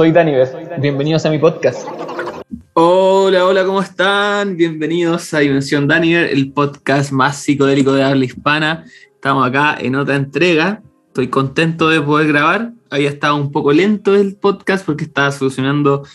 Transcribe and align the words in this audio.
Soy 0.00 0.12
Daniver. 0.12 0.48
Bienvenidos 0.78 1.26
a 1.26 1.30
mi 1.30 1.36
podcast. 1.36 1.86
Hola, 2.72 3.44
hola, 3.44 3.66
¿cómo 3.66 3.82
están? 3.82 4.56
Bienvenidos 4.56 5.34
a 5.34 5.40
Dimensión 5.40 5.86
Daniver, 5.86 6.30
el 6.32 6.54
podcast 6.54 7.12
más 7.12 7.36
psicodélico 7.36 7.92
de 7.92 8.02
habla 8.02 8.24
hispana. 8.24 8.86
Estamos 9.14 9.46
acá 9.46 9.76
en 9.78 9.96
otra 9.96 10.16
entrega. 10.16 10.82
Estoy 11.08 11.28
contento 11.28 11.90
de 11.90 12.00
poder 12.00 12.28
grabar. 12.28 12.72
Había 12.88 13.10
estado 13.10 13.36
un 13.36 13.52
poco 13.52 13.74
lento 13.74 14.14
el 14.14 14.36
podcast 14.36 14.86
porque 14.86 15.04
estaba 15.04 15.30
solucionando 15.32 16.06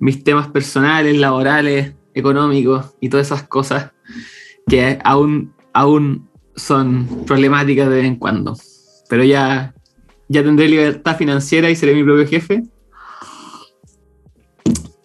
mis 0.00 0.24
temas 0.24 0.48
personales, 0.48 1.16
laborales, 1.16 1.94
económicos 2.14 2.96
y 3.00 3.10
todas 3.10 3.28
esas 3.28 3.44
cosas 3.44 3.92
que 4.66 4.98
aún, 5.04 5.54
aún 5.72 6.28
son 6.56 7.06
problemáticas 7.28 7.88
de 7.90 7.94
vez 7.94 8.06
en 8.06 8.16
cuando. 8.16 8.56
Pero 9.08 9.22
ya, 9.22 9.72
ya 10.26 10.42
tendré 10.42 10.68
libertad 10.68 11.16
financiera 11.16 11.70
y 11.70 11.76
seré 11.76 11.94
mi 11.94 12.02
propio 12.02 12.26
jefe. 12.26 12.64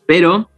Pero 0.07 0.49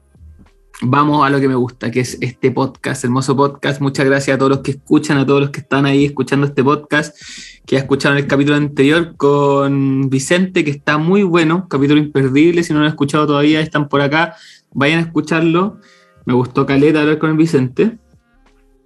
vamos 0.82 1.26
a 1.26 1.30
lo 1.30 1.40
que 1.40 1.48
me 1.48 1.56
gusta, 1.56 1.90
que 1.90 2.02
es 2.02 2.18
este 2.22 2.52
podcast, 2.52 3.04
hermoso 3.04 3.36
podcast. 3.36 3.82
Muchas 3.82 4.06
gracias 4.06 4.36
a 4.36 4.38
todos 4.38 4.52
los 4.52 4.60
que 4.60 4.72
escuchan, 4.72 5.18
a 5.18 5.26
todos 5.26 5.42
los 5.42 5.50
que 5.50 5.62
están 5.62 5.86
ahí 5.86 6.06
escuchando 6.06 6.46
este 6.46 6.64
podcast, 6.64 7.18
que 7.66 7.76
ya 7.76 7.82
escucharon 7.82 8.18
el 8.18 8.28
capítulo 8.28 8.58
anterior 8.58 9.16
con 9.18 10.10
Vicente, 10.10 10.64
que 10.64 10.72
está 10.72 10.98
muy 10.98 11.24
bueno, 11.24 11.68
capítulo 11.70 12.00
imperdible. 12.00 12.64
Si 12.64 12.74
no 12.74 12.80
lo 12.80 12.86
han 12.86 12.92
escuchado 12.92 13.26
todavía, 13.26 13.62
están 13.62 13.90
por 13.90 14.02
acá, 14.02 14.36
vayan 14.74 15.00
a 15.00 15.04
escucharlo. 15.04 15.80
Me 16.26 16.34
gustó 16.34 16.66
Caleta 16.66 17.02
hablar 17.02 17.18
con 17.18 17.32
el 17.32 17.38
Vicente. 17.38 17.98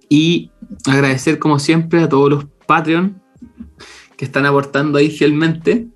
Y 0.08 0.50
agradecer, 0.86 1.38
como 1.38 1.58
siempre, 1.58 2.02
a 2.02 2.08
todos 2.08 2.30
los 2.30 2.44
Patreon 2.66 3.20
que 4.16 4.24
están 4.24 4.46
aportando 4.46 4.98
ahí 4.98 5.10
fielmente. 5.10 5.88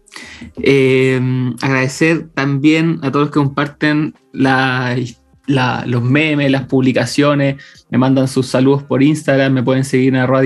Eh, 0.63 1.21
agradecer 1.63 2.29
también 2.35 2.99
a 3.03 3.11
todos 3.11 3.27
los 3.27 3.31
que 3.31 3.41
comparten 3.41 4.15
los 4.33 6.03
memes, 6.03 6.51
las 6.51 6.65
publicaciones, 6.65 7.57
me 7.91 7.99
mandan 7.99 8.29
sus 8.29 8.47
saludos 8.47 8.83
por 8.83 9.03
Instagram, 9.03 9.53
me 9.53 9.63
pueden 9.63 9.85
seguir 9.85 10.09
en 10.09 10.17
arroba. 10.17 10.43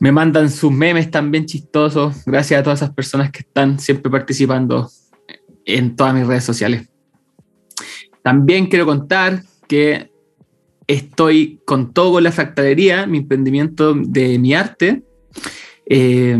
Me 0.00 0.12
mandan 0.12 0.50
sus 0.50 0.70
memes 0.70 1.10
también 1.10 1.46
chistosos. 1.46 2.24
Gracias 2.26 2.60
a 2.60 2.62
todas 2.62 2.80
esas 2.80 2.94
personas 2.94 3.30
que 3.30 3.40
están 3.40 3.78
siempre 3.78 4.10
participando 4.10 4.90
en 5.64 5.96
todas 5.96 6.14
mis 6.14 6.26
redes 6.26 6.44
sociales. 6.44 6.88
También 8.22 8.66
quiero 8.66 8.86
contar 8.86 9.42
que 9.68 10.10
estoy 10.86 11.60
con 11.64 11.92
todo 11.92 12.12
con 12.14 12.24
la 12.24 12.32
fractalería, 12.32 13.06
mi 13.06 13.18
emprendimiento 13.18 13.94
de 13.94 14.38
mi 14.38 14.54
arte. 14.54 15.02
Eh, 15.86 16.38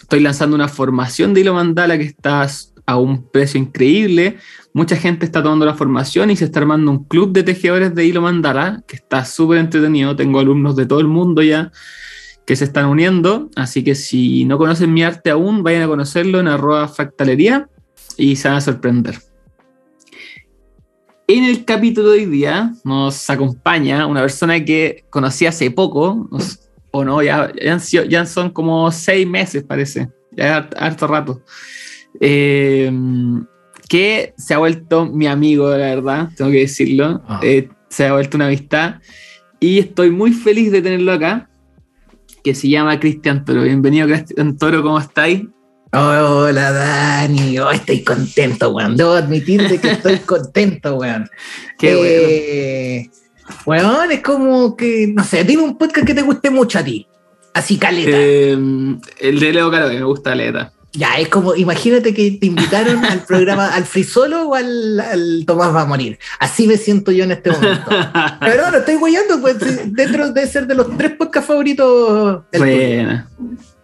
estoy 0.00 0.20
lanzando 0.20 0.56
una 0.56 0.68
formación 0.68 1.34
de 1.34 1.40
hilo 1.42 1.54
mandala 1.54 1.98
que 1.98 2.04
está 2.04 2.46
a 2.86 2.96
un 2.96 3.22
precio 3.22 3.60
increíble. 3.60 4.38
Mucha 4.72 4.96
gente 4.96 5.26
está 5.26 5.42
tomando 5.42 5.66
la 5.66 5.74
formación 5.74 6.30
y 6.30 6.36
se 6.36 6.46
está 6.46 6.60
armando 6.60 6.90
un 6.90 7.04
club 7.04 7.32
de 7.32 7.42
tejedores 7.42 7.94
de 7.94 8.06
hilo 8.06 8.22
mandala 8.22 8.82
que 8.86 8.96
está 8.96 9.24
súper 9.24 9.58
entretenido. 9.58 10.16
Tengo 10.16 10.40
alumnos 10.40 10.76
de 10.76 10.86
todo 10.86 11.00
el 11.00 11.08
mundo 11.08 11.42
ya 11.42 11.70
que 12.46 12.56
se 12.56 12.64
están 12.64 12.86
uniendo. 12.86 13.50
Así 13.56 13.84
que 13.84 13.94
si 13.94 14.44
no 14.44 14.58
conocen 14.58 14.92
mi 14.92 15.02
arte 15.02 15.30
aún, 15.30 15.62
vayan 15.62 15.82
a 15.82 15.88
conocerlo 15.88 16.40
en 16.40 16.48
arroba 16.48 16.88
fractalería 16.88 17.68
y 18.16 18.36
se 18.36 18.48
van 18.48 18.56
a 18.56 18.60
sorprender. 18.60 19.18
En 21.28 21.44
el 21.44 21.64
capítulo 21.64 22.10
de 22.10 22.18
hoy 22.18 22.26
día 22.26 22.72
nos 22.82 23.30
acompaña 23.30 24.04
una 24.06 24.20
persona 24.20 24.64
que 24.64 25.04
conocí 25.10 25.46
hace 25.46 25.70
poco, 25.70 26.28
o 26.90 27.04
no, 27.04 27.22
ya, 27.22 27.52
ya, 28.08 28.26
son 28.26 28.50
como 28.50 28.90
seis 28.90 29.26
meses, 29.26 29.62
parece, 29.62 30.08
ya 30.32 30.68
harto 30.76 31.06
rato, 31.06 31.42
eh, 32.20 32.90
que 33.88 34.34
se 34.36 34.54
ha 34.54 34.58
vuelto 34.58 35.06
mi 35.06 35.26
amigo, 35.26 35.70
la 35.70 35.76
verdad, 35.76 36.28
tengo 36.36 36.50
que 36.50 36.60
decirlo, 36.60 37.22
ah. 37.26 37.40
eh, 37.42 37.68
se 37.88 38.06
ha 38.06 38.12
vuelto 38.12 38.36
una 38.36 38.46
amistad 38.46 38.96
y 39.58 39.78
estoy 39.78 40.10
muy 40.10 40.32
feliz 40.32 40.72
de 40.72 40.82
tenerlo 40.82 41.12
acá, 41.12 41.50
que 42.42 42.54
se 42.54 42.68
llama 42.68 42.98
Cristian 42.98 43.44
Toro. 43.44 43.62
Bienvenido, 43.62 44.06
Cristian 44.06 44.56
Toro, 44.56 44.82
¿cómo 44.82 44.98
estáis? 44.98 45.42
Hola 45.92 46.70
Dani, 46.70 47.58
oh, 47.58 47.70
estoy 47.70 48.04
contento, 48.04 48.70
weón. 48.70 48.96
Debo 48.96 49.12
admitirte 49.12 49.78
que 49.78 49.90
estoy 49.90 50.18
contento, 50.26 50.96
weón. 50.96 51.28
Qué 51.76 53.00
eh, 53.02 53.10
weón, 53.64 54.12
es 54.12 54.22
como 54.22 54.76
que, 54.76 55.12
no 55.14 55.24
sé, 55.24 55.44
dime 55.44 55.62
un 55.62 55.78
podcast 55.78 56.06
que 56.06 56.14
te 56.14 56.22
guste 56.22 56.50
mucho 56.50 56.78
a 56.78 56.84
ti. 56.84 57.06
Así 57.52 57.78
caleta. 57.78 58.16
Em, 58.16 59.00
el 59.18 59.40
de 59.40 59.52
Leo 59.52 59.70
Caro, 59.70 59.88
que 59.88 59.96
me 59.96 60.04
gusta 60.04 60.30
caleta. 60.30 60.72
Ya, 60.92 61.14
es 61.18 61.28
como, 61.28 61.54
imagínate 61.54 62.12
que 62.12 62.32
te 62.32 62.46
invitaron 62.46 63.04
al 63.04 63.24
programa, 63.24 63.74
al 63.74 63.84
Frisolo 63.84 64.48
o 64.48 64.54
al, 64.56 65.44
Tomás 65.46 65.74
va 65.74 65.82
a 65.82 65.86
morir. 65.86 66.18
Así 66.40 66.66
me 66.66 66.76
siento 66.76 67.12
yo 67.12 67.22
en 67.24 67.30
este 67.30 67.52
momento. 67.52 67.90
Pero 68.40 68.70
no, 68.70 68.78
estoy 68.78 68.96
guayando, 68.96 69.40
pues 69.40 69.56
dentro 69.92 70.32
de 70.32 70.46
ser 70.48 70.66
de 70.66 70.74
los 70.74 70.96
tres 70.96 71.12
podcasts 71.12 71.46
favoritos. 71.46 72.42
Bueno, 72.58 73.24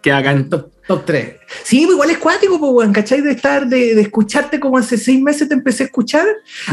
que 0.01 0.11
hagan 0.11 0.49
top, 0.49 0.71
top 0.87 1.05
3. 1.05 1.35
Sí, 1.63 1.81
pues 1.85 1.93
igual 1.93 2.09
es 2.09 2.17
cuático, 2.17 2.59
pues, 2.59 2.89
¿cachai? 2.91 3.21
De 3.21 3.31
estar, 3.31 3.67
de, 3.67 3.99
escucharte 3.99 4.59
como 4.59 4.77
hace 4.77 4.97
seis 4.97 5.21
meses 5.21 5.47
te 5.47 5.53
empecé 5.53 5.83
a 5.83 5.85
escuchar. 5.87 6.25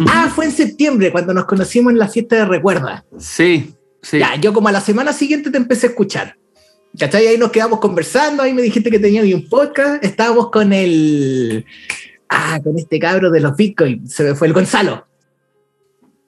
Ah, 0.08 0.30
fue 0.34 0.46
en 0.46 0.52
septiembre, 0.52 1.10
cuando 1.10 1.34
nos 1.34 1.44
conocimos 1.46 1.92
en 1.92 1.98
la 1.98 2.08
fiesta 2.08 2.36
de 2.36 2.44
Recuerda. 2.44 3.04
Sí, 3.18 3.74
sí. 4.02 4.18
Ya, 4.18 4.36
yo 4.36 4.52
como 4.52 4.68
a 4.68 4.72
la 4.72 4.80
semana 4.80 5.12
siguiente 5.12 5.50
te 5.50 5.56
empecé 5.56 5.86
a 5.86 5.90
escuchar. 5.90 6.36
¿Cachai? 6.98 7.26
Ahí 7.26 7.38
nos 7.38 7.50
quedamos 7.50 7.80
conversando, 7.80 8.42
ahí 8.42 8.52
me 8.52 8.62
dijiste 8.62 8.90
que 8.90 9.00
tenía 9.00 9.22
un 9.22 9.48
podcast, 9.48 10.04
estábamos 10.04 10.50
con 10.50 10.72
el... 10.72 11.64
Ah, 12.28 12.60
con 12.62 12.78
este 12.78 12.98
cabro 12.98 13.30
de 13.30 13.40
los 13.40 13.56
Bitcoin, 13.56 14.08
se 14.08 14.22
me 14.24 14.34
fue 14.34 14.46
el 14.46 14.52
Gonzalo. 14.52 15.06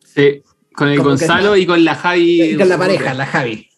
Sí, 0.04 0.42
con 0.72 0.88
el 0.88 1.00
Gonzalo 1.00 1.56
y 1.56 1.66
con 1.66 1.84
la 1.84 1.94
Javi. 1.94 2.56
con 2.56 2.68
la 2.68 2.78
pareja, 2.78 3.14
la 3.14 3.26
Javi. 3.26 3.68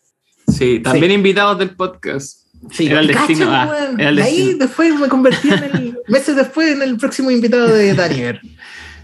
Sí, 0.49 0.81
también 0.81 1.13
invitados 1.13 1.59
del 1.59 1.77
podcast. 1.77 2.48
Sí, 2.71 2.87
era 2.87 3.01
el 3.01 3.07
destino. 3.07 3.47
Ah, 3.51 3.89
Ahí 3.99 4.55
después 4.55 4.99
me 4.99 5.09
convertí 5.09 5.49
en 5.49 5.65
el, 5.65 5.99
meses 6.09 6.37
después 6.37 6.73
en 6.73 6.83
el 6.83 6.97
próximo 6.97 7.31
invitado 7.31 7.69
de 7.69 7.95
Daniel. 7.95 8.41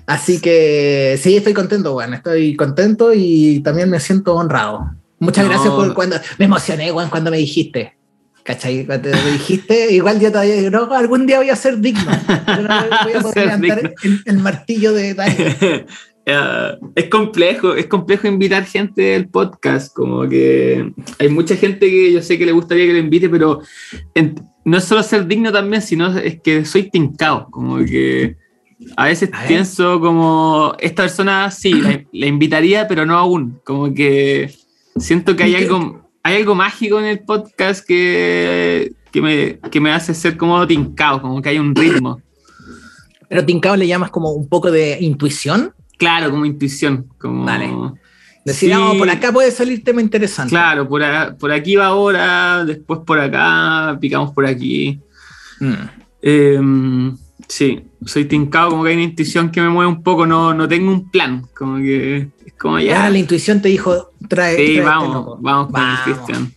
Así 0.06 0.40
que 0.40 1.18
sí, 1.22 1.36
estoy 1.36 1.54
contento, 1.54 1.94
bueno, 1.94 2.14
estoy 2.14 2.56
contento 2.56 3.12
y 3.14 3.60
también 3.60 3.88
me 3.88 4.00
siento 4.00 4.34
honrado. 4.34 4.90
Muchas 5.18 5.48
gracias 5.48 5.72
por 5.72 5.94
cuando 5.94 6.16
me 6.38 6.44
emocioné, 6.44 6.90
Juan, 6.90 7.08
cuando 7.08 7.30
me 7.30 7.38
dijiste. 7.38 7.94
¿Cachai? 8.42 8.84
Cuando 8.84 9.08
me 9.08 9.30
dijiste, 9.32 9.90
igual 9.94 10.20
yo 10.20 10.30
todavía 10.30 10.70
no, 10.70 10.92
algún 10.92 11.26
día 11.26 11.38
voy 11.38 11.48
a 11.48 11.56
ser 11.56 11.78
digno. 11.78 12.04
voy 12.04 13.12
a 13.14 13.20
poder 13.22 13.36
levantar 13.38 13.94
el, 14.26 14.38
martillo 14.38 14.92
de 14.92 15.14
Daniel. 15.14 15.86
es 16.26 17.08
complejo, 17.10 17.74
es 17.74 17.86
complejo 17.86 18.26
invitar 18.26 18.64
gente 18.64 19.02
del 19.02 19.28
podcast, 19.28 19.94
como 19.94 20.26
que 20.28 20.92
hay 21.18 21.28
mucha 21.28 21.56
gente 21.56 21.90
que 21.90 22.12
yo 22.12 22.22
sé 22.22 22.38
que 22.38 22.46
le 22.46 22.52
gustaría 22.52 22.86
que 22.86 22.94
le 22.94 23.00
invite, 23.00 23.28
pero 23.28 23.60
no 24.64 24.78
es 24.78 24.84
solo 24.84 25.02
ser 25.02 25.26
digno 25.26 25.52
también, 25.52 25.82
sino 25.82 26.16
es 26.16 26.40
que 26.40 26.64
soy 26.64 26.90
tincado, 26.90 27.48
como 27.50 27.78
que 27.84 28.36
a 28.96 29.06
veces 29.06 29.30
pienso 29.46 30.00
como, 30.00 30.74
esta 30.78 31.02
persona 31.02 31.50
sí, 31.50 31.74
la, 32.12 32.26
invitaría, 32.26 32.88
pero 32.88 33.04
no 33.04 33.16
aún, 33.16 33.60
como 33.64 33.92
que 33.92 34.54
siento 34.96 35.36
que 35.36 35.44
hay 35.44 35.56
algo, 35.56 36.08
hay 36.22 36.36
algo 36.36 36.54
mágico 36.54 36.98
en 36.98 37.06
el 37.06 37.20
podcast 37.20 37.86
que, 37.86 38.92
que, 39.12 39.20
me, 39.20 39.58
que 39.70 39.80
me 39.80 39.92
hace 39.92 40.14
ser 40.14 40.36
como 40.36 40.66
tincado, 40.66 41.20
como 41.20 41.42
que 41.42 41.50
hay 41.50 41.58
un 41.58 41.74
ritmo. 41.74 42.20
Pero 43.28 43.44
tincado 43.44 43.76
le 43.76 43.86
llamas 43.86 44.10
como 44.10 44.30
un 44.32 44.48
poco 44.48 44.70
de 44.70 44.98
intuición. 45.00 45.74
Claro, 45.98 46.30
como 46.30 46.44
intuición. 46.44 47.06
Como... 47.18 47.44
Vale. 47.44 47.70
Decir, 48.44 48.74
por 48.98 49.08
acá 49.08 49.32
puede 49.32 49.50
salir 49.50 49.82
tema 49.82 50.02
interesante. 50.02 50.50
Claro, 50.50 50.86
por, 50.86 51.02
por 51.38 51.50
aquí 51.50 51.76
va 51.76 51.86
ahora, 51.86 52.62
después 52.64 53.00
por 53.06 53.18
acá, 53.18 53.96
picamos 53.98 54.32
por 54.32 54.44
aquí. 54.44 55.00
Mm. 55.60 55.72
Em, 56.20 57.16
sí, 57.48 57.82
soy 58.04 58.26
tincado, 58.26 58.70
como 58.70 58.84
que 58.84 58.90
hay 58.90 58.96
una 58.96 59.04
intuición 59.04 59.50
que 59.50 59.62
me 59.62 59.70
mueve 59.70 59.90
un 59.90 60.02
poco, 60.02 60.26
no, 60.26 60.52
no 60.52 60.68
tengo 60.68 60.90
un 60.90 61.10
plan, 61.10 61.46
como 61.54 61.78
que 61.78 62.28
es 62.44 62.52
como 62.58 62.78
ya. 62.78 63.06
Ah, 63.06 63.10
la 63.10 63.18
intuición 63.18 63.62
te 63.62 63.68
dijo, 63.68 64.10
trae. 64.28 64.56
Sí, 64.56 64.80
vamos, 64.80 65.38
vamos 65.40 65.72
con 65.72 65.82
Cristian. 66.04 66.52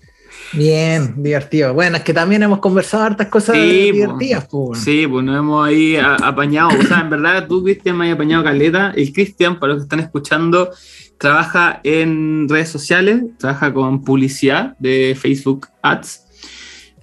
Bien, 0.53 1.21
divertido. 1.21 1.73
Bueno, 1.73 1.97
es 1.97 2.03
que 2.03 2.13
también 2.13 2.43
hemos 2.43 2.59
conversado 2.59 3.03
hartas 3.03 3.27
cosas 3.27 3.55
divertidas. 3.55 4.47
Pues. 4.49 4.79
Sí, 4.79 5.05
pues 5.07 5.23
nos 5.25 5.37
hemos 5.37 5.67
ahí 5.67 5.97
apañado. 5.97 6.69
O 6.69 6.83
sea, 6.83 7.01
en 7.01 7.09
verdad 7.09 7.47
tú, 7.47 7.63
Cristian, 7.63 7.97
me 7.97 8.07
has 8.07 8.15
apañado 8.15 8.43
caleta. 8.43 8.93
El 8.95 9.11
Cristian, 9.11 9.59
para 9.59 9.73
los 9.73 9.81
que 9.81 9.85
están 9.85 9.99
escuchando, 9.99 10.69
trabaja 11.17 11.81
en 11.83 12.47
redes 12.49 12.69
sociales, 12.69 13.23
trabaja 13.37 13.73
con 13.73 14.03
publicidad 14.03 14.77
de 14.79 15.17
Facebook 15.19 15.67
Ads. 15.81 16.23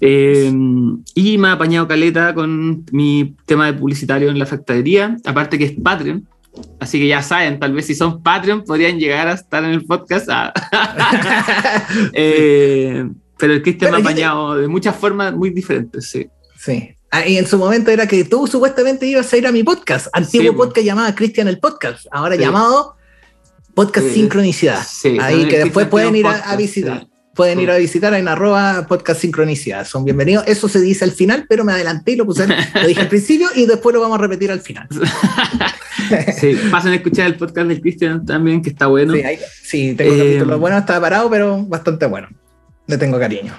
Eh, 0.00 0.52
y 1.14 1.38
me 1.38 1.48
ha 1.48 1.52
apañado 1.52 1.86
caleta 1.86 2.34
con 2.34 2.84
mi 2.92 3.36
tema 3.46 3.66
de 3.66 3.74
publicitario 3.74 4.30
en 4.30 4.38
la 4.38 4.46
factoría, 4.46 5.16
aparte 5.24 5.58
que 5.58 5.64
es 5.64 5.72
Patreon. 5.72 6.26
Así 6.78 7.00
que 7.00 7.08
ya 7.08 7.20
saben, 7.20 7.58
tal 7.58 7.72
vez 7.72 7.86
si 7.86 7.94
son 7.94 8.22
Patreon 8.22 8.62
podrían 8.62 8.98
llegar 8.98 9.26
a 9.26 9.32
estar 9.32 9.64
en 9.64 9.70
el 9.70 9.84
podcast. 9.84 10.28
Ah. 10.30 10.52
eh, 12.12 13.08
pero 13.38 13.52
el 13.52 13.62
Cristian 13.62 13.90
me 13.90 13.96
ha 13.98 14.00
apañado 14.00 14.56
de 14.56 14.68
muchas 14.68 14.96
formas 14.96 15.34
muy 15.34 15.50
diferentes, 15.50 16.08
sí. 16.10 16.28
Sí. 16.58 16.96
Ah, 17.10 17.26
y 17.26 17.36
en 17.38 17.46
su 17.46 17.58
momento 17.58 17.90
era 17.90 18.08
que 18.08 18.24
tú 18.24 18.46
supuestamente 18.46 19.06
ibas 19.06 19.32
a 19.32 19.36
ir 19.36 19.46
a 19.46 19.52
mi 19.52 19.62
podcast, 19.62 20.08
antiguo 20.12 20.56
podcast 20.56 20.84
llamado 20.84 21.14
Cristian 21.14 21.46
el 21.46 21.60
Podcast, 21.60 22.06
ahora 22.10 22.34
llamado 22.34 22.96
Podcast 23.74 24.08
Sincronicidad. 24.08 24.80
Ahí 25.20 25.46
que 25.46 25.58
después 25.58 25.86
pueden 25.88 26.16
ir 26.16 26.26
a, 26.26 26.56
visitar. 26.56 27.06
Pueden 27.34 27.60
ir 27.60 27.70
a 27.70 27.76
visitar 27.76 28.14
en 28.14 28.28
arroba 28.28 28.86
podcast 28.88 29.20
sincronicidad. 29.20 29.84
Son 29.84 30.04
bienvenidos. 30.04 30.44
Eso 30.46 30.68
se 30.68 30.80
dice 30.80 31.04
al 31.04 31.10
final, 31.10 31.46
pero 31.48 31.64
me 31.64 31.72
adelanté 31.72 32.12
y 32.12 32.16
lo 32.16 32.26
puse, 32.26 32.46
lo 32.46 32.86
dije 32.86 33.00
al 33.00 33.08
principio 33.14 33.48
y 33.56 33.66
después 33.66 33.92
lo 33.92 34.00
vamos 34.00 34.18
a 34.18 34.22
repetir 34.22 34.52
al 34.52 34.60
final. 34.60 34.88
sí, 36.38 36.56
pasen 36.70 36.92
a 36.92 36.94
escuchar 36.94 37.26
el 37.26 37.36
podcast 37.36 37.68
del 37.68 37.80
Cristian 37.80 38.24
también, 38.24 38.62
que 38.62 38.70
está 38.70 38.86
bueno. 38.86 39.14
Sí, 39.62 39.94
tengo 39.94 40.14
eh, 40.14 40.56
bueno, 40.56 40.78
está 40.78 41.00
parado, 41.00 41.28
pero 41.28 41.64
bastante 41.64 42.06
bueno. 42.06 42.28
Le 42.86 42.98
tengo 42.98 43.18
cariño. 43.18 43.52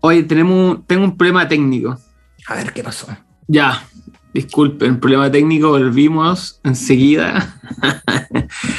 Oye, 0.00 0.22
tenemos, 0.24 0.86
tengo 0.86 1.04
un 1.04 1.16
problema 1.16 1.48
técnico. 1.48 1.98
A 2.46 2.54
ver, 2.56 2.72
¿qué 2.72 2.82
pasó? 2.82 3.06
Ya, 3.46 3.82
disculpen, 4.34 5.00
problema 5.00 5.30
técnico, 5.30 5.70
volvimos 5.70 6.60
enseguida. 6.64 7.58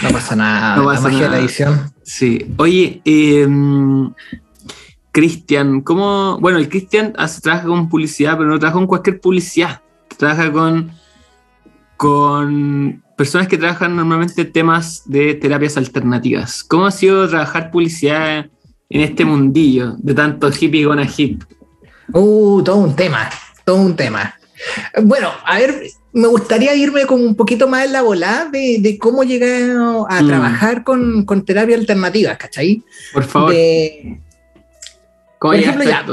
No 0.03 0.09
pasa 0.11 0.35
nada, 0.35 0.75
no 0.77 0.85
pasa 0.85 1.09
la 1.09 1.29
la 1.29 1.39
edición. 1.39 1.93
Sí, 2.03 2.53
oye, 2.57 3.01
em, 3.05 4.13
Cristian, 5.11 5.81
¿cómo? 5.81 6.37
Bueno, 6.39 6.57
el 6.57 6.69
Cristian 6.69 7.13
trabaja 7.41 7.67
con 7.67 7.89
publicidad, 7.89 8.37
pero 8.37 8.49
no 8.49 8.59
trabaja 8.59 8.77
con 8.77 8.87
cualquier 8.87 9.21
publicidad. 9.21 9.81
Trabaja 10.17 10.51
con, 10.51 10.91
con 11.97 13.03
personas 13.17 13.47
que 13.47 13.57
trabajan 13.57 13.95
normalmente 13.95 14.45
temas 14.45 15.03
de 15.05 15.33
terapias 15.35 15.77
alternativas. 15.77 16.63
¿Cómo 16.63 16.85
ha 16.85 16.91
sido 16.91 17.27
trabajar 17.29 17.71
publicidad 17.71 18.47
en 18.89 19.01
este 19.01 19.25
mundillo 19.25 19.95
de 19.97 20.13
tanto 20.13 20.49
hippie 20.49 20.85
con 20.85 20.99
a 20.99 21.07
hip? 21.17 21.43
Uh, 22.13 22.61
todo 22.63 22.77
un 22.77 22.95
tema, 22.95 23.29
todo 23.63 23.77
un 23.77 23.95
tema. 23.95 24.35
Bueno, 25.03 25.29
a 25.45 25.57
ver, 25.57 25.83
me 26.13 26.27
gustaría 26.27 26.75
irme 26.75 27.05
como 27.05 27.23
un 27.23 27.35
poquito 27.35 27.67
más 27.67 27.85
en 27.85 27.93
la 27.93 28.01
volada 28.01 28.49
de, 28.49 28.97
cómo 28.99 29.23
llegué 29.23 29.71
a 29.71 30.21
mm. 30.21 30.27
trabajar 30.27 30.83
con, 30.83 31.25
con 31.25 31.43
terapia 31.43 31.75
alternativa, 31.75 32.37
¿cachai? 32.37 32.83
Por 33.13 33.23
favor. 33.25 33.53
por 35.39 35.55
ejemplo, 35.55 35.83
ya, 35.83 36.05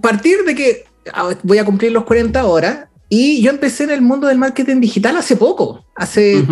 partir 0.00 0.44
de 0.44 0.54
que 0.54 0.84
ah, 1.12 1.30
voy 1.42 1.58
a 1.58 1.64
cumplir 1.64 1.92
los 1.92 2.04
40 2.04 2.44
horas 2.44 2.86
y 3.08 3.42
yo 3.42 3.50
empecé 3.50 3.84
en 3.84 3.90
el 3.90 4.02
mundo 4.02 4.28
del 4.28 4.38
marketing 4.38 4.80
digital 4.80 5.16
hace 5.16 5.36
poco, 5.36 5.84
hace 5.96 6.44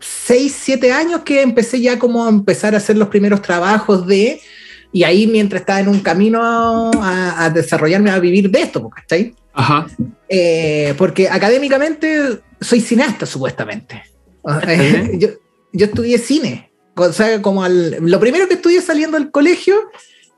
6, 0.00 0.56
7 0.60 0.92
años 0.92 1.22
que 1.22 1.42
empecé 1.42 1.80
ya 1.80 1.98
como 1.98 2.24
a 2.24 2.28
empezar 2.28 2.74
a 2.74 2.78
hacer 2.78 2.96
los 2.96 3.08
primeros 3.08 3.42
trabajos 3.42 4.06
de 4.06 4.40
y 4.92 5.04
ahí 5.04 5.26
mientras 5.26 5.60
estaba 5.60 5.80
en 5.80 5.88
un 5.88 6.00
camino 6.00 6.40
a, 6.42 7.50
desarrollarme, 7.50 8.10
a 8.10 8.18
vivir 8.18 8.50
de 8.50 8.62
esto, 8.62 8.88
¿cachai? 8.88 9.34
Ajá. 9.52 9.86
Eh, 10.28 10.94
porque 10.96 11.28
académicamente 11.28 12.40
soy 12.60 12.80
cineasta, 12.80 13.26
supuestamente. 13.26 14.02
yo, 15.18 15.28
yo, 15.72 15.86
estudié 15.86 16.18
cine. 16.18 16.70
O 16.94 17.12
sea, 17.12 17.42
como 17.42 17.66
lo 17.68 18.20
primero 18.20 18.48
que 18.48 18.54
estudié 18.54 18.80
saliendo 18.80 19.18
del 19.18 19.30
colegio 19.30 19.76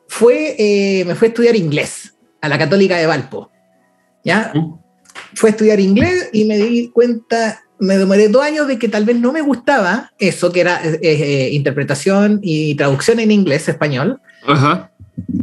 fue, 0.09 0.57
eh, 0.59 1.05
me 1.05 1.15
fue 1.15 1.29
a 1.29 1.31
estudiar 1.31 1.57
inglés 1.57 2.15
a 2.41 2.49
la 2.49 2.59
Católica 2.59 2.97
de 2.97 3.07
Valpo. 3.07 3.51
¿Ya? 4.25 4.53
Fue 5.35 5.51
a 5.51 5.53
estudiar 5.53 5.81
inglés 5.81 6.29
y 6.33 6.45
me 6.45 6.59
di 6.59 6.89
cuenta, 6.89 7.62
me 7.81 7.99
demoré 7.99 8.29
dos 8.29 8.43
años 8.43 8.69
de 8.69 8.79
que 8.79 8.88
tal 8.88 9.05
vez 9.05 9.17
no 9.17 9.32
me 9.32 9.41
gustaba 9.41 10.12
eso, 10.19 10.53
que 10.53 10.61
era 10.61 10.81
eh, 10.85 11.50
interpretación 11.53 12.41
y 12.43 12.75
traducción 12.75 13.21
en 13.21 13.31
inglés, 13.31 13.69
español. 13.69 14.21
Ajá. 14.47 14.93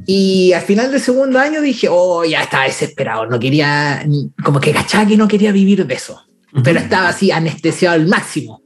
Y 0.05 0.53
al 0.53 0.61
final 0.61 0.91
del 0.91 1.01
segundo 1.01 1.39
año 1.39 1.61
dije, 1.61 1.87
oh, 1.89 2.23
ya 2.23 2.41
estaba 2.41 2.63
desesperado, 2.63 3.25
no 3.25 3.39
quería, 3.39 4.05
como 4.43 4.59
que 4.59 4.71
cachaba 4.71 5.07
que 5.07 5.17
no 5.17 5.27
quería 5.27 5.51
vivir 5.51 5.85
de 5.85 5.93
eso, 5.93 6.21
pero 6.63 6.79
estaba 6.79 7.09
así 7.09 7.31
anestesiado 7.31 7.95
al 7.95 8.07
máximo. 8.07 8.61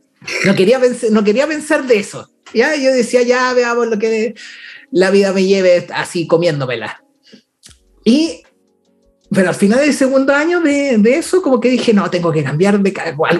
No 0.45 0.53
quería, 0.56 0.79
pensar, 0.79 1.12
no 1.12 1.24
quería 1.24 1.47
pensar 1.47 1.85
de 1.85 1.97
eso. 1.97 2.29
Ya, 2.53 2.75
yo 2.75 2.91
decía, 2.91 3.24
ya 3.24 3.53
veamos 3.53 3.88
lo 3.88 3.97
que 3.97 4.35
la 4.91 5.09
vida 5.09 5.33
me 5.33 5.45
lleve 5.45 5.88
así 5.94 6.27
comiéndomela. 6.27 7.03
Y, 8.06 8.44
pero 9.33 9.48
al 9.48 9.56
final 9.56 9.80
del 9.80 9.94
segundo 9.94 10.33
año 10.33 10.60
de, 10.60 10.98
de 10.98 11.16
eso, 11.16 11.42
como 11.42 11.60
que 11.62 11.69
dije, 11.69 11.94
no, 11.94 12.10
tengo 12.10 12.33
que 12.33 12.44
cambiar, 12.44 12.78
de, 12.80 12.94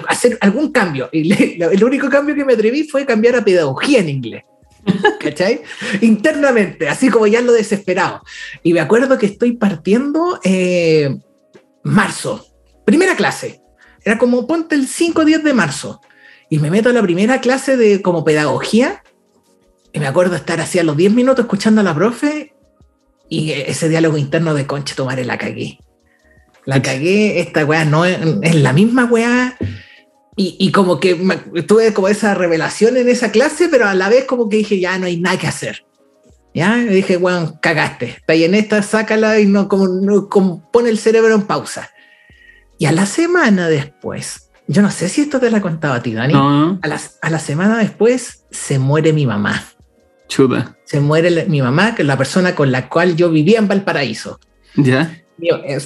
hacer 0.08 0.38
algún 0.40 0.72
cambio. 0.72 1.10
Y 1.12 1.60
el 1.62 1.84
único 1.84 2.08
cambio 2.08 2.34
que 2.34 2.46
me 2.46 2.54
atreví 2.54 2.84
fue 2.84 3.04
cambiar 3.04 3.36
a 3.36 3.44
pedagogía 3.44 4.00
en 4.00 4.08
inglés. 4.08 4.44
¿Cachai? 5.20 5.60
Internamente, 6.00 6.88
así 6.88 7.10
como 7.10 7.26
ya 7.26 7.42
lo 7.42 7.52
desesperado. 7.52 8.22
Y 8.62 8.72
me 8.72 8.80
acuerdo 8.80 9.18
que 9.18 9.26
estoy 9.26 9.52
partiendo 9.52 10.40
eh, 10.44 11.14
marzo, 11.82 12.46
primera 12.86 13.14
clase. 13.14 13.60
Era 14.02 14.16
como 14.16 14.46
ponte 14.46 14.74
el 14.74 14.88
5 14.88 15.20
o 15.20 15.24
10 15.26 15.44
de 15.44 15.52
marzo. 15.52 16.00
Y 16.48 16.58
me 16.58 16.70
meto 16.70 16.88
a 16.88 16.94
la 16.94 17.02
primera 17.02 17.40
clase 17.42 17.76
de 17.76 18.00
como 18.00 18.24
pedagogía. 18.24 19.02
Y 19.92 19.98
me 19.98 20.06
acuerdo 20.06 20.36
estar 20.36 20.58
así 20.58 20.78
a 20.78 20.84
los 20.84 20.96
10 20.96 21.12
minutos 21.12 21.44
escuchando 21.44 21.82
a 21.82 21.84
la 21.84 21.94
profe. 21.94 22.51
Y 23.32 23.52
ese 23.52 23.88
diálogo 23.88 24.18
interno 24.18 24.52
de 24.52 24.66
concha, 24.66 24.94
tomaré 24.94 25.24
la 25.24 25.38
cagué. 25.38 25.78
La 26.66 26.82
cagué, 26.82 27.40
esta 27.40 27.64
weá 27.64 27.86
no 27.86 28.04
es, 28.04 28.18
es 28.42 28.54
la 28.56 28.74
misma 28.74 29.06
weá 29.06 29.56
y, 30.34 30.72
como 30.72 30.98
que 30.98 31.14
tuve 31.66 31.92
como 31.92 32.08
esa 32.08 32.34
revelación 32.34 32.96
en 32.96 33.08
esa 33.08 33.30
clase, 33.30 33.68
pero 33.68 33.86
a 33.86 33.94
la 33.94 34.08
vez 34.08 34.24
como 34.24 34.48
que 34.48 34.58
dije, 34.58 34.80
ya 34.80 34.98
no 34.98 35.06
hay 35.06 35.18
nada 35.18 35.38
que 35.38 35.46
hacer. 35.46 35.84
Ya, 36.54 36.78
y 36.78 36.88
dije, 36.88 37.18
bueno, 37.18 37.58
cagaste, 37.60 38.16
está 38.18 38.32
ahí 38.32 38.44
en 38.44 38.54
esta, 38.54 38.82
sácala 38.82 39.38
y 39.40 39.46
no, 39.46 39.68
como, 39.68 39.88
no 39.88 40.28
pone 40.72 40.88
el 40.88 40.98
cerebro 40.98 41.34
en 41.34 41.42
pausa. 41.42 41.90
Y 42.78 42.86
a 42.86 42.92
la 42.92 43.06
semana 43.06 43.68
después, 43.68 44.50
yo 44.66 44.80
no 44.80 44.90
sé 44.90 45.08
si 45.08 45.22
esto 45.22 45.38
te 45.38 45.50
la 45.50 45.60
contaba 45.60 45.96
a 45.96 46.02
ti, 46.02 46.14
Dani, 46.14 46.34
a, 46.34 46.88
la, 46.88 47.00
a, 47.20 47.30
la, 47.30 47.38
semana 47.38 47.78
después 47.78 48.44
se 48.50 48.78
muere 48.78 49.12
mi 49.12 49.26
mamá. 49.26 49.64
Chuda. 50.28 50.76
Se 50.92 51.00
muere 51.00 51.46
mi 51.46 51.62
mamá, 51.62 51.94
que 51.94 52.02
es 52.02 52.08
la 52.08 52.18
persona 52.18 52.54
con 52.54 52.70
la 52.70 52.88
cual 52.88 53.16
yo 53.16 53.30
vivía 53.30 53.58
en 53.58 53.66
Valparaíso. 53.66 54.38
Ya. 54.76 55.18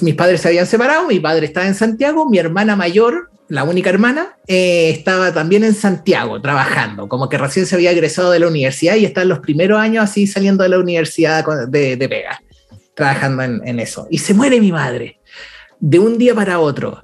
Mis 0.01 0.15
padres 0.15 0.41
se 0.41 0.49
habían 0.49 0.67
separado, 0.67 1.07
mi 1.07 1.21
padre 1.21 1.45
estaba 1.45 1.65
en 1.65 1.75
Santiago, 1.75 2.29
mi 2.29 2.37
hermana 2.37 2.75
mayor 2.75 3.31
la 3.49 3.63
única 3.63 3.89
hermana, 3.89 4.35
eh, 4.47 4.89
estaba 4.89 5.33
también 5.33 5.63
en 5.63 5.73
Santiago 5.73 6.41
trabajando, 6.41 7.07
como 7.07 7.29
que 7.29 7.37
recién 7.37 7.65
se 7.65 7.75
había 7.75 7.91
egresado 7.91 8.31
de 8.31 8.39
la 8.39 8.47
universidad 8.49 8.95
y 8.95 9.05
está 9.05 9.21
en 9.21 9.29
los 9.29 9.39
primeros 9.39 9.79
años 9.79 10.03
así 10.03 10.27
saliendo 10.27 10.63
de 10.63 10.69
la 10.69 10.79
universidad 10.79 11.45
de, 11.69 11.95
de 11.95 12.09
Pega, 12.09 12.41
trabajando 12.93 13.43
en, 13.43 13.79
eso. 13.79 14.05
Y 14.09 14.17
se 14.17 14.33
muere 14.33 14.59
mi 14.59 14.73
madre 14.73 15.21
de 15.79 15.99
un 15.99 16.17
día 16.17 16.35
para 16.35 16.59
otro. 16.59 17.01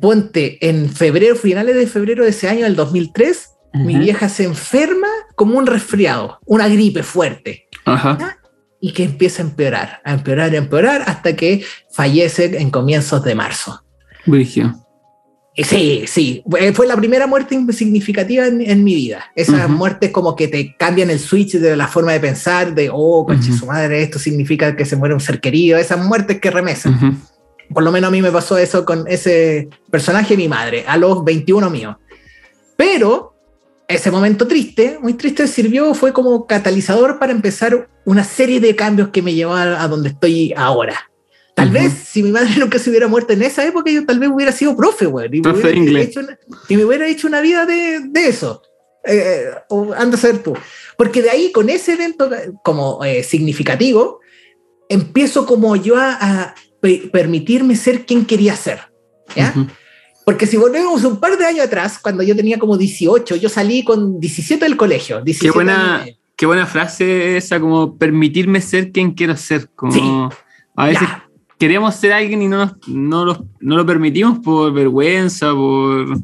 Ponte, 0.00 0.58
en 0.60 0.90
febrero, 0.90 1.36
finales 1.36 1.74
de 1.74 1.86
febrero 1.86 2.24
de 2.24 2.30
ese 2.30 2.50
año, 2.50 2.64
del 2.64 2.76
2003, 2.76 3.48
mi 3.74 3.96
vieja 3.96 4.28
se 4.28 4.44
enferma 4.44 5.08
como 5.34 5.58
un 5.58 5.66
resfriado, 5.66 6.38
una 6.46 6.68
gripe 6.68 7.02
fuerte. 7.02 7.68
Y 8.80 8.92
que 8.92 9.04
empieza 9.04 9.42
a 9.42 9.46
empeorar, 9.46 10.00
a 10.04 10.12
empeorar, 10.12 10.52
a 10.52 10.56
empeorar, 10.56 11.02
hasta 11.06 11.36
que 11.36 11.64
fallece 11.92 12.58
en 12.58 12.70
comienzos 12.70 13.22
de 13.22 13.34
marzo. 13.34 13.84
Brigio. 14.26 14.82
Sí, 15.54 16.04
sí, 16.06 16.42
eh, 16.58 16.72
fue 16.72 16.86
la 16.86 16.96
primera 16.96 17.26
muerte 17.26 17.58
significativa 17.72 18.46
en, 18.46 18.84
mi 18.84 18.94
vida. 18.94 19.30
Esas 19.36 19.68
muertes 19.68 20.10
como 20.10 20.34
que 20.34 20.48
te 20.48 20.74
cambian 20.78 21.10
el 21.10 21.18
switch 21.18 21.58
de 21.58 21.76
la 21.76 21.88
forma 21.88 22.12
de 22.12 22.20
pensar, 22.20 22.74
de, 22.74 22.88
oh, 22.90 23.26
coche, 23.26 23.52
su 23.52 23.66
madre, 23.66 24.02
esto 24.02 24.18
significa 24.18 24.74
que 24.74 24.86
se 24.86 24.96
muere 24.96 25.14
un 25.14 25.20
ser 25.20 25.40
querido, 25.40 25.78
esas 25.78 26.02
muertes 26.02 26.40
que 26.40 26.50
remesan. 26.50 27.20
Por 27.68 27.82
lo 27.82 27.92
menos 27.92 28.08
a 28.08 28.10
mí 28.10 28.22
me 28.22 28.30
pasó 28.30 28.56
eso 28.56 28.86
con 28.86 29.04
ese 29.06 29.68
personaje, 29.90 30.38
mi 30.38 30.48
madre, 30.48 30.84
a 30.86 30.96
los 30.96 31.22
21 31.22 31.68
míos. 31.68 31.96
Pero 32.76 33.31
ese 33.92 34.10
momento 34.10 34.46
triste, 34.46 34.98
muy 35.00 35.14
triste, 35.14 35.46
sirvió, 35.46 35.94
fue 35.94 36.12
como 36.12 36.46
catalizador 36.46 37.18
para 37.18 37.32
empezar 37.32 37.88
una 38.04 38.24
serie 38.24 38.60
de 38.60 38.76
cambios 38.76 39.08
que 39.08 39.22
me 39.22 39.34
llevaron 39.34 39.74
a 39.74 39.88
donde 39.88 40.10
estoy 40.10 40.52
ahora. 40.56 41.10
Tal 41.54 41.70
vez 41.70 41.92
si 41.92 42.22
mi 42.22 42.32
madre 42.32 42.50
nunca 42.58 42.78
se 42.78 42.90
hubiera 42.90 43.08
muerto 43.08 43.32
en 43.32 43.42
esa 43.42 43.64
época, 43.66 43.90
yo 43.90 44.04
tal 44.06 44.18
vez 44.18 44.30
hubiera 44.32 44.52
sido 44.52 44.76
profe, 44.76 45.06
güey. 45.06 45.28
Y, 45.32 45.40
profe 45.40 45.74
inglés. 45.74 46.14
y 46.68 46.76
me 46.76 46.84
hubiera 46.84 47.06
hecho 47.06 47.26
una 47.26 47.40
vida 47.40 47.66
de, 47.66 48.00
de 48.08 48.28
eso. 48.28 48.62
Eh, 49.04 49.50
anda 49.96 50.16
a 50.16 50.20
ser 50.20 50.42
tú. 50.42 50.56
Porque 50.96 51.22
de 51.22 51.30
ahí, 51.30 51.52
con 51.52 51.68
ese 51.68 51.94
evento 51.94 52.30
como 52.62 53.04
eh, 53.04 53.22
significativo, 53.22 54.20
empiezo 54.88 55.46
como 55.46 55.76
yo 55.76 55.96
a, 55.96 56.54
permitirme 57.12 57.76
ser 57.76 58.04
quien 58.06 58.24
quería 58.24 58.56
ser. 58.56 58.80
¿ya? 59.36 59.54
Porque 60.24 60.46
si 60.46 60.56
volvemos 60.56 61.04
un 61.04 61.18
par 61.18 61.36
de 61.36 61.44
años 61.44 61.66
atrás, 61.66 61.98
cuando 61.98 62.22
yo 62.22 62.36
tenía 62.36 62.58
como 62.58 62.76
18, 62.76 63.36
yo 63.36 63.48
salí 63.48 63.82
con 63.82 64.20
17 64.20 64.64
del 64.64 64.76
colegio. 64.76 65.20
17 65.20 65.46
qué, 65.46 65.54
buena, 65.54 66.04
qué 66.36 66.46
buena 66.46 66.66
frase 66.66 67.36
esa, 67.36 67.58
como 67.58 67.96
permitirme 67.96 68.60
ser 68.60 68.92
quien 68.92 69.12
quiero 69.12 69.36
ser. 69.36 69.68
Como 69.74 70.30
a 70.76 70.86
veces 70.86 71.08
queríamos 71.58 71.94
ser 71.96 72.12
alguien 72.12 72.42
y 72.42 72.48
no, 72.48 72.76
no, 72.86 73.24
lo, 73.24 73.46
no 73.60 73.76
lo 73.76 73.86
permitimos 73.86 74.38
por 74.40 74.72
vergüenza, 74.72 75.52
por... 75.52 76.18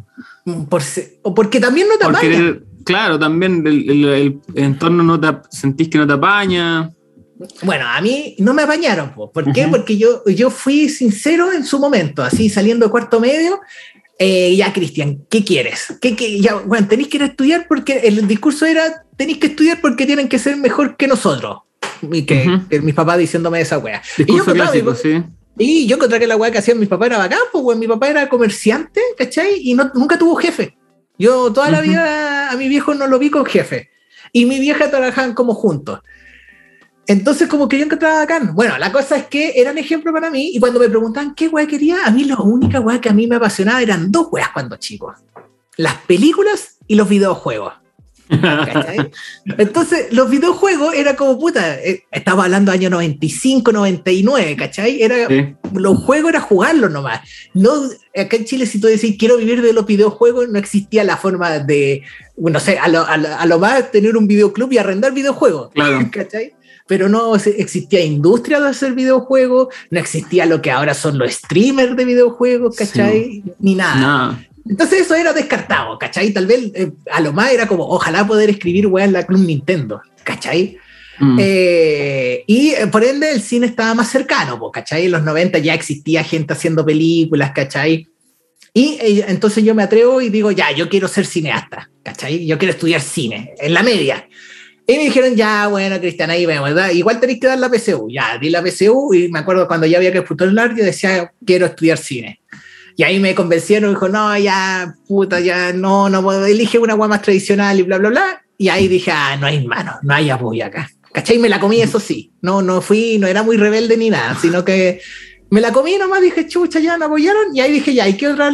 por 0.68 0.82
o 1.22 1.34
porque 1.34 1.60
también 1.60 1.88
no 1.88 1.98
te 1.98 2.04
apaña. 2.04 2.58
claro, 2.84 3.18
también 3.18 3.66
el, 3.66 4.04
el, 4.04 4.40
entorno 4.54 5.02
no 5.02 5.20
te, 5.20 5.28
sentís 5.50 5.88
que 5.88 5.98
no 5.98 6.06
te 6.06 6.12
apaña. 6.12 6.90
Bueno, 7.62 7.86
a 7.86 8.00
mí 8.00 8.34
no 8.38 8.52
me 8.54 8.62
apañaron, 8.62 9.14
¿por 9.14 9.52
qué? 9.52 9.68
Porque 9.68 9.96
yo, 9.96 10.24
yo 10.26 10.50
fui 10.50 10.88
sincero 10.88 11.52
en 11.52 11.64
su 11.64 11.78
momento, 11.78 12.22
así 12.22 12.48
saliendo 12.48 12.86
de 12.86 12.90
cuarto 12.90 13.20
medio, 13.20 13.60
eh, 14.18 14.56
ya, 14.56 14.72
Cristian, 14.72 15.24
¿qué 15.30 15.44
quieres? 15.44 15.94
¿Qué, 16.00 16.16
qué? 16.16 16.40
Ya, 16.40 16.56
bueno, 16.56 16.88
tenéis 16.88 17.08
que 17.08 17.18
ir 17.18 17.22
a 17.22 17.26
estudiar 17.26 17.66
porque 17.68 18.00
el 18.04 18.26
discurso 18.26 18.66
era, 18.66 19.04
tenéis 19.16 19.38
que 19.38 19.46
estudiar 19.48 19.80
porque 19.80 20.06
tienen 20.06 20.28
que 20.28 20.40
ser 20.40 20.56
mejor 20.56 20.96
que 20.96 21.06
nosotros. 21.06 21.58
Y 22.02 22.22
que, 22.22 22.60
mis 22.82 22.94
papás 22.94 23.18
diciéndome 23.18 23.60
esa 23.60 23.78
wea. 23.78 24.02
Discurso 24.16 24.54
y 24.54 24.58
yo, 24.58 24.64
clásico, 24.64 24.94
sí. 24.94 25.22
Y 25.56 25.86
yo 25.86 25.96
encontré 25.96 26.18
que 26.18 26.26
la 26.26 26.36
weá 26.36 26.50
que 26.50 26.58
hacían 26.58 26.78
mis 26.78 26.88
papás 26.88 27.06
era 27.06 27.18
bacán, 27.18 27.38
pues 27.52 27.78
mi 27.78 27.86
papá 27.86 28.08
era 28.08 28.28
comerciante, 28.28 29.00
¿cachai? 29.16 29.60
Y 29.62 29.74
no, 29.74 29.90
nunca 29.94 30.18
tuvo 30.18 30.34
jefe. 30.36 30.76
Yo 31.18 31.52
toda 31.52 31.70
la 31.70 31.80
vida 31.80 32.50
a 32.50 32.56
mi 32.56 32.68
viejo 32.68 32.94
no 32.94 33.06
lo 33.06 33.18
vi 33.18 33.30
con 33.30 33.44
jefe. 33.44 33.90
Y 34.32 34.46
mi 34.46 34.60
vieja 34.60 34.90
trabajaban 34.90 35.34
como 35.34 35.54
juntos. 35.54 36.00
Entonces, 37.08 37.48
como 37.48 37.68
que 37.68 37.78
yo 37.78 37.86
encontraba 37.86 38.18
bacán. 38.18 38.54
Bueno, 38.54 38.76
la 38.76 38.92
cosa 38.92 39.16
es 39.16 39.24
que 39.24 39.54
eran 39.56 39.78
ejemplo 39.78 40.12
para 40.12 40.30
mí 40.30 40.50
y 40.52 40.60
cuando 40.60 40.78
me 40.78 40.90
preguntaban 40.90 41.34
qué 41.34 41.48
weá 41.48 41.66
quería, 41.66 42.04
a 42.04 42.10
mí 42.10 42.24
la 42.24 42.36
única 42.36 42.80
weá 42.80 43.00
que 43.00 43.08
a 43.08 43.14
mí 43.14 43.26
me 43.26 43.36
apasionaba 43.36 43.80
eran 43.80 44.12
dos 44.12 44.28
weas 44.30 44.50
cuando 44.52 44.76
chico. 44.76 45.14
Las 45.78 45.94
películas 46.06 46.76
y 46.86 46.96
los 46.96 47.08
videojuegos. 47.08 47.72
Entonces, 49.56 50.12
los 50.12 50.28
videojuegos 50.28 50.94
era 50.94 51.16
como 51.16 51.38
puta, 51.38 51.76
eh, 51.76 52.04
estaba 52.10 52.44
hablando 52.44 52.72
año 52.72 52.90
95, 52.90 53.72
99, 53.72 54.56
¿cachai? 54.56 55.00
Era, 55.00 55.26
Los 55.72 56.04
juegos 56.04 56.28
era 56.28 56.40
jugarlos 56.42 56.90
nomás. 56.90 57.20
No, 57.54 57.70
acá 58.14 58.36
en 58.36 58.44
Chile, 58.44 58.66
si 58.66 58.82
tú 58.82 58.86
decís 58.86 59.16
quiero 59.18 59.38
vivir 59.38 59.62
de 59.62 59.72
los 59.72 59.86
videojuegos, 59.86 60.50
no 60.50 60.58
existía 60.58 61.04
la 61.04 61.16
forma 61.16 61.58
de, 61.58 62.02
no 62.36 62.60
sé, 62.60 62.78
a 62.78 62.88
lo, 62.88 63.06
a 63.06 63.46
lo 63.46 63.58
más 63.58 63.90
tener 63.90 64.14
un 64.14 64.28
videoclub 64.28 64.70
y 64.72 64.76
arrendar 64.76 65.12
videojuegos. 65.14 65.70
Claro. 65.72 66.06
¿cachai? 66.12 66.52
Pero 66.88 67.08
no 67.08 67.36
existía 67.36 68.02
industria 68.02 68.58
de 68.60 68.70
hacer 68.70 68.94
videojuegos, 68.94 69.68
no 69.90 70.00
existía 70.00 70.46
lo 70.46 70.60
que 70.60 70.70
ahora 70.70 70.94
son 70.94 71.18
los 71.18 71.32
streamers 71.32 71.94
de 71.94 72.04
videojuegos, 72.04 72.74
¿cachai? 72.74 73.44
Ni 73.60 73.74
nada. 73.74 74.40
Entonces 74.68 75.02
eso 75.02 75.14
era 75.14 75.32
descartado, 75.32 75.98
¿cachai? 75.98 76.32
Tal 76.32 76.46
vez 76.46 76.72
eh, 76.74 76.90
a 77.12 77.20
lo 77.20 77.32
más 77.32 77.52
era 77.52 77.66
como, 77.66 77.84
ojalá 77.84 78.26
poder 78.26 78.50
escribir 78.50 78.86
weá 78.86 79.04
en 79.04 79.12
la 79.12 79.26
Club 79.26 79.40
Nintendo, 79.40 80.00
¿cachai? 80.24 80.78
Mm. 81.20 81.38
Eh, 81.40 82.44
y 82.46 82.70
eh, 82.70 82.86
por 82.86 83.04
ende 83.04 83.32
el 83.32 83.42
cine 83.42 83.66
estaba 83.66 83.94
más 83.94 84.10
cercano, 84.10 84.58
¿cachai? 84.70 85.04
En 85.04 85.12
los 85.12 85.22
90 85.22 85.58
ya 85.58 85.74
existía 85.74 86.24
gente 86.24 86.54
haciendo 86.54 86.84
películas, 86.86 87.52
¿cachai? 87.52 88.08
Y 88.72 88.98
entonces 89.26 89.64
yo 89.64 89.74
me 89.74 89.82
atrevo 89.82 90.20
y 90.20 90.30
digo, 90.30 90.52
ya, 90.52 90.70
yo 90.72 90.88
quiero 90.88 91.08
ser 91.08 91.26
cineasta, 91.26 91.90
¿cachai? 92.02 92.46
Yo 92.46 92.56
quiero 92.58 92.72
estudiar 92.72 93.00
cine, 93.00 93.54
en 93.58 93.74
la 93.74 93.82
media. 93.82 94.28
Y 94.90 94.96
me 94.96 95.04
dijeron, 95.04 95.36
ya, 95.36 95.68
bueno, 95.68 96.00
Cristian, 96.00 96.30
ahí 96.30 96.46
vemos, 96.46 96.70
¿verdad? 96.70 96.88
Igual 96.92 97.20
tenéis 97.20 97.40
que 97.40 97.46
dar 97.46 97.58
la 97.58 97.68
PSU. 97.68 98.08
Ya, 98.10 98.38
di 98.38 98.48
la 98.48 98.62
PSU 98.62 99.12
y 99.12 99.28
me 99.28 99.40
acuerdo 99.40 99.68
cuando 99.68 99.86
ya 99.86 99.98
había 99.98 100.10
que 100.10 100.20
disputar 100.20 100.48
yo 100.50 100.82
decía, 100.82 101.30
quiero 101.44 101.66
estudiar 101.66 101.98
cine. 101.98 102.40
Y 102.96 103.02
ahí 103.02 103.20
me 103.20 103.34
convencieron, 103.34 103.90
dijo, 103.90 104.08
no, 104.08 104.36
ya, 104.38 104.94
puta, 105.06 105.40
ya, 105.40 105.74
no, 105.74 106.08
no, 106.08 106.46
elige 106.46 106.78
una 106.78 106.94
agua 106.94 107.06
más 107.06 107.20
tradicional 107.20 107.78
y 107.78 107.82
bla, 107.82 107.98
bla, 107.98 108.08
bla. 108.08 108.42
Y 108.56 108.70
ahí 108.70 108.88
dije, 108.88 109.10
ah, 109.10 109.36
no 109.38 109.46
hay 109.46 109.62
mano, 109.66 109.98
no 110.02 110.14
hay 110.14 110.30
apoyo 110.30 110.64
acá. 110.64 110.90
¿Cachai? 111.12 111.36
Me 111.36 111.50
la 111.50 111.60
comí, 111.60 111.82
eso 111.82 112.00
sí. 112.00 112.32
No, 112.40 112.62
no 112.62 112.80
fui, 112.80 113.18
no 113.18 113.26
era 113.26 113.42
muy 113.42 113.58
rebelde 113.58 113.94
ni 113.98 114.08
nada, 114.08 114.38
sino 114.40 114.64
que 114.64 115.02
me 115.50 115.60
la 115.60 115.70
comí 115.70 115.98
nomás, 115.98 116.22
dije, 116.22 116.48
chucha, 116.48 116.80
ya 116.80 116.96
me 116.96 117.04
apoyaron. 117.04 117.54
Y 117.54 117.60
ahí 117.60 117.72
dije, 117.72 117.92
ya, 117.92 118.04
hay 118.04 118.16
que 118.16 118.26
otra 118.26 118.50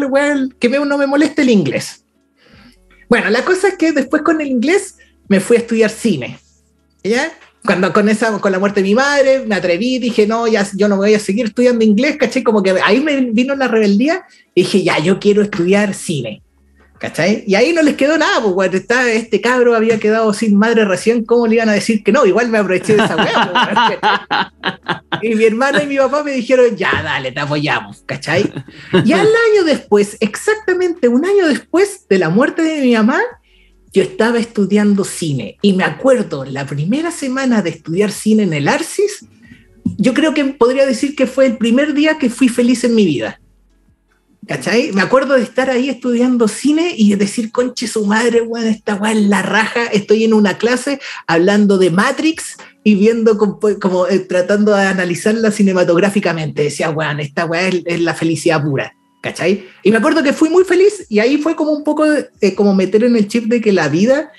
que 0.58 0.68
no 0.68 0.98
me 0.98 1.06
moleste 1.06 1.42
el 1.42 1.50
inglés. 1.50 2.04
Bueno, 3.08 3.30
la 3.30 3.44
cosa 3.44 3.68
es 3.68 3.76
que 3.76 3.92
después 3.92 4.22
con 4.22 4.40
el 4.40 4.48
inglés 4.48 4.96
me 5.28 5.40
fui 5.40 5.56
a 5.56 5.60
estudiar 5.60 5.90
cine. 5.90 6.38
¿Ya? 7.02 7.32
Cuando 7.64 7.92
con 7.94 8.08
esa, 8.10 8.38
con 8.38 8.52
la 8.52 8.58
muerte 8.58 8.82
de 8.82 8.88
mi 8.88 8.94
madre, 8.94 9.44
me 9.46 9.54
atreví, 9.54 9.98
dije, 9.98 10.26
no, 10.26 10.46
ya, 10.46 10.66
yo 10.74 10.86
no 10.86 10.96
voy 10.96 11.14
a 11.14 11.18
seguir 11.18 11.46
estudiando 11.46 11.82
inglés, 11.82 12.16
¿cachai? 12.18 12.42
Como 12.42 12.62
que 12.62 12.74
ahí 12.84 13.00
me 13.00 13.18
vino 13.32 13.54
la 13.54 13.68
rebeldía 13.68 14.24
y 14.54 14.62
dije, 14.62 14.82
ya, 14.82 14.98
yo 14.98 15.18
quiero 15.18 15.42
estudiar 15.42 15.94
cine. 15.94 16.42
¿Cachai? 16.98 17.44
Y 17.46 17.54
ahí 17.54 17.72
no 17.72 17.82
les 17.82 17.96
quedó 17.96 18.16
nada, 18.16 18.40
pues 18.40 18.72
está, 18.72 19.10
este 19.10 19.40
cabro 19.40 19.74
había 19.74 19.98
quedado 19.98 20.32
sin 20.32 20.56
madre 20.56 20.84
recién, 20.84 21.24
¿cómo 21.24 21.46
le 21.46 21.56
iban 21.56 21.68
a 21.68 21.72
decir 21.72 22.02
que 22.04 22.12
no? 22.12 22.24
Igual 22.24 22.48
me 22.48 22.58
aproveché 22.58 22.96
de 22.96 23.04
esa 23.04 23.16
weá. 23.16 24.00
Pues, 24.60 25.22
y 25.22 25.34
mi 25.34 25.44
hermana 25.44 25.82
y 25.82 25.86
mi 25.86 25.96
papá 25.96 26.22
me 26.22 26.32
dijeron, 26.32 26.76
ya, 26.76 27.02
dale, 27.02 27.32
te 27.32 27.40
apoyamos, 27.40 28.02
¿cachai? 28.06 28.50
Y 29.04 29.12
al 29.12 29.26
año 29.26 29.64
después, 29.64 30.16
exactamente 30.20 31.08
un 31.08 31.26
año 31.26 31.48
después 31.48 32.06
de 32.08 32.18
la 32.18 32.30
muerte 32.30 32.62
de 32.62 32.80
mi 32.80 32.94
mamá, 32.94 33.20
yo 33.94 34.02
estaba 34.02 34.38
estudiando 34.38 35.04
cine 35.04 35.56
y 35.62 35.72
me 35.72 35.84
acuerdo 35.84 36.44
la 36.44 36.66
primera 36.66 37.12
semana 37.12 37.62
de 37.62 37.70
estudiar 37.70 38.10
cine 38.10 38.42
en 38.42 38.52
el 38.52 38.66
Arcis, 38.66 39.24
yo 39.96 40.12
creo 40.14 40.34
que 40.34 40.44
podría 40.46 40.84
decir 40.84 41.14
que 41.14 41.28
fue 41.28 41.46
el 41.46 41.56
primer 41.58 41.94
día 41.94 42.18
que 42.18 42.28
fui 42.28 42.48
feliz 42.48 42.82
en 42.82 42.96
mi 42.96 43.04
vida. 43.06 43.40
¿Cachai? 44.48 44.90
Me 44.92 45.00
acuerdo 45.00 45.34
de 45.34 45.42
estar 45.42 45.70
ahí 45.70 45.88
estudiando 45.88 46.48
cine 46.48 46.92
y 46.94 47.14
decir, 47.14 47.52
conche 47.52 47.86
su 47.86 48.04
madre, 48.04 48.42
weón, 48.42 48.66
esta 48.66 48.96
weá 48.96 49.12
es 49.12 49.22
la 49.22 49.42
raja, 49.42 49.86
estoy 49.86 50.24
en 50.24 50.34
una 50.34 50.58
clase 50.58 51.00
hablando 51.26 51.78
de 51.78 51.90
Matrix 51.90 52.56
y 52.82 52.96
viendo 52.96 53.38
como, 53.38 54.08
eh, 54.08 54.18
tratando 54.18 54.74
de 54.74 54.82
analizarla 54.82 55.50
cinematográficamente. 55.50 56.64
Decía, 56.64 56.90
weón, 56.90 57.20
esta 57.20 57.46
weá 57.46 57.68
es 57.68 58.00
la 58.00 58.12
felicidad 58.12 58.62
pura. 58.62 58.92
¿Cachai? 59.24 59.64
Y 59.82 59.90
me 59.90 59.96
acuerdo 59.96 60.22
que 60.22 60.34
fui 60.34 60.50
muy 60.50 60.64
feliz 60.64 61.06
y 61.08 61.18
ahí 61.18 61.38
fue 61.38 61.56
como 61.56 61.72
un 61.72 61.82
poco 61.82 62.04
eh, 62.04 62.54
como 62.54 62.74
meter 62.74 63.04
en 63.04 63.16
el 63.16 63.26
chip 63.26 63.46
de 63.46 63.62
que 63.62 63.72
la 63.72 63.88
vida 63.88 64.30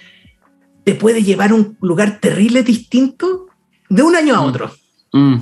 te 0.84 0.94
puede 0.94 1.24
llevar 1.24 1.50
a 1.50 1.56
un 1.56 1.75
lugar 1.82 2.20
terrible 2.22 2.62
distinto 2.62 3.48
de 3.89 4.04
un 4.04 4.15
año 4.15 4.36
a 4.36 4.42
mm. 4.42 4.46
otro. 4.46 4.72
Mm. 5.12 5.38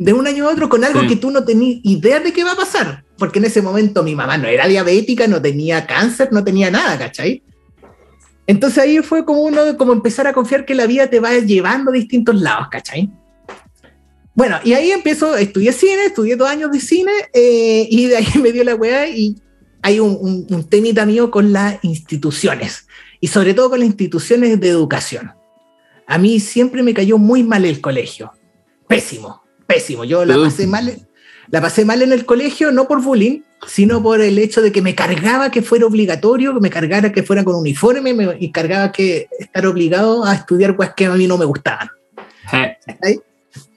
De 0.00 0.12
un 0.12 0.26
año 0.26 0.48
a 0.48 0.52
otro 0.52 0.68
con 0.68 0.82
algo 0.82 1.06
que 1.06 1.14
tú 1.14 1.30
no 1.30 1.44
tenías 1.44 1.78
idea 1.84 2.18
de 2.18 2.32
qué 2.32 2.42
va 2.42 2.52
a 2.52 2.56
pasar. 2.56 3.04
Porque 3.16 3.38
en 3.38 3.44
ese 3.44 3.62
momento 3.62 4.02
mi 4.02 4.16
mamá 4.16 4.36
no 4.36 4.48
era 4.48 4.66
diabética, 4.66 5.28
no 5.28 5.40
tenía 5.40 5.86
cáncer, 5.86 6.30
no 6.32 6.42
tenía 6.42 6.68
nada, 6.68 6.98
¿cachai? 6.98 7.40
Entonces 8.48 8.78
ahí 8.82 8.98
fue 8.98 9.24
como 9.24 9.42
uno, 9.42 9.76
como 9.78 9.92
empezar 9.92 10.26
a 10.26 10.32
confiar 10.32 10.64
que 10.64 10.74
la 10.74 10.86
vida 10.86 11.06
te 11.06 11.20
va 11.20 11.38
llevando 11.38 11.92
a 11.92 11.94
distintos 11.94 12.40
lados, 12.40 12.66
¿cachai? 12.68 13.12
Bueno, 14.34 14.58
y 14.64 14.72
ahí 14.72 14.90
empiezo, 14.90 15.36
estudié 15.36 15.72
cine, 15.72 16.06
estudié 16.06 16.36
dos 16.36 16.48
años 16.48 16.70
de 16.72 16.80
cine 16.80 17.12
eh, 17.34 17.86
y 17.90 18.06
de 18.06 18.16
ahí 18.16 18.26
me 18.42 18.52
dio 18.52 18.64
la 18.64 18.74
weá 18.74 19.08
y 19.08 19.36
hay 19.82 20.00
un, 20.00 20.46
un, 20.48 20.64
temita 20.64 21.04
mío 21.04 21.30
con 21.30 21.52
las 21.52 21.82
instituciones 21.82 22.86
y 23.20 23.28
sobre 23.28 23.52
todo 23.52 23.70
con 23.70 23.80
las 23.80 23.88
instituciones 23.88 24.58
de 24.60 24.68
educación. 24.68 25.32
A 26.06 26.18
mí 26.18 26.40
siempre 26.40 26.82
me 26.82 26.94
cayó 26.94 27.18
muy 27.18 27.42
mal 27.42 27.64
el 27.64 27.80
colegio. 27.80 28.32
Pésimo, 28.86 29.42
pésimo. 29.66 30.04
Yo 30.04 30.24
la 30.24 30.36
pasé 30.36 30.66
mal, 30.66 31.06
la 31.48 31.60
pasé 31.60 31.84
mal 31.84 32.02
en 32.02 32.12
el 32.12 32.24
colegio, 32.24 32.70
no 32.70 32.86
por 32.86 33.02
bullying, 33.02 33.40
sino 33.66 34.02
por 34.02 34.20
el 34.20 34.38
hecho 34.38 34.60
de 34.60 34.72
que 34.72 34.82
me 34.82 34.94
cargaba 34.94 35.50
que 35.50 35.62
fuera 35.62 35.86
obligatorio, 35.86 36.54
que 36.54 36.60
me 36.60 36.70
cargara 36.70 37.12
que 37.12 37.22
fuera 37.22 37.44
con 37.44 37.56
uniforme, 37.56 38.12
me 38.14 38.52
cargaba 38.52 38.92
que 38.92 39.28
estar 39.38 39.66
obligado 39.66 40.24
a 40.24 40.34
estudiar 40.34 40.76
cosas 40.76 40.94
que 40.94 41.06
a 41.06 41.14
mí 41.14 41.26
no 41.26 41.38
me 41.38 41.44
gustaban. 41.44 41.88
¿Ahí? 43.02 43.20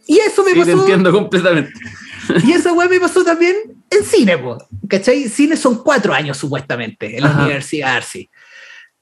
Y 0.08 0.20
eso 0.20 0.44
me 0.44 0.54
pasó. 0.54 0.72
entiendo 0.72 1.12
completamente. 1.12 1.74
Y 2.44 2.52
eso, 2.54 2.74
weón, 2.74 2.90
me 2.90 3.00
pasó 3.00 3.24
también 3.24 3.56
en 3.90 4.04
cine, 4.04 4.38
¿cachai? 4.88 5.28
Cine 5.30 5.56
son 5.56 5.84
cuatro 5.84 6.14
años, 6.14 6.38
supuestamente, 6.38 7.18
en 7.18 7.24
la 7.24 7.32
Universidad 7.32 7.98
Arsi. 7.98 8.30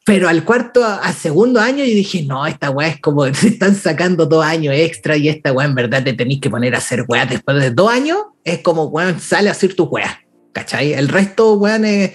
Pero 0.06 0.28
al 0.28 0.44
cuarto, 0.44 0.84
al 0.84 1.14
segundo 1.14 1.62
año, 1.62 1.86
yo 1.86 1.96
dije, 1.96 2.24
no, 2.24 2.46
esta 2.46 2.70
weá 2.70 2.90
es 2.90 3.00
como, 3.00 3.26
se 3.34 3.48
están 3.48 3.76
sacando 3.76 4.26
dos 4.26 4.44
años 4.44 4.74
extra 4.76 5.16
y 5.16 5.30
esta 5.30 5.54
weá 5.54 5.66
en 5.66 5.76
verdad 5.76 6.04
te 6.04 6.14
tenéis 6.14 6.42
que 6.42 6.50
poner 6.50 6.76
a 6.76 6.80
hacer 6.80 7.06
weá 7.08 7.26
después 7.26 7.58
de 7.62 7.72
dos 7.72 7.90
años, 7.90 8.20
es 8.44 8.60
como, 8.60 8.86
weón, 8.86 9.20
sale 9.20 9.50
a 9.50 9.54
hacer 9.54 9.76
tu 9.76 9.86
weá, 9.86 10.22
¿cachai? 10.52 10.94
El 10.94 11.08
resto, 11.08 11.54
weón, 11.54 11.86
es, 11.86 12.12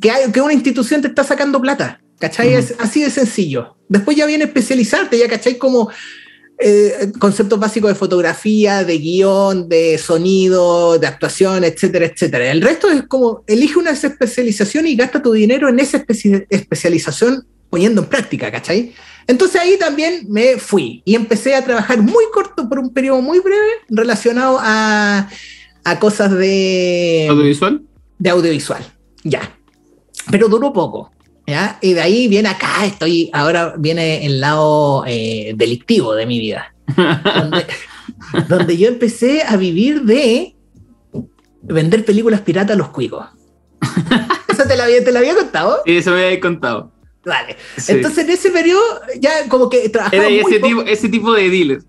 que, 0.00 0.10
hay, 0.10 0.32
que 0.32 0.40
una 0.40 0.52
institución 0.52 1.00
te 1.00 1.08
está 1.08 1.22
sacando 1.22 1.60
plata, 1.60 2.00
¿cachai? 2.18 2.54
Es 2.54 2.74
así 2.80 3.02
de 3.02 3.10
sencillo. 3.10 3.76
Después 3.88 4.16
ya 4.16 4.26
viene 4.26 4.44
especializarte, 4.44 5.16
ya, 5.16 5.28
¿cachai? 5.28 5.56
Como 5.58 5.90
eh, 6.60 7.12
conceptos 7.18 7.58
básicos 7.60 7.90
de 7.90 7.94
fotografía, 7.94 8.82
de 8.84 8.98
guion, 8.98 9.68
de 9.68 9.96
sonido, 9.98 10.98
de 10.98 11.06
actuación, 11.06 11.64
etcétera, 11.64 12.06
etcétera. 12.06 12.50
El 12.50 12.62
resto 12.62 12.90
es 12.90 13.02
como, 13.04 13.44
elige 13.46 13.78
una 13.78 13.90
especialización 13.90 14.86
y 14.86 14.96
gasta 14.96 15.22
tu 15.22 15.32
dinero 15.32 15.68
en 15.68 15.78
esa 15.78 16.04
especialización 16.50 17.46
poniendo 17.70 18.02
en 18.02 18.08
práctica, 18.08 18.50
¿cachai? 18.50 18.92
Entonces 19.26 19.60
ahí 19.60 19.78
también 19.78 20.26
me 20.28 20.56
fui 20.56 21.02
y 21.04 21.14
empecé 21.14 21.54
a 21.54 21.62
trabajar 21.62 22.00
muy 22.02 22.24
corto 22.32 22.68
por 22.68 22.78
un 22.78 22.92
periodo 22.92 23.20
muy 23.20 23.40
breve 23.40 23.72
relacionado 23.88 24.58
a, 24.60 25.28
a 25.84 25.98
cosas 26.00 26.32
de... 26.32 27.26
¿Audiovisual? 27.28 27.82
De 28.18 28.30
audiovisual, 28.30 28.82
ya. 29.22 29.54
Pero 30.30 30.48
duró 30.48 30.72
poco. 30.72 31.12
Y 31.80 31.94
de 31.94 32.00
ahí 32.02 32.28
viene 32.28 32.50
acá, 32.50 32.84
estoy, 32.84 33.30
ahora 33.32 33.74
viene 33.78 34.26
el 34.26 34.38
lado 34.38 35.04
eh, 35.06 35.54
delictivo 35.56 36.14
de 36.14 36.26
mi 36.26 36.38
vida, 36.38 36.74
donde, 38.48 38.76
yo 38.76 38.88
empecé 38.88 39.42
a 39.42 39.56
vivir 39.56 40.02
de 40.02 40.54
vender 41.62 42.04
películas 42.04 42.42
piratas 42.42 42.74
a 42.74 42.78
los 42.78 42.90
cuicos. 42.90 43.24
¿Eso 44.48 44.64
te 44.68 44.76
la, 44.76 44.84
había, 44.84 45.02
te 45.02 45.10
la 45.10 45.20
había 45.20 45.34
contado? 45.34 45.80
Sí, 45.86 45.96
eso 45.96 46.10
me 46.10 46.26
había 46.26 46.38
contado. 46.38 46.92
Vale. 47.24 47.56
Entonces 47.88 48.24
en 48.24 48.30
ese 48.30 48.50
periodo 48.50 48.82
ya 49.18 49.48
como 49.48 49.70
que 49.70 49.88
trabajaba 49.88 50.26
Era 50.26 50.28
ese, 50.28 50.60
tipo, 50.60 50.82
ese 50.82 51.08
tipo 51.08 51.32
de 51.32 51.48
dealers. 51.48 51.86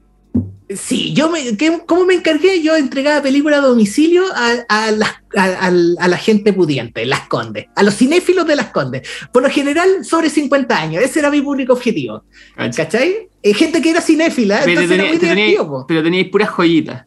Sí, 0.75 1.13
yo 1.13 1.31
me, 1.31 1.57
¿cómo 1.88 2.05
me 2.05 2.13
encargué? 2.13 2.61
Yo 2.61 2.75
entregaba 2.75 3.23
películas 3.23 3.59
a 3.59 3.67
domicilio 3.67 4.23
a, 4.35 4.91
la 4.91 6.17
gente 6.17 6.53
pudiente, 6.53 7.07
las 7.07 7.27
condes, 7.27 7.65
a 7.75 7.81
los 7.81 7.95
cinéfilos 7.95 8.45
de 8.45 8.55
las 8.55 8.67
condes. 8.67 9.07
Por 9.31 9.41
lo 9.41 9.49
general, 9.49 10.05
sobre 10.05 10.29
50 10.29 10.79
años. 10.79 11.03
Ese 11.03 11.19
era 11.19 11.31
mi 11.31 11.41
público 11.41 11.73
objetivo. 11.73 12.23
¿Cachai? 12.75 13.29
Eh, 13.41 13.53
gente 13.53 13.81
que 13.81 13.89
era 13.89 14.01
cinéfila, 14.01 14.59
pero 14.63 14.81
entonces 14.81 14.99
era 14.99 15.07
muy 15.07 15.17
divertido. 15.17 15.85
pero 15.88 16.03
teníais 16.03 16.29
puras 16.29 16.49
joyitas. 16.49 17.05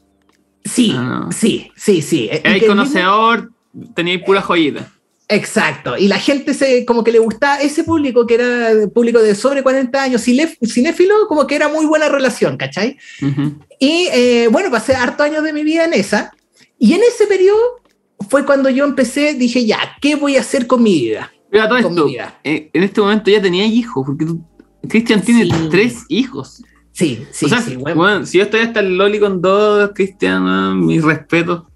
Sí, 0.64 0.92
ah, 0.96 1.28
sí, 1.30 1.70
sí, 1.76 2.02
sí. 2.02 2.30
El 2.32 2.66
conocedor, 2.66 3.52
teníais 3.94 4.22
puras 4.24 4.44
joyitas. 4.44 4.86
Exacto, 5.32 5.96
y 5.96 6.08
la 6.08 6.18
gente 6.18 6.52
se, 6.52 6.84
como 6.84 7.02
que 7.02 7.10
le 7.10 7.18
gustaba, 7.18 7.60
ese 7.60 7.84
público 7.84 8.26
que 8.26 8.34
era 8.34 8.70
público 8.92 9.18
de 9.20 9.34
sobre 9.34 9.62
40 9.62 10.02
años, 10.02 10.22
cinéfilo, 10.22 11.26
como 11.26 11.46
que 11.46 11.56
era 11.56 11.68
muy 11.68 11.86
buena 11.86 12.08
relación, 12.10 12.58
¿cachai? 12.58 12.98
Y 13.78 14.08
eh, 14.12 14.48
bueno, 14.50 14.70
pasé 14.70 14.94
harto 14.94 15.22
años 15.22 15.42
de 15.42 15.54
mi 15.54 15.64
vida 15.64 15.84
en 15.86 15.94
esa, 15.94 16.32
y 16.78 16.92
en 16.92 17.00
ese 17.02 17.26
periodo 17.26 17.80
fue 18.28 18.44
cuando 18.44 18.68
yo 18.68 18.84
empecé, 18.84 19.32
dije, 19.32 19.64
ya, 19.64 19.78
¿qué 20.02 20.16
voy 20.16 20.36
a 20.36 20.40
hacer 20.40 20.66
con 20.66 20.82
mi 20.82 21.00
vida? 21.00 21.32
Pero 21.50 21.66
todo 21.66 21.78
esto, 21.78 22.08
eh, 22.44 22.70
en 22.72 22.82
este 22.82 23.00
momento 23.00 23.30
ya 23.30 23.40
tenía 23.40 23.64
hijos, 23.64 24.04
porque 24.06 24.26
Cristian 24.86 25.22
tiene 25.22 25.48
tres 25.70 26.04
hijos. 26.08 26.62
Sí, 26.92 27.24
sí, 27.30 27.46
sí. 27.48 27.76
Bueno. 27.76 28.26
si 28.26 28.36
yo 28.36 28.44
estoy 28.44 28.60
hasta 28.60 28.80
el 28.80 28.98
Loli 28.98 29.18
con 29.18 29.40
dos, 29.40 29.92
Cristian, 29.94 30.84
mi 30.84 31.00
respeto. 31.00 31.66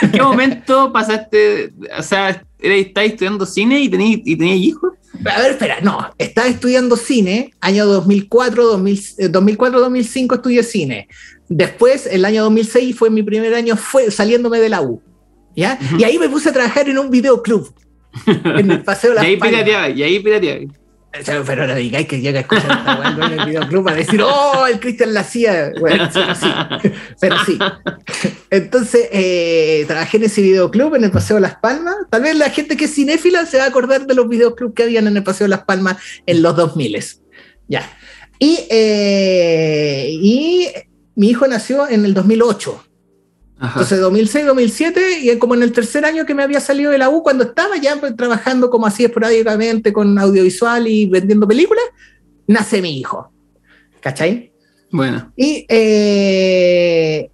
¿En 0.00 0.10
qué 0.10 0.22
momento 0.22 0.90
pasaste, 0.90 1.74
o 1.98 2.02
sea, 2.02 2.42
¿Estabas 2.72 3.10
estudiando 3.10 3.46
cine 3.46 3.80
y 3.80 3.88
tenías 3.88 4.20
y 4.24 4.64
hijos? 4.64 4.92
A 5.24 5.40
ver, 5.40 5.52
espera, 5.52 5.80
no, 5.80 6.10
estaba 6.18 6.48
estudiando 6.48 6.96
cine, 6.96 7.52
año 7.60 7.86
2004, 7.86 8.64
2004, 8.64 9.80
2005 9.80 10.34
estudié 10.34 10.62
cine. 10.62 11.08
Después, 11.48 12.06
el 12.06 12.24
año 12.24 12.42
2006 12.44 12.96
fue 12.96 13.10
mi 13.10 13.22
primer 13.22 13.54
año 13.54 13.76
fue 13.76 14.10
saliéndome 14.10 14.58
de 14.58 14.68
la 14.68 14.82
U. 14.82 15.00
¿ya? 15.56 15.78
Y 15.98 16.04
ahí 16.04 16.18
me 16.18 16.28
puse 16.28 16.48
a 16.48 16.52
trabajar 16.52 16.88
en 16.88 16.98
un 16.98 17.10
videoclub. 17.10 17.72
en 18.26 18.70
el 18.70 18.82
Paseo 18.82 19.10
de 19.10 19.16
la 19.20 19.24
Y 19.24 19.26
ahí 19.26 19.36
pirateaba, 19.36 19.88
y 19.88 20.02
ahí 20.02 20.20
pirateaba. 20.20 20.60
Pero 21.46 21.66
no 21.66 21.74
digáis 21.76 22.08
que 22.08 22.20
llega 22.20 22.38
a 22.38 22.42
escuchar 22.42 23.22
en 23.22 23.38
el 23.38 23.46
videoclub 23.46 23.88
a 23.88 23.94
decir, 23.94 24.20
oh, 24.22 24.66
el 24.66 24.80
Cristian 24.80 25.14
la 25.14 25.20
hacía. 25.20 25.72
Bueno, 25.78 26.10
sí, 26.10 26.48
pero 27.20 27.36
sí. 27.44 27.58
Entonces, 28.50 29.08
eh, 29.12 29.84
trabajé 29.86 30.16
en 30.16 30.24
ese 30.24 30.42
videoclub 30.42 30.96
en 30.96 31.04
el 31.04 31.10
Paseo 31.12 31.36
de 31.36 31.42
Las 31.42 31.56
Palmas. 31.56 31.94
Tal 32.10 32.22
vez 32.22 32.36
la 32.36 32.50
gente 32.50 32.76
que 32.76 32.86
es 32.86 32.94
cinéfila 32.94 33.46
se 33.46 33.58
va 33.58 33.64
a 33.64 33.68
acordar 33.68 34.06
de 34.06 34.14
los 34.14 34.28
videoclubs 34.28 34.74
que 34.74 34.82
habían 34.82 35.06
en 35.06 35.16
el 35.16 35.22
Paseo 35.22 35.44
de 35.44 35.50
Las 35.50 35.64
Palmas 35.64 35.98
en 36.26 36.42
los 36.42 36.56
2000. 36.56 37.04
Ya. 37.68 37.88
Y, 38.38 38.66
eh, 38.68 40.08
y 40.10 40.68
mi 41.14 41.30
hijo 41.30 41.46
nació 41.46 41.88
en 41.88 42.04
el 42.04 42.14
2008. 42.14 42.84
Entonces, 43.60 44.00
2006, 44.00 44.46
2007, 44.46 45.18
y 45.22 45.38
como 45.38 45.54
en 45.54 45.62
el 45.62 45.72
tercer 45.72 46.04
año 46.04 46.26
que 46.26 46.34
me 46.34 46.42
había 46.42 46.60
salido 46.60 46.90
de 46.90 46.98
la 46.98 47.08
U, 47.08 47.22
cuando 47.22 47.44
estaba 47.44 47.76
ya 47.76 47.96
pues, 47.96 48.14
trabajando 48.16 48.68
como 48.68 48.86
así 48.86 49.04
esporádicamente 49.04 49.92
con 49.92 50.18
audiovisual 50.18 50.86
y 50.88 51.06
vendiendo 51.06 51.46
películas, 51.46 51.84
nace 52.46 52.82
mi 52.82 52.98
hijo. 52.98 53.32
¿Cachai? 54.00 54.52
Bueno. 54.90 55.32
Y 55.36 55.64
eh, 55.68 57.30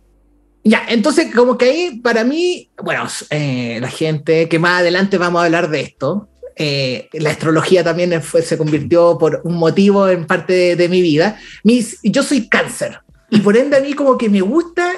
ya, 0.63 0.85
entonces 0.89 1.35
como 1.35 1.59
que 1.59 1.65
ahí 1.65 2.01
para 2.03 2.23
mí, 2.23 2.71
bueno, 2.83 3.07
eh, 3.31 3.79
la 3.81 3.89
gente 3.89 4.49
que 4.49 4.59
más 4.59 4.81
adelante 4.81 5.19
vamos 5.19 5.41
a 5.41 5.47
hablar 5.47 5.71
de 5.71 5.81
esto, 5.81 6.29
eh, 6.57 7.09
la 7.15 7.31
astrología 7.31 7.83
también 7.83 8.23
fue, 8.23 8.43
se 8.43 8.59
convirtió 8.59 9.17
por 9.19 9.41
un 9.45 9.57
motivo 9.57 10.09
en 10.09 10.27
parte 10.27 10.77
de, 10.77 10.89
mi 10.89 11.01
vida. 11.01 11.39
Mis, 11.65 11.99
yo 12.03 12.23
soy 12.23 12.49
cáncer 12.49 13.01
y 13.31 13.41
por 13.41 13.57
ende 13.57 13.79
a 13.79 13.81
mí 13.81 13.95
como 13.95 14.19
que 14.19 14.29
me 14.29 14.43
gusta 14.43 14.93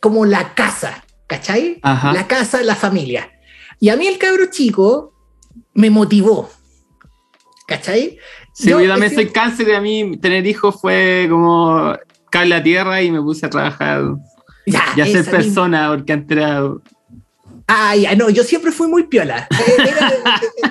como 0.00 0.24
la 0.24 0.54
casa, 0.54 1.04
¿cachai? 1.26 1.80
La 1.82 2.26
casa, 2.26 2.62
la 2.62 2.74
familia. 2.74 3.30
Y 3.80 3.90
a 3.90 3.96
mí 3.96 4.06
el 4.06 4.18
cabro 4.18 4.46
chico 4.50 5.12
me 5.74 5.90
motivó, 5.90 6.50
¿cachai? 7.66 8.18
Sí, 8.52 8.70
yo, 8.70 8.86
también 8.88 9.14
soy 9.14 9.28
cáncer 9.28 9.68
y 9.68 9.72
a 9.72 9.80
mí 9.80 10.16
tener 10.18 10.46
hijos 10.46 10.80
fue 10.80 11.26
como 11.30 11.94
caer 12.30 12.48
la 12.48 12.62
tierra 12.62 13.02
y 13.02 13.10
me 13.10 13.22
puse 13.22 13.46
a 13.46 13.50
trabajar 13.50 14.02
ya, 14.66 14.84
y 14.96 15.00
a 15.00 15.06
ser 15.06 15.24
persona, 15.30 15.88
porque 15.90 16.12
antes 16.12 16.36
era 16.36 16.62
Ay, 17.70 18.06
no, 18.16 18.30
yo 18.30 18.44
siempre 18.44 18.72
fui 18.72 18.88
muy 18.88 19.04
piola. 19.08 19.46
Eh, 19.50 19.82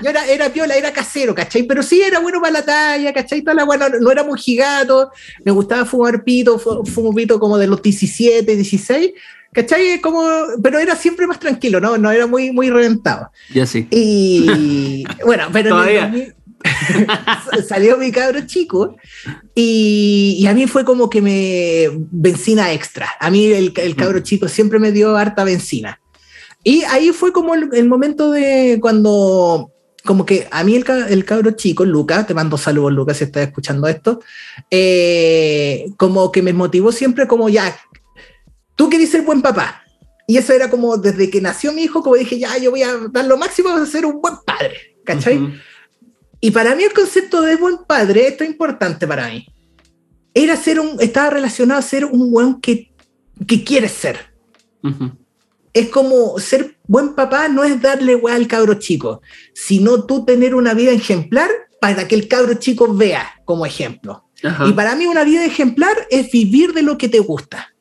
yo 0.02 0.10
era, 0.10 0.26
era, 0.26 0.50
piola, 0.50 0.76
era 0.76 0.92
casero, 0.92 1.36
¿cachai? 1.36 1.62
Pero 1.62 1.84
sí 1.84 2.02
era 2.02 2.20
bueno 2.20 2.42
para 2.42 2.54
la 2.54 2.66
talla, 2.66 3.14
¿cachai? 3.14 3.44
Toda 3.44 3.54
la 3.54 3.66
buena, 3.66 3.88
no 3.88 4.12
era 4.12 4.24
muy 4.24 4.40
gigato, 4.40 5.12
me 5.46 5.52
gustaba 5.52 5.86
fumar 5.86 6.24
pito, 6.24 6.58
fumo 6.58 7.14
pito 7.14 7.40
como 7.40 7.60
de 7.60 7.68
los 7.68 7.84
17, 7.84 8.56
16, 8.56 9.12
¿cachai? 9.54 10.02
Como, 10.02 10.28
pero 10.64 10.80
era 10.80 10.96
siempre 10.96 11.28
más 11.28 11.40
tranquilo, 11.40 11.80
¿no? 11.80 12.00
No 12.00 12.10
era 12.10 12.26
muy, 12.26 12.52
muy 12.52 12.72
reventado. 12.72 13.30
Ya 13.54 13.68
sí. 13.68 13.88
Y 13.92 15.06
bueno, 15.24 15.50
pero 15.54 15.80
salió 17.68 17.98
mi 17.98 18.12
cabro 18.12 18.48
chico 18.48 18.96
y, 19.54 20.38
y, 20.40 20.48
a 20.48 20.56
mí 20.56 20.66
fue 20.66 20.84
como 20.84 21.12
que 21.12 21.22
me 21.22 21.90
benzina 22.12 22.74
extra. 22.74 23.08
A 23.20 23.30
mí 23.30 23.46
el, 23.46 23.72
el 23.76 23.96
cabro 23.96 24.20
mm. 24.20 24.24
chico 24.24 24.48
siempre 24.48 24.80
me 24.80 24.92
dio 24.92 25.16
harta 25.16 25.44
benzina. 25.44 26.00
Y 26.68 26.84
ahí 26.84 27.14
fue 27.14 27.32
como 27.32 27.54
el, 27.56 27.88
momento 27.88 28.30
de 28.30 28.80
cuando, 28.82 29.72
como 30.04 30.26
que 30.26 30.50
a 30.52 30.66
mí 30.66 30.76
el, 30.76 30.84
el 31.08 31.24
cabro 31.24 31.52
chico, 31.52 31.86
Lucas, 31.86 32.28
te 32.28 32.34
mando 32.34 32.58
saludos 32.58 32.92
Lucas 32.92 33.16
si 33.16 33.24
estás 33.24 33.48
escuchando 33.48 33.88
esto, 33.88 34.20
eh, 34.70 35.86
como 35.96 36.30
que 36.30 36.42
me 36.42 36.52
motivó 36.52 36.92
siempre 36.92 37.26
como 37.26 37.48
ya, 37.48 37.74
tú 38.76 38.90
querés 38.90 39.12
ser 39.12 39.22
buen 39.22 39.42
papá. 39.42 39.82
Y 40.28 40.36
eso 40.36 40.52
era 40.52 40.70
como 40.70 40.98
desde 40.98 41.30
que 41.30 41.40
nació 41.40 41.72
mi 41.72 41.84
hijo, 41.84 42.04
como 42.04 42.18
dije, 42.18 42.38
ya, 42.38 42.58
yo 42.58 42.72
voy 42.72 42.84
a 42.84 42.98
dar 43.12 43.24
lo 43.24 43.38
máximo 43.38 43.70
a 43.70 43.86
ser 43.86 44.06
un 44.06 44.20
buen 44.20 44.36
padre, 44.46 44.98
¿cachai? 45.06 45.40
Y 46.42 46.52
para 46.52 46.76
mí 46.76 46.84
el 46.84 46.92
concepto 46.92 47.44
de 47.44 47.56
buen 47.56 47.78
padre, 47.88 48.28
esto 48.28 48.44
es 48.44 48.50
importante 48.50 49.08
para 49.08 49.30
mí, 49.30 49.48
era 50.34 50.58
ser 50.58 50.82
un, 50.82 50.98
estaba 51.00 51.30
relacionado 51.30 51.80
a 51.80 51.82
ser 51.82 52.04
un 52.04 52.30
buen 52.30 52.60
que, 52.60 52.92
que 53.48 53.64
quieres 53.64 53.94
ser 53.94 54.20
es 55.74 55.90
como 55.90 56.40
ser 56.40 56.78
buen 56.88 57.14
papá 57.14 57.48
no 57.48 57.64
es 57.64 57.82
darle 57.82 58.16
weá 58.16 58.36
al 58.36 58.48
cabro 58.48 58.76
chico, 58.76 59.22
sino 59.54 60.06
tú 60.06 60.26
tener 60.26 60.56
una 60.56 60.74
vida 60.74 60.92
ejemplar 60.92 61.50
para 61.80 62.08
que 62.08 62.16
el 62.16 62.28
cabro 62.28 62.56
chico 62.56 62.94
vea 62.94 63.42
como 63.46 63.66
ejemplo. 63.66 64.24
Y 64.68 64.72
para 64.74 64.96
mí 64.96 65.08
una 65.08 65.24
vida 65.24 65.44
ejemplar 65.44 65.96
es 66.10 66.32
vivir 66.32 66.74
de 66.74 66.84
lo 66.84 66.98
que 66.98 67.10
te 67.10 67.20
gusta. 67.20 67.74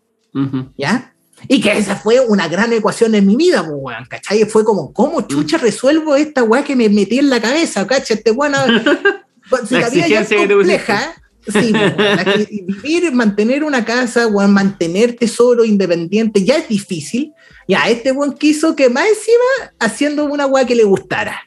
¿Ya? 0.76 1.14
Y 1.48 1.60
que 1.60 1.76
esa 1.76 1.96
fue 1.96 2.20
una 2.20 2.48
gran 2.48 2.72
ecuación 2.72 3.14
en 3.14 3.26
mi 3.26 3.36
vida, 3.36 3.60
pues, 3.60 3.76
weón, 3.78 4.04
¿cachai? 4.08 4.44
Fue 4.46 4.64
como, 4.64 4.92
¿cómo 4.92 5.22
chucha 5.22 5.58
resuelvo 5.58 6.16
esta 6.16 6.42
weá 6.42 6.64
que 6.64 6.74
me 6.74 6.88
metí 6.88 7.18
en 7.18 7.30
la 7.30 7.40
cabeza, 7.40 7.86
¿cachai? 7.86 8.16
Este 8.16 8.30
weón, 8.30 8.54
si 9.68 9.74
la, 9.74 9.88
vida 9.90 10.08
ya 10.08 10.20
es 10.20 10.32
compleja, 10.32 11.14
sí, 11.46 11.72
pues, 11.72 12.48
vivir, 12.48 13.12
mantener 13.12 13.64
una 13.64 13.84
casa, 13.84 14.26
weón, 14.26 14.52
mantener 14.52 15.14
tesoro 15.14 15.64
independiente 15.64 16.42
ya 16.44 16.56
es 16.56 16.68
difícil. 16.68 17.32
Ya, 17.68 17.88
este 17.88 18.12
buen 18.12 18.32
quiso 18.32 18.76
que 18.76 18.88
más 18.88 19.06
encima 19.08 19.72
haciendo 19.78 20.24
una 20.24 20.46
weá 20.46 20.66
que 20.66 20.74
le 20.74 20.84
gustara. 20.84 21.46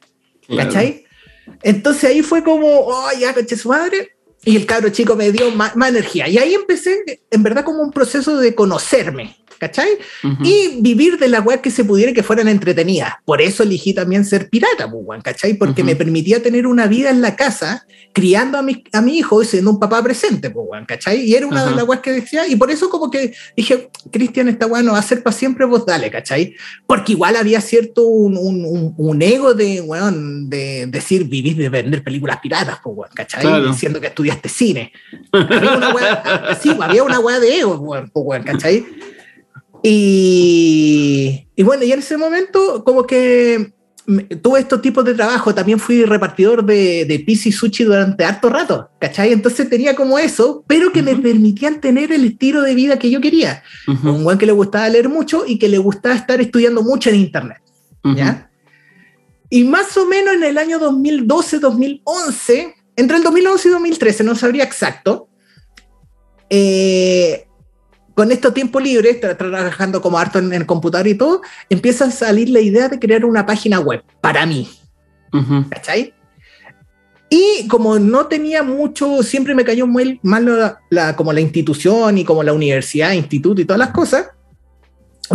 ¿Cachai? 0.56 1.06
Entonces 1.62 2.10
ahí 2.10 2.22
fue 2.22 2.44
como, 2.44 2.68
oh, 2.68 3.10
ya, 3.20 3.34
coche 3.34 3.56
su 3.56 3.70
madre. 3.70 4.16
Y 4.46 4.56
el 4.56 4.66
cabro 4.66 4.90
chico 4.90 5.16
me 5.16 5.32
dio 5.32 5.52
más, 5.52 5.76
más, 5.76 5.90
energía. 5.90 6.28
Y 6.28 6.38
ahí 6.38 6.54
empecé, 6.54 7.22
en 7.30 7.44
verdad, 7.44 7.66
como 7.66 7.82
un 7.82 7.92
proceso 7.92 8.38
de 8.38 8.56
conocerme. 8.56 9.38
¿Cachai? 9.60 9.90
Y 10.44 10.82
vivir 10.82 11.18
de 11.20 11.28
la 11.28 11.42
web 11.42 11.62
que 11.62 11.70
se 11.70 11.84
pudiera 11.84 12.14
que 12.14 12.24
fueran 12.24 12.48
entretenidas. 12.48 13.14
Por 13.26 13.42
eso 13.42 13.64
elegí 13.64 13.94
también 13.94 14.26
ser 14.26 14.50
pirata, 14.50 14.90
pues, 14.90 15.24
¿cachai? 15.24 15.54
Porque 15.54 15.84
me 15.84 15.96
permitía 15.96 16.42
tener 16.42 16.66
una 16.66 16.88
vida 16.88 17.10
en 17.10 17.22
la 17.22 17.36
casa, 17.36 17.86
criando 18.14 18.58
a 18.58 18.62
mi, 18.62 18.84
a 18.94 19.02
mi 19.02 19.18
hijo 19.18 19.44
y 19.44 19.46
siendo 19.46 19.72
un 19.72 19.80
papá 19.80 20.02
presente, 20.02 20.50
pues, 20.50 20.68
¿cachai? 20.88 21.22
Y 21.22 21.36
era 21.36 21.46
una 21.46 21.66
de 21.66 21.76
las 21.76 21.84
webs 21.84 22.02
que 22.02 22.12
decía, 22.12 22.48
y 22.48 22.56
por 22.56 22.72
eso 22.72 22.90
como 22.90 23.12
que 23.12 23.34
dije, 23.56 23.90
Cristian, 24.12 24.48
está 24.48 24.66
bueno, 24.66 24.94
va 24.94 25.00
a 25.00 25.04
ser 25.04 25.22
para 25.22 25.36
siempre, 25.36 25.66
vos 25.66 25.86
dale, 25.86 26.10
¿cachai? 26.10 26.56
Porque 26.88 27.12
igual 27.12 27.36
había 27.36 27.62
cierto 27.62 28.08
un, 28.08 28.38
un, 28.38 28.94
un 28.98 29.22
ego 29.22 29.54
de, 29.54 29.82
weón, 29.82 30.50
de 30.50 30.88
decir, 30.88 31.26
vivir 31.26 31.58
de 31.58 31.70
vender 31.70 32.04
películas 32.04 32.40
piratas, 32.42 32.80
pues, 32.84 33.12
¿cachai? 33.14 33.68
Diciendo 33.68 34.00
que 34.00 34.08
estudiaste 34.08 34.48
cine. 34.50 34.92
Había 35.32 35.78
una 35.78 35.94
wea, 35.94 36.58
sí, 36.62 36.76
había 36.80 37.04
una 37.04 37.20
wea 37.20 37.40
de 37.40 37.60
ego, 37.60 38.10
¿cachai? 38.46 38.86
Y, 39.84 41.46
bueno, 41.64 41.84
y 41.84 41.92
en 41.92 42.00
ese 42.00 42.18
momento 42.18 42.84
como 42.84 43.06
que 43.06 43.74
tuve 44.42 44.62
estos 44.62 44.82
tipos 44.82 45.06
de 45.06 45.14
trabajo, 45.14 45.54
también 45.54 45.80
fui 45.80 46.04
repartidor 46.04 46.66
de, 46.66 47.06
de 47.06 47.20
pizza 47.20 47.50
y 47.50 47.52
sushi 47.52 47.84
durante 47.84 48.26
harto 48.26 48.50
rato, 48.50 48.90
¿cachai? 49.00 49.32
Entonces 49.32 49.70
tenía 49.70 49.96
como 49.96 50.18
eso, 50.18 50.64
pero 50.68 50.92
que 50.92 51.04
me 51.04 51.16
permitían 51.16 51.80
tener 51.80 52.12
el 52.12 52.26
estilo 52.26 52.62
de 52.64 52.74
vida 52.74 52.98
que 52.98 53.12
yo 53.12 53.22
quería. 53.22 53.64
Un 53.88 54.24
buen 54.24 54.38
que 54.38 54.48
le 54.48 54.52
gustaba 54.52 54.90
leer 54.90 55.10
mucho 55.10 55.44
y 55.46 55.60
que 55.60 55.70
le 55.70 55.78
gustaba 55.78 56.16
estar 56.16 56.42
estudiando 56.42 56.82
mucho 56.82 57.10
en 57.10 57.18
internet, 57.18 57.62
¿ya? 58.16 58.50
Y 59.52 59.64
más 59.64 59.96
o 59.98 60.06
menos 60.06 60.36
en 60.36 60.44
el 60.44 60.58
año 60.58 60.80
2012, 60.80 61.60
2011, 61.60 62.76
entre 62.96 63.18
el 63.18 63.24
2011 63.24 63.68
y 63.68 63.72
2013, 63.72 64.24
no 64.24 64.36
sabría 64.36 64.64
exacto, 64.64 65.30
eh, 66.50 67.48
con 68.20 68.34
estos 68.34 68.54
tiempos 68.54 68.84
libres, 68.84 69.22
trabajando 69.22 70.02
como 70.02 70.20
harto 70.20 70.40
en 70.40 70.52
el 70.52 70.66
computador 70.66 71.08
y 71.08 71.16
todo, 71.16 71.42
empieza 71.70 72.04
a 72.04 72.12
salir 72.12 72.50
la 72.50 72.60
idea 72.60 72.90
de 72.90 73.00
crear 73.00 73.24
una 73.24 73.46
página 73.46 73.80
web 73.80 74.04
para 74.20 74.46
mí. 74.46 74.68
¿Cachai? 75.70 76.14
Y 77.30 77.66
como 77.70 77.98
no 77.98 78.26
tenía 78.26 78.62
mucho, 78.62 79.24
siempre 79.24 79.56
me 79.56 79.64
cayó 79.64 79.88
muy 79.88 80.20
mal 80.22 80.78
la, 80.90 81.16
como 81.16 81.32
la 81.32 81.40
institución 81.40 82.18
y 82.18 82.26
como 82.26 82.44
la 82.44 82.52
universidad, 82.52 83.14
instituto 83.14 83.62
y 83.62 83.64
todas 83.64 83.80
las 83.80 83.92
cosas, 83.92 84.32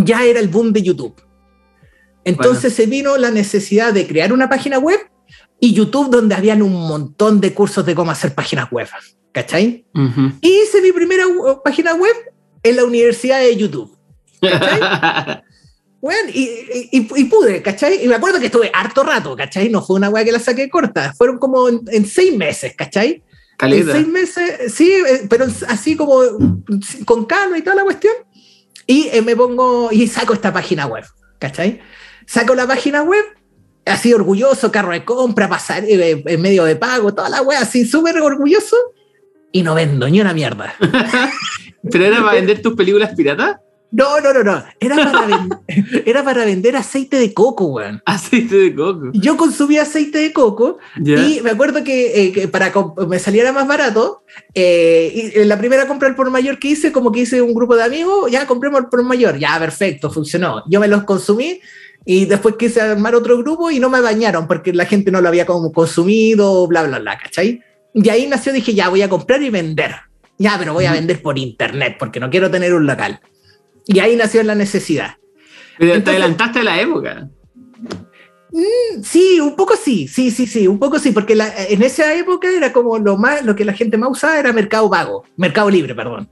ya 0.04 0.22
era 0.22 0.38
el 0.38 0.48
boom 0.48 0.70
de 0.74 0.82
YouTube. 0.82 1.14
Entonces 2.22 2.74
se 2.74 2.84
vino 2.84 3.16
la 3.16 3.30
necesidad 3.30 3.94
de 3.94 4.06
crear 4.06 4.30
una 4.30 4.50
página 4.50 4.78
web 4.78 5.00
y 5.58 5.72
YouTube 5.72 6.10
donde 6.10 6.34
habían 6.34 6.60
un 6.60 6.86
montón 6.86 7.40
de 7.40 7.54
cursos 7.54 7.86
de 7.86 7.94
cómo 7.94 8.10
hacer 8.10 8.34
páginas 8.34 8.70
web. 8.70 8.88
¿Cachai? 9.32 9.86
Y 10.42 10.48
hice 10.48 10.82
mi 10.82 10.92
primera 10.92 11.24
página 11.64 11.94
web 11.94 12.33
en 12.64 12.76
la 12.76 12.84
universidad 12.84 13.40
de 13.40 13.56
YouTube. 13.56 13.96
Bueno, 16.00 16.30
y, 16.34 16.90
y, 16.90 17.24
pude, 17.24 17.62
¿cachai? 17.62 18.04
Y 18.04 18.08
me 18.08 18.16
acuerdo 18.16 18.40
que 18.40 18.46
estuve 18.46 18.70
harto 18.74 19.04
rato, 19.04 19.36
¿cachai? 19.36 19.68
No 19.68 19.82
fue 19.82 19.96
una 19.96 20.08
weá 20.08 20.24
que 20.24 20.32
la 20.32 20.40
saqué 20.40 20.68
corta, 20.68 21.14
fueron 21.16 21.38
como 21.38 21.68
en, 21.68 22.06
seis 22.06 22.36
meses, 22.36 22.74
¿cachai? 22.76 23.22
En 23.60 23.86
seis 23.86 24.08
meses, 24.08 24.74
sí, 24.74 24.90
eh, 24.90 25.26
pero 25.30 25.46
así 25.68 25.94
como 25.94 26.20
con 27.04 27.24
calma 27.24 27.56
y 27.56 27.62
toda 27.62 27.76
la 27.76 27.84
cuestión. 27.84 28.14
Y 28.86 29.08
eh, 29.12 29.22
me 29.22 29.36
pongo 29.36 29.90
y 29.92 30.08
saco 30.08 30.34
esta 30.34 30.52
página 30.52 30.86
web, 30.86 31.04
¿cachai? 31.38 31.80
Saco 32.26 32.54
la 32.54 32.66
página 32.66 33.02
web, 33.02 33.24
así 33.86 34.12
orgulloso, 34.12 34.72
carro 34.72 34.92
de 34.92 35.04
compra, 35.04 35.48
pasar 35.48 35.84
eh, 35.84 36.22
en 36.26 36.40
medio 36.40 36.64
de 36.64 36.76
pago, 36.76 37.14
toda 37.14 37.28
la 37.28 37.42
web, 37.42 37.58
así 37.60 37.86
súper 37.86 38.18
orgulloso, 38.20 38.76
y 39.54 39.62
no 39.62 39.74
vendo 39.76 40.08
ni 40.08 40.20
una 40.20 40.34
mierda. 40.34 40.74
¿Pero 41.90 42.04
era 42.04 42.20
para 42.20 42.32
vender 42.32 42.60
tus 42.60 42.74
películas 42.74 43.14
piratas? 43.14 43.58
No, 43.92 44.20
no, 44.20 44.32
no, 44.32 44.42
no. 44.42 44.64
Era 44.80 44.96
para, 44.96 45.48
era 46.04 46.24
para 46.24 46.44
vender 46.44 46.74
aceite 46.74 47.16
de 47.16 47.32
coco, 47.32 47.66
weón. 47.66 48.02
Aceite 48.04 48.56
de 48.56 48.74
coco. 48.74 49.10
Yo 49.12 49.36
consumía 49.36 49.82
aceite 49.82 50.18
de 50.18 50.32
coco 50.32 50.78
y 50.96 51.40
me 51.40 51.50
acuerdo 51.50 51.84
que, 51.84 52.32
eh, 52.36 52.48
para 52.48 52.72
que 52.72 52.80
me 53.06 53.20
saliera 53.20 53.52
más 53.52 53.68
barato, 53.68 54.24
eh, 54.54 55.12
y 55.14 55.38
en 55.38 55.48
la 55.48 55.56
primera 55.56 55.86
compra 55.86 56.08
al 56.08 56.16
por 56.16 56.28
mayor 56.30 56.58
que 56.58 56.68
hice, 56.68 56.90
como 56.90 57.12
que 57.12 57.20
hice 57.20 57.40
un 57.40 57.54
grupo 57.54 57.76
de 57.76 57.84
amigos, 57.84 58.28
ya 58.32 58.48
compremos 58.48 58.80
el 58.80 58.86
por 58.88 59.04
mayor, 59.04 59.38
ya 59.38 59.56
perfecto, 59.60 60.10
funcionó. 60.10 60.64
Yo 60.68 60.80
me 60.80 60.88
los 60.88 61.04
consumí 61.04 61.60
y 62.04 62.24
después 62.24 62.56
quise 62.58 62.80
armar 62.80 63.14
otro 63.14 63.38
grupo 63.38 63.70
y 63.70 63.78
no 63.78 63.88
me 63.88 64.00
bañaron 64.00 64.48
porque 64.48 64.72
la 64.72 64.86
gente 64.86 65.12
no 65.12 65.20
lo 65.20 65.28
había 65.28 65.46
como 65.46 65.72
consumido, 65.72 66.66
bla, 66.66 66.82
bla, 66.82 66.98
bla, 66.98 67.16
¿cachai? 67.16 67.62
Y 67.94 68.08
ahí 68.08 68.26
nació, 68.26 68.52
dije, 68.52 68.74
ya 68.74 68.88
voy 68.88 69.02
a 69.02 69.08
comprar 69.08 69.42
y 69.42 69.50
vender. 69.50 69.94
Ya, 70.36 70.56
pero 70.58 70.74
voy 70.74 70.84
a 70.86 70.92
vender 70.92 71.22
por 71.22 71.38
internet 71.38 71.96
porque 71.98 72.18
no 72.18 72.28
quiero 72.28 72.50
tener 72.50 72.74
un 72.74 72.86
local. 72.86 73.20
Y 73.86 74.00
ahí 74.00 74.16
nació 74.16 74.42
la 74.42 74.56
necesidad. 74.56 75.16
Pero 75.78 76.02
te 76.02 76.10
adelantaste 76.10 76.58
a 76.60 76.64
la 76.64 76.80
época. 76.80 77.28
Mm, 78.50 79.02
sí, 79.02 79.40
un 79.40 79.56
poco 79.56 79.74
sí, 79.76 80.06
sí, 80.06 80.30
sí, 80.30 80.46
sí, 80.46 80.68
un 80.68 80.78
poco 80.78 80.98
sí, 80.98 81.10
porque 81.10 81.32
en 81.32 81.82
esa 81.82 82.14
época 82.14 82.48
era 82.48 82.72
como 82.72 82.98
lo 82.98 83.16
más, 83.16 83.44
lo 83.44 83.56
que 83.56 83.64
la 83.64 83.72
gente 83.72 83.98
más 83.98 84.10
usaba 84.10 84.38
era 84.38 84.52
Mercado 84.52 84.88
Vago, 84.88 85.24
Mercado 85.36 85.70
Libre, 85.70 85.94
perdón. 85.94 86.28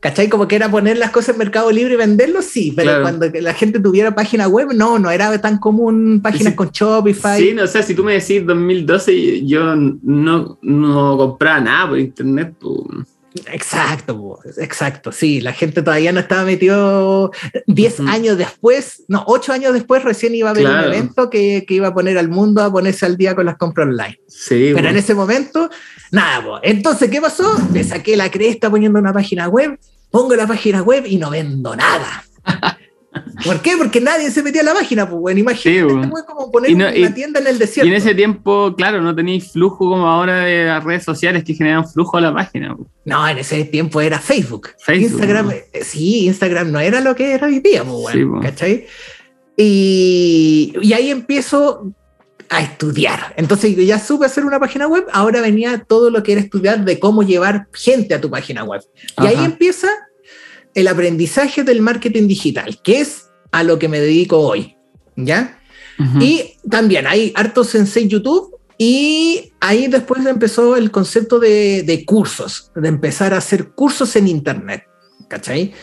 ¿Cachai? 0.00 0.30
Como 0.30 0.48
que 0.48 0.56
era 0.56 0.70
poner 0.70 0.96
las 0.96 1.10
cosas 1.10 1.30
en 1.34 1.38
Mercado 1.38 1.70
Libre 1.70 1.94
y 1.94 1.96
venderlos, 1.96 2.46
sí, 2.46 2.72
pero 2.74 3.02
cuando 3.02 3.26
la 3.28 3.52
gente 3.52 3.78
tuviera 3.80 4.14
página 4.14 4.48
web, 4.48 4.68
no, 4.74 4.98
no 4.98 5.10
era 5.10 5.38
tan 5.40 5.58
común 5.58 6.20
páginas 6.22 6.54
con 6.54 6.70
Shopify. 6.70 7.38
Sí, 7.38 7.52
no, 7.52 7.64
o 7.64 7.66
sea, 7.66 7.82
si 7.82 7.94
tú 7.94 8.02
me 8.02 8.14
decís 8.14 8.46
2012, 8.46 9.44
yo 9.44 9.76
no, 9.76 10.58
no 10.62 11.16
compraba 11.18 11.60
nada 11.60 11.88
por 11.90 11.98
internet. 11.98 12.54
Pues. 12.58 13.06
Exacto, 13.52 14.40
exacto, 14.56 15.12
sí, 15.12 15.40
la 15.40 15.52
gente 15.52 15.82
todavía 15.82 16.10
no 16.10 16.18
estaba 16.18 16.44
metido 16.44 17.30
10 17.68 18.00
años 18.00 18.36
después, 18.36 19.04
no, 19.06 19.22
8 19.26 19.52
años 19.52 19.72
después 19.72 20.02
recién 20.02 20.34
iba 20.34 20.48
a 20.48 20.50
haber 20.50 20.66
un 20.66 20.80
evento 20.80 21.30
que, 21.30 21.64
que, 21.66 21.74
iba 21.74 21.88
a 21.88 21.94
poner 21.94 22.18
al 22.18 22.28
mundo 22.28 22.60
a 22.60 22.72
ponerse 22.72 23.06
al 23.06 23.16
día 23.16 23.36
con 23.36 23.46
las 23.46 23.56
compras 23.56 23.86
online. 23.86 24.18
Sí, 24.26 24.72
Pero 24.74 24.88
en 24.88 24.96
ese 24.96 25.14
momento, 25.14 25.70
nada, 26.10 26.60
entonces, 26.64 27.08
¿qué 27.08 27.20
pasó? 27.20 27.56
Le 27.72 27.84
saqué 27.84 28.16
la 28.16 28.30
cresta 28.32 28.68
poniendo 28.68 28.98
una 28.98 29.12
página 29.12 29.48
web, 29.48 29.78
pongo 30.10 30.34
la 30.36 30.46
página 30.46 30.82
web 30.82 31.04
y 31.06 31.16
no 31.16 31.30
vendo 31.30 31.74
nada. 31.76 32.24
¿Por 33.44 33.60
qué? 33.60 33.76
Porque 33.76 34.00
nadie 34.00 34.30
se 34.30 34.42
metía 34.42 34.60
a 34.60 34.64
la 34.64 34.74
página, 34.74 35.08
pues, 35.08 35.20
bueno, 35.20 35.40
imagínate, 35.40 35.92
sí, 35.92 36.24
como 36.26 36.50
poner 36.52 36.74
una 36.74 37.14
tienda 37.14 37.40
en 37.40 37.46
el 37.48 37.58
desierto. 37.58 37.86
Y 37.86 37.90
en 37.90 37.96
ese 37.96 38.14
tiempo, 38.14 38.74
claro, 38.76 39.00
no 39.00 39.14
tenéis 39.14 39.52
flujo 39.52 39.78
como 39.78 40.06
ahora 40.06 40.40
de 40.40 40.66
las 40.66 40.84
redes 40.84 41.04
sociales 41.04 41.42
que 41.42 41.54
generan 41.54 41.88
flujo 41.88 42.18
a 42.18 42.20
la 42.20 42.34
página. 42.34 42.76
No, 43.04 43.28
en 43.28 43.38
ese 43.38 43.64
tiempo 43.64 44.00
era 44.00 44.18
Facebook. 44.18 44.70
Instagram, 44.86 45.50
eh, 45.50 45.82
sí, 45.82 46.26
Instagram 46.26 46.70
no 46.70 46.78
era 46.78 47.00
lo 47.00 47.14
que 47.14 47.32
era 47.32 47.46
hoy 47.46 47.60
día, 47.60 47.82
pues, 47.82 48.24
bueno, 48.24 48.40
¿cachai? 48.40 48.86
Y, 49.56 50.72
y 50.80 50.92
ahí 50.92 51.10
empiezo 51.10 51.92
a 52.50 52.60
estudiar. 52.60 53.32
Entonces 53.36 53.74
ya 53.76 53.98
supe 53.98 54.26
hacer 54.26 54.44
una 54.44 54.58
página 54.60 54.88
web, 54.88 55.06
ahora 55.12 55.40
venía 55.40 55.84
todo 55.86 56.10
lo 56.10 56.22
que 56.22 56.32
era 56.32 56.40
estudiar 56.40 56.84
de 56.84 56.98
cómo 56.98 57.22
llevar 57.22 57.68
gente 57.72 58.12
a 58.12 58.20
tu 58.20 58.28
página 58.28 58.64
web. 58.64 58.82
Y 59.22 59.26
ahí 59.26 59.42
empieza 59.42 59.88
el 60.74 60.88
aprendizaje 60.88 61.62
del 61.62 61.80
marketing 61.80 62.26
digital, 62.26 62.80
que 62.82 63.00
es 63.00 63.30
a 63.52 63.62
lo 63.62 63.78
que 63.78 63.88
me 63.88 64.00
dedico 64.00 64.38
hoy, 64.38 64.76
¿ya? 65.16 65.56
Y 66.18 66.54
también 66.68 67.06
hay 67.06 67.30
hartos 67.36 67.74
en 67.74 68.08
YouTube 68.08 68.58
y 68.78 69.52
ahí 69.60 69.86
después 69.86 70.24
empezó 70.24 70.74
el 70.74 70.90
concepto 70.90 71.38
de, 71.38 72.04
cursos, 72.06 72.72
de 72.74 72.88
empezar 72.88 73.34
a 73.34 73.36
hacer 73.36 73.72
cursos 73.72 74.16
en 74.16 74.26
Internet, 74.26 74.84
¿cachai? 75.28 75.74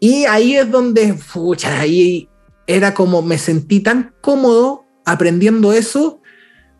Y 0.00 0.24
ahí 0.24 0.56
es 0.56 0.70
donde, 0.70 1.14
pucha, 1.30 1.78
ahí 1.78 2.26
era 2.66 2.94
como 2.94 3.20
me 3.20 3.36
sentí 3.36 3.80
tan 3.80 4.14
cómodo 4.22 4.79
aprendiendo 5.04 5.72
eso, 5.72 6.20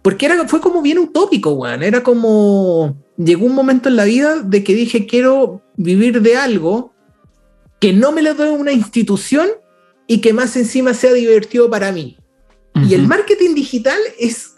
porque 0.03 0.27
era, 0.27 0.49
fue 0.49 0.61
como 0.61 0.83
bien 0.83 0.99
utópico, 0.99 1.53
weón. 1.53 1.83
Era 1.83 2.03
como, 2.03 2.97
llegó 3.17 3.47
un 3.47 3.55
momento 3.55 3.89
en 3.89 3.97
la 3.97 4.05
vida 4.05 4.39
de 4.39 4.65
que 4.65 4.75
dije, 4.75 5.07
quiero 5.07 5.63
vivir 5.77 6.23
de 6.23 6.37
algo 6.37 6.95
que 7.81 7.93
no 7.93 8.13
me 8.13 8.23
lo 8.23 8.35
dé 8.35 8.51
una 8.51 8.73
institución 8.73 9.49
y 10.07 10.21
que 10.21 10.33
más 10.33 10.57
encima 10.57 10.95
sea 10.95 11.13
divertido 11.13 11.71
para 11.71 11.93
mí. 11.93 12.19
Y 12.75 12.95
el 12.95 13.07
marketing 13.07 13.55
digital 13.55 13.99
es, 14.19 14.55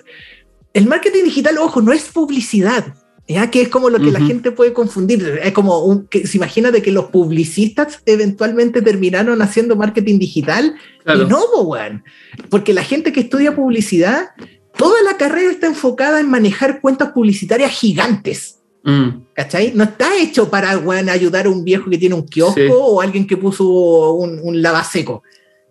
el 0.74 0.86
marketing 0.86 1.24
digital, 1.24 1.58
ojo, 1.58 1.80
no 1.80 1.92
es 1.92 2.04
publicidad, 2.04 2.94
ya 3.32 3.50
que 3.50 3.62
es 3.62 3.68
como 3.68 3.90
lo 3.90 3.98
que 3.98 4.10
la 4.10 4.20
gente 4.20 4.52
puede 4.52 4.72
confundir. 4.72 5.40
Es 5.42 5.52
como 5.52 5.84
un, 5.84 6.06
que 6.06 6.26
se 6.26 6.36
imagina 6.36 6.70
de 6.70 6.82
que 6.82 6.92
los 6.92 7.06
publicistas 7.06 8.00
eventualmente 8.06 8.82
terminaron 8.82 9.40
haciendo 9.42 9.76
marketing 9.76 10.18
digital 10.18 10.74
y 11.06 11.24
no, 11.24 11.44
weón. 11.62 12.04
Porque 12.48 12.72
la 12.72 12.84
gente 12.84 13.12
que 13.12 13.20
estudia 13.20 13.54
publicidad, 13.54 14.30
toda 14.76 15.02
la 15.02 15.16
carrera 15.16 15.50
está 15.50 15.66
enfocada 15.66 16.20
en 16.20 16.30
manejar 16.30 16.80
cuentas 16.80 17.12
publicitarias 17.12 17.72
gigantes. 17.72 18.58
Mm. 18.84 19.08
¿Cachai? 19.34 19.72
No 19.74 19.84
está 19.84 20.16
hecho 20.16 20.50
para 20.50 20.76
bueno, 20.76 21.12
ayudar 21.12 21.46
a 21.46 21.50
un 21.50 21.64
viejo 21.64 21.88
que 21.88 21.98
tiene 21.98 22.14
un 22.14 22.26
kiosco 22.26 22.74
o 22.74 23.00
alguien 23.00 23.26
que 23.26 23.36
puso 23.36 24.12
un, 24.12 24.40
un 24.42 24.60
lavaseco. 24.60 25.22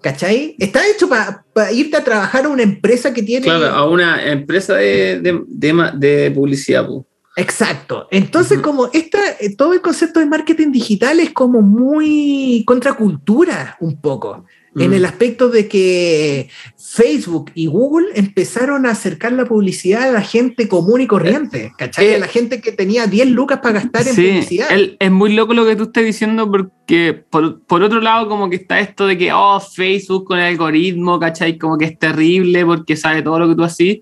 ¿Cachai? 0.01 0.55
Está 0.57 0.81
hecho 0.87 1.07
para 1.07 1.71
irte 1.71 1.95
a 1.95 2.03
trabajar 2.03 2.45
a 2.45 2.49
una 2.49 2.63
empresa 2.63 3.13
que 3.13 3.21
tiene. 3.21 3.45
Claro, 3.45 3.67
a 3.67 3.87
una 3.87 4.25
empresa 4.25 4.75
de, 4.75 5.19
de, 5.19 5.91
de, 5.95 6.31
publicidad. 6.31 6.87
Exacto. 7.35 8.07
Entonces, 8.11 8.59
como 8.59 8.89
esta, 8.91 9.19
eh, 9.39 9.55
todo 9.55 9.73
el 9.73 9.81
concepto 9.81 10.19
de 10.19 10.25
marketing 10.25 10.71
digital 10.71 11.19
es 11.19 11.31
como 11.31 11.61
muy 11.61 12.63
contracultura, 12.65 13.77
un 13.79 13.99
poco 14.01 14.45
en 14.75 14.93
el 14.93 15.01
mm. 15.01 15.05
aspecto 15.05 15.49
de 15.49 15.67
que 15.67 16.49
Facebook 16.77 17.51
y 17.55 17.67
Google 17.67 18.07
empezaron 18.15 18.85
a 18.85 18.91
acercar 18.91 19.33
la 19.33 19.45
publicidad 19.45 20.03
a 20.03 20.11
la 20.13 20.21
gente 20.21 20.69
común 20.69 21.01
y 21.01 21.07
corriente, 21.07 21.73
¿cachai? 21.77 22.13
a 22.13 22.19
la 22.19 22.27
gente 22.27 22.61
que 22.61 22.71
tenía 22.71 23.05
10 23.05 23.31
lucas 23.31 23.59
para 23.59 23.81
gastar 23.81 24.07
en 24.07 24.15
publicidad. 24.15 24.67
es 24.71 25.11
muy 25.11 25.33
loco 25.33 25.53
lo 25.53 25.65
que 25.65 25.75
tú 25.75 25.83
estás 25.83 26.05
diciendo 26.05 26.49
porque 26.49 27.25
por, 27.29 27.59
otro 27.69 27.99
lado 27.99 28.29
como 28.29 28.49
que 28.49 28.55
está 28.57 28.79
esto 28.79 29.07
de 29.07 29.17
que, 29.17 29.33
oh, 29.33 29.59
Facebook 29.59 30.25
con 30.25 30.39
el 30.39 30.45
algoritmo, 30.45 31.19
¿cachai? 31.19 31.57
Como 31.57 31.77
que 31.77 31.85
es 31.85 31.99
terrible 31.99 32.65
porque 32.65 32.95
sabe 32.95 33.21
todo 33.21 33.39
lo 33.39 33.49
que 33.49 33.55
tú 33.55 33.63
haces. 33.63 33.97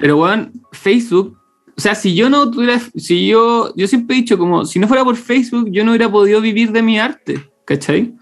Pero 0.00 0.16
bueno, 0.16 0.50
Facebook 0.72 1.39
o 1.80 1.82
sea, 1.82 1.94
si 1.94 2.14
yo 2.14 2.28
no 2.28 2.50
tuviera, 2.50 2.78
si 2.94 3.26
yo, 3.26 3.72
yo 3.74 3.88
siempre 3.88 4.16
he 4.16 4.20
dicho 4.20 4.36
como, 4.36 4.66
si 4.66 4.78
no 4.78 4.86
fuera 4.86 5.02
por 5.02 5.16
Facebook, 5.16 5.70
yo 5.70 5.82
no 5.82 5.92
hubiera 5.92 6.12
podido 6.12 6.42
vivir 6.42 6.72
de 6.72 6.82
mi 6.82 6.98
arte, 6.98 7.48
¿cachai? 7.64 8.12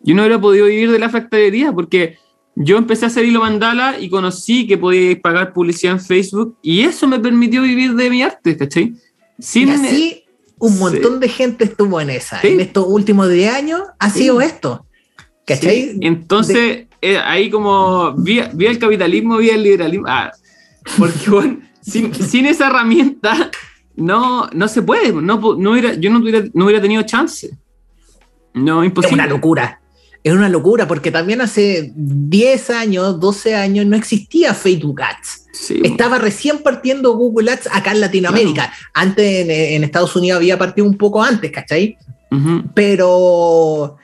yo 0.00 0.14
no 0.14 0.22
hubiera 0.22 0.40
podido 0.40 0.64
vivir 0.64 0.90
de 0.90 0.98
la 0.98 1.10
factoría 1.10 1.70
porque 1.70 2.18
yo 2.54 2.78
empecé 2.78 3.04
a 3.04 3.08
hacer 3.08 3.26
hilo 3.26 3.40
mandala 3.40 3.98
y 4.00 4.08
conocí 4.08 4.66
que 4.66 4.78
podía 4.78 5.20
pagar 5.20 5.52
publicidad 5.52 5.94
en 5.94 6.00
Facebook 6.00 6.56
y 6.62 6.80
eso 6.80 7.06
me 7.06 7.18
permitió 7.18 7.60
vivir 7.60 7.94
de 7.94 8.08
mi 8.08 8.22
arte, 8.22 8.56
¿cachai? 8.56 8.94
Sin, 9.38 9.68
y 9.68 9.72
así 9.72 10.24
un 10.58 10.78
montón 10.78 11.20
de 11.20 11.28
gente 11.28 11.64
estuvo 11.64 12.00
en 12.00 12.08
esa. 12.08 12.40
En 12.42 12.60
estos 12.60 12.86
últimos 12.88 13.28
10 13.28 13.54
años 13.54 13.82
ha 13.98 14.08
sido 14.08 14.40
esto. 14.40 14.86
¿Cachai? 15.46 15.98
Entonces, 16.00 16.86
eh, 17.02 17.18
ahí 17.18 17.50
como 17.50 18.14
vía, 18.14 18.50
el 18.58 18.78
capitalismo, 18.78 19.36
vía 19.36 19.56
el 19.56 19.62
liberalismo. 19.62 20.06
Ah, 20.08 20.32
porque 20.96 21.18
bueno, 21.30 21.58
sin, 21.84 22.46
esa 22.46 22.68
herramienta 22.68 23.50
no, 23.96 24.48
no 24.52 24.68
se 24.68 24.82
puede. 24.82 25.12
No, 25.12 25.38
no 25.56 25.70
hubiera, 25.72 25.94
yo 25.94 26.10
no 26.10 26.18
hubiera, 26.20 26.44
no 26.52 26.64
hubiera 26.64 26.80
tenido 26.80 27.02
chance. 27.02 27.56
No, 28.54 28.84
imposible. 28.84 29.22
Es 29.22 29.26
una 29.26 29.34
locura. 29.34 29.80
Es 30.22 30.32
una 30.32 30.48
locura 30.48 30.88
porque 30.88 31.10
también 31.10 31.42
hace 31.42 31.92
10 31.94 32.70
años, 32.70 33.20
12 33.20 33.54
años 33.54 33.84
no 33.84 33.94
existía 33.94 34.54
Facebook 34.54 35.02
Ads. 35.02 35.44
Estaba 35.82 36.18
recién 36.18 36.60
partiendo 36.62 37.14
Google 37.14 37.52
Ads 37.52 37.68
acá 37.70 37.92
en 37.92 38.00
Latinoamérica. 38.00 38.72
Antes 38.94 39.48
en, 39.48 39.84
Estados 39.84 40.16
Unidos 40.16 40.38
había 40.38 40.58
partido 40.58 40.86
un 40.86 40.96
poco 40.96 41.22
antes, 41.22 41.52
¿cachai? 41.52 41.98
Pero 42.74 43.98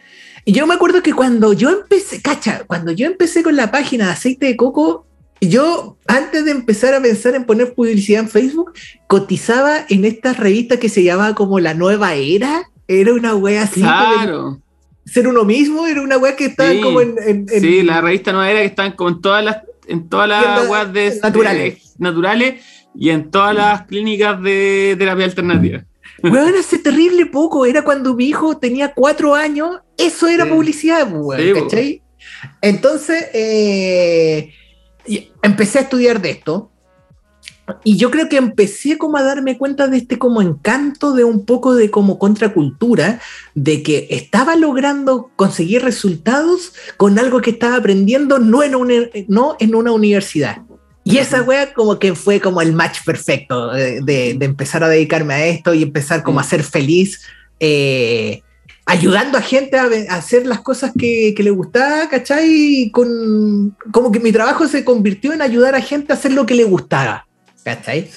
yo 0.47 0.67
me 0.67 0.75
acuerdo 0.75 1.03
que 1.03 1.13
cuando 1.13 1.53
yo 1.53 1.71
empecé, 1.71 2.21
cacha, 2.21 2.65
cuando 2.67 2.93
yo 2.93 3.07
empecé 3.07 3.43
con 3.43 3.57
la 3.57 3.71
página 3.71 4.07
de 4.07 4.13
aceite 4.13 4.47
de 4.47 4.57
coco, 4.57 5.07
yo 5.41 5.99
antes 6.07 6.45
de 6.45 6.51
empezar 6.51 6.95
a 6.95 7.01
pensar 7.01 7.35
en 7.35 7.45
poner 7.45 7.75
publicidad 7.75 8.23
en 8.23 8.29
Facebook, 8.29 8.73
cotizaba 9.07 9.87
en 9.89 10.05
estas 10.05 10.37
revistas 10.37 10.79
que 10.79 10.89
se 10.89 11.03
llamaba 11.03 11.35
como 11.35 11.61
La 11.61 11.75
Nueva 11.75 12.15
Era. 12.15 12.71
Era 12.89 13.15
una 13.15 13.35
wea 13.35 13.63
así. 13.63 13.81
Claro 13.81 14.61
ser 15.11 15.27
uno 15.27 15.45
mismo, 15.45 15.87
era 15.87 16.03
una 16.03 16.19
weá 16.19 16.37
que 16.37 16.47
estaba 16.47 16.71
como 16.81 17.01
en, 17.01 17.49
Sí, 17.49 17.83
la 17.83 18.01
revista 18.01 18.33
Nueva 18.33 18.51
Era 18.51 18.61
que 18.61 18.67
estaban 18.67 18.93
como 18.93 19.11
en 19.11 19.21
todas 19.21 19.45
las, 19.45 19.57
en 19.89 20.09
todas 20.09 20.29
las 20.29 20.69
weas 20.69 20.93
de, 20.93 21.19
naturales. 21.21 21.95
naturales 21.99 22.65
y 22.95 23.11
en 23.11 23.31
todas 23.31 23.55
las 23.55 23.87
clínicas 23.87 24.41
de 24.43 24.95
terapia 24.99 25.25
alternativa. 25.25 25.85
Weón, 26.23 26.55
hace 26.59 26.79
terrible 26.79 27.27
poco, 27.27 27.67
era 27.67 27.83
cuando 27.83 28.15
mi 28.15 28.27
hijo 28.27 28.59
tenía 28.59 28.93
cuatro 28.95 29.35
años, 29.35 29.81
eso 29.97 30.29
era 30.29 30.47
publicidad, 30.47 31.09
weón, 31.13 31.55
¿cachai? 31.55 32.03
Entonces, 32.61 33.27
eh, 33.33 34.53
empecé 35.43 35.79
a 35.79 35.83
estudiar 35.83 36.21
de 36.21 36.31
esto, 36.31 36.71
y 37.85 37.97
yo 37.97 38.11
creo 38.11 38.29
que 38.29 38.37
empecé 38.37 38.99
como 38.99 39.17
a 39.17 39.23
darme 39.23 39.59
cuenta 39.59 39.87
de 39.89 39.99
este 39.99 40.19
como 40.19 40.43
encanto 40.43 41.13
de 41.13 41.25
un 41.25 41.45
poco 41.45 41.75
de 41.75 41.91
como 41.91 42.19
contracultura, 42.19 43.21
de 43.55 43.83
que 43.83 44.09
estaba 44.11 44.57
logrando 44.57 45.31
conseguir 45.37 45.83
resultados 45.83 46.73
con 46.97 47.19
algo 47.19 47.41
que 47.41 47.51
estaba 47.51 47.77
aprendiendo 47.77 48.39
no 48.39 48.63
en 48.63 48.75
una, 48.75 48.95
no 49.29 49.57
en 49.59 49.75
una 49.75 49.93
universidad. 49.93 50.63
Y 51.03 51.17
esa 51.17 51.43
wea 51.43 51.73
como 51.73 51.99
que 51.99 52.15
fue 52.15 52.41
como 52.41 52.61
el 52.61 52.73
match 52.73 52.99
perfecto 53.05 53.73
de, 53.73 54.31
empezar 54.41 54.85
a 54.85 54.89
dedicarme 54.89 55.35
a 55.35 55.47
esto 55.47 55.75
y 55.75 55.83
empezar 55.83 56.23
como 56.23 56.41
a 56.41 56.45
ser 56.45 56.63
feliz, 56.63 57.23
eh, 57.59 58.43
ayudando 58.87 59.39
a 59.39 59.43
gente 59.43 59.77
a, 59.79 59.89
hacer 60.11 60.47
las 60.47 60.61
cosas 60.61 60.93
que, 60.99 61.35
que, 61.37 61.43
le 61.43 61.51
gustaba, 61.51 62.09
¿cachai? 62.09 62.91
Con, 62.93 63.77
como 63.93 64.11
que 64.11 64.21
mi 64.21 64.33
trabajo 64.33 64.67
se 64.67 64.85
convirtió 64.85 65.33
en 65.33 65.43
ayudar 65.43 65.75
a 65.75 65.81
gente 65.81 66.13
a 66.13 66.17
hacer 66.17 66.33
lo 66.33 66.47
que 66.47 66.55
le 66.55 66.65
gustaba. 66.65 67.27
¿Cachai? 67.63 68.09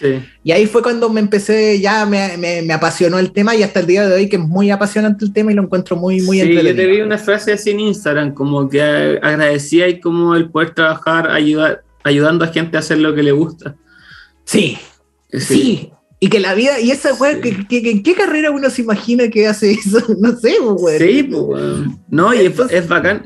Y 0.43 0.53
ahí 0.53 0.65
fue 0.67 0.81
cuando 0.81 1.09
me 1.09 1.19
empecé, 1.19 1.79
ya 1.79 2.05
me, 2.05 2.37
me, 2.37 2.73
apasionó 2.73 3.19
el 3.19 3.33
tema 3.33 3.53
y 3.55 3.61
hasta 3.61 3.81
el 3.81 3.87
día 3.87 4.07
de 4.07 4.15
hoy 4.15 4.29
que 4.29 4.37
es 4.37 4.41
muy 4.41 4.71
apasionante 4.71 5.25
el 5.25 5.33
tema 5.33 5.51
y 5.51 5.55
lo 5.55 5.63
encuentro 5.63 5.97
muy, 5.97 6.21
muy 6.21 6.39
sí, 6.39 6.53
Yo 6.53 6.75
te 6.75 6.87
vi 6.87 7.01
una 7.01 7.17
frase 7.17 7.51
así 7.51 7.71
en 7.71 7.81
Instagram, 7.81 8.33
como 8.33 8.69
que 8.69 8.81
agradecía 8.81 9.89
y 9.89 9.99
como 9.99 10.35
el 10.35 10.49
poder 10.49 10.73
trabajar 10.73 11.29
ayudar, 11.29 11.83
ayudando 12.03 12.45
a 12.45 12.47
gente 12.47 12.77
a 12.77 12.79
hacer 12.79 12.99
lo 12.99 13.13
que 13.13 13.23
le 13.23 13.33
gusta. 13.33 13.75
Sí, 14.45 14.77
sí. 15.31 15.91
Y 16.23 16.29
que 16.29 16.39
la 16.39 16.53
vida, 16.53 16.79
y 16.79 16.89
esa 16.89 17.13
weá, 17.15 17.41
que, 17.41 17.49
¿en 17.69 18.01
qué 18.01 18.15
carrera 18.15 18.49
uno 18.49 18.69
se 18.69 18.81
imagina 18.81 19.27
que 19.27 19.45
hace 19.45 19.73
eso? 19.73 19.99
No 20.19 20.33
sé, 20.39 20.55
pues, 20.79 20.97
Sí, 20.97 21.23
pues, 21.23 21.63
No, 22.07 22.33
y 22.33 22.45
es, 22.45 22.57
es 22.69 22.87
bacán. 22.87 23.23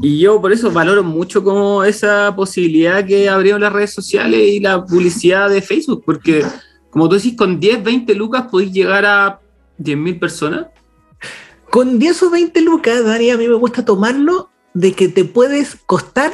Y 0.00 0.20
yo 0.20 0.40
por 0.40 0.50
eso 0.50 0.70
valoro 0.70 1.04
mucho 1.04 1.44
como 1.44 1.84
esa 1.84 2.34
posibilidad 2.34 3.04
que 3.04 3.28
abrieron 3.28 3.60
las 3.60 3.74
redes 3.74 3.92
sociales 3.92 4.40
y 4.40 4.58
la 4.58 4.82
publicidad 4.86 5.50
de 5.50 5.60
Facebook, 5.60 6.02
porque 6.06 6.42
como 6.88 7.10
tú 7.10 7.16
decís, 7.16 7.36
con 7.36 7.60
10, 7.60 7.84
20 7.84 8.14
lucas 8.14 8.46
podéis 8.50 8.72
llegar 8.72 9.04
a 9.04 9.38
10.000 9.78 10.18
personas. 10.18 10.66
Con 11.68 11.98
10 11.98 12.22
o 12.22 12.30
20 12.30 12.58
lucas, 12.62 13.04
Dani, 13.04 13.32
a 13.32 13.36
mí 13.36 13.48
me 13.48 13.54
gusta 13.56 13.84
tomarlo 13.84 14.48
de 14.72 14.94
que 14.94 15.08
te 15.08 15.26
puedes 15.26 15.76
costar 15.84 16.32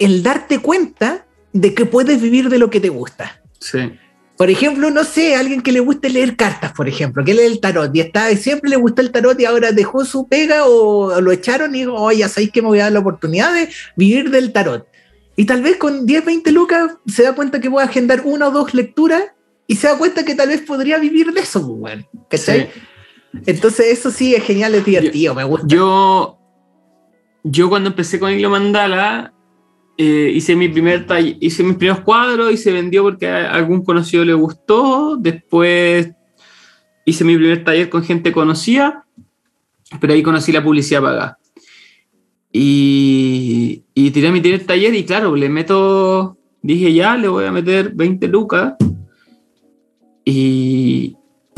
el 0.00 0.24
darte 0.24 0.58
cuenta 0.58 1.28
de 1.52 1.74
que 1.74 1.86
puedes 1.86 2.20
vivir 2.20 2.48
de 2.48 2.58
lo 2.58 2.70
que 2.70 2.80
te 2.80 2.88
gusta. 2.88 3.40
Sí. 3.60 3.92
Por 4.36 4.50
ejemplo, 4.50 4.90
no 4.90 5.04
sé, 5.04 5.36
alguien 5.36 5.60
que 5.60 5.70
le 5.70 5.78
guste 5.78 6.10
leer 6.10 6.36
cartas, 6.36 6.72
por 6.72 6.88
ejemplo, 6.88 7.24
que 7.24 7.34
lee 7.34 7.42
el 7.42 7.60
tarot 7.60 7.94
y 7.94 8.00
está, 8.00 8.34
siempre 8.36 8.68
le 8.68 8.76
gusta 8.76 9.00
el 9.00 9.12
tarot 9.12 9.38
y 9.38 9.44
ahora 9.44 9.70
dejó 9.70 10.04
su 10.04 10.26
pega 10.26 10.66
o 10.66 11.20
lo 11.20 11.30
echaron 11.30 11.74
y 11.74 11.80
dijo, 11.80 11.94
oye, 11.94 12.18
ya 12.18 12.28
sabéis 12.28 12.50
que 12.50 12.60
me 12.60 12.68
voy 12.68 12.80
a 12.80 12.84
dar 12.84 12.92
la 12.92 12.98
oportunidad 12.98 13.54
de 13.54 13.68
vivir 13.96 14.30
del 14.30 14.52
tarot. 14.52 14.88
Y 15.36 15.44
tal 15.44 15.62
vez 15.62 15.76
con 15.76 16.06
10, 16.06 16.24
20 16.24 16.50
lucas 16.52 16.96
se 17.06 17.22
da 17.22 17.34
cuenta 17.34 17.60
que 17.60 17.68
voy 17.68 17.82
a 17.82 17.86
agendar 17.86 18.22
una 18.24 18.48
o 18.48 18.50
dos 18.50 18.74
lecturas 18.74 19.22
y 19.66 19.76
se 19.76 19.86
da 19.86 19.98
cuenta 19.98 20.24
que 20.24 20.34
tal 20.34 20.48
vez 20.48 20.62
podría 20.62 20.98
vivir 20.98 21.32
de 21.32 21.40
eso, 21.40 21.62
bueno, 21.62 22.04
pues, 22.28 22.48
Entonces 23.46 23.86
eso 23.86 24.10
sí 24.10 24.34
es 24.34 24.42
genial, 24.42 24.74
es 24.74 24.84
divertido, 24.84 25.34
me 25.34 25.44
gusta. 25.44 25.66
Yo, 25.68 26.38
yo 27.44 27.68
cuando 27.68 27.90
empecé 27.90 28.18
con 28.18 28.32
Hilo 28.32 28.50
Mandala, 28.50 29.33
eh, 29.96 30.32
hice, 30.34 30.56
mi 30.56 30.68
primer 30.68 31.06
hice 31.40 31.62
mis 31.62 31.76
primeros 31.76 32.00
cuadros 32.00 32.52
y 32.52 32.56
se 32.56 32.72
vendió 32.72 33.02
porque 33.02 33.28
a 33.28 33.52
algún 33.52 33.84
conocido 33.84 34.24
le 34.24 34.34
gustó. 34.34 35.16
Después 35.16 36.10
hice 37.04 37.24
mi 37.24 37.36
primer 37.36 37.64
taller 37.64 37.88
con 37.88 38.02
gente 38.02 38.32
conocida, 38.32 39.06
pero 40.00 40.12
ahí 40.12 40.22
conocí 40.22 40.52
la 40.52 40.64
publicidad 40.64 41.02
pagada. 41.02 41.38
Y, 42.52 43.84
y 43.94 44.10
tiré 44.10 44.30
mi 44.30 44.40
primer 44.40 44.64
taller 44.64 44.94
y 44.94 45.04
claro, 45.04 45.34
le 45.34 45.48
meto, 45.48 46.38
dije 46.62 46.92
ya, 46.92 47.16
le 47.16 47.28
voy 47.28 47.44
a 47.44 47.52
meter 47.52 47.92
20 47.94 48.28
lucas. 48.28 48.74
Y, 50.24 51.16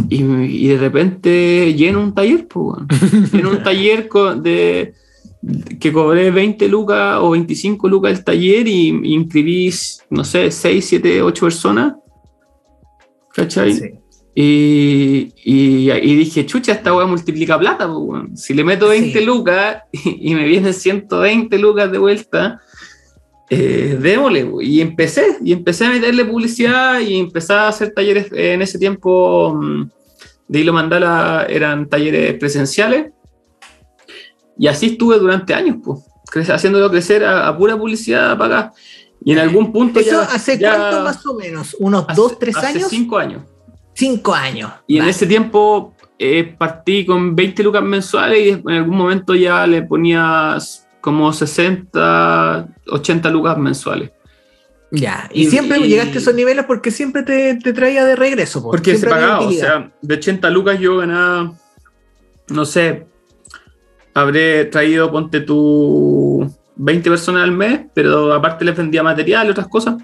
y, 0.09 0.67
de 0.69 0.79
repente 0.79 1.75
lleno 1.75 2.03
un 2.03 2.15
taller, 2.15 2.47
pues, 2.49 2.83
lleno 3.33 3.51
un 3.51 3.63
taller 3.63 4.09
de 4.43 4.95
que 5.79 5.93
cobré 5.93 6.31
20 6.31 6.69
lucas 6.69 7.19
o 7.21 7.31
25 7.31 7.89
lucas 7.89 8.13
el 8.13 8.25
taller 8.25 8.67
y, 8.67 8.89
inscribí, 9.15 9.73
no 10.11 10.25
sé, 10.25 10.51
6, 10.51 10.85
7, 10.85 11.23
8 11.23 11.47
personas. 11.47 11.95
¿Cachai? 13.33 14.01
Y, 14.35 15.33
y, 15.45 16.17
dije, 16.17 16.45
chucha, 16.45 16.73
esta 16.73 16.95
weá 16.95 17.07
multiplica 17.07 17.59
plata. 17.59 17.89
Si 18.35 18.55
le 18.55 18.65
meto 18.65 18.89
20 18.89 19.21
lucas 19.23 19.83
y, 19.93 20.35
me 20.35 20.45
vienen 20.45 20.75
120 20.75 21.59
lucas 21.59 21.91
de 21.93 21.99
vuelta, 21.99 22.61
eh, 23.49 23.97
démosle. 24.01 24.51
Y 24.63 24.81
empecé, 24.81 25.39
y 25.45 25.53
empecé 25.53 25.87
a 25.87 25.91
meterle 25.91 26.25
publicidad 26.25 27.01
y 27.01 27.19
empecé 27.19 27.53
a 27.53 27.69
hacer 27.69 27.93
talleres 27.95 28.29
en 28.33 28.63
ese 28.63 28.79
tiempo 28.79 29.55
mm, 29.55 29.91
de 30.49 30.61
Hilo 30.61 30.73
Mandala, 30.73 31.47
eran 31.49 31.89
talleres 31.89 32.35
presenciales 32.35 33.13
y 34.59 34.67
así 34.67 34.87
estuve 34.87 35.19
durante 35.19 35.55
años, 35.55 35.77
pues, 35.85 36.51
haciéndolo 36.51 36.91
crecer 36.91 37.25
a, 37.25 37.57
pura 37.57 37.77
publicidad 37.77 38.37
para 38.37 38.73
Y 39.25 39.33
en 39.33 39.39
algún 39.39 39.73
punto 39.73 40.01
¿Eso 40.01 40.21
hace 40.21 40.59
cuánto 40.59 41.03
más 41.03 41.25
o 41.27 41.35
menos? 41.35 41.77
¿Unos 41.79 42.07
dos, 42.15 42.39
tres 42.39 42.57
años? 42.57 42.85
Hace 42.85 42.97
cinco 42.97 43.19
años. 43.19 43.43
Cinco 43.95 44.35
años. 44.35 44.73
Y 44.87 44.99
en 44.99 45.09
ese 45.09 45.27
tiempo 45.27 45.95
eh, 46.19 46.55
partí 46.57 47.07
con 47.07 47.35
20 47.35 47.63
lucas 47.63 47.83
mensuales 47.83 48.47
y 48.47 48.49
en 48.51 48.71
algún 48.71 48.97
momento 48.97 49.35
ya 49.35 49.67
le 49.67 49.83
ponías 49.83 50.87
como 51.01 51.33
60, 51.33 52.69
80 52.89 53.31
lucas 53.31 53.57
mensuales. 53.59 54.11
Ya, 54.91 55.29
y, 55.33 55.47
siempre 55.47 55.81
llegaste 55.81 56.15
a 56.15 56.21
esos 56.21 56.35
niveles 56.35 56.65
porque 56.65 56.91
siempre 56.91 57.23
te, 57.23 57.73
traía 57.73 58.05
de 58.05 58.17
regreso. 58.17 58.63
Porque 58.63 58.97
se 58.97 59.07
pagaba, 59.07 59.41
o 59.41 59.51
sea, 59.51 59.93
de 60.01 60.15
80 60.15 60.49
lucas 60.51 60.79
yo 60.79 60.99
ganaba, 60.99 61.53
no 62.49 62.65
sé, 62.65 63.07
habré 64.17 64.65
traído, 64.65 65.11
ponte 65.11 65.41
tu 65.41 66.51
20 66.77 67.11
personas 67.11 67.45
al 67.45 67.53
mes, 67.53 67.81
pero 67.93 68.33
aparte 68.33 68.65
les 68.65 68.75
vendía 68.75 69.03
material 69.03 69.47
y 69.47 69.51
otras 69.51 69.69
cosas. 69.69 69.97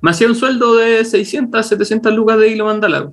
Me 0.00 0.10
hacía 0.10 0.26
un 0.26 0.34
sueldo 0.34 0.76
de 0.76 1.04
600, 1.04 1.66
700 1.66 2.12
lucas 2.12 2.38
de 2.38 2.48
hilo 2.48 2.66
mandala. 2.66 3.10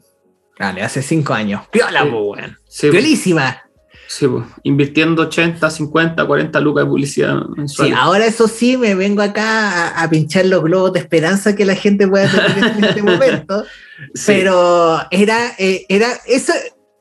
Vale, 0.59 0.81
hace 0.81 1.03
5 1.03 1.33
años. 1.33 1.61
Piola, 1.71 2.01
sí. 2.01 2.09
weón. 2.09 2.57
Sí, 2.67 2.89
Sí, 4.07 4.27
pues, 4.27 4.45
invirtiendo 4.63 5.23
80, 5.23 5.67
50, 5.67 6.25
40 6.25 6.59
lucas 6.59 6.83
de 6.83 6.89
publicidad 6.89 7.35
mensual. 7.55 7.87
Sí, 7.87 7.93
ahora 7.95 8.25
eso 8.25 8.47
sí, 8.47 8.77
me 8.77 8.93
vengo 8.93 9.21
acá 9.23 9.99
a, 9.99 10.09
pinchar 10.09 10.45
los 10.45 10.63
globos 10.63 10.93
de 10.93 10.99
esperanza 10.99 11.55
que 11.55 11.65
la 11.65 11.75
gente 11.75 12.07
pueda 12.07 12.29
tener 12.29 12.75
en 12.77 12.83
este 12.83 13.01
momento. 13.03 13.65
Pero 14.25 14.99
era, 15.09 15.53
eh, 15.57 15.85
era 15.89 16.07
eso, 16.27 16.53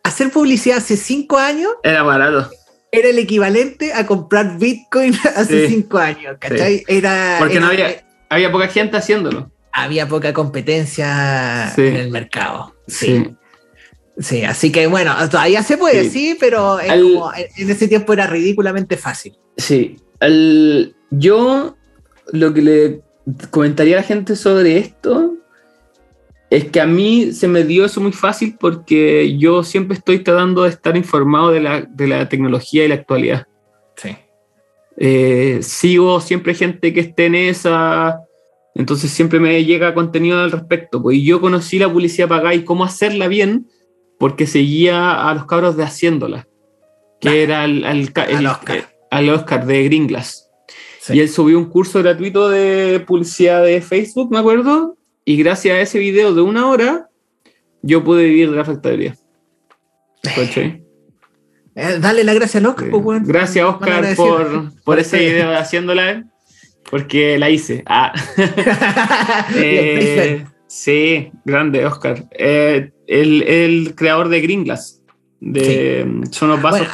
hacer 0.02 0.30
publicidad 0.30 0.78
hace 0.78 0.96
5 0.96 1.38
años. 1.38 1.72
Era 1.82 2.02
barato 2.02 2.50
era 2.98 3.09
el 3.09 3.18
equivalente 3.18 3.92
a 3.92 4.07
comprar 4.07 4.59
Bitcoin 4.59 5.14
hace 5.37 5.68
cinco 5.68 5.98
años, 5.98 6.37
¿cachai? 6.38 6.85
Era, 6.87 7.37
Porque 7.38 7.61
no 7.61 7.66
había, 7.66 8.04
había 8.28 8.50
poca 8.50 8.68
gente 8.68 8.96
haciéndolo. 8.96 9.50
Había 9.72 10.07
poca 10.09 10.33
competencia 10.33 11.72
en 11.76 11.96
el 11.96 12.11
mercado. 12.11 12.74
Sí. 12.87 13.35
sí. 14.18 14.44
así 14.44 14.70
que 14.70 14.87
bueno, 14.87 15.14
todavía 15.28 15.62
se 15.62 15.76
puede, 15.76 16.09
sí, 16.09 16.37
pero 16.38 16.78
en 16.80 17.70
ese 17.70 17.88
tiempo 17.88 18.12
era 18.12 18.26
ridículamente 18.26 18.96
fácil. 18.96 19.35
Sí, 19.57 19.96
yo 21.11 21.76
lo 22.33 22.54
que 22.54 22.62
le 22.62 23.00
comentaría 23.50 23.96
a 23.96 24.00
la 24.00 24.07
gente 24.07 24.37
sobre 24.37 24.78
esto 24.78 25.37
Es 26.50 26.64
que 26.66 26.80
a 26.80 26.87
mí 26.87 27.33
se 27.33 27.48
me 27.48 27.64
dio 27.64 27.85
eso 27.85 28.00
muy 28.00 28.12
fácil 28.12 28.57
porque 28.59 29.37
yo 29.37 29.62
siempre 29.64 29.96
estoy 29.96 30.20
tratando 30.20 30.62
de 30.62 30.70
estar 30.70 30.96
informado 30.96 31.50
de 31.50 31.61
la, 31.61 31.80
de 31.83 32.07
la 32.07 32.28
tecnología 32.28 32.85
y 32.85 32.88
la 32.88 32.94
actualidad. 32.96 33.46
Sí. 33.96 34.16
Eh, 34.96 35.59
sigo 35.62 36.20
siempre 36.20 36.54
gente 36.54 36.92
que 36.92 37.00
esté 37.00 37.26
en 37.26 37.35
esa, 37.35 38.20
entonces 38.74 39.11
siempre 39.11 39.40
me 39.40 39.64
llega 39.64 39.94
contenido 39.94 40.40
al 40.40 40.52
respecto. 40.52 41.02
Pues 41.02 41.20
yo 41.22 41.40
conocí 41.40 41.78
la 41.78 41.92
publicidad 41.92 42.28
pagada 42.28 42.54
y 42.54 42.64
cómo 42.64 42.85
hacerla 42.85 43.28
bien 43.28 43.66
porque 44.18 44.46
seguía 44.46 45.28
a 45.28 45.35
los 45.35 45.46
cabros 45.46 45.76
de 45.76 45.85
Haciéndola, 45.85 46.46
que 47.20 47.42
era 47.42 47.64
el, 47.64 47.85
el, 47.85 48.12
el, 48.28 48.46
Oscar. 48.46 48.94
al 49.11 49.28
Oscar 49.30 49.66
de 49.66 49.85
Gringlas. 49.85 50.50
Sí. 51.00 51.14
Y 51.14 51.20
él 51.20 51.28
subió 51.28 51.59
un 51.59 51.66
curso 51.66 52.00
gratuito 52.00 52.48
de 52.48 53.00
publicidad 53.00 53.62
de 53.62 53.83
Facebook, 53.83 54.30
me 54.30 54.38
acuerdo, 54.38 54.96
y 55.24 55.37
gracias 55.37 55.74
a 55.74 55.80
ese 55.80 55.98
video 55.98 56.34
de 56.34 56.42
una 56.42 56.68
hora, 56.68 57.08
yo 57.82 58.04
pude 58.04 58.24
vivir 58.24 58.50
de 58.50 58.56
la 58.56 58.64
factoría. 58.64 59.16
Eh, 61.76 61.98
dale 62.00 62.24
la 62.24 62.34
gracia 62.34 62.60
al 62.60 62.66
Oscar. 62.66 62.87
Sí. 62.87 62.92
Pues, 63.02 63.26
gracias, 63.26 63.66
Oscar, 63.66 64.14
por, 64.16 64.72
por 64.84 64.98
ese 64.98 65.18
video 65.18 65.50
de 65.50 65.56
Haciéndola, 65.56 66.24
porque 66.90 67.38
la 67.38 67.50
hice. 67.50 67.82
Ah. 67.87 68.12
eh, 69.56 70.44
sí, 70.66 71.30
grande, 71.44 71.84
Oscar. 71.84 72.24
Eh, 72.32 72.92
el, 73.06 73.42
el, 73.42 73.94
creador 73.94 74.28
de 74.28 74.40
Gringlas, 74.40 75.02
de 75.40 76.06
sí. 76.24 76.32
Son 76.32 76.50
los 76.50 76.62
vasos. 76.62 76.80
Bueno, 76.80 76.92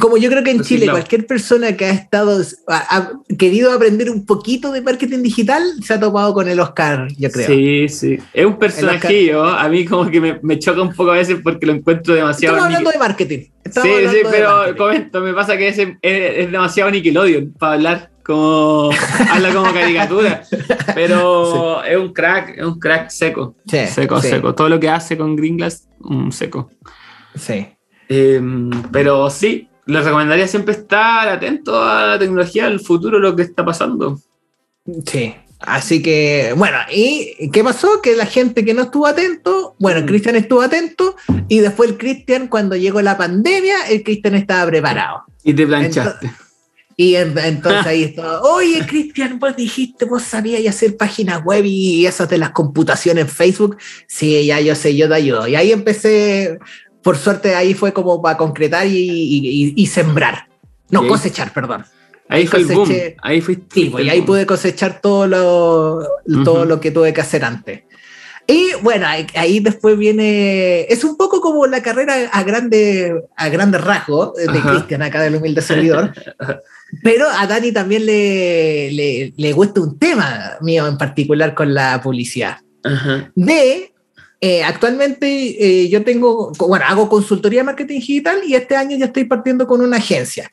como 0.00 0.16
yo 0.16 0.30
creo 0.30 0.44
que 0.44 0.52
en 0.52 0.62
Chile, 0.62 0.86
cualquier 0.88 1.26
persona 1.26 1.76
que 1.76 1.86
ha 1.86 1.90
estado, 1.90 2.40
ha, 2.68 2.96
ha, 2.96 3.12
querido 3.36 3.72
aprender 3.72 4.10
un 4.10 4.24
poquito 4.24 4.70
de 4.70 4.80
marketing 4.80 5.22
digital, 5.22 5.62
se 5.82 5.94
ha 5.94 6.00
topado 6.00 6.32
con 6.34 6.48
el 6.48 6.60
Oscar, 6.60 7.08
yo 7.18 7.30
creo. 7.30 7.46
Sí, 7.48 7.88
sí. 7.88 8.18
Es 8.32 8.46
un 8.46 8.58
personajillo, 8.58 9.44
a 9.44 9.68
mí 9.68 9.84
como 9.84 10.08
que 10.08 10.20
me, 10.20 10.38
me, 10.42 10.58
choca 10.58 10.82
un 10.82 10.94
poco 10.94 11.10
a 11.10 11.14
veces 11.14 11.38
porque 11.42 11.66
lo 11.66 11.72
encuentro 11.72 12.14
demasiado... 12.14 12.56
Estamos 12.56 12.74
hablando 12.74 12.90
de 12.90 12.98
marketing. 12.98 13.38
Estamos 13.64 13.90
sí, 13.90 14.08
sí, 14.08 14.16
pero 14.30 14.76
comento, 14.76 15.20
me 15.20 15.34
pasa 15.34 15.56
que 15.56 15.68
es, 15.68 15.78
es, 15.78 15.96
es 16.02 16.50
demasiado 16.50 16.90
Nickelodeon 16.90 17.52
para 17.58 17.74
hablar 17.74 18.10
como 18.22 18.90
habla 19.30 19.52
como 19.52 19.72
caricatura, 19.72 20.44
pero 20.94 21.82
sí. 21.82 21.90
es 21.90 21.96
un 21.96 22.12
crack, 22.12 22.56
es 22.56 22.64
un 22.64 22.78
crack 22.78 23.10
seco, 23.10 23.56
sí, 23.66 23.86
seco, 23.86 24.20
sí. 24.20 24.28
seco. 24.28 24.54
Todo 24.54 24.68
lo 24.68 24.78
que 24.78 24.88
hace 24.88 25.16
con 25.16 25.34
Gringlas, 25.34 25.88
un 26.00 26.30
seco. 26.30 26.70
Sí. 27.34 27.66
Eh, 28.08 28.40
pero 28.92 29.30
sí, 29.30 29.68
les 29.86 30.04
recomendaría 30.04 30.46
siempre 30.46 30.74
estar 30.74 31.28
atento 31.28 31.82
a 31.82 32.06
la 32.06 32.18
tecnología, 32.18 32.66
al 32.66 32.80
futuro, 32.80 33.18
lo 33.18 33.34
que 33.34 33.42
está 33.42 33.64
pasando. 33.64 34.18
Sí. 35.06 35.34
Así 35.60 36.02
que, 36.02 36.54
bueno, 36.56 36.78
¿y 36.92 37.50
qué 37.52 37.62
pasó? 37.62 38.02
Que 38.02 38.16
la 38.16 38.26
gente 38.26 38.64
que 38.64 38.74
no 38.74 38.82
estuvo 38.82 39.06
atento, 39.06 39.76
bueno, 39.78 40.00
mm. 40.00 40.06
Cristian 40.06 40.36
estuvo 40.36 40.60
atento 40.60 41.14
y 41.48 41.60
después 41.60 41.90
el 41.90 41.98
Cristian, 41.98 42.48
cuando 42.48 42.74
llegó 42.74 43.00
la 43.00 43.16
pandemia, 43.16 43.86
el 43.88 44.02
Cristian 44.02 44.34
estaba 44.34 44.68
preparado. 44.68 45.22
Y 45.44 45.54
te 45.54 45.66
planchaste. 45.66 46.26
Entonces, 46.26 46.52
y 46.96 47.16
entonces 47.16 47.86
ahí 47.86 48.04
estaba, 48.04 48.42
oye, 48.42 48.84
Cristian, 48.86 49.38
vos 49.38 49.56
dijiste, 49.56 50.04
vos 50.04 50.22
sabías 50.22 50.74
hacer 50.74 50.96
páginas 50.96 51.42
web 51.44 51.64
y 51.64 52.06
esas 52.06 52.28
de 52.28 52.38
las 52.38 52.50
computaciones 52.50 53.24
en 53.24 53.30
Facebook. 53.30 53.76
Sí, 54.06 54.44
ya 54.44 54.60
yo 54.60 54.74
sé, 54.74 54.94
yo 54.96 55.08
te 55.08 55.14
ayudo. 55.14 55.48
Y 55.48 55.54
ahí 55.54 55.72
empecé, 55.72 56.58
por 57.02 57.16
suerte 57.16 57.54
ahí 57.54 57.74
fue 57.74 57.92
como 57.92 58.20
para 58.22 58.36
concretar 58.36 58.86
y, 58.86 58.92
y, 58.92 59.74
y 59.76 59.86
sembrar. 59.86 60.48
No, 60.90 61.06
cosechar, 61.08 61.52
perdón. 61.52 61.84
Ahí, 62.28 62.42
ahí 62.42 62.46
fue 62.46 62.62
coseché, 62.62 63.06
el 63.06 63.08
boom. 63.10 63.16
Ahí 63.22 63.40
fuiste. 63.40 63.66
Sí, 63.74 63.88
pues, 63.90 64.04
y 64.04 64.10
ahí 64.10 64.22
pude 64.22 64.46
cosechar 64.46 65.00
todo 65.00 65.26
lo, 65.26 65.96
uh 65.96 66.02
-huh. 66.26 66.44
todo 66.44 66.64
lo 66.64 66.80
que 66.80 66.90
tuve 66.90 67.12
que 67.12 67.20
hacer 67.20 67.44
antes. 67.44 67.82
Y 68.46 68.70
bueno, 68.82 69.06
ahí 69.06 69.60
después 69.60 69.96
viene. 69.96 70.82
Es 70.82 71.04
un 71.04 71.16
poco 71.16 71.40
como 71.40 71.66
la 71.66 71.82
carrera 71.82 72.14
a 72.32 72.42
grande, 72.42 73.22
a 73.36 73.48
grande 73.48 73.78
rasgo 73.78 74.34
de 74.36 74.60
Cristian, 74.60 75.02
acá 75.02 75.22
del 75.22 75.36
humilde 75.36 75.62
servidor. 75.62 76.12
Pero 77.02 77.26
a 77.28 77.46
Dani 77.46 77.72
también 77.72 78.04
le, 78.04 78.90
le, 78.92 79.32
le, 79.36 79.52
gusta 79.52 79.80
un 79.80 79.98
tema 79.98 80.58
mío 80.60 80.86
en 80.86 80.98
particular 80.98 81.54
con 81.54 81.72
la 81.72 82.00
publicidad. 82.02 82.58
Ajá. 82.84 83.30
De. 83.34 83.91
Eh, 84.44 84.64
actualmente 84.64 85.26
eh, 85.28 85.88
yo 85.88 86.02
tengo, 86.02 86.50
bueno, 86.58 86.84
hago 86.88 87.08
consultoría 87.08 87.60
de 87.60 87.64
marketing 87.64 87.94
digital 87.94 88.40
y 88.44 88.56
este 88.56 88.74
año 88.74 88.96
ya 88.96 89.04
estoy 89.04 89.24
partiendo 89.24 89.68
con 89.68 89.80
una 89.80 89.98
agencia. 89.98 90.52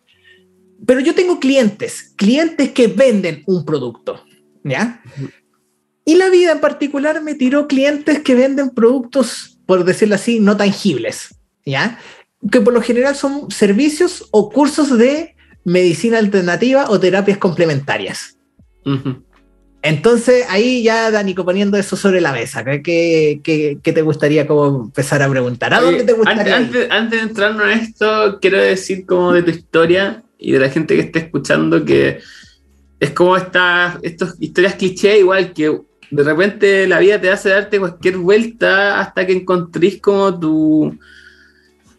Pero 0.86 0.99
yo 0.99 1.15
tengo 1.15 1.39
clientes, 1.39 2.13
clientes 2.15 2.69
que 2.69 2.86
venden 2.86 3.41
un 3.47 3.65
producto, 3.65 4.23
¿ya? 4.63 5.02
Y 6.06 6.15
la 6.15 6.30
vida 6.30 6.52
en 6.52 6.60
particular 6.60 7.23
me 7.23 7.34
tiró 7.34 7.67
clientes 7.67 8.19
que 8.19 8.36
venden 8.36 8.69
productos, 8.69 9.60
por 9.65 9.84
decirlo 9.84 10.15
así, 10.15 10.39
no 10.39 10.56
tangibles, 10.56 11.36
¿ya? 11.65 11.99
Que 12.52 12.62
por 12.62 12.73
lo 12.73 12.84
general 12.84 13.15
son 13.15 13.49
servicios 13.49 14.28
o 14.30 14.52
cursos 14.52 14.99
de 14.99 15.36
medicina 15.63 16.19
alternativa 16.19 16.86
o 16.91 16.99
terapias 16.99 17.39
complementarias. 17.39 18.38
Uh 18.86 18.91
-huh. 18.91 19.23
Entonces, 19.82 20.46
ahí 20.50 20.84
ya, 20.84 21.10
Danico, 21.10 21.46
poniendo 21.46 21.78
eso 21.78 21.96
sobre 21.96 22.20
la 22.20 22.34
mesa, 22.34 22.63
¿qué, 22.65 23.39
qué, 23.44 23.78
qué 23.82 23.94
te 23.94 24.02
gustaría 24.02 24.46
como 24.46 24.86
empezar 24.86 25.22
a 25.22 25.30
preguntar? 25.30 25.74
¿A 25.74 25.80
dónde 25.80 26.04
te 26.04 26.13
gustaría? 26.13 26.58
Antes, 26.58 26.92
antes, 26.92 27.22
de 27.22 27.28
entrarnos 27.30 27.63
en 27.63 27.80
esto, 27.80 28.39
quiero 28.42 28.58
decir 28.58 29.06
como 29.06 29.32
de 29.32 29.44
tu 29.44 29.52
historia 29.52 30.24
y 30.38 30.52
de 30.52 30.60
la 30.60 30.70
gente 30.70 30.96
que 30.96 31.02
esté 31.02 31.20
escuchando 31.20 31.86
que 31.86 32.20
es 33.00 33.12
como 33.12 33.38
estas 33.38 33.98
historias 34.39 34.76
cliché, 34.76 35.20
igual 35.20 35.54
que 35.54 35.80
de 36.12 36.24
repente 36.24 36.88
la 36.88 37.00
vida 37.00 37.22
te 37.22 37.30
hace 37.30 37.50
darte 37.50 37.80
cualquier 37.80 38.18
vuelta 38.18 39.00
hasta 39.00 39.26
que 39.26 39.34
encontrís 39.34 40.02
como 40.02 40.38
tu, 40.38 40.98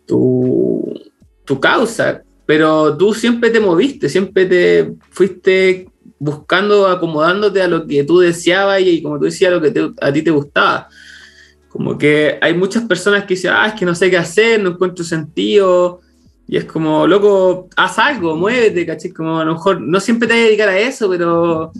tu, 0.06 1.00
tu 1.46 1.60
causa. 1.60 2.22
Pero 2.44 2.96
tú 2.96 3.14
siempre 3.14 3.50
te 3.50 3.60
moviste, 3.60 4.08
siempre 4.08 4.44
te 4.44 4.92
fuiste 5.10 5.89
buscando, 6.20 6.86
acomodándote 6.86 7.60
a 7.62 7.66
lo 7.66 7.86
que 7.86 8.04
tú 8.04 8.20
deseabas 8.20 8.80
y, 8.82 8.90
y 8.90 9.02
como 9.02 9.18
tú 9.18 9.24
decías, 9.24 9.50
lo 9.50 9.60
que 9.60 9.72
te, 9.72 9.90
a 10.00 10.12
ti 10.12 10.22
te 10.22 10.30
gustaba. 10.30 10.88
Como 11.68 11.98
que 11.98 12.38
hay 12.40 12.54
muchas 12.54 12.84
personas 12.84 13.24
que 13.24 13.34
dicen, 13.34 13.52
ah, 13.54 13.66
es 13.66 13.74
que 13.74 13.86
no 13.86 13.94
sé 13.94 14.10
qué 14.10 14.18
hacer, 14.18 14.62
no 14.62 14.70
encuentro 14.70 15.04
sentido. 15.04 16.00
Y 16.46 16.56
es 16.56 16.64
como, 16.64 17.06
loco, 17.06 17.68
haz 17.76 17.98
algo, 17.98 18.36
muévete, 18.36 18.84
¿cachai? 18.84 19.12
Como 19.12 19.40
a 19.40 19.44
lo 19.44 19.54
mejor 19.54 19.80
no 19.80 19.98
siempre 19.98 20.28
te 20.28 20.34
vas 20.34 20.42
a 20.42 20.46
dedicar 20.46 20.68
a 20.68 20.78
eso, 20.78 21.08
pero 21.08 21.72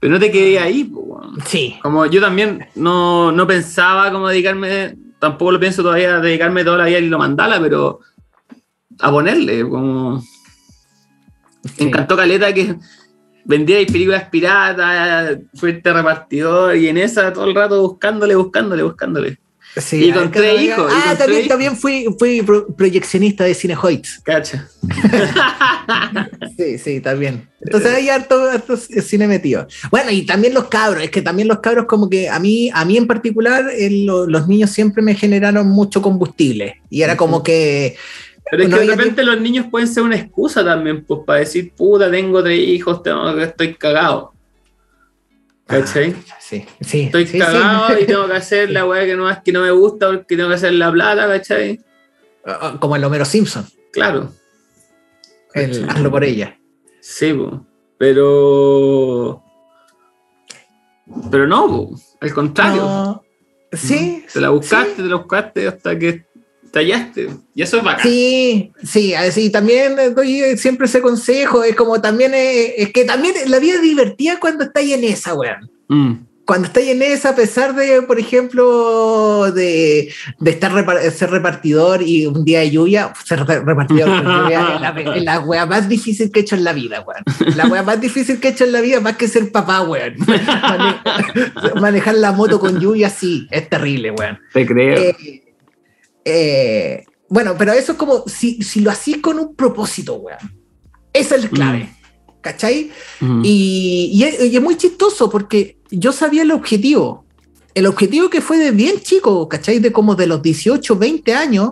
pero 0.00 0.12
no 0.12 0.20
te 0.20 0.30
quedé 0.30 0.58
ahí. 0.58 0.84
Po, 0.84 1.20
sí. 1.44 1.76
Como 1.82 2.06
yo 2.06 2.20
también 2.20 2.66
no, 2.74 3.32
no, 3.32 3.46
pensaba 3.46 4.10
como 4.12 4.28
dedicarme, 4.28 4.96
tampoco 5.18 5.52
lo 5.52 5.60
pienso 5.60 5.82
todavía, 5.82 6.20
dedicarme 6.20 6.64
toda 6.64 6.78
la 6.78 6.86
vida 6.86 6.98
y 6.98 7.08
lo 7.08 7.18
mandala, 7.18 7.60
pero 7.60 8.00
a 9.00 9.10
ponerle, 9.10 9.68
como... 9.68 10.20
Sí. 10.20 11.72
Me 11.80 11.86
encantó 11.88 12.16
Caleta 12.16 12.54
que 12.54 12.76
vendía 13.46 13.78
películas 13.86 14.24
piratas, 14.30 15.38
fuerte 15.54 15.92
repartidor 15.92 16.76
y 16.76 16.88
en 16.88 16.98
esa 16.98 17.32
todo 17.32 17.44
el 17.44 17.54
rato 17.54 17.80
buscándole, 17.80 18.34
buscándole, 18.34 18.82
buscándole. 18.82 19.38
Sí, 19.76 20.06
y 20.06 20.12
con 20.12 20.30
tres 20.30 20.58
hijos. 20.62 20.90
Ah, 20.90 21.14
también, 21.18 21.40
tres... 21.40 21.48
también 21.48 21.76
fui, 21.76 22.06
fui 22.18 22.42
proyeccionista 22.76 23.44
de 23.44 23.54
Cinehoids. 23.54 24.22
Cacha. 24.24 24.66
sí, 26.56 26.78
sí, 26.78 27.00
también. 27.00 27.46
Entonces 27.60 27.92
hay 27.92 28.08
harto, 28.08 28.48
harto, 28.48 28.76
cine 28.76 29.28
metido. 29.28 29.66
Bueno, 29.90 30.10
y 30.10 30.24
también 30.24 30.54
los 30.54 30.68
cabros, 30.68 31.02
es 31.02 31.10
que 31.10 31.20
también 31.20 31.48
los 31.48 31.60
cabros 31.60 31.84
como 31.84 32.08
que 32.08 32.28
a 32.30 32.38
mí, 32.38 32.70
a 32.72 32.86
mí 32.86 32.96
en 32.96 33.06
particular, 33.06 33.66
el, 33.76 34.06
los 34.06 34.48
niños 34.48 34.70
siempre 34.70 35.02
me 35.02 35.14
generaron 35.14 35.68
mucho 35.68 36.00
combustible. 36.00 36.80
Y 36.88 37.02
era 37.02 37.16
como 37.16 37.42
que... 37.42 37.96
Pero 38.50 38.62
es 38.62 38.68
que 38.68 38.80
de 38.80 38.86
repente 38.86 39.24
los 39.24 39.40
niños 39.40 39.66
pueden 39.70 39.88
ser 39.88 40.04
una 40.04 40.16
excusa 40.16 40.64
también, 40.64 41.04
pues 41.04 41.20
para 41.26 41.40
decir, 41.40 41.72
puta, 41.74 42.10
tengo 42.10 42.42
tres 42.42 42.60
hijos, 42.60 43.02
tengo, 43.02 43.28
estoy 43.38 43.74
cagado. 43.74 44.32
¿Cachai? 45.66 46.14
Ah, 46.30 46.36
sí, 46.38 46.64
sí. 46.80 47.02
Estoy 47.02 47.26
sí, 47.26 47.38
cagado 47.40 47.88
sí. 47.88 48.02
y 48.02 48.06
tengo 48.06 48.26
que 48.28 48.32
hacer 48.36 48.70
la 48.70 48.86
weá 48.86 49.04
que 49.04 49.16
no, 49.16 49.42
que 49.42 49.52
no 49.52 49.62
me 49.62 49.72
gusta 49.72 50.06
porque 50.08 50.36
tengo 50.36 50.48
que 50.48 50.54
hacer 50.54 50.72
la 50.74 50.92
plata, 50.92 51.26
¿cachai? 51.26 51.80
Como 52.78 52.94
el 52.94 53.02
Homero 53.02 53.24
Simpson. 53.24 53.66
Claro. 53.92 54.32
El, 55.52 55.88
hazlo 55.88 56.10
por 56.10 56.22
ella. 56.22 56.56
Sí, 57.00 57.32
pues. 57.32 57.52
pero. 57.98 59.42
Pero 61.30 61.46
no, 61.48 61.66
po. 61.66 61.96
al 62.20 62.34
contrario. 62.34 62.82
No. 62.82 63.24
Sí. 63.72 64.24
Te 64.32 64.40
la 64.40 64.50
buscaste, 64.50 64.90
sí. 64.96 65.02
te 65.02 65.08
la 65.08 65.16
buscaste 65.16 65.66
hasta 65.66 65.98
que 65.98 66.26
tallaste. 66.70 67.28
Y 67.54 67.62
eso 67.62 67.78
es 67.78 67.84
bacán. 67.84 68.02
Sí, 68.02 68.72
sí, 68.82 69.14
así 69.14 69.50
también 69.50 69.96
doy 70.14 70.56
siempre 70.56 70.86
ese 70.86 71.00
consejo. 71.00 71.64
Es 71.64 71.74
como 71.74 72.00
también, 72.00 72.34
es, 72.34 72.72
es 72.76 72.92
que 72.92 73.04
también 73.04 73.34
la 73.46 73.58
vida 73.58 73.74
es 73.74 73.82
divertida 73.82 74.38
cuando 74.40 74.64
estáis 74.64 74.92
en 74.92 75.04
esa, 75.04 75.34
weón. 75.34 75.70
Mm. 75.88 76.14
cuando 76.44 76.66
estáis 76.66 76.88
en 76.88 77.02
esa, 77.02 77.30
a 77.30 77.36
pesar 77.36 77.74
de, 77.74 78.02
por 78.02 78.18
ejemplo, 78.18 79.52
de, 79.52 80.12
de 80.40 80.50
estar 80.50 80.72
ser 81.12 81.30
repartidor 81.30 82.02
y 82.02 82.26
un 82.26 82.44
día 82.44 82.60
de 82.60 82.70
lluvia, 82.70 83.12
ser 83.24 83.44
repartidor 83.44 84.08
es 85.14 85.22
la, 85.22 85.40
wea 85.40 85.66
más 85.66 85.88
difícil 85.88 86.30
que 86.30 86.40
he 86.40 86.42
hecho 86.42 86.56
en 86.56 86.64
la 86.64 86.72
vida, 86.72 87.02
weón. 87.02 87.22
La 87.56 87.66
wea 87.66 87.82
más 87.82 88.00
difícil 88.00 88.40
que 88.40 88.48
he 88.48 88.50
hecho 88.50 88.64
en 88.64 88.72
la 88.72 88.80
vida, 88.80 89.00
más 89.00 89.16
que 89.16 89.28
ser 89.28 89.50
papá, 89.52 89.82
weón. 89.82 90.14
manejar 91.80 92.14
la 92.16 92.32
moto 92.32 92.58
con 92.58 92.80
lluvia, 92.80 93.10
sí, 93.10 93.46
es 93.50 93.68
terrible, 93.68 94.10
weón. 94.10 94.38
Te 94.52 94.66
creo. 94.66 94.98
Eh, 94.98 95.45
eh, 96.26 97.04
bueno, 97.28 97.54
pero 97.56 97.72
eso 97.72 97.92
es 97.92 97.98
como 97.98 98.24
si, 98.26 98.60
si 98.62 98.80
lo 98.80 98.90
hacís 98.90 99.18
con 99.18 99.38
un 99.38 99.54
propósito, 99.54 100.16
weón. 100.16 100.38
Esa 101.12 101.36
es 101.36 101.44
la 101.44 101.48
clave. 101.48 101.78
Mm. 101.84 102.40
¿Cachai? 102.40 102.90
Mm. 103.20 103.42
y, 103.44 104.10
y, 104.12 104.24
es, 104.24 104.62
muy 104.62 104.76
chistoso 104.76 105.30
porque 105.30 105.78
yo 105.90 106.12
sabía 106.12 106.42
el 106.42 106.50
objetivo. 106.50 107.24
El 107.74 107.86
objetivo 107.86 108.28
que 108.28 108.40
fue 108.40 108.58
de 108.58 108.70
bien 108.72 109.00
chico, 109.00 109.48
¿cachai? 109.48 109.78
De 109.78 109.92
como 109.92 110.14
de 110.14 110.26
los 110.26 110.42
18, 110.42 110.96
20 110.96 111.34
años, 111.34 111.70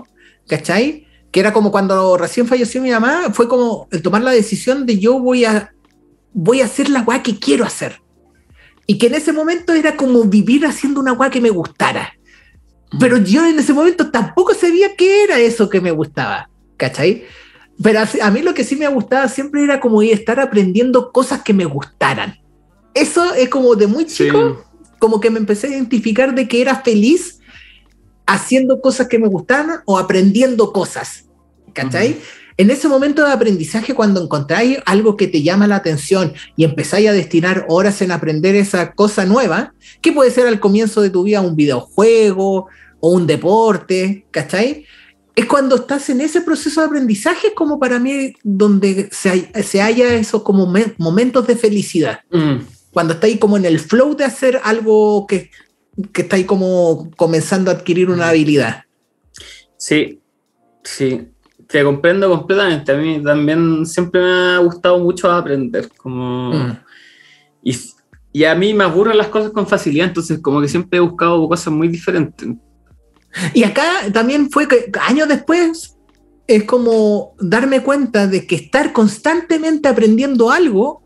¿cachai? 0.48 1.06
Que 1.30 1.40
era 1.40 1.52
como 1.52 1.70
cuando 1.70 2.16
recién 2.16 2.46
falleció 2.46 2.80
mi 2.80 2.90
mamá, 2.90 3.32
fue 3.32 3.48
como 3.48 3.88
el 3.90 4.02
tomar 4.02 4.22
la 4.22 4.30
decisión 4.30 4.86
de 4.86 4.98
yo 4.98 5.18
voy 5.18 5.44
a, 5.44 5.72
voy 6.32 6.60
a 6.60 6.66
hacer 6.66 6.90
la 6.90 7.02
weá 7.02 7.22
que 7.22 7.38
quiero 7.38 7.64
hacer. 7.64 8.00
Y 8.86 8.98
que 8.98 9.06
en 9.06 9.14
ese 9.14 9.32
momento 9.32 9.72
era 9.72 9.96
como 9.96 10.24
vivir 10.24 10.66
haciendo 10.66 11.00
una 11.00 11.12
weá 11.12 11.30
que 11.30 11.40
me 11.40 11.50
gustara. 11.50 12.14
Pero 12.98 13.18
yo 13.18 13.46
en 13.46 13.58
ese 13.58 13.72
momento 13.72 14.10
tampoco 14.10 14.54
sabía 14.54 14.94
qué 14.96 15.24
era 15.24 15.38
eso 15.38 15.68
que 15.68 15.80
me 15.80 15.90
gustaba, 15.90 16.48
¿cachai? 16.76 17.24
Pero 17.82 18.00
a, 18.22 18.30
mí 18.30 18.42
lo 18.42 18.54
que 18.54 18.64
sí 18.64 18.76
me 18.76 18.86
gustaba 18.88 19.28
siempre 19.28 19.64
era 19.64 19.80
como 19.80 20.00
estar 20.02 20.38
aprendiendo 20.38 21.10
cosas 21.10 21.42
que 21.42 21.52
me 21.52 21.64
gustaran 21.64 22.38
eso 22.94 23.34
es 23.34 23.48
como 23.48 23.74
de 23.74 23.88
muy 23.88 24.06
chico, 24.06 24.64
como 24.98 25.20
que 25.20 25.28
me 25.28 25.40
empecé 25.40 25.66
a 25.66 25.70
identificar 25.70 26.34
de 26.34 26.48
que 26.48 26.62
era 26.62 26.80
feliz 26.80 27.40
haciendo 28.26 28.80
cosas 28.80 29.08
que 29.08 29.18
me 29.18 29.28
gustaban 29.28 29.80
o 29.84 29.98
aprendiendo 29.98 30.72
cosas. 30.72 31.24
¿Cachai? 31.72 32.20
En 32.56 32.70
ese 32.70 32.86
momento 32.86 33.26
de 33.26 33.32
aprendizaje, 33.32 33.94
cuando 33.94 34.22
encontráis 34.22 34.78
algo 34.86 35.16
que 35.16 35.26
te 35.26 35.42
llama 35.42 35.66
la 35.66 35.74
atención 35.74 36.32
y 36.56 36.62
empezáis 36.62 37.08
a 37.08 37.12
destinar 37.12 37.66
horas 37.68 38.00
en 38.00 38.12
aprender 38.12 38.54
esa 38.54 38.92
cosa 38.92 39.24
nueva, 39.24 39.74
que 40.00 40.12
puede 40.12 40.30
ser 40.30 40.46
al 40.46 40.60
comienzo 40.60 41.02
de 41.02 41.10
tu 41.10 41.24
vida 41.24 41.40
un 41.40 41.56
videojuego 41.56 42.68
o 43.04 43.10
un 43.10 43.26
deporte, 43.26 44.26
¿cachai? 44.30 44.86
Es 45.36 45.46
cuando 45.46 45.76
estás 45.76 46.08
en 46.10 46.20
ese 46.20 46.40
proceso 46.40 46.80
de 46.80 46.86
aprendizaje 46.86 47.54
como 47.54 47.78
para 47.78 47.98
mí 47.98 48.34
donde 48.42 49.08
se, 49.10 49.50
se 49.62 49.80
halla 49.80 50.14
esos 50.14 50.42
como 50.42 50.72
momentos 50.98 51.46
de 51.46 51.56
felicidad. 51.56 52.20
Mm 52.30 52.60
cuando 52.94 53.14
estáis 53.14 53.38
como 53.38 53.58
en 53.58 53.66
el 53.66 53.80
flow 53.80 54.14
de 54.16 54.24
hacer 54.24 54.60
algo 54.62 55.26
que, 55.26 55.50
que 56.12 56.22
estáis 56.22 56.46
como 56.46 57.10
comenzando 57.16 57.70
a 57.70 57.74
adquirir 57.74 58.08
una 58.08 58.28
habilidad. 58.28 58.84
Sí, 59.76 60.20
sí, 60.84 61.28
te 61.66 61.82
comprendo 61.82 62.30
completamente. 62.30 62.92
A 62.92 62.96
mí 62.96 63.20
también 63.22 63.84
siempre 63.84 64.22
me 64.22 64.30
ha 64.30 64.58
gustado 64.58 64.98
mucho 65.00 65.30
aprender, 65.30 65.88
como... 65.96 66.52
Mm. 66.54 66.78
Y, 67.64 67.76
y, 68.32 68.44
a 68.44 68.54
mí 68.54 68.74
me 68.74 68.84
aburren 68.84 69.18
las 69.18 69.28
cosas 69.28 69.50
con 69.50 69.66
facilidad, 69.66 70.08
entonces 70.08 70.38
como 70.38 70.60
que 70.60 70.68
siempre 70.68 70.98
he 70.98 71.00
buscado 71.00 71.48
cosas 71.48 71.72
muy 71.72 71.88
diferentes. 71.88 72.48
Y 73.52 73.64
acá 73.64 73.84
también 74.12 74.50
fue 74.50 74.68
que 74.68 74.90
años 75.00 75.28
después 75.28 75.96
es 76.46 76.64
como 76.64 77.34
darme 77.38 77.82
cuenta 77.82 78.26
de 78.26 78.46
que 78.46 78.56
estar 78.56 78.92
constantemente 78.92 79.88
aprendiendo 79.88 80.50
algo 80.50 81.02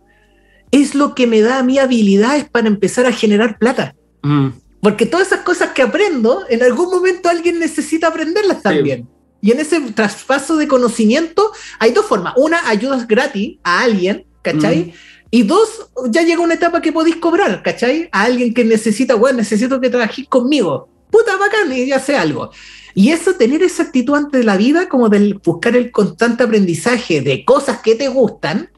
es 0.71 0.95
lo 0.95 1.15
que 1.15 1.27
me 1.27 1.41
da 1.41 1.59
a 1.59 1.63
mí 1.63 1.79
habilidades 1.79 2.49
para 2.49 2.69
empezar 2.69 3.07
a 3.07 3.13
generar 3.13 3.59
plata. 3.59 3.95
Mm. 4.23 4.49
Porque 4.81 5.07
todas 5.07 5.29
esas 5.29 5.41
cosas 5.41 5.71
que 5.71 5.83
aprendo, 5.83 6.45
en 6.49 6.63
algún 6.63 6.91
momento 6.91 7.29
alguien 7.29 7.59
necesita 7.59 8.09
aprenderlas 8.09 8.63
también. 8.63 9.09
Y 9.41 9.53
en 9.53 9.61
ese 9.61 9.81
traspaso 9.93 10.57
de 10.57 10.69
conocimiento 10.69 11.51
hay 11.79 11.93
dos 11.93 12.07
formas. 12.07 12.35
Una, 12.37 12.69
ayudas 12.69 13.07
gratis 13.07 13.59
a 13.63 13.81
alguien, 13.81 14.27
¿cachai? 14.43 14.85
Mm. 14.87 14.93
Y 15.31 15.43
dos, 15.43 15.91
ya 16.11 16.23
llega 16.23 16.41
una 16.41 16.55
etapa 16.55 16.81
que 16.81 16.93
podéis 16.93 17.17
cobrar, 17.17 17.63
¿cachai? 17.63 18.09
A 18.13 18.23
alguien 18.23 18.55
que 18.55 18.65
necesita, 18.65 19.15
bueno, 19.15 19.39
necesito 19.39 19.81
que 19.81 19.91
trabajéis 19.91 20.29
conmigo. 20.29 20.89
Puta 21.11 21.37
bacán, 21.37 21.73
y 21.73 21.87
ya 21.87 22.01
sé 22.01 22.17
algo. 22.17 22.51
Y 22.95 23.11
eso, 23.11 23.35
tener 23.35 23.63
esa 23.63 23.85
actitud 23.85 24.15
ante 24.15 24.43
la 24.43 24.57
vida, 24.57 24.89
como 24.89 25.09
del 25.09 25.35
buscar 25.35 25.77
el 25.77 25.91
constante 25.91 26.43
aprendizaje 26.43 27.21
de 27.21 27.45
cosas 27.45 27.81
que 27.81 27.95
te 27.95 28.09
gustan, 28.09 28.71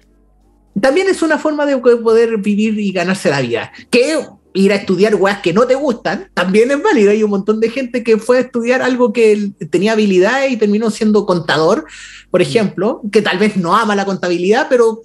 también 0.81 1.09
es 1.09 1.23
una 1.23 1.39
forma 1.39 1.67
de 1.67 1.77
poder 1.79 2.39
vivir 2.39 2.79
y 2.79 2.93
ganarse 2.93 3.31
la 3.31 3.41
vida. 3.41 3.73
Que 3.91 4.19
ir 4.53 4.73
a 4.73 4.77
estudiar 4.77 5.15
weas 5.15 5.41
que 5.41 5.53
no 5.53 5.67
te 5.67 5.75
gustan 5.75 6.29
también 6.35 6.71
es 6.71 6.83
válido. 6.83 7.11
Hay 7.11 7.23
un 7.23 7.31
montón 7.31 7.61
de 7.61 7.71
gente 7.71 8.03
que 8.03 8.19
fue 8.19 8.39
a 8.39 8.41
estudiar 8.41 8.83
algo 8.83 9.13
que 9.13 9.51
tenía 9.71 9.93
habilidades 9.93 10.53
y 10.53 10.57
terminó 10.57 10.91
siendo 10.91 11.27
contador, 11.27 11.85
por 12.31 12.43
ejemplo, 12.43 13.03
que 13.13 13.23
tal 13.23 13.39
vez 13.39 13.57
no 13.57 13.77
ama 13.77 13.97
la 13.97 14.05
contabilidad, 14.05 14.67
pero 14.69 15.03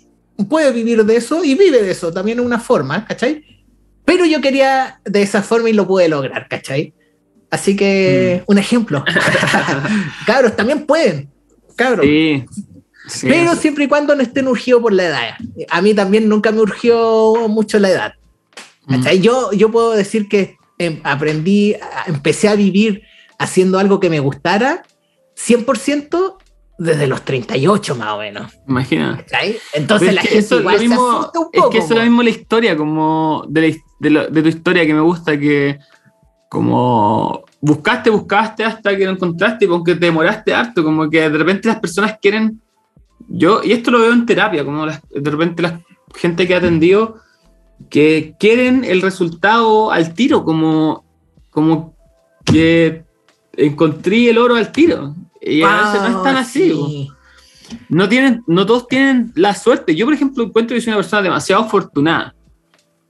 puede 0.50 0.72
vivir 0.72 1.06
de 1.06 1.16
eso 1.16 1.44
y 1.44 1.56
vive 1.56 1.82
de 1.82 1.92
eso. 1.92 2.12
También 2.12 2.40
es 2.40 2.46
una 2.46 2.60
forma, 2.60 3.06
¿cachai? 3.06 3.44
Pero 4.04 4.26
yo 4.26 4.42
quería 4.42 5.00
de 5.04 5.22
esa 5.22 5.42
forma 5.42 5.70
y 5.70 5.74
lo 5.74 5.88
pude 5.88 6.08
lograr, 6.10 6.48
¿cachai? 6.48 6.94
Así 7.56 7.76
que, 7.76 8.42
mm. 8.42 8.52
un 8.52 8.58
ejemplo. 8.58 9.04
cabros, 10.26 10.56
también 10.56 10.86
pueden. 10.86 11.30
Cabros. 11.76 12.06
Sí 12.06 12.46
pero 13.22 13.56
siempre 13.56 13.86
y 13.86 13.88
cuando 13.88 14.16
no 14.16 14.22
estén 14.22 14.48
urgidos 14.48 14.82
por 14.82 14.94
la 14.94 15.06
edad. 15.06 15.38
A 15.70 15.82
mí 15.82 15.94
también 15.94 16.28
nunca 16.28 16.52
me 16.52 16.62
urgió 16.62 17.48
mucho 17.48 17.80
la 17.80 17.90
edad. 17.90 18.14
Mm. 18.88 19.08
Yo, 19.22 19.52
yo 19.52 19.72
puedo 19.72 19.92
decir 19.92 20.28
que 20.28 20.58
em, 20.78 21.00
aprendí, 21.04 21.76
empecé 22.08 22.48
a 22.48 22.56
vivir 22.56 23.04
haciendo 23.38 23.80
algo 23.80 24.00
que 24.00 24.10
me 24.10 24.20
gustara 24.20 24.84
100% 25.38 26.38
desde 26.78 27.08
los 27.08 27.24
38 27.24 27.96
más 27.96 28.10
o 28.10 28.20
menos. 28.20 28.52
Imagina. 28.68 29.24
Entonces 29.74 30.14
la 30.14 30.22
gente 30.22 30.56
igual 30.56 30.80
se 30.80 30.86
asusta 30.86 31.40
un 31.40 31.52
poco. 31.52 31.70
Es 31.70 31.72
que 31.72 31.78
eso 31.78 31.94
es 31.94 31.98
lo 31.98 32.04
mismo 32.04 32.24
la 32.24 32.30
historia, 32.30 32.76
como 32.76 33.46
de, 33.48 33.82
de, 34.00 34.42
tu 34.42 34.50
historia 34.50 34.86
que 34.86 34.94
me 34.94 35.02
gusta, 35.02 35.40
que 35.40 35.80
como 36.50 37.44
buscaste, 37.62 38.10
buscaste 38.10 38.64
hasta 38.64 38.96
que 38.96 39.06
lo 39.06 39.12
encontraste 39.12 39.66
y 39.66 39.68
aunque 39.68 39.96
te 39.96 40.06
demoraste 40.06 40.54
harto, 40.54 40.84
como 40.84 41.10
que 41.10 41.30
de 41.30 41.38
repente 41.38 41.68
las 41.68 41.80
personas 41.80 42.18
quieren 42.22 42.62
yo, 43.28 43.62
y 43.64 43.72
esto 43.72 43.92
lo 43.92 44.00
veo 44.00 44.14
en 44.14 44.26
terapia, 44.26 44.64
como 44.64 44.86
de 44.86 45.32
repente 45.32 45.62
la 45.62 45.82
gente 46.14 46.48
que 46.48 46.56
ha 46.56 46.60
atendido, 46.60 47.18
que 47.90 48.36
quieren 48.40 48.84
el 48.84 49.02
resultado 49.02 49.92
al 49.92 50.14
tiro, 50.14 50.44
como, 50.44 51.04
como 51.50 51.96
que 52.46 53.04
encontré 53.54 54.30
el 54.30 54.38
oro 54.38 54.56
al 54.56 54.72
tiro. 54.72 55.16
Y 55.42 55.62
a 55.62 55.86
veces 55.86 56.02
no 56.02 56.18
es 56.18 56.24
tan 56.24 56.38
así. 56.38 57.10
No, 57.90 58.08
tienen, 58.08 58.44
no 58.48 58.66
todos 58.66 58.88
tienen 58.88 59.32
la 59.36 59.54
suerte. 59.56 59.96
Yo, 59.96 60.06
por 60.06 60.14
ejemplo, 60.14 60.44
encuentro 60.44 60.76
que 60.76 60.82
soy 60.82 60.92
una 60.92 60.98
persona 60.98 61.22
demasiado 61.22 61.64
afortunada. 61.64 62.36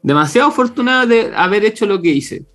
Demasiado 0.01 0.49
afortunada 0.49 1.05
de 1.05 1.33
haber 1.35 1.65
hecho 1.65 1.85
lo 1.85 2.01
que 2.01 2.09
hice. 2.09 2.45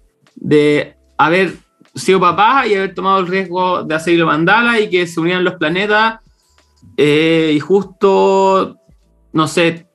De 0.41 0.97
haber 1.16 1.55
sido 1.95 2.18
papá 2.18 2.66
y 2.66 2.74
haber 2.74 2.95
tomado 2.95 3.20
el 3.20 3.28
riesgo 3.28 3.84
de 3.84 3.95
hacer 3.95 4.24
mandala 4.24 4.80
y 4.80 4.91
que 4.91 5.07
se 5.07 5.20
unieran 5.20 5.45
los 5.45 5.55
planetas 5.55 6.20
eh, 6.97 7.53
y 7.55 7.61
justo, 7.61 8.76
no 9.32 9.49
sé, 9.49 9.86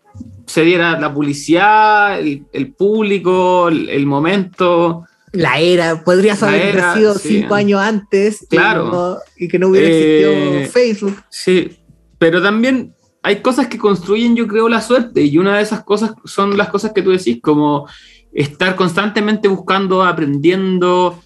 se 0.46 0.62
diera 0.62 1.00
la 1.00 1.14
publicidad, 1.14 2.20
el, 2.20 2.74
público, 2.74 3.70
el, 3.70 4.06
momento. 4.06 5.06
La 5.32 5.60
era, 5.60 6.04
podrías 6.04 6.42
haber 6.44 6.76
nacido 6.76 7.16
cinco 7.16 7.56
años 7.56 7.82
antes 7.82 8.46
claro. 8.50 9.20
y 9.38 9.48
que 9.48 9.60
no 9.60 9.68
hubiera 9.68 9.88
existido 9.88 10.32
eh, 10.32 10.70
Facebook. 10.72 11.24
Sí, 11.30 11.78
pero 12.18 12.42
también 12.42 12.95
hay 13.26 13.42
cosas 13.42 13.68
que 13.68 13.80
construyen, 13.80 14.36
yo 14.36 14.48
creo, 14.48 14.70
la 14.70 14.82
suerte, 14.82 15.24
y 15.24 15.40
una 15.40 15.58
de 15.58 15.64
esas 15.64 15.84
cosas 15.84 16.14
son 16.26 16.58
las 16.58 16.70
cosas 16.70 16.94
que 16.94 17.02
tú 17.02 17.10
decís, 17.10 17.40
como 17.42 17.88
estar 18.32 18.76
constantemente 18.76 19.48
buscando, 19.48 20.04
aprendiendo, 20.04 21.20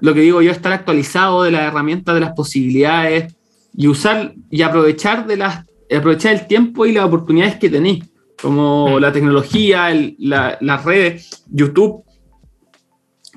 lo 0.00 0.14
que 0.14 0.20
digo 0.20 0.42
yo, 0.42 0.50
estar 0.50 0.72
actualizado 0.72 1.44
de 1.44 1.52
las 1.52 1.62
herramientas, 1.62 2.16
de 2.16 2.20
las 2.20 2.32
posibilidades, 2.32 3.36
y 3.76 3.86
usar 3.86 4.34
y 4.50 4.62
aprovechar 4.62 5.26
de 5.26 5.36
las 5.36 5.64
aprovechar 5.94 6.34
el 6.34 6.48
tiempo 6.48 6.84
y 6.84 6.92
las 6.92 7.04
oportunidades 7.04 7.56
que 7.56 7.70
tenéis, 7.70 8.04
como 8.42 8.96
mm. 8.96 9.00
la 9.00 9.12
tecnología, 9.12 9.88
las 10.18 10.84
redes, 10.84 11.44
YouTube, 11.48 12.02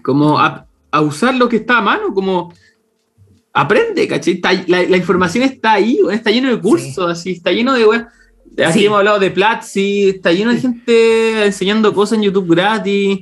como 0.02 0.40
a, 0.40 0.66
usar 1.02 1.36
lo 1.36 1.48
que 1.48 1.58
está 1.58 1.78
a 1.78 1.82
mano, 1.82 2.12
como 2.12 2.52
aprende, 3.54 4.08
¿cachai? 4.08 4.42
la, 4.68 4.98
información 4.98 5.44
está 5.44 5.74
ahí, 5.74 6.00
está 6.12 6.32
lleno 6.32 6.50
de 6.50 6.60
cursos, 6.60 7.10
así, 7.10 7.32
está 7.32 7.52
lleno 7.52 7.74
de, 7.74 7.84
aquí 8.64 8.86
hemos 8.86 9.00
hablado 9.00 9.20
de 9.20 9.32
Platzi, 9.32 10.10
está 10.10 10.32
lleno 10.32 10.52
de 10.52 10.60
gente 10.60 11.46
enseñando 11.46 11.94
cosas 11.94 12.18
en 12.18 12.24
YouTube 12.24 12.56
gratis, 12.56 13.20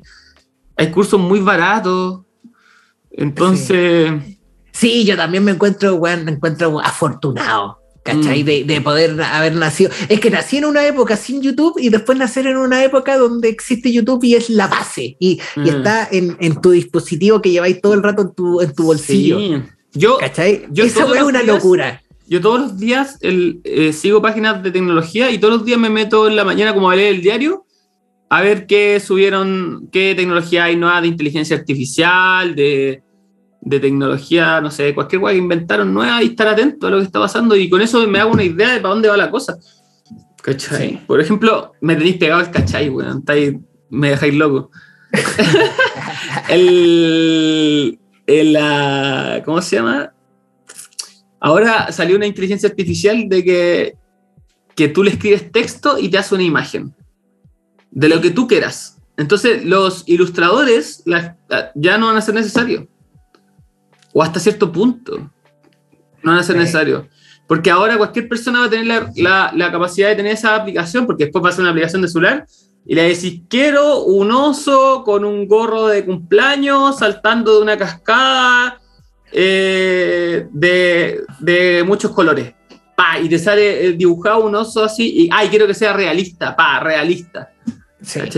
hay 0.75 0.91
cursos 0.91 1.19
muy 1.19 1.39
baratos, 1.39 2.21
entonces... 3.11 4.11
Sí, 4.71 5.05
yo 5.05 5.17
también 5.17 5.43
me 5.43 5.51
encuentro, 5.53 5.95
weón, 5.95 6.23
me 6.23 6.31
encuentro 6.33 6.79
afortunado. 6.79 7.79
¿Cachai? 8.03 8.43
Mm. 8.43 8.67
De, 8.67 8.81
poder 8.81 9.21
haber 9.21 9.55
nacido. 9.55 9.89
Es 10.07 10.19
que 10.21 10.29
nací 10.29 10.57
en 10.57 10.65
una 10.65 10.85
época 10.85 11.17
sin 11.17 11.41
YouTube 11.41 11.73
y 11.77 11.89
después 11.89 12.17
nacer 12.17 12.47
en 12.47 12.55
una 12.55 12.81
época 12.85 13.17
donde 13.17 13.49
existe 13.49 13.91
YouTube 13.91 14.23
y 14.23 14.35
es 14.35 14.49
la 14.49 14.67
base. 14.67 15.17
Y, 15.19 15.41
mm. 15.57 15.67
está 15.67 16.07
en, 16.09 16.61
tu 16.61 16.71
dispositivo 16.71 17.41
que 17.41 17.49
lleváis 17.49 17.81
todo 17.81 17.95
el 17.95 18.03
rato 18.03 18.21
en 18.21 18.33
tu, 18.33 18.61
en 18.61 18.73
tu 18.73 18.83
bolsillo. 18.83 19.39
Sí. 19.39 19.63
Yo, 19.97 20.17
¿Cachai? 20.17 20.67
Yo 20.69 20.83
Eso 20.83 21.13
es 21.13 21.21
una 21.21 21.43
locura. 21.43 22.01
Yo 22.27 22.41
todos 22.41 22.59
los 22.59 22.77
días 22.77 23.17
el, 23.21 23.61
eh, 23.63 23.93
sigo 23.93 24.21
páginas 24.21 24.61
de 24.61 24.71
tecnología 24.71 25.31
y 25.31 25.37
todos 25.37 25.53
los 25.55 25.65
días 25.65 25.79
me 25.79 25.89
meto 25.89 26.27
en 26.27 26.35
la 26.35 26.43
mañana 26.43 26.73
como 26.73 26.89
a 26.89 26.95
leer 26.95 27.15
el 27.15 27.21
diario 27.21 27.67
a 28.29 28.41
ver 28.41 28.67
qué 28.67 28.99
subieron, 28.99 29.89
qué 29.91 30.13
tecnología 30.15 30.65
hay 30.65 30.75
nueva 30.75 31.01
de 31.01 31.07
inteligencia 31.07 31.55
artificial, 31.55 32.55
de, 32.55 33.01
de 33.61 33.79
tecnología, 33.79 34.59
no 34.61 34.69
sé, 34.69 34.93
cualquier 34.93 35.21
cosa 35.21 35.33
que 35.33 35.39
inventaron 35.39 35.93
nueva 35.93 36.21
y 36.21 36.27
estar 36.27 36.47
atento 36.47 36.87
a 36.87 36.89
lo 36.89 36.97
que 36.97 37.03
está 37.03 37.19
pasando 37.19 37.55
y 37.55 37.69
con 37.69 37.81
eso 37.81 38.05
me 38.07 38.19
hago 38.19 38.31
una 38.31 38.43
idea 38.43 38.73
de 38.73 38.81
para 38.81 38.93
dónde 38.93 39.09
va 39.09 39.17
la 39.17 39.31
cosa. 39.31 39.57
¿Cachai? 40.41 41.05
Por 41.05 41.19
ejemplo, 41.19 41.73
me 41.81 41.95
tenéis 41.95 42.17
pegado 42.17 42.41
el 42.41 42.51
cachai, 42.51 42.89
weón, 42.89 43.23
me 43.89 44.09
dejáis 44.09 44.33
loco. 44.33 44.71
el, 46.49 47.99
el, 48.27 49.43
¿Cómo 49.43 49.61
se 49.61 49.77
llama? 49.77 50.13
Ahora 51.39 51.91
salió 51.91 52.15
una 52.15 52.27
inteligencia 52.27 52.69
artificial 52.69 53.27
de 53.29 53.43
que, 53.43 53.95
que 54.75 54.87
tú 54.89 55.03
le 55.03 55.11
escribes 55.11 55.51
texto 55.51 55.97
y 55.97 56.09
te 56.09 56.17
hace 56.17 56.35
una 56.35 56.43
imagen 56.43 56.93
de 57.91 58.09
lo 58.09 58.21
que 58.21 58.31
tú 58.31 58.47
quieras. 58.47 58.99
Entonces, 59.17 59.65
los 59.65 60.03
ilustradores 60.07 61.03
ya 61.75 61.97
no 61.97 62.07
van 62.07 62.17
a 62.17 62.21
ser 62.21 62.35
necesarios 62.35 62.85
o 64.13 64.23
hasta 64.23 64.39
cierto 64.39 64.71
punto. 64.71 65.17
No 66.23 66.31
van 66.31 66.39
a 66.39 66.43
ser 66.43 66.55
necesarios. 66.55 67.05
Porque 67.45 67.69
ahora 67.69 67.97
cualquier 67.97 68.27
persona 68.27 68.61
va 68.61 68.65
a 68.65 68.69
tener 68.69 69.11
la, 69.15 69.71
capacidad 69.71 70.09
de 70.09 70.15
tener 70.15 70.33
esa 70.33 70.55
aplicación, 70.55 71.05
porque 71.05 71.25
después 71.25 71.43
va 71.45 71.49
a 71.49 71.51
ser 71.51 71.61
una 71.61 71.69
aplicación 71.69 72.01
de 72.01 72.07
celular, 72.07 72.47
y 72.89 72.95
le 72.95 73.03
decís, 73.03 73.41
quiero 73.49 74.03
un 74.03 74.31
oso 74.31 75.03
con 75.03 75.25
un 75.25 75.45
gorro 75.45 75.87
de 75.87 76.05
cumpleaños 76.05 76.99
saltando 76.99 77.57
de 77.57 77.61
una 77.61 77.77
cascada 77.77 78.79
eh, 79.33 80.47
de, 80.51 81.83
muchos 81.85 82.11
colores. 82.11 82.53
Pa, 82.95 83.19
y 83.19 83.27
te 83.27 83.37
sale 83.37 83.87
eh, 83.87 83.91
dibujado 83.91 84.45
un 84.45 84.55
oso 84.55 84.85
así, 84.85 85.23
y, 85.23 85.29
ay, 85.33 85.49
quiero 85.49 85.67
que 85.67 85.73
sea 85.73 85.91
realista, 85.91 86.55
pa, 86.55 86.79
realista. 86.79 87.51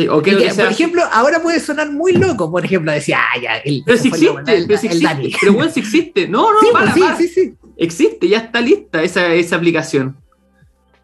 O 0.09 0.21
que, 0.23 0.31
por 0.33 0.65
ejemplo, 0.65 1.03
ahora 1.11 1.43
puede 1.43 1.59
sonar 1.59 1.91
muy 1.91 2.13
loco, 2.13 2.49
por 2.49 2.65
ejemplo, 2.65 2.91
decía, 2.91 3.19
ah, 3.19 3.39
ya, 3.39 3.57
el, 3.57 3.83
pero 3.85 3.99
si 3.99 4.07
existe, 4.07 4.65
pero 4.67 4.79
si 4.79 4.87
existe, 4.87 5.37
pero 5.39 5.53
bueno, 5.53 5.71
si 5.71 5.79
existe, 5.79 6.27
no, 6.27 6.51
no, 6.51 6.59
para, 6.71 6.91
pues, 6.91 7.17
sí, 7.17 7.27
sí, 7.27 7.33
sí, 7.33 7.53
existe, 7.77 8.27
ya 8.27 8.39
está 8.39 8.61
lista 8.61 9.03
esa, 9.03 9.31
esa 9.31 9.57
aplicación, 9.57 10.17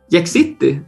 ya 0.10 0.18
existe. 0.20 0.82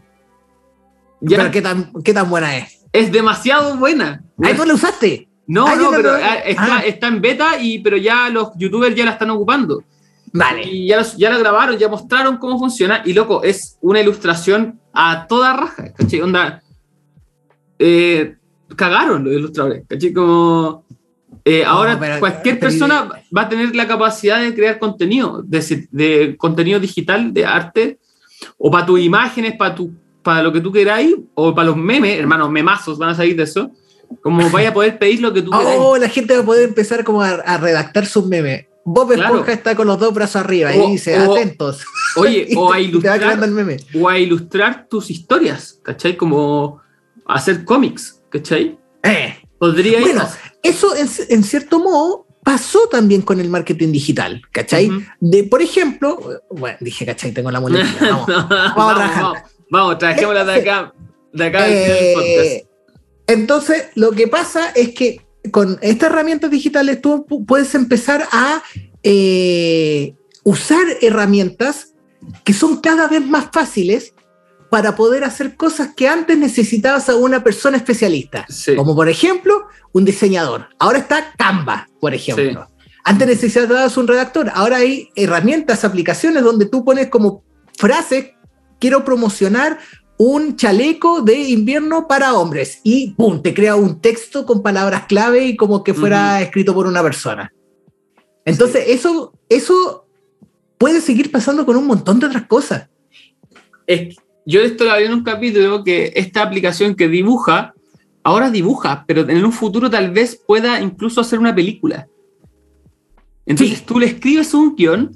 Ya, 1.22 1.38
pero 1.38 1.52
¿qué 1.52 1.62
tan, 1.62 1.92
qué 2.04 2.14
tan 2.14 2.30
buena 2.30 2.58
es? 2.58 2.80
Es 2.94 3.12
demasiado 3.12 3.78
buena. 3.78 4.24
¿Ahí 4.42 4.54
no 4.56 4.66
la 4.66 4.74
usaste? 4.74 5.28
No, 5.48 5.76
no, 5.76 5.92
pero 5.92 6.14
ah, 6.14 6.36
está, 6.36 6.78
ah. 6.78 6.86
está, 6.86 7.08
en 7.08 7.22
beta, 7.22 7.60
y, 7.60 7.80
pero 7.80 7.98
ya 7.98 8.30
los 8.30 8.50
youtubers 8.58 8.96
ya 8.96 9.06
la 9.06 9.12
están 9.12 9.30
ocupando. 9.30 9.84
Vale. 10.34 10.64
Y 10.64 10.88
ya, 10.88 11.02
ya 11.18 11.30
la 11.30 11.38
grabaron, 11.38 11.78
ya 11.78 11.88
mostraron 11.88 12.38
cómo 12.38 12.60
funciona, 12.60 13.02
y 13.06 13.14
loco, 13.14 13.44
es 13.44 13.78
una 13.82 14.02
ilustración 14.02 14.80
a 14.94 15.26
toda 15.26 15.54
raja, 15.54 15.94
¿cachai? 15.94 16.22
Onda, 16.22 16.62
eh, 17.80 18.36
cagaron 18.76 19.24
los 19.24 19.34
ilustradores, 19.34 19.84
¿cachai? 19.88 20.12
Como 20.12 20.86
eh, 21.46 21.64
ahora 21.64 22.20
cualquier 22.20 22.60
persona 22.60 23.08
va 23.36 23.44
a 23.44 23.50
tener 23.50 23.74
la 23.74 23.88
capacidad 23.88 24.42
de 24.42 24.54
crear 24.54 24.80
contenido, 24.80 25.42
de, 25.44 26.36
contenido 26.38 26.78
digital, 26.78 27.34
de 27.34 27.46
arte, 27.46 28.00
o 28.58 28.70
para 28.70 28.86
tus 28.86 29.00
imágenes, 29.00 29.56
para, 29.56 29.74
tu, 29.74 29.94
para 30.28 30.44
lo 30.44 30.52
que 30.52 30.60
tú 30.60 30.74
queráis, 30.74 31.16
o 31.36 31.56
para 31.56 31.68
los 31.68 31.78
memes, 31.78 32.20
hermanos, 32.20 32.52
memazos 32.52 32.98
van 32.98 33.12
a 33.12 33.16
salir 33.16 33.38
de 33.38 33.44
eso. 33.44 33.72
Como 34.22 34.50
vaya 34.52 34.70
a 34.70 34.74
poder 34.74 35.00
pedir 35.00 35.22
lo 35.22 35.34
que 35.34 35.42
tú 35.42 35.52
quieras. 35.52 35.76
Oh, 35.78 35.96
la 35.96 36.10
gente 36.10 36.36
va 36.36 36.42
a 36.42 36.46
poder 36.46 36.68
empezar 36.68 37.06
como 37.06 37.22
a, 37.22 37.58
redactar 37.58 38.06
sus 38.06 38.26
memes. 38.26 38.66
Bob 38.84 39.14
Esponja 39.14 39.54
está 39.54 39.74
con 39.74 39.88
los 39.88 39.98
dos 39.98 40.14
brazos 40.14 40.36
arriba 40.42 40.76
y 40.76 40.92
dice, 40.92 41.16
atentos. 41.16 41.86
Oye, 42.18 42.50
o 42.58 42.74
a 42.74 42.80
ilustrar, 42.82 43.40
o 43.96 44.10
a 44.10 44.20
ilustrar 44.20 44.88
tus 44.90 45.10
historias, 45.10 45.80
¿cachai? 45.82 46.18
Como 46.18 46.82
hacer 47.26 47.64
cómics, 47.64 48.22
¿cachai? 48.30 48.78
Eh. 49.04 49.34
Podría 49.58 50.02
bueno, 50.02 50.28
eso 50.62 50.90
en, 50.96 51.44
cierto 51.44 51.80
modo 51.80 52.28
pasó 52.44 52.90
también 52.92 53.22
con 53.22 53.40
el 53.40 53.50
marketing 53.50 53.94
digital, 53.94 54.42
¿cachai? 54.52 54.90
De, 55.22 55.46
por 55.46 55.62
ejemplo, 55.62 56.20
bueno, 56.52 56.78
dije, 56.82 57.06
¿cachai? 57.06 57.32
Tengo 57.32 57.50
la 57.50 57.62
muletilla. 57.62 58.12
Vamos, 58.12 58.28
vamos, 58.28 58.92
a 58.92 58.96
trabajar. 58.96 59.24
Vamos, 59.24 59.57
trajémosla 59.98 60.46
de 60.46 60.54
acá, 60.54 60.94
de 61.34 61.46
acá 61.46 61.70
eh, 61.70 62.68
Entonces, 63.28 63.88
lo 63.96 64.12
que 64.12 64.28
pasa 64.28 64.72
es 64.72 64.94
que 64.94 65.22
con 65.52 65.78
estas 65.82 66.12
herramientas 66.12 66.52
digitales 66.52 67.02
tú 67.02 67.26
puedes 67.48 67.74
empezar 67.76 68.28
a 68.32 68.62
eh, 69.04 70.16
usar 70.44 70.86
herramientas 71.02 71.94
que 72.44 72.54
son 72.54 72.78
cada 72.82 73.08
vez 73.08 73.26
más 73.26 73.50
fáciles 73.52 74.14
para 74.70 74.96
poder 74.96 75.24
hacer 75.24 75.56
cosas 75.56 75.90
que 75.96 76.08
antes 76.08 76.38
necesitabas 76.38 77.08
a 77.10 77.16
una 77.16 77.44
persona 77.44 77.78
especialista, 77.78 78.46
como 78.76 78.96
por 78.96 79.08
ejemplo 79.08 79.68
un 79.94 80.04
diseñador. 80.04 80.68
Ahora 80.80 81.00
está 81.00 81.34
Canva, 81.38 81.88
por 82.02 82.14
ejemplo. 82.14 82.68
Antes 83.06 83.28
necesitabas 83.28 83.96
un 83.96 84.08
redactor, 84.08 84.52
ahora 84.54 84.78
hay 84.78 85.10
herramientas, 85.16 85.86
aplicaciones 85.86 86.44
donde 86.44 86.66
tú 86.66 86.84
pones 86.84 87.08
como 87.08 87.44
frase, 87.78 88.36
quiero 88.80 89.04
promocionar 89.04 89.80
un 90.18 90.56
chaleco 90.56 91.22
de 91.22 91.38
invierno 91.50 92.08
para 92.08 92.34
hombres 92.34 92.82
y 92.84 93.12
¡pum! 93.12 93.42
te 93.42 93.54
crea 93.54 93.76
un 93.76 94.02
texto 94.02 94.46
con 94.46 94.64
palabras 94.64 95.06
clave 95.08 95.46
y 95.46 95.56
como 95.56 95.84
que 95.84 95.94
fuera 95.94 96.42
escrito 96.42 96.74
por 96.74 96.88
una 96.88 97.04
persona. 97.04 97.54
Entonces, 98.44 98.86
eso, 98.88 99.34
eso 99.48 100.08
puede 100.78 101.02
seguir 101.02 101.32
pasando 101.32 101.66
con 101.66 101.76
un 101.76 101.86
montón 101.86 102.20
de 102.20 102.26
otras 102.26 102.48
cosas. 102.48 102.90
Es, 103.86 104.16
yo 104.46 104.62
esto 104.62 104.86
lo 104.86 104.92
hablé 104.92 105.06
en 105.06 105.14
un 105.14 105.24
capítulo 105.24 105.84
que 105.84 106.14
esta 106.16 106.42
aplicación 106.42 106.96
que 106.96 107.08
dibuja, 107.08 107.74
ahora 108.24 108.50
dibuja, 108.50 109.04
pero 109.08 109.28
en 109.30 109.46
un 109.46 109.52
futuro 109.52 109.90
tal 109.90 110.12
vez 110.12 110.36
pueda 110.36 110.82
incluso 110.82 111.22
hacer 111.22 111.38
una 111.38 111.54
película. 111.54 112.08
Entonces 113.46 113.86
tú 113.86 114.00
le 114.00 114.08
escribes 114.08 114.54
un 114.54 114.76
guion 114.76 115.16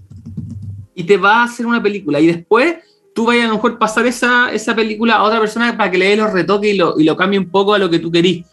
y 0.94 1.04
te 1.06 1.18
va 1.18 1.38
a 1.38 1.44
hacer 1.46 1.66
una 1.66 1.82
película 1.82 2.20
y 2.20 2.28
después 2.28 2.76
tú 3.14 3.26
vayas 3.26 3.46
a 3.46 3.48
lo 3.50 3.56
mejor 3.56 3.78
pasar 3.78 4.06
esa, 4.06 4.52
esa 4.52 4.76
película 4.76 5.16
a 5.16 5.24
otra 5.24 5.40
persona 5.40 5.76
para 5.78 5.92
que 5.92 5.98
le 5.98 6.10
dé 6.10 6.16
los 6.16 6.32
retoques 6.32 6.74
y 6.74 6.78
lo, 6.78 7.00
y 7.00 7.04
lo 7.04 7.16
cambie 7.18 7.40
un 7.40 7.50
poco 7.50 7.74
a 7.74 7.80
lo 7.80 7.90
que 7.90 8.00
tú 8.00 8.12
querís. 8.12 8.46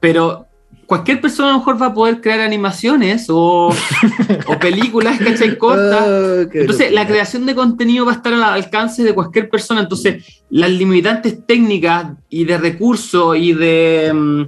Pero 0.00 0.46
cualquier 0.90 1.20
persona 1.20 1.50
a 1.50 1.52
lo 1.52 1.58
mejor 1.58 1.80
va 1.80 1.86
a 1.86 1.94
poder 1.94 2.20
crear 2.20 2.40
animaciones 2.40 3.26
o, 3.28 3.68
o 3.68 4.58
películas, 4.58 5.18
¿cachai? 5.18 5.56
Cortas. 5.56 6.00
Oh, 6.10 6.48
Entonces, 6.52 6.90
la 6.90 7.06
creación 7.06 7.46
de 7.46 7.54
contenido 7.54 8.04
va 8.04 8.12
a 8.12 8.14
estar 8.16 8.32
al 8.32 8.42
alcance 8.42 9.04
de 9.04 9.14
cualquier 9.14 9.48
persona. 9.48 9.82
Entonces, 9.82 10.42
las 10.50 10.70
limitantes 10.70 11.46
técnicas 11.46 12.12
y 12.28 12.44
de 12.44 12.58
recursos 12.58 13.36
y 13.36 13.52
de. 13.52 14.12
Mm, 14.12 14.42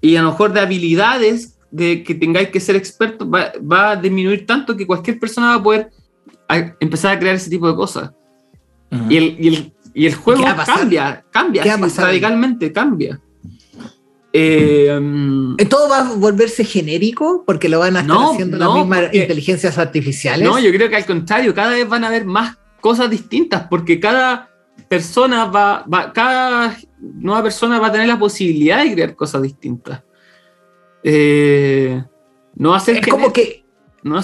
y 0.00 0.16
a 0.16 0.22
lo 0.22 0.30
mejor 0.30 0.52
de 0.52 0.60
habilidades 0.60 1.58
de 1.70 2.02
que 2.02 2.14
tengáis 2.14 2.48
que 2.48 2.60
ser 2.60 2.76
expertos 2.76 3.28
va, 3.28 3.90
a 3.90 3.96
disminuir 3.96 4.46
tanto 4.46 4.76
que 4.76 4.86
cualquier 4.86 5.18
persona 5.18 5.48
va 5.48 5.54
a 5.54 5.62
poder 5.62 5.90
empezar 6.80 7.14
a 7.14 7.18
crear 7.18 7.34
ese 7.34 7.50
tipo 7.50 7.68
de 7.68 7.74
cosas. 7.74 8.10
Y, 9.08 9.16
el, 9.16 9.36
y, 9.38 9.48
el, 9.48 9.72
y, 9.94 10.06
el, 10.06 10.14
juego 10.14 10.44
cambia, 10.64 11.24
cambia, 11.30 11.64
radicalmente 11.96 12.72
cambia. 12.72 13.20
Eh, 14.32 15.66
¿Todo 15.68 15.88
va 15.88 16.00
a 16.00 16.14
volverse 16.14 16.64
genérico 16.64 17.44
porque 17.46 17.68
lo 17.68 17.78
van 17.78 17.96
a 17.96 18.00
estar 18.00 18.16
haciendo 18.16 18.58
las 18.58 18.74
mismas 18.74 19.14
inteligencias 19.14 19.78
artificiales? 19.78 20.46
No, 20.46 20.58
yo 20.58 20.70
creo 20.70 20.88
que 20.88 20.96
al 20.96 21.06
contrario, 21.06 21.54
cada 21.54 21.70
vez 21.70 21.88
van 21.88 22.04
a 22.04 22.08
haber 22.08 22.24
más 22.24 22.56
cosas 22.80 23.10
distintas 23.10 23.66
porque 23.68 23.98
cada 23.98 24.50
persona 24.88 25.46
va, 25.46 25.84
cada 26.14 26.76
nueva 27.00 27.42
persona 27.42 27.78
va 27.78 27.88
a 27.88 27.92
tener 27.92 28.06
la 28.08 28.18
posibilidad 28.18 28.84
de 28.84 28.92
crear 28.92 29.14
cosas 29.14 29.42
distintas. 29.42 30.02
Eh, 31.02 32.02
no 32.54 32.70
va 32.70 32.76
a 32.76 32.80
ser 32.80 32.98
es 32.98 33.06
como 33.06 33.32
que 33.32 33.64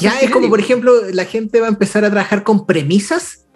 ya 0.00 0.18
es 0.20 0.30
como 0.30 0.48
por 0.48 0.58
ejemplo 0.58 0.92
la 1.12 1.24
gente 1.24 1.60
va 1.60 1.66
a 1.66 1.70
empezar 1.70 2.04
a 2.04 2.10
trabajar 2.10 2.42
con 2.42 2.66
premisas. 2.66 3.46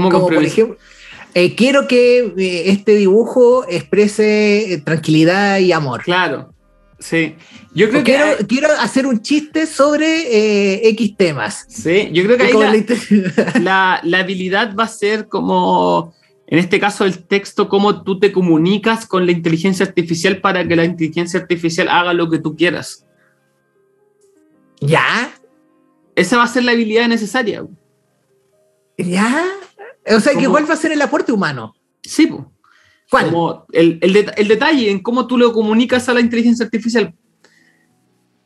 Como 0.00 0.28
por 0.28 0.44
ejemplo 0.44 0.76
eh, 1.34 1.56
quiero 1.56 1.88
que 1.88 2.32
eh, 2.38 2.70
este 2.70 2.94
dibujo 2.94 3.66
exprese 3.68 4.74
eh, 4.74 4.78
tranquilidad 4.78 5.58
y 5.58 5.72
amor. 5.72 6.02
Claro, 6.04 6.54
sí. 7.00 7.34
Yo 7.74 7.90
creo 7.90 8.04
que 8.04 8.46
quiero, 8.46 8.68
hacer 8.78 9.04
un 9.04 9.20
chiste 9.20 9.66
sobre 9.66 10.88
X 10.90 11.16
temas. 11.16 11.66
Sí, 11.68 12.08
yo 12.12 12.22
creo 12.22 12.36
que 12.38 12.44
ahí 12.44 12.86
la, 13.60 14.00
la, 14.04 14.18
habilidad 14.20 14.76
va 14.76 14.84
a 14.84 14.88
ser 14.88 15.26
como, 15.26 16.14
en 16.46 16.60
este 16.60 16.78
caso, 16.78 17.04
el 17.04 17.24
texto, 17.24 17.68
cómo 17.68 18.04
tú 18.04 18.20
te 18.20 18.30
comunicas 18.30 19.06
con 19.06 19.26
la 19.26 19.32
inteligencia 19.32 19.84
artificial 19.84 20.40
para 20.40 20.66
que 20.68 20.76
la 20.76 20.84
inteligencia 20.84 21.40
artificial 21.40 21.88
haga 21.88 22.14
lo 22.14 22.30
que 22.30 22.38
tú 22.38 22.54
quieras. 22.54 23.04
¿Ya? 24.80 25.34
Esa 26.14 26.36
va 26.36 26.44
a 26.44 26.48
ser 26.48 26.62
la 26.62 26.70
habilidad 26.70 27.08
necesaria. 27.08 27.66
¿Ya? 28.96 29.44
O 30.06 30.20
sea, 30.20 30.34
que 30.34 30.48
¿cuál 30.48 30.68
va 30.68 30.74
a 30.74 30.78
ser 30.78 30.92
el 30.92 31.02
aporte 31.02 31.32
humano? 31.32 31.74
Sí, 32.02 32.26
pues. 32.26 32.42
¿Cuál? 33.10 33.26
Como 33.26 33.66
el, 33.72 33.98
el, 34.00 34.48
detalle 34.48 34.90
en 34.90 35.00
cómo 35.00 35.26
tú 35.26 35.38
lo 35.38 35.52
comunicas 35.52 36.08
a 36.08 36.14
la 36.14 36.20
inteligencia 36.20 36.64
artificial. 36.64 37.14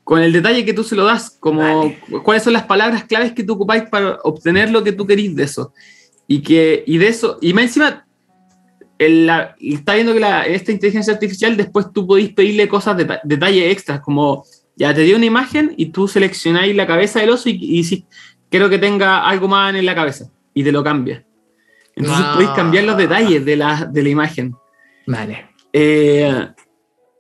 Con 0.05 0.21
el 0.21 0.33
detalle 0.33 0.65
que 0.65 0.73
tú 0.73 0.85
se 0.85 0.97
lo 0.97 1.05
das, 1.05 1.37
como 1.39 1.95
cuáles 2.23 2.43
son 2.43 2.55
las 2.55 2.65
palabras 2.65 3.05
claves 3.05 3.33
que 3.33 3.45
tú 3.45 3.55
ocupáis 3.55 3.85
para 3.91 4.19
obtener 4.25 4.71
lo 4.71 4.83
que 4.83 4.93
tú 4.93 5.07
querís 5.07 5.35
de 5.37 5.45
eso. 5.45 5.73
Y 6.27 6.41
que, 6.43 6.83
y 6.87 6.99
de 6.99 7.09
eso, 7.09 7.39
y 7.41 7.53
más 7.53 7.65
encima, 7.65 8.07
está 8.99 9.95
viendo 9.95 10.13
que 10.13 10.21
la, 10.21 10.43
esta 10.43 10.73
inteligencia 10.73 11.13
artificial 11.13 11.57
después 11.57 11.87
tú 11.93 12.07
podéis 12.07 12.33
pedirle 12.33 12.69
cosas, 12.69 12.97
de, 12.97 13.19
detalles 13.25 13.73
extras, 13.73 14.01
como 14.01 14.45
ya 14.77 14.95
te 14.95 15.03
dio 15.03 15.17
una 15.17 15.27
imagen 15.27 15.75
y 15.77 15.87
tú 15.87 16.09
seleccionáis 16.09 16.75
la 16.75 16.87
cabeza 16.87 17.21
del 17.21 17.31
oso 17.31 17.49
y, 17.49 17.59
y 17.61 18.05
quiero 18.51 18.69
que 18.69 18.79
tenga 18.79 19.27
algo 19.27 19.49
más 19.49 19.75
en 19.75 19.87
la 19.87 19.95
cabeza 19.95 20.31
y 20.53 20.65
te 20.65 20.73
lo 20.73 20.83
cambia. 20.83 21.25
Entonces 21.99 22.27
podéis 22.33 22.51
cambiar 22.51 22.85
los 22.85 22.97
detalles 22.97 23.45
de 23.45 23.57
la, 23.57 23.85
de 23.85 24.03
la 24.03 24.09
imagen. 24.09 24.55
Vale. 25.07 25.49
Eh, 25.73 26.49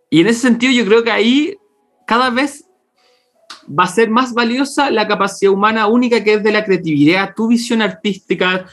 y 0.08 0.20
en 0.20 0.26
ese 0.28 0.40
sentido 0.40 0.72
yo 0.72 0.84
creo 0.86 1.02
que 1.02 1.10
ahí 1.10 1.56
cada 2.06 2.30
vez 2.30 2.64
va 3.68 3.84
a 3.84 3.88
ser 3.88 4.08
más 4.08 4.32
valiosa 4.32 4.90
la 4.90 5.08
capacidad 5.08 5.52
humana 5.52 5.88
única 5.88 6.22
que 6.22 6.34
es 6.34 6.42
de 6.44 6.52
la 6.52 6.64
creatividad, 6.64 7.34
tu 7.34 7.48
visión 7.48 7.82
artística, 7.82 8.66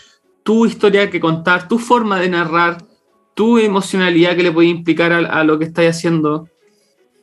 tu 0.44 0.68
historia 0.68 1.10
que 1.10 1.20
contar, 1.20 1.68
tu 1.68 1.80
forma 1.80 2.20
de 2.20 2.30
narrar, 2.30 2.86
tu 3.34 3.58
emocionalidad 3.58 4.36
que 4.36 4.44
le 4.44 4.52
puede 4.52 4.68
implicar 4.68 5.12
a, 5.12 5.44
lo 5.44 5.58
que 5.58 5.66
estás 5.66 5.88
haciendo. 5.88 6.48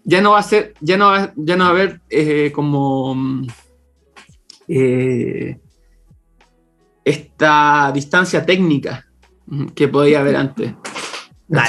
Ya 0.05 0.21
no 0.21 0.33
va 0.33 0.41
a 0.41 0.43
ser, 0.43 0.75
ya 0.81 0.97
no 0.97 1.07
va, 1.07 1.33
ya 1.37 1.57
no 1.57 1.65
va 1.65 1.71
a 1.71 1.73
haber 1.73 2.01
eh, 2.11 2.51
como 2.53 3.17
eh, 4.67 5.61
esta 7.05 7.91
distancia 7.95 8.45
técnica 8.45 9.07
que 9.75 9.89
podía 9.89 10.21
haber 10.21 10.37
antes. 10.37 10.75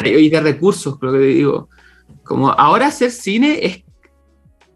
Y 0.06 0.30
de 0.30 0.42
recursos, 0.42 0.98
creo 0.98 1.14
que 1.14 1.20
digo. 1.20 1.70
Como 2.24 2.52
ahora 2.52 2.88
hacer 2.88 3.12
cine 3.12 3.60
es, 3.62 3.84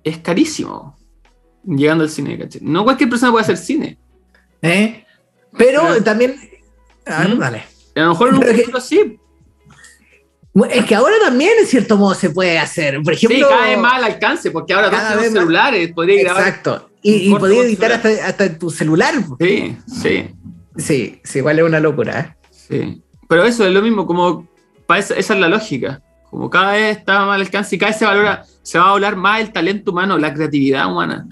es 0.03 0.17
carísimo. 0.17 0.97
Llegando 1.63 2.03
al 2.03 2.09
cine, 2.09 2.37
¿cachai? 2.37 2.61
No 2.61 2.83
cualquier 2.83 3.09
persona 3.09 3.31
puede 3.31 3.43
hacer 3.43 3.57
cine. 3.57 3.97
¿Eh? 4.61 5.05
Pero, 5.57 6.03
también. 6.03 6.35
A, 7.05 7.23
ver, 7.23 7.37
dale. 7.37 7.63
a 7.95 7.99
lo 8.01 8.09
mejor 8.09 8.29
en 8.29 8.35
un 8.35 8.43
futuro 8.43 8.81
sí. 8.81 9.19
Es 10.71 10.85
que 10.85 10.95
ahora 10.95 11.15
también, 11.23 11.51
en 11.59 11.67
cierto 11.67 11.97
modo, 11.97 12.15
se 12.15 12.31
puede 12.31 12.57
hacer. 12.57 13.01
Por 13.03 13.13
ejemplo, 13.13 13.37
sí, 13.37 13.43
cada 13.43 13.67
vez 13.67 13.77
más 13.77 13.93
al 13.93 14.03
alcance, 14.05 14.51
porque 14.51 14.73
ahora 14.73 14.89
todos 14.89 15.03
tenemos 15.03 15.27
celulares, 15.27 15.93
podría 15.93 16.23
grabar. 16.23 16.47
Exacto. 16.47 16.89
Y, 17.01 17.29
y 17.29 17.35
podría 17.35 17.61
editar 17.61 17.91
hasta, 17.91 18.09
hasta, 18.25 18.57
tu 18.57 18.69
celular. 18.69 19.13
Sí, 19.39 19.77
sí. 20.01 20.25
Sí, 20.77 21.19
sí, 21.23 21.39
igual 21.39 21.59
es 21.59 21.65
una 21.65 21.79
locura. 21.79 22.19
¿eh? 22.19 22.47
Sí. 22.51 23.03
Pero 23.27 23.43
eso 23.43 23.65
es 23.65 23.73
lo 23.73 23.81
mismo, 23.81 24.05
como 24.05 24.47
esa, 24.95 25.15
es 25.15 25.29
la 25.29 25.49
lógica. 25.49 26.01
Como 26.29 26.49
cada 26.49 26.73
vez 26.73 26.97
está 26.97 27.25
más 27.25 27.35
al 27.35 27.41
alcance 27.41 27.75
y 27.75 27.79
cada 27.79 27.91
vez 27.91 27.99
se 27.99 28.05
valora, 28.05 28.45
se 28.61 28.77
va 28.77 28.85
a 28.85 28.91
valorar 28.91 29.15
más 29.15 29.41
el 29.41 29.51
talento 29.51 29.91
humano, 29.91 30.17
la 30.17 30.33
creatividad 30.33 30.91
humana. 30.91 31.27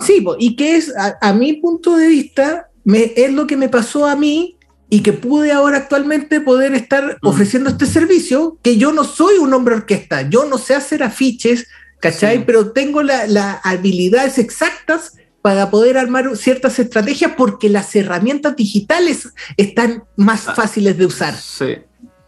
Sí, 0.00 0.24
y 0.38 0.56
que 0.56 0.76
es, 0.76 0.92
a, 0.96 1.32
mi 1.34 1.54
punto 1.54 1.96
de 1.96 2.08
vista, 2.08 2.68
me, 2.84 3.12
es 3.16 3.32
lo 3.32 3.46
que 3.46 3.56
me 3.56 3.68
pasó 3.68 4.06
a 4.06 4.16
mí 4.16 4.56
y 4.88 5.02
que 5.02 5.12
pude 5.12 5.52
ahora 5.52 5.76
actualmente 5.76 6.40
poder 6.40 6.74
estar 6.74 7.18
mm. 7.20 7.26
ofreciendo 7.26 7.70
este 7.70 7.86
servicio, 7.86 8.58
que 8.62 8.78
yo 8.78 8.92
no 8.92 9.04
soy 9.04 9.36
un 9.38 9.52
hombre 9.52 9.74
orquesta, 9.74 10.28
yo 10.28 10.46
no 10.46 10.56
sé 10.56 10.74
hacer 10.74 11.02
afiches, 11.02 11.68
¿cachai? 12.00 12.44
Pero 12.46 12.72
tengo 12.72 13.02
las 13.02 13.60
habilidades 13.62 14.38
exactas 14.38 15.12
para 15.42 15.70
poder 15.70 15.96
armar 15.96 16.36
ciertas 16.36 16.78
estrategias 16.78 17.32
porque 17.36 17.68
las 17.68 17.94
herramientas 17.96 18.56
digitales 18.56 19.32
están 19.56 20.04
más 20.16 20.48
ah, 20.48 20.54
fáciles 20.54 20.98
de 20.98 21.06
usar. 21.06 21.34
Sí. 21.36 21.78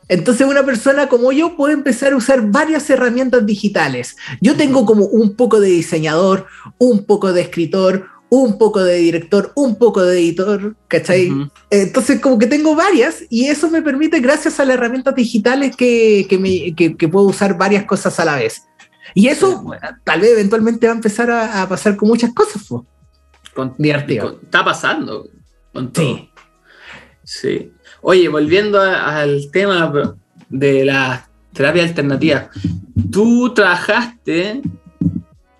Entonces 0.08 0.46
una 0.46 0.64
persona 0.64 1.08
como 1.08 1.32
yo 1.32 1.56
puede 1.56 1.74
empezar 1.74 2.12
a 2.12 2.16
usar 2.16 2.50
varias 2.50 2.88
herramientas 2.90 3.46
digitales. 3.46 4.16
Yo 4.40 4.56
tengo 4.56 4.84
como 4.84 5.06
un 5.06 5.36
poco 5.36 5.60
de 5.60 5.68
diseñador, 5.68 6.46
un 6.78 7.04
poco 7.04 7.32
de 7.32 7.42
escritor, 7.42 8.06
un 8.28 8.56
poco 8.56 8.82
de 8.82 8.96
director, 8.96 9.52
un 9.54 9.76
poco 9.76 10.02
de 10.02 10.18
editor, 10.18 10.74
¿cachai? 10.88 11.30
Entonces 11.68 12.18
como 12.20 12.38
que 12.38 12.46
tengo 12.46 12.74
varias 12.74 13.24
y 13.28 13.46
eso 13.46 13.68
me 13.68 13.82
permite, 13.82 14.20
gracias 14.20 14.58
a 14.58 14.64
las 14.64 14.74
herramientas 14.74 15.14
digitales, 15.14 15.76
que, 15.76 16.26
me, 16.40 17.08
puedo 17.08 17.26
usar 17.26 17.58
varias 17.58 17.84
cosas 17.84 18.18
a 18.20 18.24
la 18.24 18.36
vez. 18.36 18.62
Y 19.14 19.28
eso 19.28 19.64
tal 20.04 20.20
vez 20.22 20.30
eventualmente 20.30 20.86
va 20.86 20.94
a 20.94 20.96
empezar 20.96 21.30
a, 21.30 21.68
pasar 21.68 21.96
con 21.96 22.08
muchas 22.08 22.32
cosas. 22.32 22.62
Con, 23.54 23.74
Divertido. 23.78 24.40
está 24.42 24.64
pasando. 24.64 25.28
Con 25.72 25.92
todo. 25.92 26.04
Sí. 26.04 26.30
Sí. 27.24 27.72
Oye, 28.00 28.28
volviendo 28.28 28.80
al 28.80 29.50
tema 29.50 29.92
de 30.48 30.84
la 30.84 31.28
terapia 31.52 31.84
alternativa, 31.84 32.50
tú 33.10 33.52
trabajaste 33.54 34.62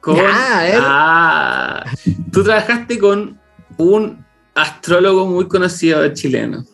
con. 0.01 0.16
Ah, 0.20 1.84
tú 2.32 2.43
trabajaste 2.43 2.99
con 2.99 3.40
un 3.78 4.24
astrólogo 4.55 5.26
muy 5.26 5.47
conocido 5.49 6.07
chileno. 6.12 6.64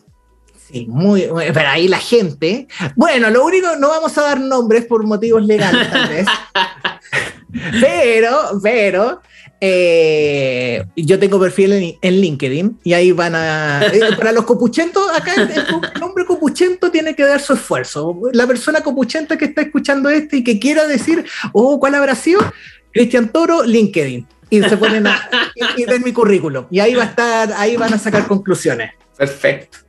Sí, 0.71 0.85
muy, 0.87 1.27
pero 1.53 1.69
ahí 1.69 1.87
la 1.87 1.97
gente. 1.97 2.67
Bueno, 2.95 3.29
lo 3.29 3.45
único, 3.45 3.75
no 3.77 3.89
vamos 3.89 4.17
a 4.17 4.21
dar 4.21 4.39
nombres 4.39 4.85
por 4.85 5.03
motivos 5.05 5.43
legales, 5.43 5.89
tal 5.89 6.09
vez. 6.09 6.27
pero, 7.81 8.59
pero, 8.61 9.21
eh, 9.61 10.85
yo 10.95 11.19
tengo 11.19 11.37
perfil 11.37 11.97
en, 12.01 12.21
LinkedIn 12.21 12.79
y 12.83 12.93
ahí 12.93 13.11
van 13.11 13.35
a. 13.35 13.81
Eh, 13.91 13.99
para 14.17 14.31
los 14.31 14.45
copuchentos, 14.45 15.03
acá 15.13 15.33
el, 15.35 15.99
nombre 15.99 16.25
copuchento 16.25 16.89
tiene 16.89 17.13
que 17.13 17.23
dar 17.23 17.41
su 17.41 17.53
esfuerzo. 17.53 18.17
La 18.31 18.47
persona 18.47 18.81
copuchenta 18.81 19.37
que 19.37 19.45
está 19.45 19.61
escuchando 19.61 20.09
este 20.09 20.37
y 20.37 20.43
que 20.43 20.59
quiera 20.59 20.87
decir, 20.87 21.25
oh, 21.51 21.79
¿cuál 21.79 21.95
habrá 21.95 22.15
sido? 22.15 22.39
Cristian 22.93 23.29
Toro, 23.29 23.63
LinkedIn. 23.63 24.27
Y 24.49 24.61
se 24.63 24.77
ponen 24.77 25.05
a. 25.07 25.29
y, 25.75 25.85
ven 25.85 26.03
mi 26.03 26.13
currículum. 26.13 26.65
Y 26.71 26.79
ahí 26.79 26.95
va 26.95 27.03
a 27.03 27.07
estar, 27.07 27.53
ahí 27.53 27.75
van 27.75 27.93
a 27.93 27.99
sacar 27.99 28.27
conclusiones. 28.27 28.91
Perfecto. 29.17 29.79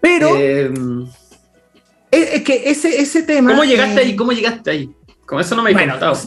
Pero. 0.00 0.36
Em, 0.36 1.06
es, 2.10 2.42
que 2.42 2.68
ese, 2.70 3.00
ese 3.00 3.22
tema. 3.22 3.52
¿Cómo 3.52 3.64
llegaste 3.64 4.00
ahí? 4.00 4.16
¿Cómo 4.16 4.32
llegaste 4.32 4.70
ahí? 4.70 4.90
Como 5.24 5.40
eso 5.40 5.54
no 5.54 5.62
me 5.62 5.70
he 5.70 5.74
bueno, 5.74 5.92
contado 5.92 6.18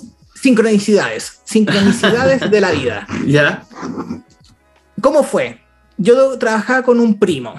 sincronicidades, 0.44 1.39
sincronicidades 1.46 2.52
de 2.52 2.62
la 2.62 2.72
vida. 2.72 3.08
¿Ya? 3.26 3.66
¿Cómo 5.02 5.24
fue? 5.24 5.62
Yo 5.98 6.38
trabajaba 6.38 6.84
con 6.84 7.00
un 7.00 7.18
primo, 7.18 7.56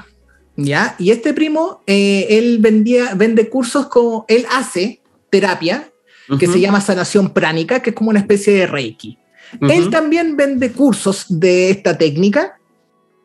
¿ya? 0.55 0.95
Y 0.99 1.11
este 1.11 1.33
primo, 1.33 1.83
eh, 1.87 2.27
él 2.29 2.59
vendía, 2.61 3.15
vende 3.15 3.49
cursos 3.49 3.87
como, 3.87 4.27
él 4.29 4.45
hace 4.51 5.01
terapia, 5.31 5.91
que 6.39 6.47
se 6.47 6.59
llama 6.59 6.81
sanación 6.81 7.31
pránica, 7.31 7.81
que 7.81 7.91
es 7.91 7.97
como 7.97 8.09
una 8.09 8.21
especie 8.21 8.55
de 8.55 8.67
reiki. 8.67 9.19
Él 9.61 9.91
también 9.91 10.37
vende 10.37 10.73
cursos 10.73 11.27
de 11.29 11.71
esta 11.71 11.97
técnica 11.99 12.59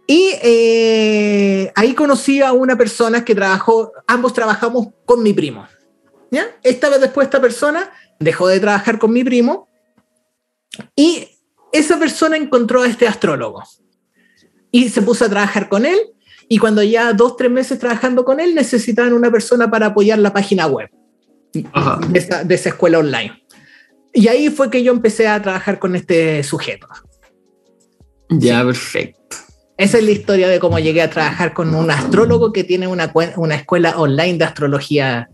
y 0.05 0.32
eh, 0.43 1.72
ahí 1.76 1.93
conocí 1.93 2.41
a 2.41 2.51
una 2.51 2.78
persona 2.78 3.24
que 3.24 3.34
trabajó, 3.34 3.93
ambos 4.05 4.34
trabajamos 4.34 4.88
con 5.05 5.24
mi 5.24 5.32
primo. 5.34 5.66
¿ya? 6.30 6.45
Esta 6.62 6.89
vez 6.89 6.99
después 6.99 7.26
esta 7.26 7.39
persona 7.39 7.89
dejó 8.20 8.47
de 8.47 8.59
trabajar 8.59 8.99
con 8.99 9.11
mi 9.11 9.24
primo 9.24 9.67
y 10.95 11.28
esa 11.72 11.97
persona 11.97 12.38
encontró 12.38 12.84
a 12.84 12.88
este 12.88 13.07
astrólogo 13.07 13.63
y 14.72 14.89
se 14.89 15.01
puso 15.01 15.26
a 15.26 15.30
trabajar 15.30 15.70
con 15.70 15.86
él 15.86 15.97
y 16.47 16.57
cuando 16.57 16.84
ya 16.84 17.13
dos, 17.13 17.38
tres 17.38 17.51
meses 17.51 17.80
trabajando 17.80 18.26
con 18.26 18.39
él 18.39 18.55
necesitaban 18.55 19.13
una 19.13 19.32
persona 19.32 19.70
para 19.70 19.88
apoyar 19.88 20.20
la 20.20 20.34
página 20.34 20.67
web 20.67 20.89
de 21.53 22.55
esa, 22.55 22.70
escuela 22.70 22.99
online. 22.99 23.43
Y 24.13 24.28
ahí 24.28 24.49
fue 24.49 24.70
que 24.70 24.84
yo 24.84 24.91
empecé 24.91 25.28
a 25.28 25.41
trabajar 25.41 25.80
con 25.80 25.95
este 25.95 26.43
sujeto. 26.43 26.88
Ya, 28.30 28.63
perfecto. 28.63 29.38
Esa 29.78 29.97
es 29.97 30.03
la 30.03 30.11
historia 30.11 30.47
de 30.49 30.59
cómo 30.59 30.78
llegué 30.80 31.01
a 31.01 31.09
trabajar 31.09 31.53
con 31.53 31.74
un 31.74 31.89
astrólogo 31.89 32.51
que 32.51 32.63
tiene 32.63 32.88
una, 32.88 33.11
una 33.38 33.55
escuela 33.55 33.97
online 33.97 34.38
de 34.38 34.45
astrología 34.45 35.30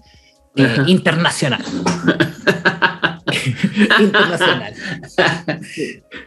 eh, 0.55 0.77
internacional. 0.87 1.63
internacional. 3.99 4.73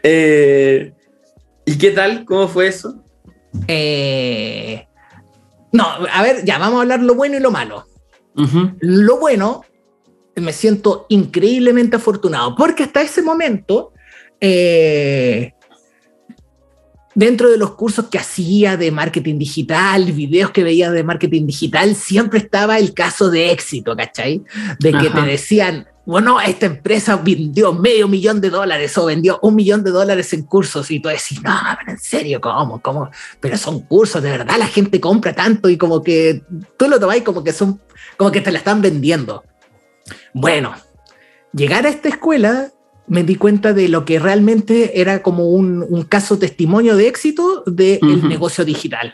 Eh, 0.02 0.92
¿Y 1.64 1.78
qué 1.78 1.90
tal? 1.90 2.24
¿Cómo 2.24 2.48
fue 2.48 2.68
eso? 2.68 3.02
Eh, 3.66 4.86
no, 5.72 5.84
a 5.84 6.22
ver, 6.22 6.44
ya 6.44 6.58
vamos 6.58 6.78
a 6.78 6.82
hablar 6.82 7.00
lo 7.00 7.14
bueno 7.14 7.36
y 7.36 7.40
lo 7.40 7.50
malo. 7.50 7.86
Lo 8.80 9.18
bueno, 9.18 9.64
me 10.36 10.52
siento 10.52 11.06
increíblemente 11.08 11.96
afortunado, 11.96 12.54
porque 12.54 12.84
hasta 12.84 13.02
ese 13.02 13.20
momento 13.20 13.92
dentro 17.14 17.50
de 17.50 17.56
los 17.56 17.72
cursos 17.72 18.06
que 18.06 18.18
hacía 18.18 18.76
de 18.76 18.90
marketing 18.90 19.38
digital, 19.38 20.12
videos 20.12 20.50
que 20.50 20.62
veía 20.62 20.90
de 20.90 21.04
marketing 21.04 21.46
digital, 21.46 21.94
siempre 21.94 22.38
estaba 22.38 22.78
el 22.78 22.94
caso 22.94 23.30
de 23.30 23.50
éxito, 23.50 23.96
¿cachai? 23.96 24.42
De 24.78 24.92
que 24.92 25.10
te 25.10 25.20
decían, 25.22 25.86
bueno, 26.08 26.40
esta 26.40 26.64
empresa 26.64 27.16
vendió 27.16 27.74
medio 27.74 28.08
millón 28.08 28.40
de 28.40 28.48
dólares 28.48 28.96
o 28.96 29.04
vendió 29.04 29.38
un 29.42 29.54
millón 29.54 29.84
de 29.84 29.90
dólares 29.90 30.32
en 30.32 30.42
cursos 30.44 30.90
y 30.90 31.00
tú 31.00 31.10
decís, 31.10 31.42
no, 31.42 31.54
pero 31.78 31.92
en 31.92 31.98
serio, 31.98 32.40
¿cómo? 32.40 32.80
¿Cómo? 32.80 33.10
Pero 33.40 33.58
son 33.58 33.80
cursos, 33.80 34.22
de 34.22 34.30
verdad, 34.30 34.56
la 34.58 34.68
gente 34.68 35.00
compra 35.00 35.34
tanto 35.34 35.68
y 35.68 35.76
como 35.76 36.02
que 36.02 36.42
tú 36.78 36.88
lo 36.88 36.98
tomáis 36.98 37.24
como 37.24 37.44
que 37.44 37.52
son, 37.52 37.80
como 38.16 38.30
que 38.30 38.40
te 38.40 38.50
la 38.50 38.58
están 38.58 38.80
vendiendo. 38.80 39.44
Bueno, 40.32 40.74
llegar 41.52 41.84
a 41.84 41.90
esta 41.90 42.08
escuela 42.08 42.72
me 43.08 43.24
di 43.24 43.36
cuenta 43.36 43.72
de 43.72 43.88
lo 43.88 44.04
que 44.04 44.18
realmente 44.18 45.00
era 45.00 45.22
como 45.22 45.48
un, 45.48 46.06
caso 46.08 46.38
testimonio 46.38 46.96
de 46.96 47.08
éxito 47.08 47.62
del 47.66 48.28
negocio 48.28 48.64
digital. 48.64 49.12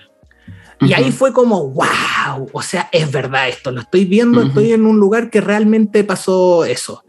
Y 0.81 0.93
ahí 0.93 1.13
fue 1.13 1.33
como, 1.33 1.71
wow, 1.71 2.49
o 2.53 2.63
sea, 2.63 2.89
es 2.93 3.11
verdad 3.11 3.49
esto, 3.49 3.71
lo 3.71 3.81
estoy 3.81 4.05
viendo, 4.05 4.43
estoy 4.43 4.73
en 4.73 4.85
un 4.85 4.99
lugar 4.99 5.31
que 5.31 5.41
realmente 5.41 6.05
pasó 6.05 6.65
eso. 6.65 7.05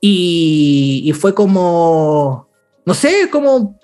Y, 0.00 1.12
fue 1.18 1.34
como, 1.34 2.48
no 2.84 2.94
sé, 2.94 3.28
como 3.30 3.78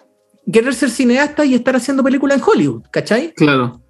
querer 0.53 0.74
ser 0.74 0.90
cineasta 0.90 1.45
y 1.45 1.55
estar 1.55 1.74
haciendo 1.74 2.05
película 2.05 2.34
en 2.34 2.42
Hollywood, 2.45 2.82
¿cachai? 2.90 3.32
Claro. 3.32 3.80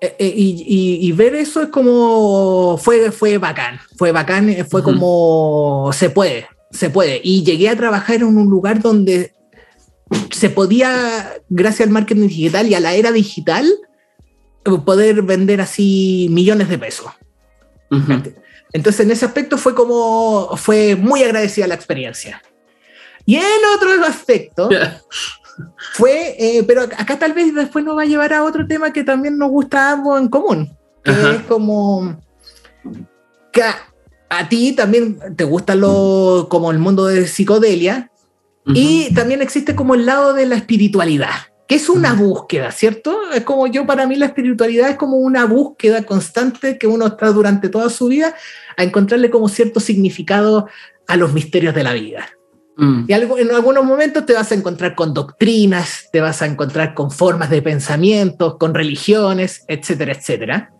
Eh, 0.00 0.16
eh, 0.18 0.32
y, 0.34 1.12
ver 1.12 1.34
eso 1.34 1.62
es 1.62 1.68
como, 1.68 2.78
fue, 2.78 3.10
fue 3.10 3.36
bacán, 3.36 3.78
fue 3.98 4.12
bacán, 4.12 4.48
eh, 4.48 4.64
fue 4.64 4.82
como, 4.82 5.90
se 5.92 6.08
puede, 6.08 6.46
se 6.70 6.90
puede. 6.90 7.20
Y 7.22 7.44
llegué 7.44 7.68
a 7.68 7.76
trabajar 7.76 8.16
en 8.16 8.24
un 8.24 8.48
lugar 8.48 8.80
donde 8.80 9.34
se 10.30 10.50
podía, 10.50 11.34
gracias 11.48 11.86
al 11.86 11.92
marketing 11.92 12.28
digital 12.28 12.66
y 12.68 12.74
a 12.74 12.80
la 12.80 12.94
era 12.94 13.12
digital, 13.12 13.66
poder 14.84 15.22
vender 15.22 15.60
así 15.60 16.28
millones 16.30 16.68
de 16.68 16.78
pesos. 16.78 17.10
Entonces, 18.72 19.04
en 19.04 19.10
ese 19.10 19.24
aspecto 19.24 19.58
fue 19.58 19.74
como, 19.74 20.56
fue 20.56 20.96
muy 20.96 21.22
agradecida 21.22 21.66
la 21.66 21.74
experiencia. 21.74 22.42
Y 23.26 23.36
en 23.36 23.42
otro 23.76 23.90
aspecto, 24.04 24.68
fue, 25.94 26.36
eh, 26.38 26.64
pero 26.66 26.82
acá 26.82 27.18
tal 27.18 27.32
vez 27.32 27.54
después 27.54 27.84
nos 27.84 27.96
va 27.96 28.02
a 28.02 28.06
llevar 28.06 28.32
a 28.32 28.44
otro 28.44 28.66
tema 28.66 28.92
que 28.92 29.04
también 29.04 29.38
nos 29.38 29.50
gusta 29.50 29.92
ambos 29.92 30.20
en 30.20 30.28
común, 30.28 30.76
que 31.04 31.10
es 31.10 31.42
como 31.48 32.20
que 33.52 33.62
a, 34.30 34.48
ti 34.48 34.72
también 34.72 35.18
te 35.36 35.44
gusta 35.44 35.74
lo, 35.74 36.46
como 36.48 36.70
el 36.70 36.78
mundo 36.78 37.06
de 37.06 37.26
psicodelia, 37.26 38.10
y 38.72 39.12
también 39.14 39.42
existe 39.42 39.74
como 39.74 39.94
el 39.94 40.06
lado 40.06 40.32
de 40.32 40.46
la 40.46 40.54
espiritualidad 40.54 41.30
que 41.70 41.76
es 41.76 41.88
una 41.88 42.14
búsqueda, 42.14 42.72
¿cierto? 42.72 43.16
Es 43.32 43.44
como 43.44 43.68
yo, 43.68 43.86
para 43.86 44.04
mí 44.04 44.16
la 44.16 44.26
espiritualidad 44.26 44.90
es 44.90 44.96
como 44.96 45.18
una 45.18 45.44
búsqueda 45.44 46.02
constante 46.02 46.76
que 46.78 46.88
uno 46.88 47.06
está 47.06 47.28
durante 47.28 47.68
toda 47.68 47.88
su 47.90 48.08
vida 48.08 48.34
a 48.76 48.82
encontrarle 48.82 49.30
como 49.30 49.48
cierto 49.48 49.78
significado 49.78 50.66
a 51.06 51.16
los 51.16 51.32
misterios 51.32 51.72
de 51.72 51.84
la 51.84 51.92
vida. 51.92 52.28
Mm. 52.76 53.04
Y 53.06 53.12
algo, 53.12 53.38
en 53.38 53.52
algunos 53.52 53.84
momentos 53.84 54.26
te 54.26 54.32
vas 54.32 54.50
a 54.50 54.56
encontrar 54.56 54.96
con 54.96 55.14
doctrinas, 55.14 56.08
te 56.12 56.20
vas 56.20 56.42
a 56.42 56.46
encontrar 56.46 56.92
con 56.92 57.12
formas 57.12 57.50
de 57.50 57.62
pensamientos, 57.62 58.56
con 58.56 58.74
religiones, 58.74 59.64
etcétera, 59.68 60.14
etcétera. 60.14 60.72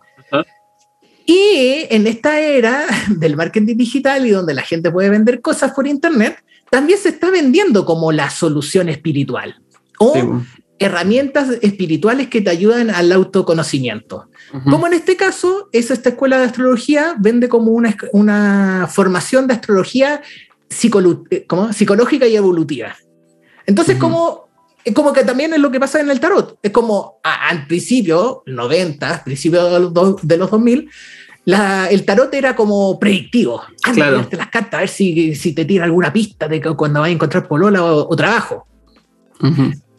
Y 1.31 1.87
en 1.91 2.09
esta 2.09 2.41
era 2.41 2.87
del 3.09 3.37
marketing 3.37 3.76
digital 3.76 4.26
y 4.26 4.31
donde 4.31 4.53
la 4.53 4.62
gente 4.62 4.91
puede 4.91 5.11
vender 5.11 5.41
cosas 5.41 5.70
por 5.70 5.87
internet, 5.87 6.43
también 6.70 6.99
se 6.99 7.11
está 7.11 7.31
vendiendo 7.31 7.85
como 7.85 8.11
la 8.11 8.31
solución 8.31 8.89
espiritual 8.89 9.62
o 10.01 10.43
herramientas 10.81 11.51
espirituales 11.62 12.26
que 12.28 12.41
te 12.41 12.51
ayudan 12.51 12.91
al 12.91 13.12
autoconocimiento. 13.12 14.28
Como 14.64 14.89
en 14.89 14.95
este 14.95 15.16
caso, 15.16 15.68
es 15.70 15.93
esta 15.93 16.09
escuela 16.09 16.39
de 16.39 16.47
astrología 16.47 17.14
vende 17.16 17.49
como 17.49 17.70
una, 17.70 17.97
una 18.12 18.89
formación 18.91 19.47
de 19.47 19.55
astrología 19.55 20.22
eh, 20.68 21.47
psicológica 21.70 22.26
y 22.26 22.35
evolutiva. 22.35 22.97
Entonces, 23.66 23.99
como, 23.99 24.49
como 24.95 25.12
que 25.12 25.22
también 25.22 25.53
es 25.53 25.61
lo 25.61 25.70
que 25.70 25.78
pasa 25.78 26.01
en 26.01 26.11
el 26.11 26.18
tarot. 26.18 26.59
Es 26.61 26.72
como 26.72 27.20
al 27.22 27.68
principio, 27.68 28.43
90, 28.47 29.22
principio 29.24 29.64
de 29.64 29.81
los, 29.81 30.26
de 30.26 30.37
los 30.37 30.51
2000, 30.51 30.91
la, 31.45 31.88
el 31.88 32.05
tarot 32.05 32.32
era 32.34 32.55
como 32.55 32.99
predictivo. 32.99 33.62
Ah, 33.84 33.93
claro. 33.93 34.28
las 34.30 34.49
cartas, 34.49 34.74
a 34.74 34.80
ver 34.80 34.88
si, 34.88 35.34
si, 35.34 35.53
te 35.55 35.64
tira 35.64 35.84
alguna 35.84 36.12
pista 36.12 36.49
de 36.49 36.61
cuando 36.61 37.01
vas 37.01 37.09
a 37.09 37.12
encontrar 37.12 37.49
polola 37.49 37.82
o, 37.82 38.16
trabajo. 38.16 38.66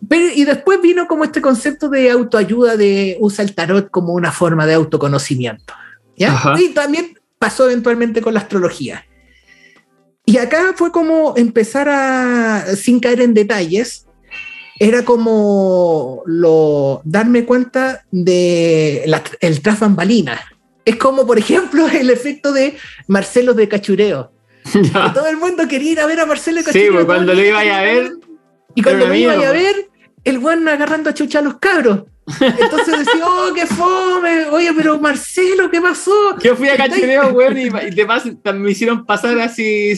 Pero, 0.07 0.25
y 0.35 0.45
después 0.45 0.81
vino 0.81 1.07
como 1.07 1.23
este 1.23 1.41
concepto 1.41 1.89
de 1.89 2.11
autoayuda, 2.11 2.77
de 2.77 3.17
usa 3.19 3.43
el 3.43 3.55
tarot 3.55 3.89
como 3.89 4.13
una 4.13 4.31
forma 4.31 4.65
de 4.65 4.75
autoconocimiento. 4.75 5.73
¿ya? 6.15 6.55
Y 6.59 6.69
también 6.69 7.17
pasó 7.39 7.69
eventualmente 7.69 8.21
con 8.21 8.33
la 8.33 8.39
astrología. 8.41 9.05
Y 10.25 10.37
acá 10.37 10.73
fue 10.75 10.91
como 10.91 11.33
empezar 11.35 11.89
a, 11.89 12.65
sin 12.75 12.99
caer 12.99 13.21
en 13.21 13.33
detalles, 13.33 14.05
era 14.79 15.03
como 15.03 16.21
lo, 16.25 17.01
darme 17.03 17.45
cuenta 17.45 18.05
de 18.11 19.03
el 19.39 19.61
tras 19.61 19.81
Es 20.85 20.95
como, 20.95 21.25
por 21.25 21.37
ejemplo, 21.37 21.87
el 21.93 22.09
efecto 22.09 22.51
de 22.51 22.77
Marcelo 23.07 23.53
de 23.53 23.67
Cachureo. 23.67 24.31
todo 25.13 25.27
el 25.27 25.37
mundo 25.37 25.67
quería 25.67 25.91
ir 25.91 25.99
a 25.99 26.05
ver 26.05 26.19
a 26.19 26.25
Marcelo 26.25 26.59
de 26.59 26.65
Cachureo. 26.65 26.87
Sí, 26.87 26.93
pues 26.93 27.05
cuando 27.05 27.33
lo 27.33 27.43
iba 27.43 27.59
a 27.59 27.81
ver. 27.81 28.11
Y 28.75 28.83
cuando 28.83 29.07
lo 29.07 29.15
iba 29.15 29.33
a 29.33 29.51
ver, 29.51 29.89
el 30.23 30.37
weón 30.37 30.67
agarrando 30.67 31.09
a 31.09 31.13
chucha 31.13 31.39
a 31.39 31.41
los 31.41 31.57
cabros. 31.57 32.03
Entonces 32.39 32.99
decía, 32.99 33.25
oh, 33.25 33.53
qué 33.53 33.65
fome, 33.65 34.45
oye, 34.45 34.71
pero 34.75 34.99
Marcelo, 34.99 35.69
¿qué 35.69 35.81
pasó? 35.81 36.37
Yo 36.41 36.55
fui 36.55 36.69
a 36.69 36.77
cachureo, 36.77 37.29
weón, 37.33 37.57
y, 37.57 37.69
me 37.69 38.71
hicieron 38.71 39.05
pasar 39.05 39.39
así, 39.39 39.93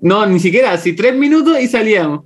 no, 0.00 0.26
ni 0.26 0.40
siquiera, 0.40 0.72
así 0.72 0.94
tres 0.94 1.14
minutos 1.14 1.60
y 1.60 1.68
salíamos. 1.68 2.24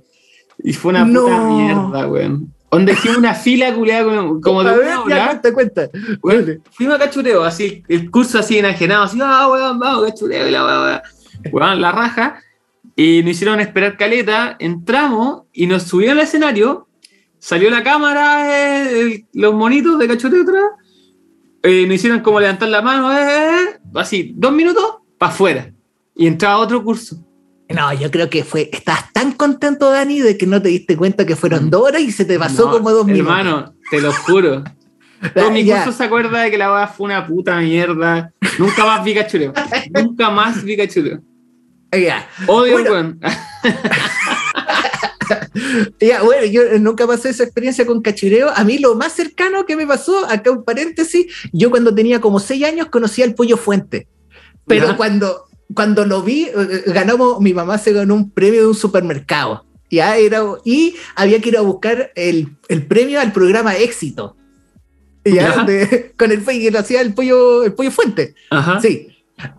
Y 0.63 0.73
fue 0.73 0.91
una 0.91 1.05
puta 1.05 1.39
mierda, 1.41 2.07
weón. 2.07 2.53
Donde 2.71 2.93
hicimos 2.93 3.17
una 3.17 3.35
fila 3.35 3.73
culiada 3.75 4.03
como, 4.41 4.63
de 4.63 4.79
una 4.79 5.01
hora. 5.01 5.41
cuenta, 5.53 5.53
cuenta. 5.53 5.89
fuimos 6.71 6.95
a 6.95 6.99
cachureo, 6.99 7.43
así, 7.43 7.83
el 7.89 8.09
curso 8.09 8.39
así 8.39 8.57
enajenado, 8.57 9.03
así, 9.03 9.19
ah, 9.21 9.49
weón, 9.51 9.77
vamos, 9.77 10.09
cachureo, 10.09 10.47
y 10.47 10.51
la 10.51 10.65
weón, 10.65 11.01
weón, 11.51 11.81
la 11.81 11.91
raja. 11.91 12.41
Y 12.95 13.21
nos 13.23 13.31
hicieron 13.31 13.59
esperar 13.59 13.97
caleta, 13.97 14.55
entramos 14.59 15.43
y 15.51 15.67
nos 15.67 15.83
subieron 15.83 16.17
al 16.17 16.23
escenario 16.23 16.87
salió 17.41 17.71
la 17.71 17.83
cámara, 17.83 18.91
eh, 19.01 19.25
los 19.33 19.53
monitos 19.55 19.97
de 19.97 20.07
cachoteo 20.07 20.43
atrás, 20.43 20.63
eh, 21.63 21.85
nos 21.87 21.95
hicieron 21.95 22.19
como 22.19 22.39
levantar 22.39 22.69
la 22.69 22.83
mano, 22.83 23.11
eh, 23.11 23.79
así, 23.95 24.31
dos 24.35 24.53
minutos, 24.53 24.97
para 25.17 25.33
afuera. 25.33 25.73
Y 26.15 26.27
entraba 26.27 26.59
otro 26.59 26.83
curso. 26.83 27.17
No, 27.73 27.93
yo 27.93 28.11
creo 28.11 28.29
que 28.29 28.43
fue. 28.43 28.69
Estás 28.71 29.11
tan 29.13 29.33
contento, 29.33 29.89
Dani, 29.89 30.21
de 30.21 30.37
que 30.37 30.47
no 30.47 30.61
te 30.61 30.69
diste 30.69 30.97
cuenta 30.97 31.25
que 31.25 31.35
fueron 31.35 31.69
dos 31.69 31.83
horas 31.83 32.01
y 32.01 32.11
se 32.11 32.25
te 32.25 32.37
pasó 32.37 32.71
como 32.71 32.91
dos 32.91 33.05
minutos. 33.05 33.27
Hermano, 33.27 33.73
te 33.89 34.01
lo 34.01 34.11
juro. 34.11 34.63
Todo 35.33 35.51
mi 35.51 35.65
curso 35.65 35.91
se 35.91 36.03
acuerda 36.03 36.41
de 36.41 36.51
que 36.51 36.57
la 36.57 36.69
boda 36.69 36.87
fue 36.87 37.05
una 37.05 37.27
puta 37.27 37.59
mierda. 37.59 38.31
Nunca 38.57 38.85
más 38.85 39.03
vi 39.03 39.13
cachureo. 39.13 39.53
Nunca 39.93 40.29
más 40.29 40.63
vi 40.63 40.77
cachureo. 40.77 41.21
Odio, 42.47 42.89
bueno. 42.89 43.17
ya, 45.99 46.23
bueno, 46.23 46.45
yo 46.45 46.79
nunca 46.79 47.05
pasé 47.05 47.29
esa 47.29 47.43
experiencia 47.43 47.85
con 47.85 48.01
cachureo. 48.01 48.49
A 48.55 48.63
mí 48.63 48.77
lo 48.77 48.95
más 48.95 49.13
cercano 49.13 49.65
que 49.65 49.75
me 49.75 49.85
pasó, 49.85 50.25
acá 50.29 50.51
un 50.51 50.63
paréntesis, 50.63 51.25
yo 51.51 51.69
cuando 51.69 51.93
tenía 51.93 52.21
como 52.21 52.39
seis 52.39 52.63
años 52.63 52.87
conocía 52.87 53.25
al 53.25 53.35
Pollo 53.35 53.57
Fuente. 53.57 54.07
Pero 54.65 54.95
cuando, 54.95 55.47
cuando 55.73 56.05
lo 56.05 56.21
vi, 56.21 56.43
eh, 56.43 56.53
eh, 56.57 56.83
ganamos, 56.87 57.39
mi 57.39 57.53
mamá 57.53 57.77
se 57.77 57.93
ganó 57.93 58.15
un 58.15 58.31
premio 58.31 58.61
de 58.61 58.67
un 58.67 58.75
supermercado. 58.75 59.65
Ya 59.89 60.17
era, 60.17 60.43
y 60.63 60.95
había 61.15 61.41
que 61.41 61.49
ir 61.49 61.57
a 61.57 61.61
buscar 61.61 62.11
el, 62.15 62.55
el 62.69 62.85
premio 62.85 63.19
al 63.19 63.33
programa 63.33 63.75
Éxito. 63.75 64.37
¿ya? 65.25 65.65
con 66.17 66.31
el 66.31 66.43
que 66.43 66.77
hacía 66.77 67.01
el 67.01 67.13
pollo, 67.13 67.63
el 67.63 67.73
pollo 67.73 67.91
fuente. 67.91 68.35
Ajá. 68.49 68.79
Sí. 68.81 69.07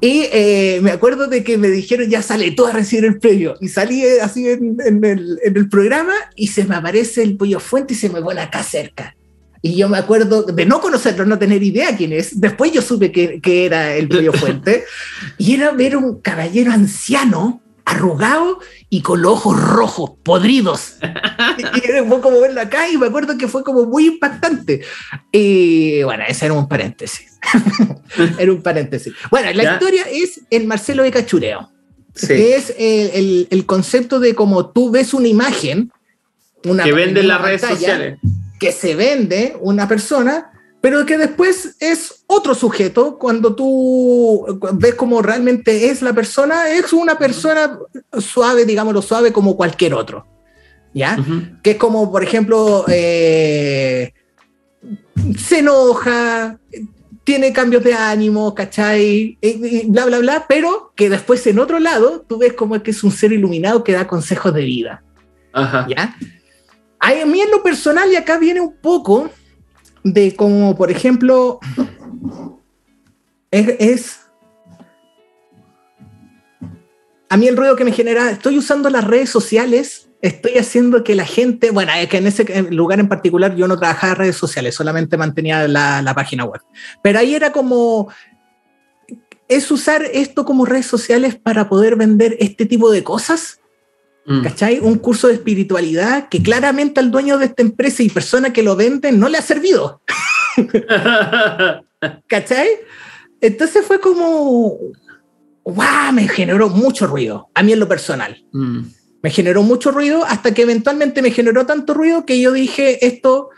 Y 0.00 0.28
eh, 0.32 0.78
me 0.80 0.92
acuerdo 0.92 1.26
de 1.26 1.42
que 1.42 1.58
me 1.58 1.68
dijeron, 1.68 2.08
ya 2.08 2.22
sale 2.22 2.52
tú 2.52 2.66
a 2.66 2.72
recibir 2.72 3.04
el 3.04 3.18
premio. 3.18 3.56
Y 3.60 3.68
salí 3.68 4.04
eh, 4.04 4.20
así 4.20 4.48
en, 4.48 4.76
el, 4.80 5.38
en, 5.42 5.56
el, 5.56 5.68
programa 5.68 6.12
y 6.36 6.48
se 6.48 6.64
me 6.64 6.76
aparece 6.76 7.22
el 7.22 7.36
pollo 7.36 7.58
fuente 7.58 7.94
y 7.94 7.96
se 7.96 8.08
me 8.08 8.20
vuelve 8.20 8.42
acá 8.42 8.62
cerca. 8.62 9.16
Y 9.62 9.76
yo 9.76 9.88
me 9.88 9.96
acuerdo 9.96 10.42
de 10.42 10.66
no 10.66 10.80
conocerlo, 10.80 11.24
no 11.24 11.38
tener 11.38 11.62
idea 11.62 11.96
quién 11.96 12.12
es. 12.12 12.40
Después 12.40 12.72
yo 12.72 12.82
supe 12.82 13.12
que, 13.12 13.40
que 13.40 13.64
era 13.64 13.94
el 13.94 14.08
pollo 14.08 14.32
fuente. 14.32 14.84
y 15.38 15.54
era 15.54 15.70
ver 15.70 15.96
un 15.96 16.20
caballero 16.20 16.72
anciano 16.72 17.62
arrugado 17.84 18.60
y 18.90 19.02
con 19.02 19.22
los 19.22 19.32
ojos 19.32 19.60
rojos, 19.60 20.12
podridos. 20.22 20.96
y, 21.58 21.80
fue 22.08 22.20
como 22.20 22.40
verlo 22.40 22.60
acá 22.60 22.88
y 22.88 22.96
me 22.96 23.06
acuerdo 23.06 23.36
que 23.38 23.48
fue 23.48 23.62
como 23.62 23.84
muy 23.84 24.06
impactante. 24.06 24.82
Y 25.30 26.02
bueno, 26.02 26.24
ese 26.26 26.46
era 26.46 26.54
un 26.54 26.68
paréntesis. 26.68 27.38
era 28.38 28.52
un 28.52 28.62
paréntesis. 28.62 29.12
Bueno, 29.30 29.52
la 29.52 29.74
historia 29.74 30.04
es 30.10 30.40
el 30.50 30.66
Marcelo 30.66 31.02
de 31.02 31.10
Cachureo. 31.10 31.70
Es 32.14 32.74
el, 32.76 33.48
el, 33.50 33.66
concepto 33.66 34.20
de 34.20 34.34
como 34.34 34.70
tú 34.70 34.90
ves 34.90 35.14
una 35.14 35.28
imagen. 35.28 35.90
Una, 36.64 36.84
que 36.84 36.92
vende 36.92 37.20
en 37.20 37.28
las 37.28 37.40
redes 37.40 37.62
sociales. 37.62 38.18
Que 38.62 38.72
se 38.72 38.94
vende 38.94 39.56
una 39.60 39.88
persona 39.88 40.52
pero 40.82 41.06
que 41.06 41.16
después 41.16 41.76
es 41.78 42.24
otro 42.26 42.56
sujeto 42.56 43.16
cuando 43.16 43.54
tú 43.54 44.44
ves 44.74 44.96
cómo 44.96 45.22
realmente 45.22 45.88
es 45.88 46.02
la 46.02 46.12
persona, 46.12 46.70
es 46.70 46.92
una 46.92 47.16
persona 47.16 47.78
suave, 48.18 48.66
digámoslo 48.66 49.00
suave, 49.00 49.32
como 49.32 49.56
cualquier 49.56 49.94
otro. 49.94 50.26
¿Ya? 50.92 51.16
Que 51.62 51.70
es 51.70 51.76
como, 51.76 52.10
por 52.10 52.24
ejemplo, 52.24 52.84
eh, 52.88 54.12
se 55.38 55.60
enoja, 55.60 56.58
tiene 57.22 57.52
cambios 57.52 57.84
de 57.84 57.94
ánimo, 57.94 58.52
¿cachai? 58.52 59.38
Y 59.40 59.86
bla, 59.86 60.06
bla, 60.06 60.18
bla, 60.18 60.46
pero 60.48 60.92
que 60.96 61.08
después 61.08 61.46
en 61.46 61.60
otro 61.60 61.78
lado 61.78 62.26
tú 62.28 62.38
ves 62.38 62.54
como 62.54 62.82
que 62.82 62.90
es 62.90 63.04
un 63.04 63.12
ser 63.12 63.32
iluminado 63.32 63.84
que 63.84 63.92
da 63.92 64.08
consejos 64.08 64.52
de 64.52 64.64
vida. 64.64 65.04
Ajá. 65.52 65.86
¿Ya? 65.88 66.16
A 67.05 67.26
mí 67.26 67.40
en 67.40 67.50
lo 67.50 67.64
personal, 67.64 68.12
y 68.12 68.14
acá 68.14 68.38
viene 68.38 68.61
un 68.61 68.76
poco 68.76 69.28
de 70.05 70.36
como, 70.36 70.76
por 70.76 70.88
ejemplo, 70.88 71.59
es, 73.50 74.20
a 77.28 77.36
mí 77.36 77.48
el 77.48 77.57
ruido 77.57 77.74
que 77.74 77.84
me 77.84 77.90
genera, 77.90 78.30
estoy 78.30 78.57
usando 78.57 78.88
las 78.88 79.03
redes 79.03 79.30
sociales, 79.30 80.11
estoy 80.20 80.59
haciendo 80.59 81.03
que 81.03 81.16
la 81.16 81.26
gente, 81.26 81.72
bueno, 81.72 81.90
es 81.92 82.09
que 82.09 82.18
en 82.18 82.28
ese 82.28 82.62
lugar 82.70 83.00
en 83.00 83.09
particular 83.09 83.57
yo 83.57 83.66
no 83.66 83.80
trabajaba 83.80 84.12
en 84.12 84.18
redes 84.20 84.36
sociales, 84.36 84.76
solamente 84.76 85.16
mantenía 85.16 85.66
la, 85.66 86.03
la 86.03 86.14
página 86.14 86.44
web, 86.44 86.61
pero 87.03 87.18
ahí 87.18 87.34
era 87.34 87.50
como, 87.50 88.12
es 89.48 89.68
usar 89.72 90.05
esto 90.05 90.44
como 90.44 90.66
redes 90.66 90.86
sociales 90.86 91.34
para 91.34 91.68
poder 91.68 91.96
vender 91.96 92.36
este 92.38 92.64
tipo 92.64 92.92
de 92.92 93.03
cosas 93.03 93.59
Mm. 94.24 94.42
¿Cachai? 94.42 94.78
Un 94.78 94.98
curso 94.98 95.28
de 95.28 95.34
espiritualidad 95.34 96.28
que 96.28 96.42
claramente 96.42 97.00
al 97.00 97.10
dueño 97.10 97.38
de 97.38 97.46
esta 97.46 97.62
empresa 97.62 98.02
y 98.02 98.08
persona 98.08 98.52
que 98.52 98.62
lo 98.62 98.76
venden 98.76 99.18
no 99.18 99.28
le 99.28 99.38
ha 99.38 99.42
servido. 99.42 100.02
¿Cachai? 102.28 102.68
Entonces 103.40 103.84
fue 103.84 104.00
como, 104.00 104.78
¡guau! 105.64 106.12
Me 106.12 106.28
generó 106.28 106.68
mucho 106.68 107.06
ruido, 107.06 107.48
a 107.54 107.62
mí 107.62 107.72
en 107.72 107.80
lo 107.80 107.88
personal. 107.88 108.44
Mm. 108.52 108.82
Me 109.22 109.30
generó 109.30 109.62
mucho 109.62 109.90
ruido 109.90 110.24
hasta 110.24 110.52
que 110.54 110.62
eventualmente 110.62 111.22
me 111.22 111.30
generó 111.30 111.66
tanto 111.66 111.94
ruido 111.94 112.26
que 112.26 112.40
yo 112.40 112.52
dije, 112.52 113.06
esto 113.06 113.50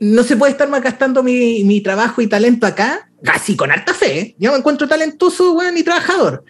no 0.00 0.22
se 0.22 0.36
puede 0.36 0.52
estar 0.52 0.68
más 0.68 0.82
gastando 0.82 1.22
mi, 1.22 1.62
mi 1.64 1.80
trabajo 1.82 2.20
y 2.20 2.26
talento 2.26 2.66
acá, 2.66 3.10
casi 3.22 3.54
con 3.54 3.70
alta 3.70 3.94
fe. 3.94 4.18
¿eh? 4.18 4.36
Yo 4.38 4.50
me 4.50 4.58
encuentro 4.58 4.88
talentoso, 4.88 5.54
bueno, 5.54 5.78
y 5.78 5.82
trabajador. 5.82 6.44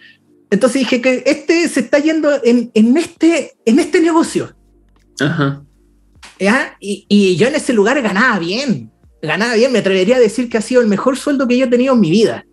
Entonces 0.51 0.81
dije 0.81 1.01
que 1.01 1.23
este 1.25 1.67
se 1.67 1.79
está 1.79 1.97
yendo 1.97 2.29
en, 2.43 2.71
este, 2.97 3.53
en 3.65 3.79
este 3.79 3.99
negocio. 4.01 4.55
Ajá. 5.19 5.63
Y, 6.79 7.05
y, 7.07 7.35
yo 7.37 7.47
en 7.47 7.55
ese 7.55 7.73
lugar 7.73 7.99
ganaba 8.01 8.37
bien. 8.37 8.91
Ganaba 9.21 9.55
bien. 9.55 9.71
Me 9.71 9.79
atrevería 9.79 10.17
a 10.17 10.19
decir 10.19 10.49
que 10.49 10.57
ha 10.57 10.61
sido 10.61 10.81
el 10.81 10.87
mejor 10.87 11.17
sueldo 11.17 11.47
que 11.47 11.57
yo 11.57 11.65
he 11.65 11.69
tenido 11.69 11.93
en 11.93 11.99
mi 11.99 12.11
vida. 12.11 12.45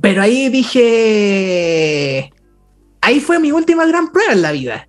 Pero 0.00 0.22
ahí 0.22 0.48
dije. 0.48 2.32
Ahí 3.00 3.20
fue 3.20 3.38
mi 3.38 3.52
última 3.52 3.86
gran 3.86 4.10
prueba 4.10 4.32
en 4.32 4.42
la 4.42 4.50
vida 4.50 4.88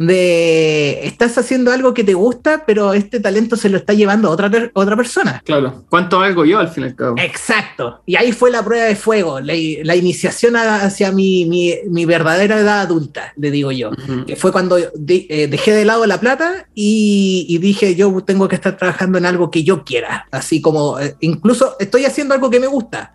de 0.00 1.06
estás 1.06 1.36
haciendo 1.36 1.70
algo 1.70 1.92
que 1.92 2.02
te 2.02 2.14
gusta, 2.14 2.64
pero 2.66 2.94
este 2.94 3.20
talento 3.20 3.54
se 3.54 3.68
lo 3.68 3.76
está 3.76 3.92
llevando 3.92 4.28
a 4.28 4.30
otra, 4.30 4.50
otra 4.72 4.96
persona. 4.96 5.42
Claro, 5.44 5.84
¿cuánto 5.90 6.20
algo 6.20 6.46
yo 6.46 6.58
al 6.58 6.70
fin 6.70 6.84
y 6.84 6.86
al 6.86 6.94
cabo? 6.96 7.16
Exacto, 7.18 8.00
y 8.06 8.16
ahí 8.16 8.32
fue 8.32 8.50
la 8.50 8.64
prueba 8.64 8.86
de 8.86 8.96
fuego, 8.96 9.40
la, 9.40 9.54
iniciación 9.54 10.56
hacia 10.56 11.12
mi, 11.12 11.44
mi, 11.44 12.04
verdadera 12.06 12.58
edad 12.58 12.80
adulta, 12.80 13.34
le 13.36 13.50
digo 13.50 13.72
yo, 13.72 13.90
que 14.26 14.36
fue 14.36 14.52
cuando 14.52 14.78
eh, 14.78 15.48
dejé 15.50 15.72
de 15.72 15.84
lado 15.84 16.06
la 16.06 16.18
plata 16.18 16.66
y, 16.74 17.58
dije, 17.58 17.94
yo 17.94 18.22
tengo 18.24 18.48
que 18.48 18.54
estar 18.54 18.78
trabajando 18.78 19.18
en 19.18 19.26
algo 19.26 19.50
que 19.50 19.64
yo 19.64 19.84
quiera, 19.84 20.26
así 20.30 20.62
como, 20.62 20.98
eh, 20.98 21.16
incluso 21.20 21.76
estoy 21.78 22.06
haciendo 22.06 22.32
algo 22.32 22.48
que 22.48 22.58
me 22.58 22.68
gusta, 22.68 23.12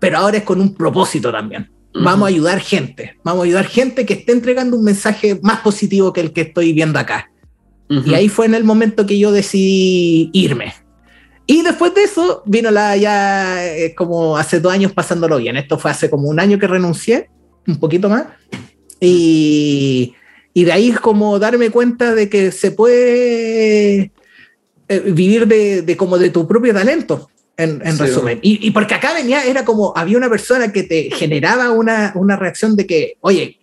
pero 0.00 0.16
ahora 0.16 0.38
es 0.38 0.44
con 0.44 0.62
un 0.62 0.74
propósito 0.74 1.30
también. 1.30 1.75
Vamos 2.02 2.26
a 2.26 2.28
ayudar 2.28 2.60
gente, 2.60 3.16
vamos 3.24 3.42
a 3.42 3.44
ayudar 3.46 3.66
gente 3.66 4.04
que 4.04 4.14
esté 4.14 4.32
entregando 4.32 4.76
un 4.76 4.84
mensaje 4.84 5.38
más 5.42 5.60
positivo 5.60 6.12
que 6.12 6.20
el 6.20 6.32
que 6.32 6.42
estoy 6.42 6.72
viendo 6.72 6.98
acá. 6.98 7.30
Y 7.88 8.14
ahí 8.14 8.28
fue 8.28 8.46
en 8.46 8.54
el 8.54 8.64
momento 8.64 9.06
que 9.06 9.18
yo 9.18 9.30
decidí 9.30 10.30
irme. 10.32 10.74
Y 11.46 11.62
después 11.62 11.94
de 11.94 12.02
eso 12.02 12.42
vino 12.44 12.72
la 12.72 12.96
ya 12.96 13.64
eh, 13.64 13.94
como 13.94 14.36
hace 14.36 14.58
dos 14.58 14.72
años 14.72 14.92
pasándolo 14.92 15.38
bien. 15.38 15.56
Esto 15.56 15.78
fue 15.78 15.92
hace 15.92 16.10
como 16.10 16.28
un 16.28 16.40
año 16.40 16.58
que 16.58 16.66
renuncié, 16.66 17.30
un 17.66 17.78
poquito 17.78 18.08
más. 18.08 18.26
Y, 19.00 20.14
y 20.52 20.64
de 20.64 20.72
ahí 20.72 20.88
es 20.88 20.98
como 20.98 21.38
darme 21.38 21.70
cuenta 21.70 22.14
de 22.16 22.28
que 22.28 22.50
se 22.50 22.72
puede 22.72 24.10
eh, 24.88 25.00
vivir 25.06 25.46
de, 25.46 25.82
de, 25.82 25.96
como 25.96 26.18
de 26.18 26.30
tu 26.30 26.48
propio 26.48 26.74
talento 26.74 27.30
en, 27.56 27.98
resumen. 27.98 28.38
Y, 28.42 28.70
porque 28.70 28.94
acá 28.94 29.14
venía, 29.14 29.44
era 29.44 29.64
como, 29.64 29.92
había 29.96 30.18
una 30.18 30.28
persona 30.28 30.72
que 30.72 30.82
te 30.82 31.10
generaba 31.10 31.70
una, 31.70 32.12
una 32.14 32.36
reacción 32.36 32.76
de 32.76 32.86
que, 32.86 33.16
oye, 33.20 33.58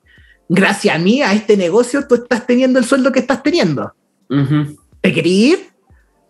gracias 0.50 0.96
a 0.96 1.00
mí, 1.00 1.22
a 1.22 1.34
este 1.34 1.58
negocio, 1.58 2.08
tú 2.08 2.16
estás 2.16 2.46
teniendo 2.46 2.80
el 2.80 2.86
sueldo 2.86 3.12
que 3.12 3.20
estás 3.20 3.44
teniendo. 3.44 3.94
¿Te 5.02 5.14
querías 5.14 5.60
ir? 5.60 5.74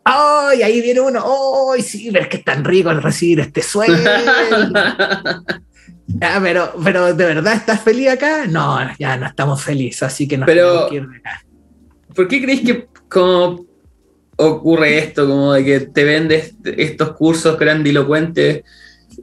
¡Ay! 0.05 0.61
ahí 0.61 0.81
viene 0.81 0.99
uno, 0.99 1.23
¡ay! 1.71 1.81
sí, 1.81 2.09
ver 2.09 2.27
que 2.27 2.37
es 2.37 2.43
tan 2.43 2.65
rico 2.65 2.91
el 2.91 3.01
recibir 3.01 3.39
este 3.39 3.61
sueldo. 3.61 4.09
pero, 6.19 6.73
pero, 6.83 7.13
¿de 7.13 7.25
verdad 7.25 7.53
estás 7.53 7.81
feliz 7.81 8.09
acá? 8.09 8.45
No, 8.45 8.79
ya 8.99 9.15
no 9.15 9.27
estamos 9.27 9.63
felices, 9.63 10.03
así 10.03 10.27
que 10.27 10.37
no 10.37 10.45
pero, 10.45 10.89
que 10.89 10.95
ir 10.95 11.07
de 11.07 11.17
acá. 11.17 11.45
¿Por 12.13 12.27
qué 12.27 12.41
creéis 12.41 12.61
que 12.61 12.87
como 13.07 13.65
ocurre 14.45 14.99
esto, 14.99 15.27
como 15.27 15.53
de 15.53 15.63
que 15.63 15.79
te 15.81 16.03
vendes 16.03 16.55
estos 16.63 17.13
cursos 17.13 17.57
grandilocuentes 17.57 18.63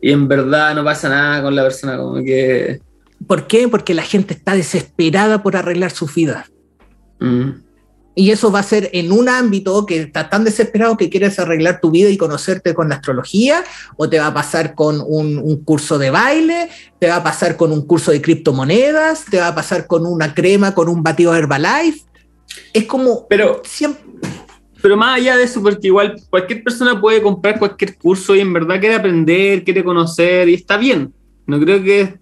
y 0.00 0.12
en 0.12 0.28
verdad 0.28 0.74
no 0.74 0.84
pasa 0.84 1.08
nada 1.08 1.42
con 1.42 1.54
la 1.54 1.62
persona, 1.62 1.96
como 1.96 2.22
que... 2.22 2.80
¿Por 3.26 3.46
qué? 3.46 3.68
Porque 3.68 3.94
la 3.94 4.02
gente 4.02 4.34
está 4.34 4.54
desesperada 4.54 5.42
por 5.42 5.56
arreglar 5.56 5.90
su 5.90 6.06
vida. 6.06 6.46
Mm. 7.18 7.50
Y 8.14 8.30
eso 8.32 8.50
va 8.50 8.58
a 8.58 8.64
ser 8.64 8.90
en 8.92 9.12
un 9.12 9.28
ámbito 9.28 9.86
que 9.86 10.00
está 10.00 10.28
tan 10.28 10.44
desesperado 10.44 10.96
que 10.96 11.08
quieres 11.08 11.38
arreglar 11.38 11.80
tu 11.80 11.90
vida 11.90 12.10
y 12.10 12.16
conocerte 12.16 12.74
con 12.74 12.88
la 12.88 12.96
astrología, 12.96 13.62
o 13.96 14.08
te 14.08 14.18
va 14.18 14.28
a 14.28 14.34
pasar 14.34 14.74
con 14.74 15.02
un, 15.06 15.64
curso 15.64 15.96
de 15.98 16.10
baile, 16.10 16.68
te 16.98 17.08
va 17.08 17.16
a 17.16 17.22
pasar 17.22 17.56
con 17.56 17.72
un 17.72 17.86
curso 17.86 18.10
de 18.10 18.20
criptomonedas, 18.20 19.26
te 19.26 19.38
va 19.38 19.48
a 19.48 19.54
pasar 19.54 19.86
con 19.86 20.06
una 20.06 20.34
crema, 20.34 20.74
con 20.74 20.88
un 20.88 21.02
batido 21.02 21.34
Herbalife. 21.34 22.00
Es 22.72 22.84
como... 22.84 23.26
Pero 23.28 23.62
siempre 23.64 24.09
pero 24.83 24.97
más 24.97 25.18
allá 25.18 25.37
de 25.37 25.45
eso, 25.45 25.62
porque 25.62 25.89
igual 25.89 26.20
cualquier 26.31 26.62
persona 26.62 27.01
puede 27.01 27.22
comprar 27.22 27.59
cualquier 27.59 27.97
curso 27.97 28.35
y 28.35 28.41
en 28.41 28.53
verdad 28.53 28.81
quiere 28.81 28.95
aprender, 28.95 29.64
quiere 29.64 29.85
conocer 29.85 30.49
y 30.49 30.55
está 30.55 30.76
bien. 30.76 31.12
No 31.47 31.61
creo 31.61 31.83
que 31.83 32.18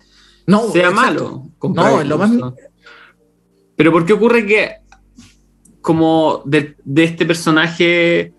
no, 0.46 0.70
sea 0.70 0.90
malo 0.90 1.44
comprar. 1.58 1.92
No, 1.92 2.04
lo 2.04 2.18
más. 2.18 2.30
Pero 3.76 3.92
¿por 3.92 4.04
qué 4.06 4.12
ocurre 4.12 4.46
que 4.46 4.72
como 5.80 6.42
de, 6.44 6.76
este 6.96 7.24
personaje, 7.24 8.32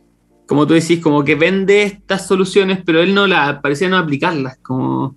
como 0.46 0.68
tú 0.68 0.74
decís, 0.74 1.00
como 1.00 1.24
que 1.24 1.36
vende 1.36 1.84
estas 1.84 2.28
soluciones, 2.28 2.80
pero 2.86 3.02
él 3.02 3.14
no 3.14 3.28
la 3.28 3.62
parecía 3.62 3.90
no 3.90 3.98
aplicarlas, 3.98 4.58
como... 4.62 5.16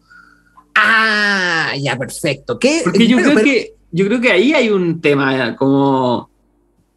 Ah, 0.74 1.72
ya, 1.78 1.96
perfecto. 1.98 2.58
¿Qué? 2.58 2.80
Porque 2.84 3.06
yo 3.06 3.18
creo 3.18 3.36
que 3.36 3.74
yo 3.92 4.06
creo 4.06 4.20
que 4.20 4.32
ahí 4.32 4.54
hay 4.54 4.70
un 4.70 5.00
tema 5.00 5.54
como 5.56 6.30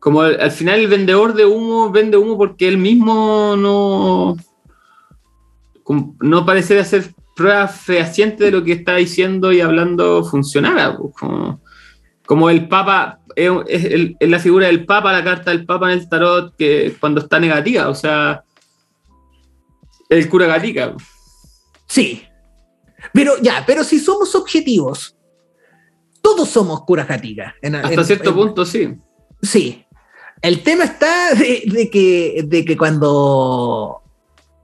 como 0.06 0.22
al, 0.22 0.52
final 0.52 0.82
el 0.82 0.88
vendedor 0.88 1.34
de 1.34 1.48
humo 1.48 1.90
vende 1.90 2.16
humo 2.16 2.38
porque 2.38 2.68
él 2.68 2.78
mismo 2.78 3.56
no, 3.58 4.38
no 6.20 6.46
parece 6.46 6.78
hacer 6.78 7.12
pruebas 7.36 7.82
fehacientes 7.82 8.38
de 8.38 8.52
lo 8.52 8.64
que 8.64 8.74
está 8.74 8.98
diciendo 8.98 9.52
y 9.52 9.62
hablando 9.62 10.24
funcionara. 10.24 10.96
Pues, 10.96 11.12
como, 12.24 12.52
el 12.52 12.68
Papa, 12.68 13.20
es, 13.36 13.52
la 14.20 14.38
figura 14.38 14.68
del 14.68 14.86
Papa, 14.86 15.12
la 15.12 15.24
carta 15.24 15.50
del 15.50 15.66
Papa 15.66 15.92
en 15.92 15.98
el 15.98 16.08
tarot, 16.08 16.56
que 16.56 16.96
cuando 17.00 17.22
está 17.22 17.40
negativa, 17.40 17.90
o 17.90 17.96
sea, 17.96 18.44
el 20.08 20.30
cura 20.30 20.46
gatica. 20.46 20.96
Sí, 21.88 22.22
pero 23.12 23.42
ya, 23.42 23.64
pero 23.66 23.84
si 23.84 23.98
somos 23.98 24.36
objetivos, 24.36 25.18
todos 26.22 26.48
somos 26.48 26.84
curas 26.84 27.08
gaticas. 27.08 27.56
Hasta 27.84 28.04
cierto 28.04 28.36
punto, 28.36 28.68
sí. 28.68 29.00
Sí, 29.42 29.85
el 30.48 30.62
tema 30.62 30.84
está 30.84 31.34
de, 31.34 31.90
que, 31.92 32.44
de 32.46 32.64
que 32.64 32.78
cuando 32.78 34.02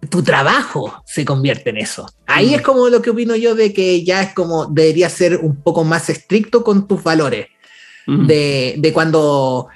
tu 0.09 0.21
trabajo 0.21 1.01
se 1.05 1.25
convierte 1.25 1.71
en 1.71 1.77
eso. 1.77 2.07
Ahí 2.27 2.53
es 2.53 2.61
como 2.61 2.87
lo 2.89 3.01
que 3.01 3.09
opino 3.09 3.35
yo 3.35 3.55
de 3.55 3.73
que 3.73 4.03
ya 4.03 4.21
es 4.21 4.33
como 4.33 4.67
debería 4.67 5.09
ser 5.09 5.37
un 5.37 5.61
poco 5.61 5.83
más 5.83 6.09
estricto 6.09 6.63
con 6.63 6.87
tus 6.87 7.03
valores. 7.03 7.47
de, 8.05 8.91
cuando 8.93 9.69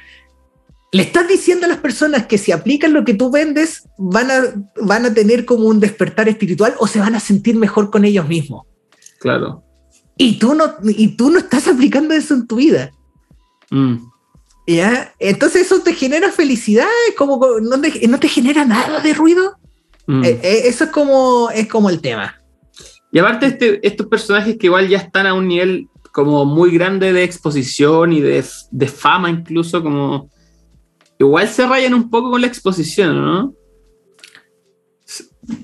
le 0.91 1.03
estás 1.03 1.27
diciendo 1.27 1.65
a 1.65 1.69
las 1.69 1.79
personas 1.79 2.27
que 2.27 2.37
si 2.37 2.51
aplican 2.51 2.93
lo 2.93 3.03
que 3.03 3.15
tú 3.15 3.31
vendes, 3.31 3.87
van 3.97 4.29
a, 4.29 4.41
van 4.81 5.05
a 5.05 5.13
tener 5.13 5.43
como 5.45 5.65
un 5.65 5.79
despertar 5.79 6.29
espiritual 6.29 6.75
o 6.77 6.87
se 6.87 6.99
van 6.99 7.15
a 7.15 7.19
sentir 7.19 7.55
mejor 7.55 7.89
con 7.89 8.05
ellos 8.05 8.27
mismos. 8.27 8.67
Claro. 9.19 9.63
Y 10.17 10.37
tú 10.37 10.53
no, 10.53 10.75
y 10.83 11.15
tú 11.17 11.31
no 11.31 11.39
estás 11.39 11.67
aplicando 11.67 12.13
eso 12.13 12.35
en 12.35 12.47
tu 12.47 12.57
vida. 12.57 12.91
Mm. 13.71 13.97
¿Ya? 14.67 15.13
Entonces 15.19 15.63
eso 15.63 15.81
te 15.81 15.93
genera 15.93 16.31
felicidad, 16.31 16.87
como 17.17 17.59
no 17.61 17.79
te, 17.79 18.07
no 18.07 18.19
te 18.19 18.27
genera 18.27 18.65
nada 18.65 18.99
de 18.99 19.13
ruido. 19.13 19.57
Mm. 20.07 20.23
Eh, 20.23 20.39
eh, 20.41 20.61
eso 20.65 20.85
es 20.85 20.89
como, 20.89 21.49
es 21.51 21.67
como 21.67 21.89
el 21.89 22.01
tema. 22.01 22.41
Y 23.11 23.19
aparte 23.19 23.45
este, 23.47 23.85
estos 23.87 24.07
personajes 24.07 24.57
que 24.57 24.67
igual 24.67 24.89
ya 24.89 24.97
están 24.97 25.27
a 25.27 25.33
un 25.33 25.47
nivel 25.47 25.87
como 26.11 26.45
muy 26.45 26.71
grande 26.71 27.13
de 27.13 27.23
exposición 27.23 28.13
y 28.13 28.21
de, 28.21 28.43
de 28.71 28.87
fama 28.87 29.29
incluso, 29.29 29.83
como 29.83 30.29
igual 31.19 31.47
se 31.47 31.65
rayan 31.65 31.93
un 31.93 32.09
poco 32.09 32.31
con 32.31 32.41
la 32.41 32.47
exposición, 32.47 33.21
¿no? 33.21 33.53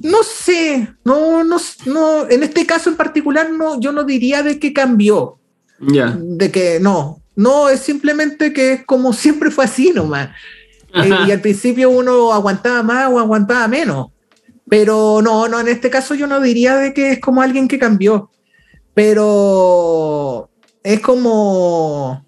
No 0.03 0.23
sé, 0.23 0.93
no, 1.03 1.43
no, 1.43 1.57
no, 1.85 2.29
en 2.29 2.43
este 2.43 2.65
caso 2.65 2.89
en 2.89 2.97
particular 2.97 3.51
no, 3.51 3.79
yo 3.79 3.91
no 3.91 4.03
diría 4.03 4.43
de 4.43 4.59
que 4.59 4.73
cambió. 4.73 5.39
Ya. 5.79 6.15
De 6.19 6.51
que 6.51 6.79
no, 6.79 7.20
no, 7.35 7.69
es 7.69 7.79
simplemente 7.79 8.53
que 8.53 8.73
es 8.73 8.85
como 8.85 9.13
siempre 9.13 9.51
fue 9.51 9.65
así 9.65 9.91
nomás. 9.91 10.29
Eh, 10.93 11.09
y 11.27 11.31
al 11.31 11.39
principio 11.39 11.89
uno 11.89 12.33
aguantaba 12.33 12.83
más 12.83 13.09
o 13.09 13.19
aguantaba 13.19 13.67
menos. 13.67 14.07
Pero 14.67 15.21
no, 15.21 15.47
no, 15.47 15.59
en 15.59 15.67
este 15.67 15.89
caso 15.89 16.15
yo 16.15 16.27
no 16.27 16.39
diría 16.39 16.75
de 16.75 16.93
que 16.93 17.13
es 17.13 17.19
como 17.19 17.41
alguien 17.41 17.67
que 17.67 17.79
cambió. 17.79 18.29
Pero 18.93 20.49
es 20.83 20.99
como 20.99 22.25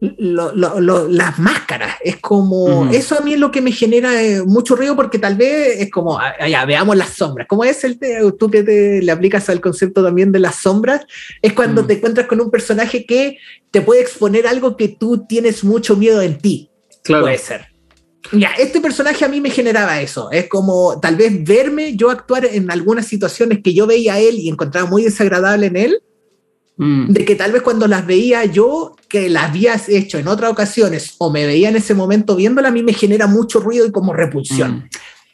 las 0.00 1.38
máscaras. 1.38 1.96
Es 2.02 2.16
como, 2.18 2.88
eso 2.92 3.18
a 3.18 3.20
mí 3.20 3.34
es 3.34 3.40
lo 3.40 3.50
que 3.50 3.60
me 3.60 3.72
genera 3.72 4.22
eh, 4.22 4.42
mucho 4.42 4.76
ruido 4.76 4.94
porque 4.94 5.18
tal 5.18 5.36
vez 5.36 5.80
es 5.80 5.90
como, 5.90 6.18
allá, 6.18 6.62
ah, 6.62 6.66
veamos 6.66 6.96
las 6.96 7.10
sombras. 7.10 7.46
¿Cómo 7.48 7.64
es 7.64 7.82
el 7.84 7.98
tú 8.38 8.50
que 8.50 8.62
te, 8.62 9.02
le 9.02 9.12
aplicas 9.12 9.48
al 9.48 9.60
concepto 9.60 10.02
también 10.02 10.32
de 10.32 10.38
las 10.38 10.56
sombras? 10.56 11.06
Es 11.42 11.52
cuando 11.52 11.84
te 11.84 11.94
encuentras 11.94 12.26
con 12.26 12.40
un 12.40 12.50
personaje 12.50 13.04
que 13.06 13.38
te 13.70 13.80
puede 13.80 14.00
exponer 14.00 14.46
algo 14.46 14.76
que 14.76 14.88
tú 14.88 15.26
tienes 15.28 15.64
mucho 15.64 15.96
miedo 15.96 16.22
en 16.22 16.38
ti. 16.38 16.70
Claro. 17.02 17.24
Puede 17.24 17.38
ser. 17.38 17.66
Ya, 18.32 18.50
este 18.58 18.80
personaje 18.80 19.24
a 19.24 19.28
mí 19.28 19.40
me 19.40 19.50
generaba 19.50 20.00
eso. 20.00 20.30
Es 20.30 20.48
como 20.48 21.00
tal 21.00 21.16
vez 21.16 21.32
verme 21.44 21.96
yo 21.96 22.10
actuar 22.10 22.44
en 22.44 22.70
algunas 22.70 23.06
situaciones 23.06 23.60
que 23.62 23.72
yo 23.72 23.86
veía 23.86 24.14
a 24.14 24.18
él 24.20 24.38
y 24.38 24.48
encontraba 24.48 24.88
muy 24.88 25.02
desagradable 25.02 25.66
en 25.66 25.76
él 25.76 26.02
Mm. 26.78 27.08
de 27.08 27.24
que 27.24 27.34
tal 27.34 27.50
vez 27.50 27.62
cuando 27.62 27.88
las 27.88 28.06
veía 28.06 28.44
yo, 28.44 28.94
que 29.08 29.28
las 29.28 29.50
habías 29.50 29.88
hecho 29.88 30.16
en 30.16 30.28
otras 30.28 30.52
ocasiones 30.52 31.16
o 31.18 31.28
me 31.28 31.44
veía 31.44 31.70
en 31.70 31.76
ese 31.76 31.92
momento 31.92 32.36
viéndola, 32.36 32.68
a 32.68 32.72
mí 32.72 32.84
me 32.84 32.92
genera 32.92 33.26
mucho 33.26 33.58
ruido 33.58 33.84
y 33.84 33.90
como 33.90 34.12
repulsión. 34.12 34.76
Mm. 34.76 34.88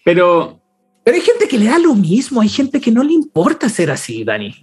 Pero... 0.05 0.61
Pero 1.05 1.17
hay 1.17 1.23
gente 1.23 1.47
que 1.47 1.59
le 1.59 1.67
da 1.67 1.79
lo 1.79 1.95
mismo, 1.95 2.41
hay 2.41 2.49
gente 2.49 2.81
que 2.81 2.91
no 2.91 3.05
le 3.05 3.13
importa 3.13 3.69
ser 3.69 3.91
así, 3.91 4.25
Dani. 4.25 4.55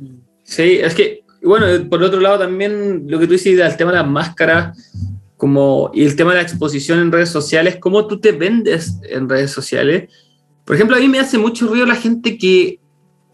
Sí, 0.43 0.79
es 0.81 0.95
que, 0.95 1.23
bueno, 1.43 1.67
por 1.87 2.01
otro 2.01 2.19
lado 2.19 2.39
también 2.39 3.03
lo 3.07 3.19
que 3.19 3.27
tú 3.27 3.33
dices 3.33 3.55
del 3.55 3.77
tema 3.77 3.91
de 3.91 3.99
las 3.99 4.07
máscaras, 4.07 4.75
como, 5.37 5.91
y 5.93 6.03
el 6.03 6.15
tema 6.15 6.31
de 6.31 6.37
la 6.37 6.41
exposición 6.41 6.99
en 6.99 7.11
redes 7.11 7.29
sociales, 7.29 7.77
cómo 7.79 8.07
tú 8.07 8.19
te 8.19 8.31
vendes 8.31 8.97
en 9.07 9.29
redes 9.29 9.51
sociales. 9.51 10.11
Por 10.65 10.75
ejemplo, 10.75 10.97
a 10.97 10.99
mí 10.99 11.07
me 11.07 11.19
hace 11.19 11.37
mucho 11.37 11.67
ruido 11.67 11.85
la 11.85 11.95
gente 11.95 12.39
que, 12.39 12.79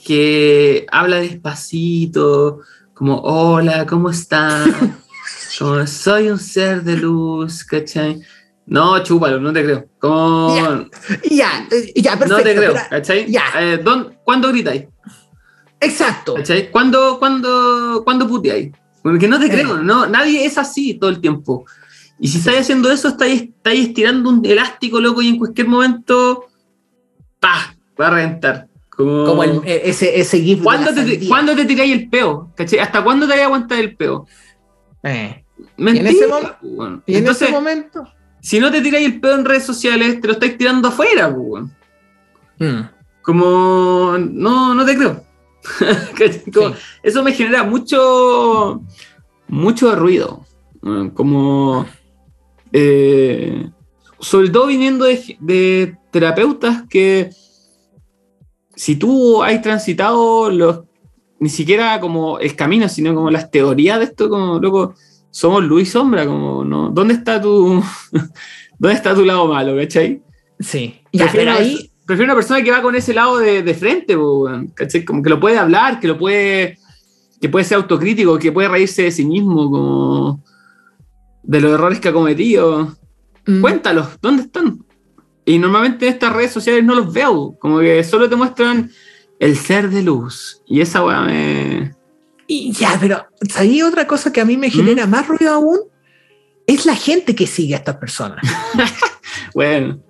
que 0.04 0.86
habla 0.92 1.22
despacito, 1.22 2.60
como, 2.98 3.20
hola, 3.20 3.86
¿cómo 3.86 4.10
estás? 4.10 4.68
como, 5.60 5.86
soy 5.86 6.30
un 6.30 6.40
ser 6.40 6.84
de 6.84 6.98
luz, 6.98 7.64
¿cachai? 7.64 8.22
No, 8.66 9.02
chúpalo, 9.04 9.40
no 9.40 9.54
te 9.54 9.64
creo. 9.64 9.88
Como... 10.00 10.90
Ya, 11.30 11.68
ya, 11.96 12.18
perfecto. 12.18 12.38
No 12.38 12.44
te 12.44 12.56
creo, 12.56 12.74
¿cachai? 12.90 13.32
Ya. 13.32 13.44
Eh, 13.60 13.84
¿Cuándo 14.24 14.50
gritáis? 14.50 14.86
Exacto. 15.80 16.34
¿Cachai? 16.34 16.72
¿Cuándo, 16.72 17.20
cuándo, 17.20 18.02
cuándo 18.04 18.28
puteáis? 18.28 18.72
Porque 19.04 19.28
no 19.28 19.40
te 19.40 19.50
creo, 19.50 19.78
no, 19.78 20.08
nadie 20.08 20.44
es 20.44 20.58
así 20.58 20.96
todo 20.96 21.12
el 21.12 21.22
tiempo. 21.22 21.66
Y 22.20 22.28
si 22.28 22.40
estáis 22.40 22.62
haciendo 22.62 22.90
eso, 22.90 23.10
estáis, 23.10 23.44
estáis 23.44 23.90
estirando 23.90 24.30
un 24.32 24.44
elástico, 24.44 25.00
loco, 25.00 25.22
y 25.22 25.30
en 25.30 25.38
cualquier 25.38 25.68
momento, 25.68 26.48
¡pah! 27.40 27.76
Va 28.00 28.08
a 28.08 28.10
reventar. 28.10 28.68
Como, 28.98 29.44
e, 29.44 29.82
ese, 29.86 30.20
ese 30.20 30.42
GIF. 30.42 30.64
¿Cuándo, 30.64 30.92
te, 30.92 31.28
¿Cuándo 31.28 31.56
te 31.56 31.66
tiráis 31.66 31.94
el 31.94 32.10
peo? 32.10 32.52
¿Hasta 32.82 33.04
cuándo 33.04 33.28
te 33.28 33.34
voy 33.34 33.42
a 33.42 33.46
aguantar 33.46 33.78
el 33.78 33.96
peo? 33.96 34.26
Eh. 35.04 35.44
¿Y 35.78 35.88
en, 35.88 36.08
ese, 36.08 36.28
¿Y 37.06 37.16
en 37.16 37.28
ese 37.28 37.50
momento? 37.50 38.12
Si 38.42 38.60
no 38.60 38.72
te 38.72 38.82
tiráis 38.82 39.06
el 39.06 39.20
peo 39.20 39.36
en 39.36 39.46
redes 39.46 39.66
sociales, 39.66 40.20
te 40.20 40.28
lo 40.28 40.34
estáis 40.34 40.58
tirando 40.58 40.88
afuera, 40.88 41.30
hmm. 41.30 42.90
Como, 43.22 44.18
no, 44.18 44.74
no 44.74 44.86
te 44.86 44.98
creo. 44.98 45.24
Eso 47.04 47.24
me 47.24 47.34
genera 47.34 47.64
mucho, 47.64 48.82
mucho 49.48 49.96
ruido. 49.96 50.44
Como, 51.14 51.86
eh, 52.72 53.70
sobre 54.20 54.50
todo 54.50 54.68
viniendo 54.68 55.06
de 55.06 55.98
terapeutas 56.12 56.84
que 56.90 57.30
si 58.78 58.96
tú 58.96 59.44
has 59.44 59.60
transitado 59.62 60.52
los, 60.52 60.82
ni 61.40 61.50
siquiera 61.50 62.00
como 62.00 62.38
el 62.40 62.56
camino, 62.56 62.88
sino 62.88 63.14
como 63.16 63.32
las 63.32 63.50
teorías 63.50 63.98
de 63.98 64.06
esto, 64.06 64.30
como 64.30 64.60
loco, 64.60 64.94
somos 65.32 65.64
luz 65.64 65.82
y 65.82 65.86
sombra, 65.88 66.28
como, 66.28 66.64
¿no? 66.64 66.90
¿Dónde 66.92 67.16
está 67.16 67.42
tu, 67.42 67.84
dónde 68.80 68.96
está 68.96 69.16
tu 69.16 69.26
lado 69.26 69.48
malo, 69.48 69.76
cachai? 69.76 70.22
Sí. 70.60 71.02
prefiero, 71.12 71.54
ahí... 71.54 71.92
prefiero 72.06 72.32
una 72.32 72.40
persona 72.40 72.64
que 72.64 72.70
va 72.70 72.84
con 72.84 72.96
ese 72.96 73.16
lado 73.16 73.40
de, 73.40 73.64
de 73.64 73.74
frente, 73.74 74.16
¿cachai? 74.76 75.04
Como 75.04 75.24
que 75.24 75.32
lo 75.32 75.40
puede 75.40 75.58
hablar, 75.58 76.00
que 76.00 76.08
lo 76.08 76.18
puede, 76.20 76.78
que 77.42 77.50
puede 77.50 77.66
ser 77.66 77.78
autocrítico, 77.78 78.38
que 78.38 78.52
puede 78.52 78.70
reírse 78.70 79.04
de 79.04 79.12
sí 79.12 79.26
mismo, 79.26 79.72
como 79.72 80.44
de 81.42 81.62
los 81.62 81.74
errores 81.74 82.00
que 82.00 82.10
ha 82.10 82.14
cometido. 82.14 82.96
Mm. 83.48 83.62
Cuéntalos, 83.62 84.22
¿dónde 84.22 84.44
están? 84.44 84.86
Y 85.48 85.60
normalmente 85.60 86.06
en 86.06 86.14
estas 86.14 86.34
redes 86.34 86.52
sociales 86.52 86.84
no 86.84 86.94
los 86.94 87.14
veo, 87.14 87.56
como 87.58 87.80
que 87.80 88.04
solo 88.04 88.28
te 88.28 88.36
muestran 88.36 88.92
el 89.40 89.58
ser 89.58 89.90
de 89.90 90.04
luz. 90.04 90.62
Y 90.68 90.82
esa 90.82 91.06
weá 91.06 91.22
me. 91.22 91.96
Y 92.48 92.74
ya, 92.74 92.98
pero 93.00 93.26
ahí 93.56 93.82
otra 93.82 94.06
cosa 94.06 94.34
que 94.34 94.42
a 94.42 94.46
mí 94.46 94.58
me 94.58 94.70
genera 94.70 95.08
¿Mm? 95.08 95.10
más 95.10 95.26
ruido 95.26 95.54
aún? 95.54 95.80
Es 96.66 96.86
la 96.86 96.98
gente 96.98 97.34
que 97.34 97.48
sigue 97.48 97.76
a 97.76 97.78
estas 97.78 97.96
personas. 97.96 98.46
bueno. 99.54 100.04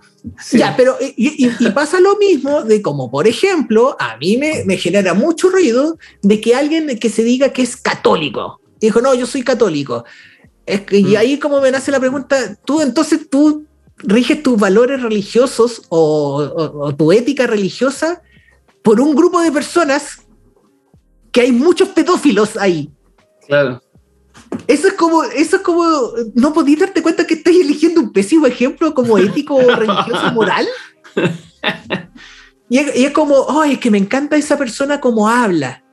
Ya, 0.51 0.75
pero 0.75 0.97
y, 0.99 1.49
pasa 1.69 1.99
lo 1.99 2.17
mismo 2.17 2.63
de 2.63 2.81
como, 2.81 3.11
por 3.11 3.27
ejemplo, 3.27 3.95
a 3.99 4.17
mí 4.17 4.37
me, 4.37 4.65
me, 4.65 4.75
genera 4.75 5.13
mucho 5.13 5.49
ruido 5.49 5.99
de 6.23 6.41
que 6.41 6.55
alguien 6.55 6.97
que 6.97 7.09
se 7.09 7.23
diga 7.23 7.53
que 7.53 7.61
es 7.61 7.77
católico. 7.77 8.59
Dijo, 8.81 9.01
no, 9.01 9.13
yo 9.13 9.27
soy 9.27 9.43
católico. 9.43 10.03
Es 10.65 10.81
que, 10.81 10.97
Y 10.97 11.13
mm. 11.13 11.17
ahí 11.17 11.37
como 11.37 11.61
me 11.61 11.69
nace 11.69 11.91
la 11.91 11.99
pregunta, 11.99 12.55
tú 12.65 12.81
entonces 12.81 13.29
tú 13.29 13.67
riges 13.99 14.43
tus 14.43 14.59
valores 14.59 15.01
religiosos 15.01 15.83
o, 15.89 16.93
tu 16.97 17.11
ética 17.11 17.47
religiosa 17.47 18.21
por 18.83 19.01
un 19.01 19.15
grupo 19.15 19.41
de 19.41 19.51
personas 19.51 20.21
que 21.31 21.41
hay 21.41 21.51
muchos 21.51 21.89
pedófilos 21.89 22.57
ahí. 22.57 22.89
Claro. 23.47 23.81
Eso 24.67 24.87
es 24.87 24.93
como, 24.93 25.23
eso 25.23 25.57
es 25.57 25.61
como, 25.61 25.83
no 26.35 26.53
podías 26.53 26.79
darte 26.79 27.01
cuenta 27.01 27.27
que 27.27 27.35
estás 27.35 27.53
eligiendo 27.53 28.01
un 28.01 28.13
pésimo 28.13 28.45
ejemplo 28.47 28.93
como 28.93 29.17
ético, 29.17 29.59
religioso, 29.59 30.31
moral. 30.33 30.67
Y 32.69 32.79
es, 32.79 33.11
como, 33.11 33.61
ay, 33.61 33.75
es 33.75 33.79
que 33.79 33.89
me 33.89 33.97
encanta 33.97 34.35
esa 34.35 34.57
persona 34.57 34.99
como 34.99 35.29
habla. 35.29 35.85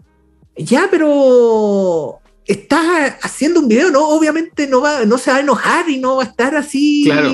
Ya, 0.56 0.88
pero 0.90 2.18
estás 2.44 3.14
haciendo 3.22 3.60
un 3.60 3.68
video, 3.68 3.92
¿no? 3.92 4.08
Obviamente 4.08 4.66
no, 4.66 4.80
va, 4.80 5.04
no 5.04 5.16
se 5.16 5.30
va 5.30 5.36
a 5.36 5.40
enojar 5.40 5.88
y 5.88 5.98
no 5.98 6.16
va 6.16 6.24
a 6.24 6.26
estar 6.26 6.56
así. 6.56 7.04
Claro 7.04 7.30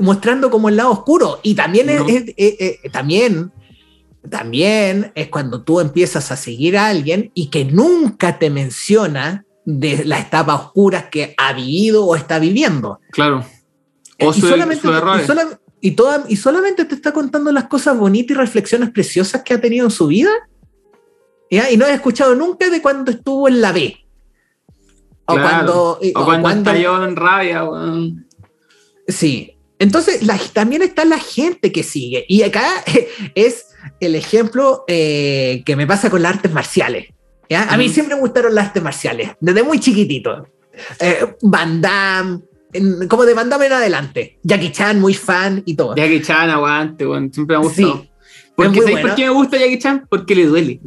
mostrando 0.00 0.50
como 0.50 0.68
el 0.68 0.76
lado 0.76 0.90
oscuro. 0.90 1.40
Y 1.42 1.54
también 1.54 1.88
es, 1.90 2.92
también, 2.92 3.52
también 4.28 5.12
es 5.14 5.28
cuando 5.28 5.62
tú 5.62 5.80
empiezas 5.80 6.30
a 6.30 6.36
seguir 6.36 6.76
a 6.76 6.88
alguien 6.88 7.30
y 7.34 7.48
que 7.48 7.64
nunca 7.64 8.38
te 8.38 8.50
menciona 8.50 9.44
de 9.64 10.04
las 10.04 10.26
etapas 10.26 10.60
oscuras 10.60 11.06
que 11.10 11.34
ha 11.36 11.52
vivido 11.52 12.04
o 12.04 12.16
está 12.16 12.38
viviendo. 12.38 13.00
Claro. 13.12 13.44
O 14.20 14.30
y, 14.30 14.40
solamente, 14.40 14.88
y, 15.80 15.96
y, 16.28 16.36
solamente 16.36 16.84
te 16.84 16.94
está 16.94 17.12
contando 17.12 17.50
las 17.50 17.64
cosas 17.64 17.96
bonitas 17.96 18.36
y 18.36 18.38
reflexiones 18.38 18.90
preciosas 18.90 19.42
que 19.42 19.54
ha 19.54 19.60
tenido 19.60 19.84
en 19.84 19.90
su 19.90 20.06
vida. 20.06 20.30
Y 21.50 21.76
no 21.76 21.86
he 21.86 21.92
escuchado 21.92 22.34
nunca 22.34 22.70
de 22.70 22.80
cuando 22.80 23.10
estuvo 23.10 23.46
en 23.46 23.60
la 23.60 23.72
B. 23.72 23.96
O 25.26 25.34
cuando, 25.34 25.98
o, 26.14 26.24
cuando, 26.24 26.48
estalló 26.48 27.04
en 27.04 27.16
rabia. 27.16 27.68
Sí, 29.06 29.51
entonces, 29.82 30.20
también 30.52 30.82
está 30.82 31.04
la 31.04 31.18
gente 31.18 31.72
que 31.72 31.82
sigue. 31.82 32.24
Y 32.28 32.42
acá 32.44 32.84
es 33.34 33.66
el 33.98 34.14
ejemplo 34.14 34.84
eh, 34.86 35.62
que 35.66 35.74
me 35.74 35.88
pasa 35.88 36.08
con 36.08 36.22
las 36.22 36.36
artes 36.36 36.52
marciales. 36.52 37.08
A 37.50 37.76
mí 37.76 37.88
siempre 37.88 38.14
me 38.14 38.20
gustaron 38.20 38.54
las 38.54 38.68
artes 38.68 38.82
marciales, 38.82 39.32
desde 39.40 39.62
muy 39.62 39.78
chiquitito. 39.78 40.46
Eh, 41.00 41.34
Van 41.42 41.82
Damme, 41.82 42.40
como 43.08 43.26
de 43.26 43.34
Van 43.34 43.50
Damme 43.50 43.66
en 43.66 43.72
adelante. 43.72 44.38
Jackie 44.42 44.70
Chan, 44.70 45.00
muy 45.00 45.12
fan 45.14 45.62
y 45.66 45.74
todo. 45.74 45.94
Jackie 45.96 46.22
Chan, 46.22 46.48
aguante, 46.48 47.04
bueno, 47.04 47.28
siempre 47.30 47.58
me 47.58 47.62
ha 47.62 47.66
gustado. 47.66 48.06
Porque, 48.54 48.80
¿Sabes 48.80 49.00
por 49.00 49.14
qué 49.16 49.24
me 49.24 49.30
gusta 49.30 49.58
Jackie 49.58 49.78
Chan? 49.78 50.06
Porque 50.08 50.34
le 50.34 50.46
duele. 50.46 50.80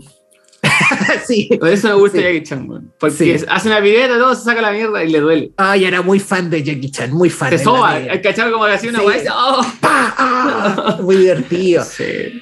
sí. 1.27 1.49
Por 1.59 1.69
eso 1.69 1.87
me 1.89 1.93
gusta 1.95 2.19
Jackie 2.19 2.43
Chan, 2.43 2.69
weón. 2.69 2.93
Porque 2.99 3.45
hace 3.47 3.67
una 3.67 3.81
pirueta, 3.81 4.17
todo 4.17 4.35
se 4.35 4.43
saca 4.43 4.61
la 4.61 4.71
mierda 4.71 5.03
y 5.03 5.09
le 5.09 5.19
duele. 5.19 5.51
Ay, 5.57 5.85
era 5.85 6.01
muy 6.01 6.19
fan 6.19 6.49
de 6.49 6.63
Jackie 6.63 6.91
Chan, 6.91 7.11
muy 7.11 7.29
fan. 7.29 7.49
Se 7.49 7.59
soba, 7.59 7.97
el 7.97 8.21
cachado 8.21 8.51
como 8.51 8.65
que 8.65 8.73
hacía 8.73 8.89
una 8.89 9.01
weá. 9.01 9.23
¡Oh! 9.33 9.65
¡Ah! 9.81 10.97
Muy 11.01 11.17
divertido. 11.17 11.83
Sí. 11.83 12.41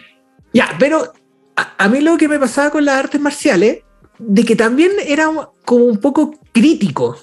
Ya, 0.53 0.75
pero 0.79 1.11
a, 1.55 1.89
mí 1.89 2.01
lo 2.01 2.17
que 2.17 2.27
me 2.27 2.39
pasaba 2.39 2.69
con 2.69 2.85
las 2.85 2.97
artes 2.97 3.19
marciales, 3.19 3.79
de 4.19 4.43
que 4.43 4.55
también 4.55 4.91
era 5.05 5.29
como 5.65 5.85
un 5.85 5.97
poco 5.97 6.39
crítico. 6.51 7.17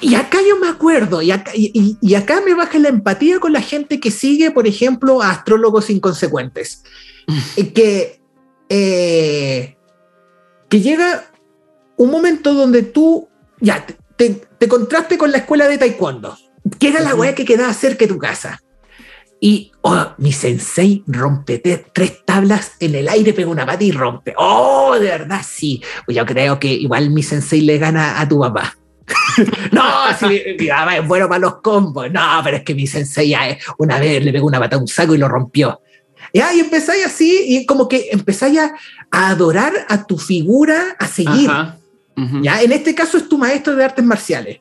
Y 0.00 0.14
acá 0.16 0.38
yo 0.46 0.58
me 0.58 0.68
acuerdo, 0.68 1.22
y 1.22 1.30
acá, 1.30 1.52
y, 1.54 2.14
acá 2.14 2.40
me 2.44 2.54
baja 2.54 2.78
la 2.78 2.88
empatía 2.88 3.38
con 3.38 3.52
la 3.52 3.60
gente 3.60 4.00
que 4.00 4.10
sigue, 4.10 4.50
por 4.50 4.66
ejemplo, 4.66 5.22
a 5.22 5.30
astrólogos 5.30 5.90
inconsecuentes. 5.90 6.82
que, 7.74 8.20
eh, 8.68 9.76
que 10.72 10.80
llega 10.80 11.24
un 11.98 12.10
momento 12.10 12.54
donde 12.54 12.82
tú 12.82 13.28
ya 13.60 13.84
te, 14.16 14.40
te, 14.56 14.68
contraste 14.68 15.18
con 15.18 15.30
la 15.30 15.36
escuela 15.36 15.68
de 15.68 15.76
taekwondo, 15.76 16.34
que 16.78 16.88
era 16.88 17.00
la 17.00 17.14
weá 17.14 17.34
que 17.34 17.44
quedaba 17.44 17.74
cerca 17.74 18.06
de 18.06 18.08
tu 18.14 18.16
casa. 18.16 18.58
Y 19.38 19.70
oh, 19.82 20.14
mi 20.16 20.32
sensei 20.32 21.04
rompe 21.06 21.58
tres 21.58 22.24
tablas 22.24 22.72
en 22.80 22.94
el 22.94 23.10
aire, 23.10 23.34
pega 23.34 23.50
una 23.50 23.66
pata 23.66 23.84
y 23.84 23.92
rompe. 23.92 24.32
Oh, 24.38 24.96
de 24.98 25.08
verdad, 25.08 25.42
sí. 25.46 25.82
Pues 26.06 26.16
yo 26.16 26.24
creo 26.24 26.58
que 26.58 26.68
igual 26.68 27.10
mi 27.10 27.22
sensei 27.22 27.60
le 27.60 27.76
gana 27.76 28.18
a 28.18 28.26
tu 28.26 28.40
papá. 28.40 28.74
no, 29.72 29.82
si 30.18 30.42
mi, 30.58 30.68
papá 30.68 30.96
es 30.96 31.06
bueno 31.06 31.28
para 31.28 31.40
los 31.40 31.56
combos. 31.56 32.10
No, 32.10 32.40
pero 32.42 32.56
es 32.56 32.62
que 32.62 32.74
mi 32.74 32.86
sensei 32.86 33.28
ya 33.28 33.58
una 33.76 34.00
vez 34.00 34.24
le 34.24 34.32
pegó 34.32 34.46
una 34.46 34.58
pata 34.58 34.76
a 34.76 34.78
un 34.78 34.88
saco 34.88 35.14
y 35.14 35.18
lo 35.18 35.28
rompió. 35.28 35.82
Ya, 36.32 36.54
y 36.54 36.60
empezáis 36.60 37.04
así, 37.04 37.44
y 37.46 37.66
como 37.66 37.88
que 37.88 38.08
empezáis 38.10 38.58
a, 38.58 38.74
adorar 39.10 39.72
a 39.88 40.06
tu 40.06 40.18
figura 40.18 40.96
a 40.98 41.06
seguir. 41.06 41.50
¿ya? 42.40 42.62
En 42.62 42.72
este 42.72 42.94
caso 42.94 43.18
es 43.18 43.28
tu 43.28 43.38
maestro 43.38 43.76
de 43.76 43.84
artes 43.84 44.04
marciales. 44.04 44.60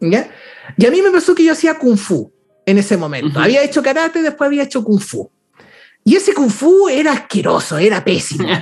¿ya? 0.00 0.30
Y 0.76 0.86
a 0.86 0.90
mí 0.90 1.02
me 1.02 1.10
pasó 1.10 1.34
que 1.34 1.44
yo 1.44 1.52
hacía 1.52 1.78
kung 1.78 1.98
fu 1.98 2.32
en 2.64 2.78
ese 2.78 2.96
momento. 2.96 3.38
Había 3.38 3.62
hecho 3.62 3.82
karate, 3.82 4.22
después 4.22 4.48
había 4.48 4.62
hecho 4.62 4.82
kung 4.82 5.00
fu. 5.00 5.30
Y 6.04 6.16
ese 6.16 6.32
kung 6.32 6.50
fu 6.50 6.88
era 6.88 7.12
asqueroso, 7.12 7.76
era 7.76 8.02
pésimo. 8.02 8.48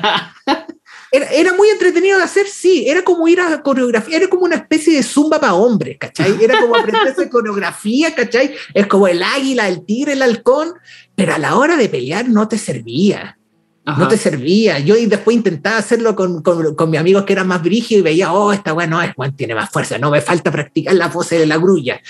Era, 1.11 1.55
muy 1.55 1.71
entretenido 1.71 2.19
de 2.19 2.25
hacer, 2.25 2.47
sí. 2.47 2.85
Era 2.87 3.03
como 3.03 3.27
ir 3.29 3.41
a 3.41 3.63
coreografía, 3.63 4.19
era 4.19 4.29
como 4.29 4.45
una 4.45 4.57
especie 4.57 4.95
de 4.95 5.03
zumba 5.03 5.41
para 5.41 5.55
hombres, 5.55 5.97
¿cachai? 5.99 6.37
Era 6.43 6.61
como 6.61 6.77
aprenderse 6.77 7.29
coreografía, 7.31 8.15
¿cachai? 8.15 8.55
Es 8.75 8.87
como 8.87 9.09
el 9.09 9.23
águila, 9.23 9.69
el 9.69 9.87
tigre, 9.87 10.13
el 10.13 10.23
halcón, 10.23 10.75
pero 11.19 11.35
a 11.35 11.39
la 11.39 11.57
hora 11.57 11.77
de 11.77 11.89
pelear 11.89 12.29
no 12.29 12.47
te 12.47 12.57
servía. 12.57 13.37
No 13.85 14.07
te 14.07 14.17
servía. 14.17 14.79
Yo 14.79 14.95
después 14.95 15.37
intentaba 15.37 15.79
hacerlo 15.79 16.15
con, 16.15 16.43
con, 16.43 16.77
con 16.77 16.91
mis 16.91 17.01
amigos 17.01 17.25
que 17.25 17.33
eran 17.33 17.49
más 17.49 17.61
brígidos 17.61 18.03
y 18.03 18.03
veía, 18.03 18.33
oh, 18.33 18.53
esta 18.53 18.73
weá 18.73 18.87
no 18.87 19.03
es, 19.03 19.13
bueno, 19.17 19.35
tiene 19.35 19.57
más 19.57 19.69
fuerza, 19.69 19.99
no 19.99 20.13
me 20.13 20.21
falta 20.21 20.53
practicar 20.53 20.95
la 20.95 21.11
pose 21.11 21.37
de 21.37 21.47
la 21.47 21.57
grulla. 21.57 22.01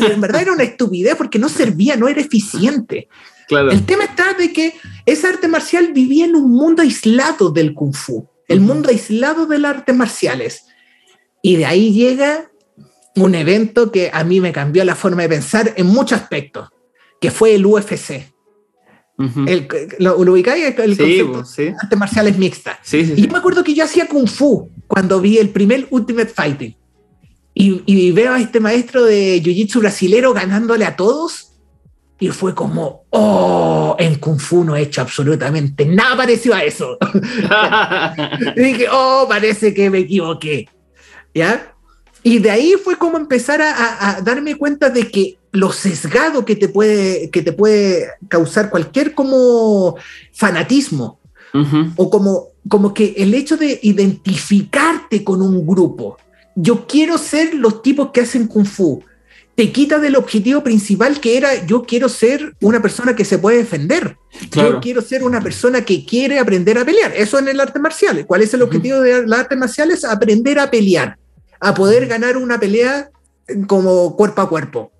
y 0.00 0.06
en 0.10 0.20
verdad 0.20 0.42
era 0.42 0.52
una 0.52 0.64
estupidez 0.64 1.14
porque 1.14 1.38
no 1.38 1.48
servía, 1.48 1.94
no 1.94 2.08
era 2.08 2.20
eficiente. 2.20 3.08
Claro. 3.46 3.70
El 3.70 3.86
tema 3.86 4.04
está 4.04 4.32
de 4.32 4.52
que 4.52 4.74
esa 5.06 5.28
arte 5.28 5.46
marcial 5.46 5.92
vivía 5.92 6.24
en 6.24 6.34
un 6.34 6.50
mundo 6.50 6.82
aislado 6.82 7.50
del 7.50 7.74
kung 7.74 7.94
fu, 7.94 8.28
el 8.48 8.60
mundo 8.60 8.88
aislado 8.88 9.46
de 9.46 9.60
las 9.60 9.76
artes 9.76 9.94
marciales. 9.94 10.64
Y 11.42 11.54
de 11.54 11.64
ahí 11.64 11.92
llega 11.92 12.50
un 13.14 13.36
evento 13.36 13.92
que 13.92 14.10
a 14.12 14.24
mí 14.24 14.40
me 14.40 14.50
cambió 14.50 14.84
la 14.84 14.96
forma 14.96 15.22
de 15.22 15.28
pensar 15.28 15.74
en 15.76 15.86
muchos 15.86 16.20
aspectos, 16.20 16.70
que 17.20 17.30
fue 17.30 17.54
el 17.54 17.64
UFC 17.64 18.36
el, 19.18 19.68
lo, 19.98 20.16
ubicáis 20.16 20.64
el 20.64 20.74
concepto 20.76 21.44
sí, 21.44 21.72
artes 21.80 21.98
marciales 21.98 22.38
mixtas. 22.38 22.78
y 22.92 23.22
yo 23.22 23.28
me 23.30 23.38
acuerdo 23.38 23.64
que 23.64 23.74
yo 23.74 23.84
hacía 23.84 24.06
kung 24.06 24.28
fu 24.28 24.70
cuando 24.86 25.20
vi 25.20 25.38
el 25.38 25.50
primer 25.50 25.86
Ultimate 25.90 26.28
Fighting. 26.28 26.76
Y, 27.54 27.82
y 27.86 28.12
veo 28.12 28.34
a 28.34 28.40
este 28.40 28.60
maestro 28.60 29.04
de 29.04 29.42
jiu-jitsu 29.42 29.80
brasilero 29.80 30.32
ganándole 30.32 30.84
a 30.84 30.94
todos. 30.94 31.48
Y 32.20 32.28
fue 32.28 32.54
como, 32.54 33.04
oh, 33.10 33.94
en 33.98 34.16
Kung 34.16 34.40
Fu 34.40 34.64
no 34.64 34.74
he 34.74 34.82
hecho 34.82 35.00
absolutamente 35.00 35.86
nada 35.86 36.16
parecido 36.16 36.54
a 36.54 36.64
eso. 36.64 36.98
y 38.56 38.60
dije, 38.60 38.86
oh, 38.90 39.26
parece 39.28 39.72
que 39.72 39.88
me 39.88 39.98
equivoqué. 39.98 40.68
¿Ya? 41.32 41.74
Y 42.22 42.40
de 42.40 42.50
ahí 42.50 42.74
fue 42.82 42.96
como 42.96 43.16
empezar 43.16 43.62
a, 43.62 44.20
darme 44.22 44.56
cuenta 44.56 44.90
de 44.90 45.08
que 45.08 45.37
lo 45.52 45.72
sesgado 45.72 46.44
que 46.44 46.56
te 46.56 46.68
puede, 46.68 47.30
que 47.30 47.42
te 47.42 47.52
puede 47.52 48.08
causar 48.28 48.70
cualquier 48.70 49.14
como 49.14 49.96
fanatismo 50.32 51.18
o 51.96 52.10
como, 52.10 52.48
como 52.68 52.92
que 52.92 53.14
el 53.16 53.34
hecho 53.34 53.56
de 53.56 53.78
identificarte 53.82 55.24
con 55.24 55.42
un 55.42 55.66
grupo. 55.66 56.18
Yo 56.54 56.86
quiero 56.86 57.18
ser 57.18 57.54
los 57.54 57.82
tipos 57.82 58.10
que 58.10 58.20
hacen 58.20 58.46
kung 58.46 58.66
fu. 58.66 59.02
Te 59.54 59.72
quita 59.72 59.98
del 59.98 60.14
objetivo 60.14 60.62
principal 60.62 61.20
que 61.20 61.36
era 61.36 61.66
yo 61.66 61.82
quiero 61.82 62.08
ser 62.08 62.54
una 62.60 62.80
persona 62.80 63.16
que 63.16 63.24
se 63.24 63.38
puede 63.38 63.58
defender. 63.58 64.16
Yo 64.52 64.78
quiero 64.80 65.02
ser 65.02 65.24
una 65.24 65.40
persona 65.40 65.84
que 65.84 66.04
quiere 66.04 66.38
aprender 66.38 66.78
a 66.78 66.84
pelear. 66.84 67.12
Eso 67.16 67.38
en 67.38 67.48
el 67.48 67.58
arte 67.58 67.80
marcial. 67.80 68.24
¿Cuál 68.26 68.42
es 68.42 68.54
el 68.54 68.62
objetivo 68.62 69.00
de 69.00 69.26
las 69.26 69.40
artes 69.40 69.58
marciales? 69.58 70.04
Aprender 70.04 70.58
a 70.60 70.70
pelear 70.70 71.18
a 71.60 71.74
poder 71.74 72.06
ganar 72.06 72.36
una 72.36 72.58
pelea 72.58 73.10
como 73.66 74.16
cuerpo 74.16 74.42
a 74.42 74.48
cuerpo. 74.48 74.92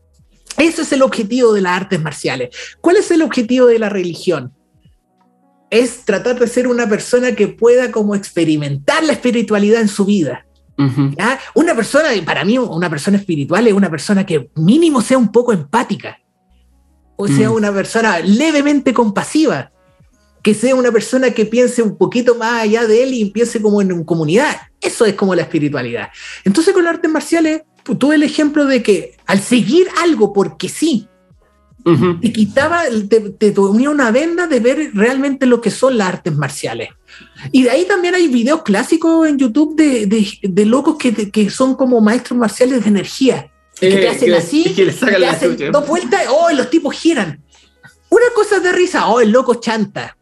Ese 0.59 0.83
es 0.83 0.93
el 0.93 1.03
objetivo 1.03 1.53
de 1.53 1.63
las 1.63 1.77
artes 1.81 2.01
marciales. 2.01 2.51
¿Cuál 2.81 2.97
es 2.97 3.11
el 3.11 3.23
objetivo 3.23 3.67
de 3.67 3.79
la 3.79 3.89
religión? 3.89 4.53
Es 5.71 6.05
tratar 6.05 6.39
de 6.39 6.47
ser 6.47 6.67
una 6.67 6.89
persona 6.89 7.33
que 7.33 7.49
pueda 7.49 7.93
como 7.93 8.15
experimentar 8.15 9.05
la 9.05 9.13
espiritualidad 9.13 9.81
en 9.81 9.89
su 9.89 10.05
vida. 10.05 10.45
Una 11.55 11.75
persona, 11.75 12.09
para 12.25 12.45
mí, 12.45 12.57
una 12.57 12.89
persona 12.89 13.17
espiritual 13.17 13.67
es 13.67 13.73
una 13.73 13.91
persona 13.91 14.25
que 14.25 14.51
mínimo 14.55 15.01
sea 15.01 15.19
un 15.19 15.33
poco 15.33 15.53
empática, 15.53 16.19
o 17.17 17.27
sea, 17.27 17.51
mm. 17.51 17.53
una 17.53 17.73
persona 17.73 18.21
levemente 18.21 18.95
compasiva, 18.95 19.73
que 20.41 20.55
sea 20.55 20.77
una 20.77 20.93
persona 20.93 21.33
que 21.33 21.47
piense 21.47 21.83
un 21.83 21.99
poquito 21.99 22.37
más 22.37 22.63
allá 22.63 22.87
de 22.87 23.03
él 23.03 23.13
y 23.13 23.25
piense 23.31 23.61
como 23.61 23.83
en 23.83 24.05
comunidad. 24.05 24.57
Eso 24.81 25.05
es 25.05 25.15
como 25.15 25.35
la 25.35 25.43
espiritualidad. 25.43 26.11
Entonces 26.45 26.73
con 26.73 26.85
las 26.85 26.95
artes 26.95 27.11
marciales 27.11 27.63
tuve 27.97 28.17
el 28.17 28.23
ejemplo 28.23 28.67
de 28.67 28.83
que 28.83 29.17
al 29.27 29.41
seguir 29.41 29.87
algo 30.01 30.33
porque 30.33 30.69
sí, 30.69 31.09
te 32.21 32.33
quitaba, 32.33 32.83
te, 33.09 33.31
te, 33.31 33.53
ponía 33.53 33.89
una 33.89 34.11
venda 34.11 34.47
de 34.47 34.61
ver 34.61 34.91
realmente 34.95 35.47
lo 35.47 35.61
que 35.61 35.71
son 35.71 35.97
las 35.97 36.09
artes 36.09 36.35
marciales. 36.35 36.91
Y 37.51 37.63
de 37.63 37.71
ahí 37.71 37.87
también 37.87 38.15
hay 38.15 38.29
videos 38.29 38.63
clásicos 38.63 39.27
en 39.27 39.39
YouTube 39.39 39.77
de, 39.77 40.07
de, 40.43 40.67
locos 40.67 40.97
que, 40.99 41.31
que, 41.31 41.51
son 41.51 41.77
como 41.77 42.01
maestros 42.01 42.39
marciales 42.39 42.83
de 42.85 42.91
energía. 42.91 43.51
que 43.81 43.89
te 43.89 44.05
eh, 44.05 44.09
hacen 44.09 44.35
así, 44.35 44.75
que 44.75 44.85
le 44.85 44.93
sacan 44.93 45.21
te 45.21 45.27
hacen 45.27 45.73
dos 45.73 45.87
vueltas, 45.87 46.27
oh, 46.29 46.51
los 46.53 46.69
tipos 46.69 46.95
giran. 46.95 47.43
Una 48.11 48.27
cosa 48.35 48.61
de 48.61 48.73
risa, 48.73 49.09
oh, 49.09 49.21
el 49.21 49.31
loco 49.31 49.55
chanta. 49.55 50.17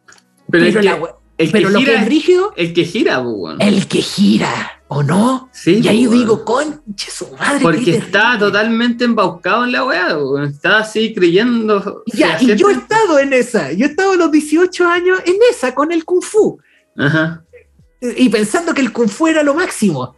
Pero, 0.48 1.20
lo 1.38 1.80
que 1.80 1.94
es 1.94 2.06
rígido. 2.06 2.52
El 2.56 2.72
que 2.72 2.84
gira, 2.84 3.22
El 3.58 3.86
que 3.86 4.00
gira, 4.00 4.82
¿o 4.88 5.02
no? 5.02 5.50
Sí. 5.52 5.80
Y 5.82 5.88
ahí 5.88 6.06
digo, 6.06 6.44
conche 6.44 7.10
su 7.10 7.28
madre. 7.32 7.60
Porque 7.60 7.96
está 7.96 8.38
totalmente 8.38 9.04
embaucado 9.04 9.64
en 9.64 9.72
la 9.72 9.84
weá, 9.84 10.16
Está 10.48 10.78
así 10.78 11.12
creyendo. 11.14 12.02
Ya, 12.06 12.38
y 12.40 12.54
yo 12.56 12.70
he 12.70 12.74
estado 12.74 13.18
en 13.18 13.32
esa. 13.32 13.72
Yo 13.72 13.86
he 13.86 13.90
estado 13.90 14.12
a 14.12 14.16
los 14.16 14.30
18 14.30 14.86
años 14.86 15.20
en 15.26 15.36
esa, 15.50 15.74
con 15.74 15.92
el 15.92 16.04
Kung 16.04 16.22
Fu. 16.22 16.58
Ajá. 16.96 17.44
Y 18.00 18.28
pensando 18.28 18.72
que 18.72 18.80
el 18.80 18.92
Kung 18.92 19.08
Fu 19.08 19.26
era 19.26 19.42
lo 19.42 19.54
máximo. 19.54 20.14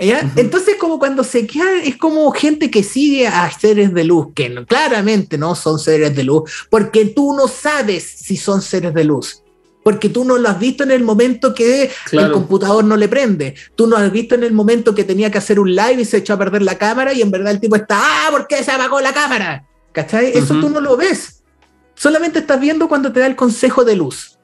Entonces, 0.00 0.76
como 0.76 0.98
cuando 0.98 1.24
se 1.24 1.44
queda, 1.46 1.82
es 1.82 1.96
como 1.96 2.30
gente 2.30 2.70
que 2.70 2.84
sigue 2.84 3.26
a 3.26 3.50
seres 3.50 3.92
de 3.92 4.04
luz, 4.04 4.28
que 4.32 4.64
claramente 4.64 5.36
no 5.36 5.56
son 5.56 5.80
seres 5.80 6.14
de 6.14 6.22
luz, 6.22 6.68
porque 6.70 7.06
tú 7.06 7.34
no 7.34 7.48
sabes 7.48 8.04
si 8.04 8.36
son 8.36 8.62
seres 8.62 8.94
de 8.94 9.02
luz 9.02 9.42
porque 9.82 10.08
tú 10.08 10.24
no 10.24 10.36
lo 10.36 10.48
has 10.48 10.58
visto 10.58 10.84
en 10.84 10.90
el 10.90 11.02
momento 11.02 11.54
que 11.54 11.90
el 12.12 12.30
computador 12.30 12.84
no 12.84 12.96
le 12.96 13.08
prende. 13.08 13.54
Tú 13.74 13.86
no 13.86 13.96
has 13.96 14.10
visto 14.12 14.34
en 14.34 14.44
el 14.44 14.52
momento 14.52 14.94
que 14.94 15.04
tenía 15.04 15.30
que 15.30 15.38
hacer 15.38 15.58
un 15.58 15.74
live 15.74 16.02
y 16.02 16.04
se 16.04 16.18
echó 16.18 16.34
a 16.34 16.38
perder 16.38 16.62
la 16.62 16.76
cámara 16.76 17.12
y 17.12 17.22
en 17.22 17.30
verdad 17.30 17.52
el 17.52 17.60
tipo 17.60 17.76
está, 17.76 17.98
ah, 18.00 18.30
¿por 18.30 18.46
qué 18.46 18.62
se 18.62 18.70
apagó 18.70 19.00
la 19.00 19.12
cámara? 19.12 19.64
¿Cachai? 19.92 20.36
Eso 20.36 20.60
tú 20.60 20.68
no 20.68 20.80
lo 20.80 20.96
ves. 20.96 21.42
Solamente 21.94 22.40
estás 22.40 22.60
viendo 22.60 22.88
cuando 22.88 23.12
te 23.12 23.20
da 23.20 23.26
el 23.26 23.36
consejo 23.36 23.84
de 23.84 23.96
luz. 23.96 24.38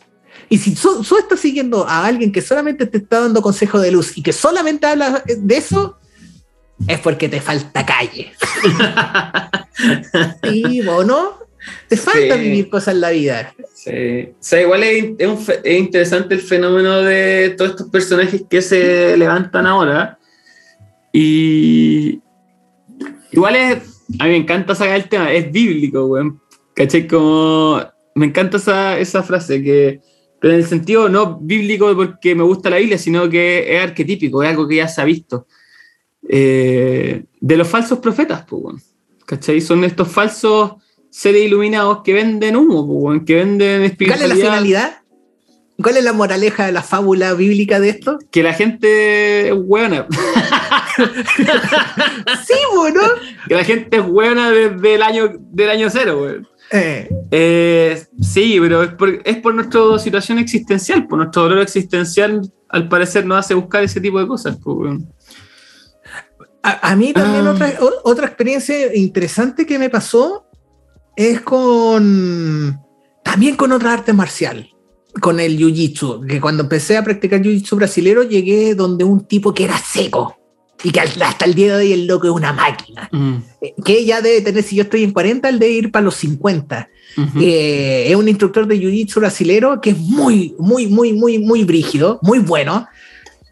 Y 0.48 0.59
si 0.59 0.74
tú, 0.74 1.05
estás 1.19 1.40
siguiendo 1.40 1.86
a 1.86 2.05
alguien 2.06 2.32
que 2.32 2.43
solamente 2.43 2.86
te 2.86 2.98
está 2.98 3.20
dando 3.20 3.43
consejo 3.43 3.78
de 3.78 3.90
luz 3.90 4.16
y 4.16 4.23
que 4.23 4.32
solamente 4.32 4.86
habla 4.86 5.23
de 5.27 5.56
eso, 5.56 5.98
es 6.86 6.98
porque 7.01 7.28
te 7.28 7.40
falta 7.40 7.85
calle. 7.86 8.32
sí, 10.43 10.81
no? 10.82 11.39
Te 11.89 11.97
falta 11.97 12.36
vivir 12.36 12.69
cosas 12.69 12.95
en 12.95 13.01
la 13.01 13.11
vida. 13.11 13.55
Sí. 13.74 14.28
O 14.31 14.36
sea, 14.41 14.61
igual 14.61 14.82
es, 14.82 15.05
interesante 15.65 16.35
el 16.35 16.41
fenómeno 16.41 17.03
de 17.03 17.55
todos 17.57 17.73
estos 17.73 17.89
personajes 17.89 18.45
que 18.49 18.62
se 18.62 19.16
levantan 19.16 19.66
ahora. 19.66 20.19
Y 21.12 22.20
igual 23.32 23.57
es, 23.57 23.78
a 24.19 24.24
mí 24.24 24.31
me 24.31 24.36
encanta 24.36 24.74
sacar 24.74 24.97
el 24.97 25.09
tema, 25.09 25.32
es 25.32 25.51
bíblico, 25.51 26.07
güey. 26.07 26.32
¿Cachai? 26.74 27.07
Como, 27.07 27.81
me 28.15 28.27
encanta 28.27 28.57
esa, 28.57 28.99
esa 28.99 29.23
frase 29.23 29.62
que 29.62 30.01
pero 30.45 30.53
en 30.53 30.61
el 30.61 30.66
sentido 30.66 31.09
no 31.09 31.39
bíblico 31.41 31.97
porque 31.97 32.35
me 32.35 32.43
gusta 32.43 32.69
la 32.69 32.77
Biblia, 32.77 32.99
sino 32.99 33.31
que 33.31 33.77
es 33.77 33.82
arquetípico, 33.82 34.43
es 34.43 34.51
algo 34.51 34.69
que 34.69 34.77
ya 34.77 34.86
se 34.86 35.01
ha 35.01 35.05
visto. 35.07 35.47
Eh, 36.28 37.24
de 37.41 37.57
los 37.57 37.66
falsos 37.66 37.99
profetas, 37.99 38.45
pues, 38.47 38.95
¿cachai? 39.24 39.62
Son 39.62 39.82
estos 39.85 40.07
falsos 40.07 40.73
seres 41.15 41.45
iluminados 41.45 42.03
que 42.03 42.12
venden 42.12 42.57
humo, 42.57 43.24
que 43.24 43.36
venden 43.36 43.85
espiritualidad. 43.85 44.27
¿Cuál 44.27 44.32
es 44.32 44.36
la 44.36 44.51
finalidad? 44.51 44.99
¿Cuál 45.81 45.97
es 45.97 46.05
la 46.05 46.12
moraleja 46.12 46.66
de 46.66 46.73
la 46.73 46.82
fábula 46.82 47.35
bíblica 47.35 47.78
de 47.78 47.91
esto? 47.91 48.19
Que 48.32 48.43
la 48.43 48.53
gente 48.53 49.49
es 49.49 49.55
buena. 49.55 50.09
sí, 52.45 52.55
bueno. 52.74 53.01
Que 53.47 53.55
la 53.55 53.62
gente 53.62 53.99
es 53.99 54.05
buena 54.05 54.51
desde 54.51 54.97
el 54.97 55.03
año, 55.05 55.36
del 55.39 55.70
año 55.70 55.89
cero, 55.89 56.19
güey. 56.19 56.43
Eh. 56.73 57.09
Eh, 57.31 58.05
sí, 58.20 58.59
pero 58.61 58.82
es 58.82 58.95
por, 58.95 59.23
es 59.24 59.36
por 59.36 59.55
nuestra 59.55 59.97
situación 60.01 60.41
existencial, 60.41 61.07
por 61.07 61.19
nuestro 61.19 61.43
dolor 61.43 61.61
existencial, 61.61 62.43
al 62.69 62.89
parecer 62.89 63.24
nos 63.24 63.39
hace 63.39 63.55
buscar 63.55 63.85
ese 63.85 64.01
tipo 64.01 64.19
de 64.19 64.27
cosas. 64.27 64.59
Pues, 64.65 64.99
a, 66.61 66.97
mí 66.97 67.12
también 67.12 67.47
ah. 67.47 67.53
otra, 67.53 67.73
otra 68.03 68.27
experiencia 68.27 68.93
interesante 68.97 69.65
que 69.65 69.78
me 69.78 69.91
pasó 69.91 70.49
es 71.16 71.41
con 71.41 72.81
también 73.23 73.57
con 73.57 73.73
otra 73.73 73.93
arte 73.93 74.12
marcial, 74.12 74.70
con 75.20 75.41
el 75.41 75.59
jiu-jitsu, 75.59 76.27
que 76.27 76.41
cuando 76.41 76.65
empecé 76.65 76.97
a 76.97 77.05
practicar 77.05 77.41
jiu-jitsu 77.41 77.77
brasilero 77.77 78.23
llegué 78.23 78.74
donde 78.74 79.05
un 79.05 79.27
tipo 79.27 79.55
que 79.55 79.65
era 79.65 79.78
seco 79.78 80.36
y 80.82 80.91
que 80.91 81.01
hasta 81.01 81.45
el 81.47 81.55
día 81.55 81.77
de 81.77 81.85
hoy 81.85 81.93
el 81.93 82.07
loco 82.07 82.27
es 82.27 82.32
una 82.32 82.53
máquina, 82.53 83.09
mm. 83.11 83.35
eh, 83.62 83.74
que 83.85 84.05
ya 84.05 84.20
debe 84.20 84.43
tener, 84.43 84.62
si 84.62 84.77
yo 84.77 84.82
estoy 84.82 85.03
en 85.03 85.12
40, 85.12 85.49
él 85.49 85.59
debe 85.59 85.73
ir 85.73 85.91
para 85.91 86.05
los 86.05 86.16
50. 86.16 86.91
Eh, 87.41 88.07
es 88.09 88.16
un 88.16 88.28
instructor 88.28 88.66
de 88.66 88.77
jiu-jitsu 88.77 89.20
brasilero 89.20 89.81
que 89.81 89.91
es 89.91 89.99
muy, 89.99 90.55
muy, 90.59 90.89
muy, 90.89 91.12
muy, 91.12 91.39
muy 91.39 91.65
brígido, 91.65 92.19
muy 92.23 92.41
bueno, 92.41 92.86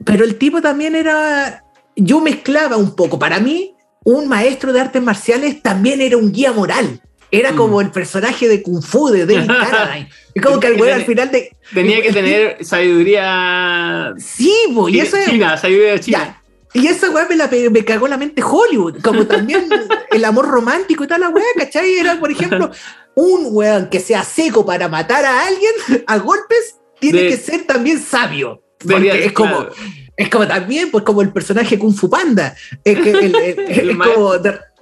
pero 0.04 0.24
el 0.24 0.36
tipo 0.36 0.60
también 0.60 0.96
era 0.96 1.64
yo 1.96 2.20
mezclaba 2.20 2.76
un 2.76 2.94
poco. 2.94 3.18
Para 3.18 3.40
mí, 3.40 3.74
un 4.04 4.28
maestro 4.28 4.72
de 4.72 4.80
artes 4.80 5.02
marciales 5.02 5.62
también 5.62 6.00
era 6.00 6.16
un 6.16 6.32
guía 6.32 6.52
moral. 6.52 7.00
Era 7.34 7.52
mm. 7.52 7.56
como 7.56 7.80
el 7.80 7.90
personaje 7.90 8.46
de 8.46 8.62
Kung 8.62 8.82
Fu 8.82 9.08
de 9.08 9.26
David 9.26 9.48
Carradine. 9.48 10.08
Es 10.34 10.42
como 10.42 10.60
que 10.60 10.68
al 10.68 10.80
al 10.88 11.04
final 11.04 11.30
de. 11.30 11.54
Tenía 11.74 12.00
que 12.00 12.10
tener 12.10 12.64
sabiduría. 12.64 14.14
Sí, 14.18 14.54
y 14.88 15.00
eso 15.00 15.16
es. 15.16 15.28
China, 15.28 15.56
sabiduría 15.56 15.98
china. 15.98 16.42
Y 16.74 16.86
esa 16.86 17.10
weá 17.10 17.28
me, 17.28 17.70
me, 17.70 17.84
cagó 17.84 18.08
la 18.08 18.16
mente 18.16 18.42
Hollywood. 18.42 19.02
Como 19.02 19.26
también 19.26 19.68
el 20.10 20.24
amor 20.24 20.48
romántico 20.48 21.04
y 21.04 21.06
tal, 21.06 21.20
la 21.20 21.28
weá, 21.28 21.44
¿cachai? 21.56 21.98
Era, 21.98 22.18
por 22.18 22.30
ejemplo, 22.30 22.70
un 23.14 23.48
weón 23.50 23.90
que 23.90 24.00
sea 24.00 24.24
seco 24.24 24.64
para 24.64 24.88
matar 24.88 25.24
a 25.24 25.46
alguien 25.46 25.72
a 26.06 26.16
golpes, 26.18 26.76
tiene 26.98 27.28
que 27.28 27.36
ser 27.36 27.64
también 27.64 27.98
sabio. 27.98 28.62
Porque 28.78 29.26
es 29.26 29.32
como. 29.32 29.66
Es 30.14 30.28
como 30.28 30.46
también, 30.46 30.90
pues 30.90 31.04
como 31.04 31.22
el 31.22 31.32
personaje 31.32 31.78
Kung 31.78 31.94
Fu 31.94 32.10
Panda. 32.10 32.54
Es, 32.84 32.98
como 33.96 34.32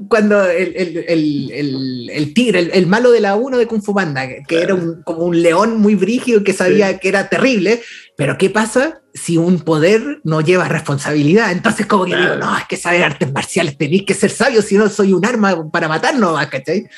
cuando 0.08 0.44
el, 0.48 2.32
tigre, 2.34 2.70
el, 2.72 2.86
malo 2.86 3.12
de 3.12 3.20
la 3.20 3.36
1 3.36 3.58
de 3.58 3.66
Kung 3.66 3.82
Fu 3.82 3.94
Panda, 3.94 4.26
que 4.46 4.60
era 4.60 4.76
como 5.04 5.24
un 5.24 5.40
león 5.40 5.78
muy 5.78 5.94
brígido 5.94 6.42
que 6.42 6.52
sabía 6.52 6.98
que 6.98 7.08
era 7.08 7.28
terrible, 7.28 7.80
pero 8.16 8.36
¿qué 8.38 8.50
pasa 8.50 9.02
si 9.14 9.36
un 9.36 9.60
poder 9.60 10.20
no 10.24 10.40
lleva 10.40 10.68
responsabilidad? 10.68 11.52
Entonces 11.52 11.86
como 11.86 12.06
que 12.06 12.16
digo, 12.16 12.34
no, 12.36 12.58
es 12.58 12.64
que 12.66 12.76
saber 12.76 13.04
artes 13.04 13.32
marciales, 13.32 13.78
tenéis 13.78 14.04
que 14.04 14.14
ser 14.14 14.30
sabio, 14.30 14.62
si 14.62 14.76
no 14.76 14.88
soy 14.88 15.12
un 15.12 15.24
arma 15.24 15.70
para 15.70 15.88
matarnos, 15.88 16.44
¿cachai? 16.46 16.88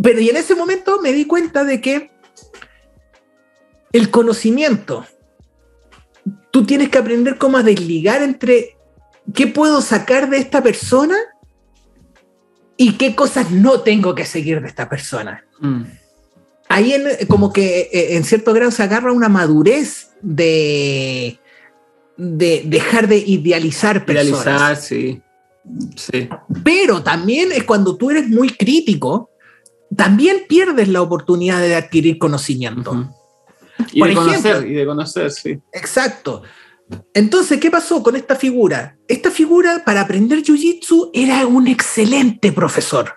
Pero 0.00 0.20
y 0.20 0.30
en 0.30 0.36
ese 0.36 0.54
momento 0.54 1.00
me 1.00 1.12
di 1.12 1.24
cuenta 1.24 1.64
de 1.64 1.80
que 1.80 2.10
el 3.92 4.10
conocimiento 4.10 5.04
tú 6.50 6.64
tienes 6.64 6.88
que 6.88 6.98
aprender 6.98 7.38
cómo 7.38 7.58
a 7.58 7.62
desligar 7.62 8.22
entre 8.22 8.76
qué 9.34 9.46
puedo 9.46 9.80
sacar 9.80 10.28
de 10.30 10.38
esta 10.38 10.62
persona 10.62 11.16
y 12.76 12.92
qué 12.92 13.14
cosas 13.14 13.50
no 13.50 13.80
tengo 13.80 14.14
que 14.14 14.24
seguir 14.24 14.60
de 14.60 14.68
esta 14.68 14.88
persona. 14.88 15.44
Mm. 15.60 15.82
Ahí 16.68 16.92
en, 16.92 17.26
como 17.26 17.52
que 17.52 17.90
eh, 17.92 18.16
en 18.16 18.24
cierto 18.24 18.52
grado 18.52 18.70
se 18.70 18.82
agarra 18.82 19.12
una 19.12 19.28
madurez 19.28 20.10
de, 20.22 21.38
de 22.16 22.62
dejar 22.64 23.08
de 23.08 23.18
idealizar 23.18 24.04
personas. 24.06 24.46
Idealizar, 24.46 24.76
sí. 24.76 25.20
sí. 25.96 26.28
Pero 26.64 27.02
también 27.02 27.52
es 27.52 27.64
cuando 27.64 27.96
tú 27.96 28.10
eres 28.10 28.28
muy 28.28 28.50
crítico, 28.50 29.30
también 29.94 30.44
pierdes 30.48 30.88
la 30.88 31.02
oportunidad 31.02 31.60
de 31.60 31.74
adquirir 31.74 32.18
conocimiento. 32.18 33.10
Y 33.92 34.02
de 34.02 34.14
conocer, 34.14 34.66
y 34.66 34.74
de 34.74 34.86
conocer, 34.86 35.30
sí. 35.30 35.58
Exacto. 35.72 36.42
Entonces, 37.14 37.60
¿qué 37.60 37.70
pasó 37.70 38.02
con 38.02 38.16
esta 38.16 38.36
figura? 38.36 38.96
Esta 39.08 39.30
figura 39.30 39.82
para 39.84 40.02
aprender 40.02 40.42
Jiu-Jitsu 40.42 41.10
era 41.14 41.46
un 41.46 41.68
excelente 41.68 42.52
profesor. 42.52 43.16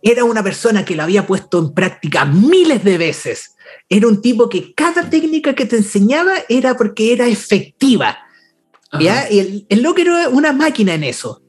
Era 0.00 0.22
una 0.22 0.44
persona 0.44 0.84
que 0.84 0.94
lo 0.94 1.02
había 1.02 1.26
puesto 1.26 1.58
en 1.58 1.74
práctica 1.74 2.24
miles 2.24 2.84
de 2.84 2.98
veces. 2.98 3.56
Era 3.88 4.06
un 4.06 4.22
tipo 4.22 4.48
que 4.48 4.72
cada 4.74 5.10
técnica 5.10 5.56
que 5.56 5.66
te 5.66 5.76
enseñaba 5.76 6.34
era 6.48 6.76
porque 6.76 7.12
era 7.12 7.26
efectiva. 7.26 8.16
¿ya? 9.00 9.28
Y 9.28 9.40
el, 9.40 9.66
el 9.68 9.82
loco 9.82 10.00
era 10.00 10.28
una 10.28 10.52
máquina 10.52 10.94
en 10.94 11.02
eso. 11.02 11.42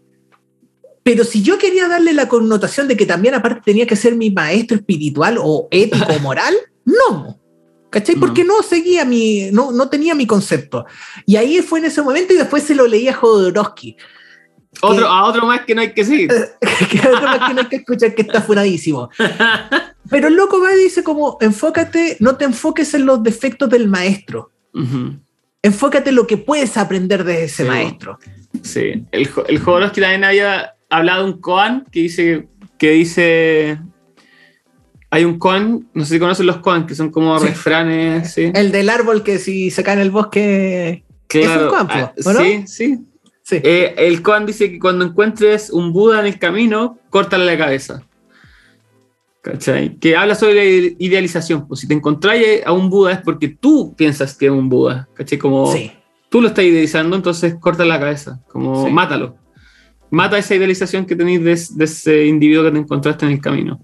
Pero 1.03 1.23
si 1.23 1.43
yo 1.43 1.59
quería 1.59 1.87
darle 1.87 2.11
la 2.11 2.27
connotación 2.27 2.87
de 2.87 2.97
que 2.97 3.05
también 3.05 3.35
aparte 3.35 3.61
tenía 3.63 3.85
que 3.85 3.95
ser 3.95 4.15
mi 4.15 4.31
maestro 4.31 4.77
espiritual 4.77 5.37
o 5.39 5.67
ético 5.69 6.11
o 6.11 6.19
moral, 6.21 6.55
no. 6.85 7.39
¿Cachai? 7.89 8.15
Porque 8.15 8.43
no 8.43 8.61
seguía 8.63 9.05
mi, 9.05 9.49
no, 9.51 9.71
no 9.71 9.89
tenía 9.89 10.13
mi 10.13 10.27
concepto. 10.27 10.85
Y 11.25 11.37
ahí 11.37 11.61
fue 11.61 11.79
en 11.79 11.85
ese 11.85 12.01
momento 12.01 12.33
y 12.33 12.37
después 12.37 12.63
se 12.63 12.75
lo 12.75 12.85
leía 12.85 13.11
a 13.11 13.15
Jodorowsky. 13.15 13.95
Otro, 14.81 15.07
a 15.07 15.25
otro 15.25 15.45
más 15.45 15.61
que 15.61 15.73
no 15.73 15.81
hay 15.81 15.93
que 15.93 16.03
seguir. 16.03 16.29
que 16.91 16.99
otro 16.99 17.21
más 17.21 17.47
que 17.47 17.53
no 17.53 17.61
hay 17.61 17.67
que 17.67 17.75
escuchar 17.77 18.13
que 18.13 18.21
está 18.23 18.41
furadísimo. 18.41 19.09
Pero 20.09 20.27
el 20.27 20.35
loco 20.35 20.61
va 20.61 20.73
y 20.73 20.83
dice 20.83 21.03
como, 21.03 21.37
enfócate, 21.41 22.17
no 22.19 22.35
te 22.35 22.45
enfoques 22.45 22.93
en 22.93 23.05
los 23.05 23.23
defectos 23.23 23.69
del 23.69 23.87
maestro. 23.87 24.51
Enfócate 25.61 26.09
en 26.11 26.15
lo 26.15 26.27
que 26.27 26.37
puedes 26.37 26.77
aprender 26.77 27.23
de 27.23 27.45
ese 27.45 27.63
maestro. 27.63 28.19
Sí, 28.61 29.05
el, 29.11 29.29
el 29.47 29.59
Jodorowsky 29.59 30.01
también 30.01 30.23
había 30.23 30.75
hablado 30.89 31.25
de 31.25 31.31
un 31.31 31.41
Koan 31.41 31.85
que 31.91 32.01
dice, 32.01 32.47
que 32.77 32.91
dice 32.91 33.79
hay 35.09 35.23
un 35.23 35.39
koan, 35.39 35.87
no 35.93 36.03
sé 36.03 36.15
si 36.15 36.19
conocen 36.19 36.45
los 36.45 36.57
koan, 36.57 36.85
que 36.85 36.95
son 36.95 37.11
como 37.11 37.37
refranes. 37.39 38.33
¿sí? 38.33 38.51
El 38.53 38.71
del 38.71 38.89
árbol 38.89 39.23
que 39.23 39.39
si 39.39 39.71
se 39.71 39.83
cae 39.83 39.95
en 39.95 40.01
el 40.01 40.11
bosque. 40.11 41.03
es 41.29 41.47
un 41.47 41.69
koan, 41.69 41.87
ah, 41.89 42.13
Sí, 42.17 42.63
sí. 42.67 42.99
sí. 43.41 43.61
Eh, 43.63 43.95
el 43.97 44.21
koan 44.21 44.45
dice 44.45 44.71
que 44.71 44.79
cuando 44.79 45.05
encuentres 45.05 45.69
un 45.69 45.93
Buda 45.93 46.19
en 46.19 46.25
el 46.27 46.39
camino, 46.39 46.99
córtale 47.09 47.45
la 47.45 47.57
cabeza. 47.57 48.03
¿Cachai? 49.41 49.95
Que 49.95 50.17
habla 50.17 50.35
sobre 50.35 50.55
la 50.55 50.95
idealización. 50.99 51.67
Pues 51.67 51.79
si 51.79 51.87
te 51.87 51.93
encontráis 51.93 52.65
a 52.65 52.73
un 52.73 52.89
Buda 52.89 53.13
es 53.13 53.21
porque 53.21 53.47
tú 53.47 53.95
piensas 53.95 54.35
que 54.35 54.47
es 54.47 54.51
un 54.51 54.67
Buda. 54.67 55.07
¿Cachai? 55.13 55.37
Como 55.37 55.73
tú 56.29 56.41
lo 56.41 56.49
estás 56.49 56.65
idealizando, 56.65 57.15
entonces 57.15 57.55
corta 57.55 57.85
la 57.85 57.97
cabeza. 57.97 58.41
Como 58.49 58.89
mátalo. 58.89 59.37
Mata 60.09 60.37
esa 60.37 60.55
idealización 60.55 61.05
que 61.05 61.15
tenéis 61.15 61.77
de 61.77 61.85
ese 61.85 62.25
individuo 62.25 62.65
que 62.65 62.71
te 62.71 62.77
encontraste 62.79 63.25
en 63.25 63.31
el 63.31 63.41
camino. 63.41 63.79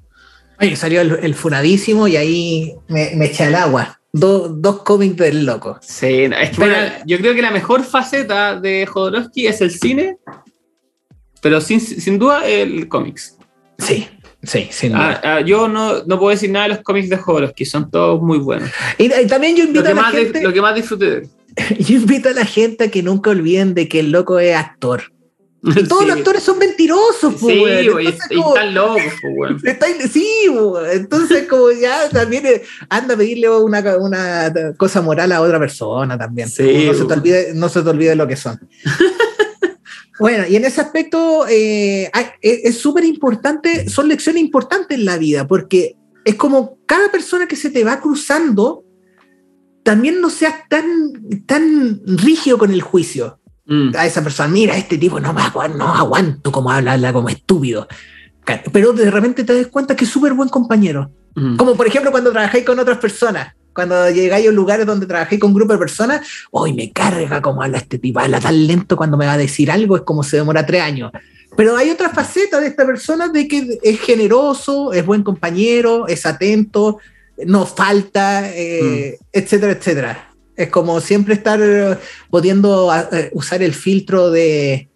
Oye, 0.60 0.76
salió 0.76 1.02
el, 1.02 1.36
funadísimo 1.36 2.08
y 2.08 2.16
ahí 2.16 2.76
me, 2.88 3.12
me 3.16 3.26
echa 3.26 3.48
el 3.48 3.56
agua. 3.56 4.00
dos 4.12 4.82
cómics 4.84 5.18
del 5.18 5.46
loco. 5.46 5.80
Sí, 5.82 6.24
es 6.24 6.58
que 6.58 6.92
yo 7.06 7.18
creo 7.18 7.34
que 7.34 7.42
la 7.42 7.52
mejor 7.52 7.84
faceta 7.84 8.60
de 8.60 8.86
Jodorowsky 8.86 9.48
es 9.48 9.62
el 9.62 9.72
cine, 9.72 10.18
pero 11.42 11.60
sin, 11.60 11.80
sin 11.80 12.20
duda 12.20 12.48
el 12.48 12.88
cómics. 12.88 13.38
Sí, 13.80 14.08
sí, 14.44 14.68
sin 14.72 14.94
duda. 14.94 15.22
Ah, 15.24 15.36
ah, 15.36 15.42
yo 15.42 15.68
no, 15.68 16.04
no, 16.04 16.20
puedo 16.20 16.30
decir 16.30 16.52
nada 16.52 16.68
de 16.68 16.76
los 16.76 16.84
cómics 16.84 17.10
de 17.10 17.18
Jodorowsky, 17.18 17.66
son 17.66 17.90
todos 17.90 18.22
muy 18.22 18.38
buenos. 18.38 18.70
Y, 18.98 19.10
también 19.28 19.56
yo 19.56 19.64
invito 19.64 19.90
a 19.90 19.94
la 19.94 20.04
gente... 20.06 20.42
lo 20.42 20.54
que 20.54 20.62
más 20.62 20.76
disfruté 20.76 21.10
de 21.10 21.30
Yo 21.80 21.98
invito 21.98 22.30
a 22.30 22.34
la 22.34 22.46
gente 22.46 22.86
a 22.86 22.92
que 22.92 23.04
nunca 23.04 23.30
olviden 23.30 23.74
de 23.74 23.88
que 23.88 24.00
el 24.00 24.12
loco 24.12 24.40
es 24.40 24.56
actor. 24.56 25.12
Todos 25.88 26.06
los 26.06 26.18
actores 26.18 26.44
son 26.44 26.60
mentirosos, 26.60 27.36
pues, 27.40 27.56
Sí, 27.56 27.90
y, 28.02 28.08
están 28.08 28.74
locos, 28.74 29.02
pues, 29.22 29.64
Sí, 30.12 30.28
entonces 30.92 31.48
como 31.48 31.72
ya 31.72 32.10
también 32.10 32.46
eh, 32.46 32.64
anda 32.90 33.14
a 33.14 33.18
pedirle 33.18 33.50
una, 33.50 33.80
una, 33.98 34.54
cosa 34.76 35.02
moral 35.02 35.32
a 35.32 35.40
otra 35.40 35.60
persona 35.60 36.18
también. 36.18 36.50
Sí, 36.50 36.88
no, 36.88 36.94
se 36.94 37.06
te 37.06 37.14
olvide, 37.14 37.54
no 37.54 37.70
se 37.70 37.82
te 37.82 37.90
olvide 37.90 38.14
lo 38.14 38.28
que 38.28 38.36
son. 38.36 38.60
bueno, 40.20 40.46
y 40.50 40.58
en 40.58 40.66
ese 40.66 40.82
aspecto 40.82 41.46
eh, 41.48 42.12
es 42.42 42.78
súper 42.78 43.06
importante, 43.06 43.88
son 43.90 44.10
lecciones 44.10 44.44
importantes 44.44 44.98
en 44.98 45.06
la 45.06 45.18
vida, 45.18 45.48
porque 45.48 45.96
es 46.26 46.36
como 46.36 46.78
cada 46.86 47.10
persona 47.10 47.48
que 47.48 47.56
se 47.56 47.70
te 47.70 47.86
va 47.86 48.02
cruzando, 48.02 48.84
también 49.84 50.20
no 50.20 50.30
seas 50.30 50.56
tan, 50.70 51.14
tan 51.46 52.02
rígido 52.06 52.58
con 52.58 52.74
el 52.74 52.82
juicio 52.82 53.40
Mm. 53.66 53.96
a 53.96 54.06
esa 54.06 54.22
persona, 54.22 54.50
mira, 54.50 54.76
este 54.76 54.98
tipo 54.98 55.20
no, 55.20 55.34
me 55.34 55.42
no 55.78 55.96
aguanto 55.96 56.52
como 56.52 56.70
habla, 56.70 56.94
habla 56.94 57.14
como 57.14 57.30
estúpido. 57.30 57.88
Pero 58.72 58.92
de 58.92 59.10
repente 59.10 59.44
te 59.44 59.56
das 59.56 59.68
cuenta 59.68 59.96
que 59.96 60.04
es 60.04 60.12
súper 60.12 60.34
buen 60.34 60.50
compañero. 60.50 61.10
Mm. 61.36 61.56
Como 61.56 61.76
por 61.76 61.88
ejemplo 61.88 62.12
cuando 62.12 62.32
trabajáis 62.32 62.66
con 62.66 62.80
otras 62.80 62.98
personas. 62.98 63.54
Cuando 63.74 64.10
llegáis 64.12 64.48
a 64.48 64.52
lugares 64.52 64.86
donde 64.86 65.08
trabajé 65.08 65.40
con 65.40 65.50
un 65.50 65.56
grupo 65.56 65.74
de 65.74 65.80
personas, 65.80 66.28
hoy 66.52 66.74
me 66.74 66.92
carga 66.92 67.42
como 67.42 67.64
habla 67.64 67.80
este 67.80 67.98
tipo, 67.98 68.20
habla 68.20 68.40
tan 68.40 68.68
lento 68.68 68.96
cuando 68.96 69.18
me 69.18 69.26
va 69.26 69.34
a 69.34 69.38
decir 69.38 69.72
algo, 69.72 69.96
es 69.96 70.04
como 70.04 70.22
se 70.22 70.38
demora 70.38 70.64
tres 70.64 70.82
años. 70.82 71.12
Pero 71.58 71.76
hay 71.76 71.90
otra 71.90 72.10
faceta 72.10 72.60
de 72.60 72.68
esta 72.68 72.86
persona 72.86 73.30
de 73.30 73.48
que 73.48 73.80
es 73.82 74.00
generoso, 74.00 74.94
es 74.94 75.04
buen 75.04 75.24
compañero, 75.24 76.08
es 76.08 76.26
atento, 76.26 77.00
no 77.46 77.66
falta, 77.66 78.48
eh, 78.54 79.18
mm. 79.20 79.26
etcétera, 79.32 79.72
etcétera. 79.72 80.33
Es 80.56 80.70
como 80.70 81.00
siempre 81.02 81.34
estar 81.34 82.00
pudiendo 82.30 82.94
eh, 83.12 83.32
usar 83.34 83.64
el 83.64 83.74
filtro 83.74 84.30
de, 84.30 84.90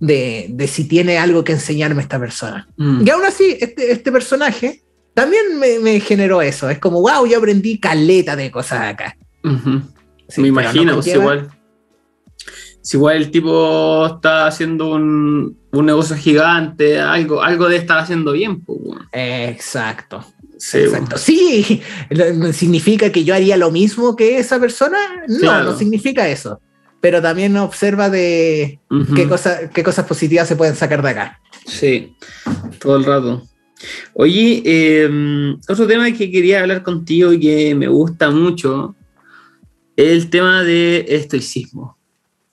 de, 0.00 0.68
si 0.68 0.86
tiene 0.88 1.18
algo 1.18 1.44
que 1.44 1.52
enseñarme 1.52 2.02
esta 2.02 2.18
persona. 2.18 2.68
Mm. 2.76 3.06
Y 3.06 3.10
aún 3.10 3.24
así, 3.24 3.56
este, 3.60 3.92
este 3.92 4.10
personaje 4.12 4.82
también 5.14 5.58
me, 5.58 6.00
generó 6.00 6.42
eso. 6.42 6.68
Es 6.68 6.78
como, 6.78 7.00
wow, 7.00 7.26
yo 7.26 7.38
aprendí 7.38 7.78
caleta 7.78 8.34
de 8.36 8.50
cosas 8.50 8.80
acá. 8.82 9.16
me 9.42 10.48
imagino, 10.48 11.00
si 11.00 11.10
igual. 11.10 11.50
Si 12.82 12.98
igual 12.98 13.16
el 13.16 13.30
tipo 13.30 14.04
está 14.06 14.46
haciendo 14.46 14.88
un, 14.88 15.56
negocio 15.72 16.16
gigante, 16.16 17.00
algo, 17.00 17.42
algo 17.42 17.68
de 17.68 17.76
estar 17.76 17.98
haciendo 17.98 18.32
bien. 18.32 18.62
Pues, 18.62 18.78
Exacto. 19.12 20.22
Sí, 20.64 20.78
Exacto. 20.78 21.18
Sí, 21.18 21.82
¿significa 22.54 23.12
que 23.12 23.22
yo 23.22 23.34
haría 23.34 23.58
lo 23.58 23.70
mismo 23.70 24.16
que 24.16 24.38
esa 24.38 24.58
persona? 24.58 24.96
No, 25.28 25.62
no 25.62 25.76
significa 25.76 26.26
eso. 26.26 26.58
Pero 27.02 27.20
también 27.20 27.54
observa 27.58 28.08
de 28.08 28.80
qué, 29.14 29.28
qué 29.74 29.82
cosas 29.82 30.06
positivas 30.06 30.48
se 30.48 30.56
pueden 30.56 30.74
sacar 30.74 31.02
de 31.02 31.10
acá. 31.10 31.38
Sí, 31.66 32.16
todo 32.78 32.96
el 32.96 33.04
rato. 33.04 33.42
Oye, 34.14 34.62
em, 34.64 35.60
otro 35.68 35.86
tema 35.86 36.10
que 36.12 36.30
quería 36.30 36.62
hablar 36.62 36.82
contigo 36.82 37.34
y 37.34 37.40
que 37.40 37.74
me 37.74 37.88
gusta 37.88 38.30
mucho 38.30 38.96
es 39.96 40.12
el 40.12 40.30
tema 40.30 40.62
de 40.62 41.04
estoicismo. 41.10 41.98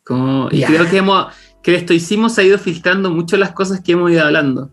Como, 0.04 0.50
y 0.52 0.64
creo 0.64 0.90
que, 0.90 0.98
hemos, 0.98 1.28
que 1.64 1.72
el 1.72 1.78
estoicismo 1.78 2.28
se 2.28 2.42
ha 2.42 2.44
ido 2.44 2.60
filtrando 2.60 3.10
mucho 3.10 3.38
las 3.38 3.54
cosas 3.54 3.80
que 3.80 3.94
hemos 3.94 4.12
ido 4.12 4.26
hablando. 4.26 4.70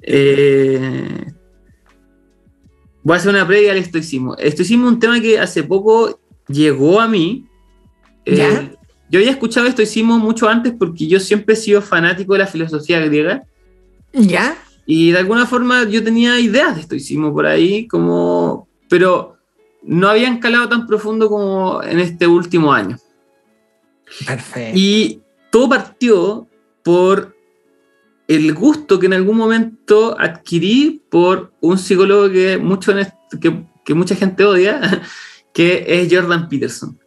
Eh, 0.00 1.35
voy 3.06 3.14
a 3.14 3.18
hacer 3.18 3.30
una 3.30 3.46
previa 3.46 3.70
al 3.70 3.78
estoicismo. 3.78 4.34
El 4.34 4.48
estoicismo 4.48 4.88
es 4.88 4.94
un 4.94 4.98
tema 4.98 5.20
que 5.20 5.38
hace 5.38 5.62
poco 5.62 6.18
llegó 6.48 7.00
a 7.00 7.06
mí. 7.06 7.46
Eh, 8.24 8.76
yo 9.08 9.20
había 9.20 9.30
escuchado 9.30 9.68
estoicismo 9.68 10.18
mucho 10.18 10.48
antes 10.48 10.74
porque 10.76 11.06
yo 11.06 11.20
siempre 11.20 11.54
he 11.54 11.56
sido 11.56 11.80
fanático 11.80 12.32
de 12.32 12.40
la 12.40 12.48
filosofía 12.48 12.98
griega. 12.98 13.44
¿Ya? 14.12 14.58
Y 14.86 15.12
de 15.12 15.18
alguna 15.18 15.46
forma 15.46 15.84
yo 15.84 16.02
tenía 16.02 16.40
ideas 16.40 16.74
de 16.74 16.80
estoicismo 16.80 17.32
por 17.32 17.46
ahí, 17.46 17.86
como, 17.86 18.66
pero 18.88 19.36
no 19.84 20.08
habían 20.08 20.40
calado 20.40 20.68
tan 20.68 20.88
profundo 20.88 21.28
como 21.28 21.84
en 21.84 22.00
este 22.00 22.26
último 22.26 22.72
año. 22.72 22.98
Perfecto. 24.26 24.76
Y 24.76 25.20
todo 25.52 25.68
partió 25.68 26.48
por 26.82 27.35
el 28.28 28.54
gusto 28.54 28.98
que 28.98 29.06
en 29.06 29.14
algún 29.14 29.36
momento 29.36 30.16
adquirí 30.18 31.02
por 31.10 31.52
un 31.60 31.78
psicólogo 31.78 32.30
que, 32.30 32.58
mucho 32.58 32.92
que, 33.40 33.94
mucha 33.94 34.14
gente 34.14 34.44
odia, 34.44 35.02
que 35.54 35.84
es 35.86 36.12
Jordan 36.12 36.48
Peterson. 36.48 36.98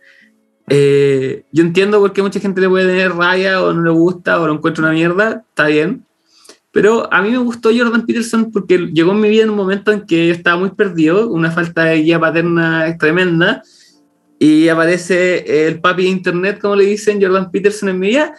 Eh, 0.67 1.45
yo 1.51 1.63
entiendo 1.63 1.99
por 1.99 2.13
qué 2.13 2.21
mucha 2.21 2.39
gente 2.39 2.61
le 2.61 2.69
puede 2.69 2.87
tener 2.87 3.11
raya 3.13 3.63
o 3.63 3.73
no 3.73 3.81
le 3.81 3.89
gusta 3.89 4.39
o 4.39 4.47
lo 4.47 4.53
encuentra 4.53 4.83
una 4.83 4.93
mierda, 4.93 5.43
está 5.49 5.67
bien, 5.67 6.05
pero 6.71 7.11
a 7.11 7.21
mí 7.21 7.31
me 7.31 7.39
gustó 7.39 7.71
Jordan 7.75 8.05
Peterson 8.05 8.51
porque 8.51 8.77
llegó 8.77 9.11
en 9.11 9.19
mi 9.19 9.29
vida 9.29 9.43
en 9.43 9.49
un 9.49 9.55
momento 9.55 9.91
en 9.91 10.05
que 10.05 10.29
estaba 10.29 10.57
muy 10.57 10.69
perdido, 10.71 11.27
una 11.29 11.51
falta 11.51 11.85
de 11.85 12.03
guía 12.03 12.19
paterna 12.19 12.95
tremenda, 12.97 13.63
y 14.37 14.69
aparece 14.69 15.67
el 15.67 15.81
papi 15.81 16.03
de 16.03 16.09
internet, 16.09 16.59
como 16.61 16.75
le 16.75 16.85
dicen, 16.85 17.21
Jordan 17.21 17.51
Peterson 17.51 17.89
en 17.89 17.99
mi 17.99 18.07
vida, 18.07 18.35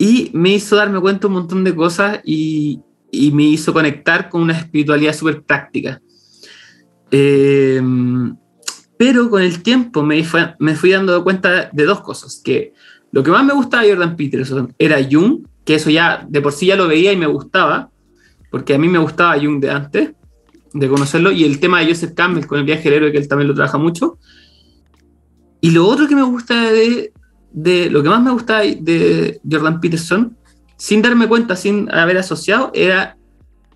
y 0.00 0.30
me 0.32 0.54
hizo 0.54 0.76
darme 0.76 0.98
cuenta 0.98 1.26
un 1.26 1.34
montón 1.34 1.62
de 1.62 1.74
cosas 1.74 2.20
y, 2.24 2.80
y 3.10 3.32
me 3.32 3.42
hizo 3.42 3.74
conectar 3.74 4.30
con 4.30 4.40
una 4.40 4.56
espiritualidad 4.56 5.14
súper 5.14 5.42
práctica. 5.42 6.00
Eh, 7.10 7.82
pero 8.96 9.28
con 9.28 9.42
el 9.42 9.62
tiempo 9.62 10.02
me, 10.02 10.26
me 10.58 10.74
fui 10.74 10.90
dando 10.90 11.22
cuenta 11.22 11.68
de 11.70 11.84
dos 11.84 12.00
cosas, 12.00 12.40
que 12.42 12.72
lo 13.12 13.22
que 13.22 13.30
más 13.30 13.44
me 13.44 13.52
gustaba 13.52 13.82
de 13.82 13.90
Jordan 13.90 14.16
Peterson 14.16 14.74
era 14.78 15.06
Jung, 15.08 15.46
que 15.66 15.74
eso 15.74 15.90
ya 15.90 16.26
de 16.26 16.40
por 16.40 16.52
sí 16.52 16.64
ya 16.64 16.76
lo 16.76 16.88
veía 16.88 17.12
y 17.12 17.18
me 17.18 17.26
gustaba, 17.26 17.90
porque 18.50 18.72
a 18.72 18.78
mí 18.78 18.88
me 18.88 18.98
gustaba 18.98 19.38
Jung 19.38 19.60
de 19.60 19.70
antes, 19.70 20.12
de 20.72 20.88
conocerlo, 20.88 21.30
y 21.30 21.44
el 21.44 21.60
tema 21.60 21.80
de 21.80 21.88
Joseph 21.88 22.14
Campbell 22.14 22.46
con 22.46 22.58
el 22.58 22.64
viaje 22.64 22.84
del 22.84 22.94
héroe, 22.94 23.12
que 23.12 23.18
él 23.18 23.28
también 23.28 23.48
lo 23.48 23.54
trabaja 23.54 23.76
mucho. 23.76 24.16
Y 25.60 25.72
lo 25.72 25.86
otro 25.86 26.08
que 26.08 26.16
me 26.16 26.22
gusta 26.22 26.70
de, 26.70 27.12
de 27.52 27.90
lo 27.90 28.02
que 28.02 28.08
más 28.08 28.22
me 28.22 28.30
gusta 28.30 28.60
de 28.60 29.40
Jordan 29.48 29.80
Peterson, 29.80 30.36
sin 30.76 31.02
darme 31.02 31.28
cuenta, 31.28 31.56
sin 31.56 31.92
haber 31.92 32.18
asociado, 32.18 32.70
era 32.74 33.16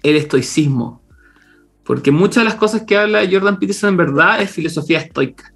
el 0.02 0.16
estoicismo. 0.16 1.02
Porque 1.84 2.10
muchas 2.10 2.42
de 2.42 2.44
las 2.44 2.55
cosas 2.55 2.82
que 2.82 2.96
habla 2.96 3.28
Jordan 3.30 3.59
Peterson 3.59 3.90
en 3.90 3.96
verdad 3.98 4.40
es 4.40 4.51
filosofía 4.51 5.01
estoica. 5.01 5.52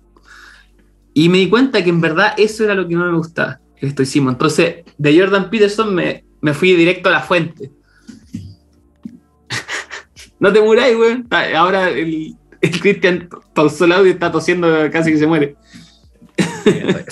Y 1.14 1.28
me 1.28 1.38
di 1.38 1.48
cuenta 1.48 1.82
que 1.82 1.90
en 1.90 2.00
verdad 2.00 2.34
eso 2.36 2.64
era 2.64 2.74
lo 2.74 2.86
que 2.86 2.94
no 2.94 3.10
me 3.10 3.16
gustaba, 3.16 3.60
el 3.78 3.88
estoicismo. 3.88 4.30
Entonces, 4.30 4.84
de 4.98 5.18
Jordan 5.18 5.48
Peterson 5.48 5.94
me, 5.94 6.24
me 6.40 6.52
fui 6.52 6.74
directo 6.74 7.08
a 7.08 7.12
la 7.12 7.20
fuente. 7.20 7.70
no 10.38 10.52
te 10.52 10.60
muráis, 10.60 10.96
güey. 10.96 11.24
Ahora 11.56 11.88
el, 11.88 12.36
el 12.60 12.80
Cristian 12.80 13.28
pausó 13.54 13.86
el 13.86 13.92
audio 13.92 14.08
y 14.08 14.12
está 14.12 14.30
tosiendo 14.30 14.68
casi 14.92 15.12
que 15.12 15.18
se 15.18 15.26
muere. 15.26 15.56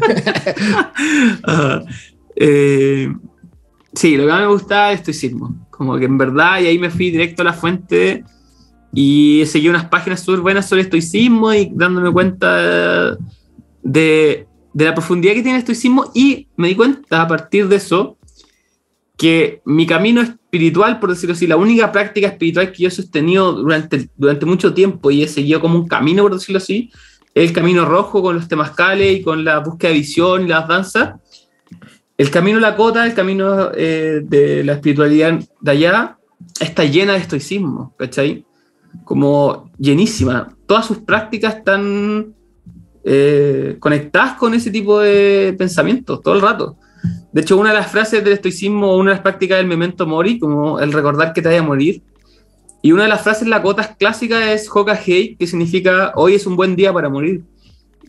Eh, 2.36 3.14
sí, 3.94 4.16
lo 4.16 4.24
que 4.24 4.32
más 4.32 4.40
me 4.40 4.48
gusta 4.48 4.90
es 4.90 4.98
estoicismo. 4.98 5.54
Como 5.70 5.96
que 5.98 6.06
en 6.06 6.18
verdad, 6.18 6.60
y 6.60 6.66
ahí 6.66 6.80
me 6.80 6.90
fui 6.90 7.12
directo 7.12 7.42
a 7.42 7.44
la 7.44 7.52
fuente 7.52 8.24
y 8.92 9.44
seguí 9.46 9.68
unas 9.68 9.86
páginas 9.86 10.20
súper 10.20 10.40
buenas 10.40 10.68
sobre 10.68 10.82
estoicismo 10.82 11.54
y 11.54 11.70
dándome 11.72 12.12
cuenta 12.12 13.16
de, 13.84 14.48
de 14.72 14.84
la 14.84 14.94
profundidad 14.94 15.34
que 15.34 15.42
tiene 15.42 15.58
el 15.58 15.62
estoicismo 15.62 16.10
y 16.12 16.48
me 16.56 16.68
di 16.68 16.74
cuenta 16.74 17.22
a 17.22 17.28
partir 17.28 17.68
de 17.68 17.76
eso 17.76 18.18
que 19.16 19.62
mi 19.64 19.86
camino 19.86 20.20
espiritual, 20.22 20.98
por 20.98 21.10
decirlo 21.10 21.34
así, 21.34 21.46
la 21.46 21.56
única 21.56 21.92
práctica 21.92 22.28
espiritual 22.28 22.72
que 22.72 22.82
yo 22.82 22.88
he 22.88 22.90
sostenido 22.90 23.52
durante, 23.52 24.08
durante 24.16 24.46
mucho 24.46 24.74
tiempo 24.74 25.10
y 25.10 25.22
he 25.22 25.28
seguido 25.28 25.60
como 25.60 25.78
un 25.78 25.86
camino, 25.86 26.22
por 26.22 26.34
decirlo 26.34 26.58
así, 26.58 26.90
el 27.34 27.52
camino 27.52 27.84
rojo 27.84 28.22
con 28.22 28.36
los 28.36 28.48
temazcales 28.48 29.18
y 29.18 29.22
con 29.22 29.44
la 29.44 29.58
búsqueda 29.58 29.90
de 29.90 29.98
visión 29.98 30.48
las 30.48 30.68
danzas. 30.68 31.14
El 32.16 32.30
camino 32.30 32.60
Lakota, 32.60 33.04
el 33.04 33.14
camino 33.14 33.72
eh, 33.74 34.20
de 34.22 34.62
la 34.62 34.74
espiritualidad 34.74 35.40
de 35.60 35.70
allá, 35.70 36.16
está 36.60 36.84
llena 36.84 37.14
de 37.14 37.18
estoicismo, 37.18 37.92
¿cachai? 37.98 38.44
Como 39.04 39.70
llenísima. 39.78 40.56
Todas 40.66 40.86
sus 40.86 40.98
prácticas 40.98 41.56
están 41.56 42.32
eh, 43.02 43.76
conectadas 43.80 44.34
con 44.34 44.54
ese 44.54 44.70
tipo 44.70 45.00
de 45.00 45.54
pensamientos 45.58 46.22
todo 46.22 46.34
el 46.34 46.40
rato. 46.40 46.76
De 47.32 47.40
hecho, 47.40 47.58
una 47.58 47.70
de 47.70 47.78
las 47.78 47.90
frases 47.90 48.22
del 48.22 48.34
estoicismo, 48.34 48.96
una 48.96 49.10
de 49.10 49.16
las 49.16 49.22
prácticas 49.22 49.58
del 49.58 49.66
memento 49.66 50.06
mori, 50.06 50.38
como 50.38 50.78
el 50.78 50.92
recordar 50.92 51.32
que 51.32 51.42
te 51.42 51.48
vaya 51.48 51.60
a 51.60 51.64
morir, 51.64 52.00
y 52.84 52.92
una 52.92 53.04
de 53.04 53.08
las 53.08 53.22
frases 53.22 53.48
lacotas 53.48 53.96
clásicas 53.96 54.46
es 54.48 54.68
Hoka 54.70 54.92
Hei, 54.94 55.36
que 55.36 55.46
significa 55.46 56.12
hoy 56.16 56.34
es 56.34 56.46
un 56.46 56.54
buen 56.54 56.76
día 56.76 56.92
para 56.92 57.08
morir. 57.08 57.42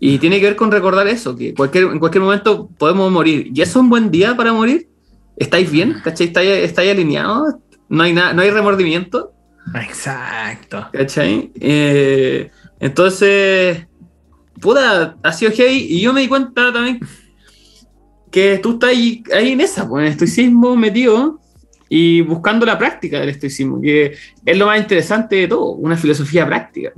Y 0.01 0.17
tiene 0.17 0.37
que 0.41 0.47
ver 0.47 0.57
con 0.57 0.69
recordar 0.69 1.07
eso, 1.07 1.33
que 1.33 1.53
cualquier, 1.53 1.85
en 1.85 1.97
cualquier 1.97 2.25
momento 2.25 2.67
podemos 2.77 3.09
morir. 3.09 3.49
¿Y 3.55 3.61
es 3.61 3.73
un 3.77 3.87
buen 3.87 4.11
día 4.11 4.35
para 4.35 4.51
morir? 4.51 4.89
¿Estáis 5.37 5.71
bien? 5.71 5.95
¿Cachai? 6.03 6.27
¿Estáis, 6.27 6.49
estáis 6.49 6.91
alineados? 6.91 7.55
¿No 7.87 8.03
hay, 8.03 8.11
nada, 8.11 8.33
¿No 8.33 8.41
hay 8.41 8.51
remordimiento? 8.51 9.31
Exacto. 9.75 10.89
¿Cachai? 10.91 11.53
Eh, 11.57 12.51
entonces, 12.81 13.87
puta, 14.59 15.15
ha 15.23 15.31
sido 15.31 15.53
heavy 15.53 15.87
y 15.89 16.01
yo 16.01 16.11
me 16.11 16.19
di 16.19 16.27
cuenta 16.27 16.73
también 16.73 16.99
que 18.29 18.57
tú 18.57 18.73
estás 18.73 18.89
ahí, 18.89 19.23
en 19.31 19.61
esa, 19.61 19.87
pues 19.87 20.05
en 20.05 20.11
estoicismo 20.11 20.75
metido 20.75 21.39
y 21.89 22.21
buscando 22.21 22.65
la 22.65 22.77
práctica 22.77 23.19
del 23.19 23.29
estoicismo, 23.29 23.81
que 23.81 24.15
es 24.45 24.57
lo 24.57 24.65
más 24.65 24.79
interesante 24.79 25.35
de 25.35 25.47
todo, 25.47 25.71
una 25.71 25.97
filosofía 25.97 26.45
práctica. 26.45 26.91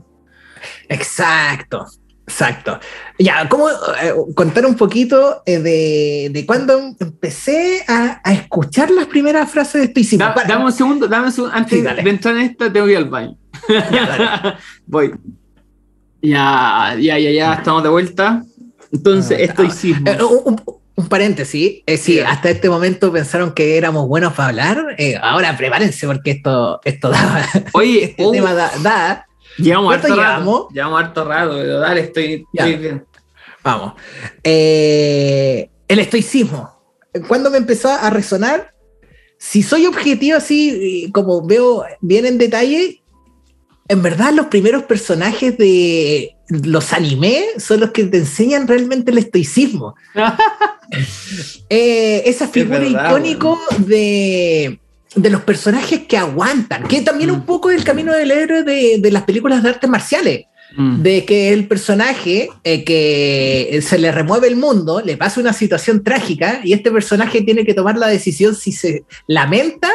Exacto, 0.87 1.85
exacto. 2.25 2.79
Ya, 3.19 3.47
¿cómo 3.49 3.69
eh, 3.69 4.13
contar 4.35 4.65
un 4.65 4.75
poquito 4.75 5.43
eh, 5.45 5.59
de, 5.59 6.29
de 6.31 6.45
cuando 6.45 6.95
empecé 6.99 7.83
a, 7.87 8.21
a, 8.23 8.33
escuchar 8.33 8.89
las 8.91 9.07
primeras 9.07 9.49
frases 9.51 9.81
de 9.81 9.87
estoicismo? 9.87 10.25
dame 10.47 10.65
un 10.65 10.71
segundo, 10.71 11.07
dame 11.07 11.27
un 11.27 11.31
segundo, 11.31 11.55
antes 11.55 11.83
de 11.83 12.09
entrar 12.09 12.35
en 12.35 12.41
esta 12.41 12.71
tengo 12.71 12.85
que 12.85 12.91
ir 12.93 12.97
al 12.97 13.09
baño. 13.09 13.37
Voy. 14.85 15.13
Ya, 16.21 16.95
ya, 16.99 17.19
ya, 17.19 17.31
ya, 17.31 17.53
estamos 17.53 17.83
de 17.83 17.89
vuelta. 17.89 18.43
Entonces, 18.91 19.39
estoicismo. 19.39 20.09
Eh, 20.09 20.17
un, 20.97 21.07
paréntesis, 21.07 21.83
eh, 21.85 21.97
sí, 21.97 22.19
hasta 22.19 22.49
este 22.49 22.69
momento 22.69 23.11
pensaron 23.11 23.53
que 23.53 23.77
éramos 23.77 24.07
buenos 24.07 24.33
para 24.33 24.49
hablar. 24.49 24.95
Eh, 24.97 25.17
ahora 25.21 25.55
prepárense 25.55 26.05
porque 26.07 26.31
esto, 26.31 26.81
esto 26.83 27.09
da. 27.09 27.47
Oye, 27.73 28.03
este 28.17 28.31
tema 28.31 28.53
da, 28.53 29.25
Llevamos 29.57 29.93
harto 29.95 30.15
rato. 30.15 30.69
Llevamos 30.71 31.03
harto 31.03 31.25
rato, 31.25 31.55
pero 31.57 31.79
dale, 31.79 32.01
estoy, 32.01 32.45
bien. 32.51 33.05
Vamos. 33.63 33.93
Eh, 34.43 35.69
el 35.87 35.99
estoicismo. 35.99 36.77
Cuando 37.27 37.49
me 37.49 37.57
empezó 37.57 37.89
a 37.89 38.09
resonar, 38.09 38.73
si 39.37 39.63
soy 39.63 39.85
objetivo 39.85 40.37
así, 40.37 41.09
como 41.13 41.45
veo 41.45 41.85
bien 42.01 42.25
en 42.25 42.37
detalle, 42.37 43.01
en 43.87 44.01
verdad 44.01 44.33
los 44.33 44.47
primeros 44.47 44.83
personajes 44.83 45.57
de 45.57 46.35
los 46.49 46.93
anime 46.93 47.43
son 47.57 47.81
los 47.81 47.91
que 47.91 48.05
te 48.05 48.17
enseñan 48.17 48.67
realmente 48.67 49.11
el 49.11 49.17
estoicismo. 49.17 49.95
eh, 51.69 52.23
esa 52.25 52.47
figura 52.47 52.85
icónico 52.85 53.59
de, 53.79 54.79
de, 55.15 55.29
los 55.29 55.41
personajes 55.41 56.01
que 56.07 56.17
aguantan, 56.17 56.87
que 56.87 57.01
también 57.01 57.31
un 57.31 57.39
mm. 57.39 57.45
poco 57.45 57.69
el 57.69 57.83
camino 57.83 58.13
del 58.13 58.31
héroe 58.31 58.63
de, 58.63 58.97
de 58.99 59.11
las 59.11 59.23
películas 59.23 59.63
de 59.63 59.69
artes 59.69 59.89
marciales. 59.89 60.45
Mm. 60.75 61.01
De 61.01 61.23
que 61.23 61.53
el 61.53 61.65
personaje 61.67 62.49
eh, 62.63 62.83
que 62.83 63.79
se 63.81 63.97
le 63.97 64.11
remueve 64.11 64.47
el 64.47 64.57
mundo, 64.57 65.01
le 65.03 65.15
pasa 65.15 65.39
una 65.39 65.53
situación 65.53 66.03
trágica 66.03 66.59
y 66.63 66.73
este 66.73 66.91
personaje 66.91 67.41
tiene 67.41 67.65
que 67.65 67.73
tomar 67.73 67.97
la 67.97 68.07
decisión 68.07 68.53
si 68.53 68.73
se 68.73 69.05
lamenta 69.27 69.89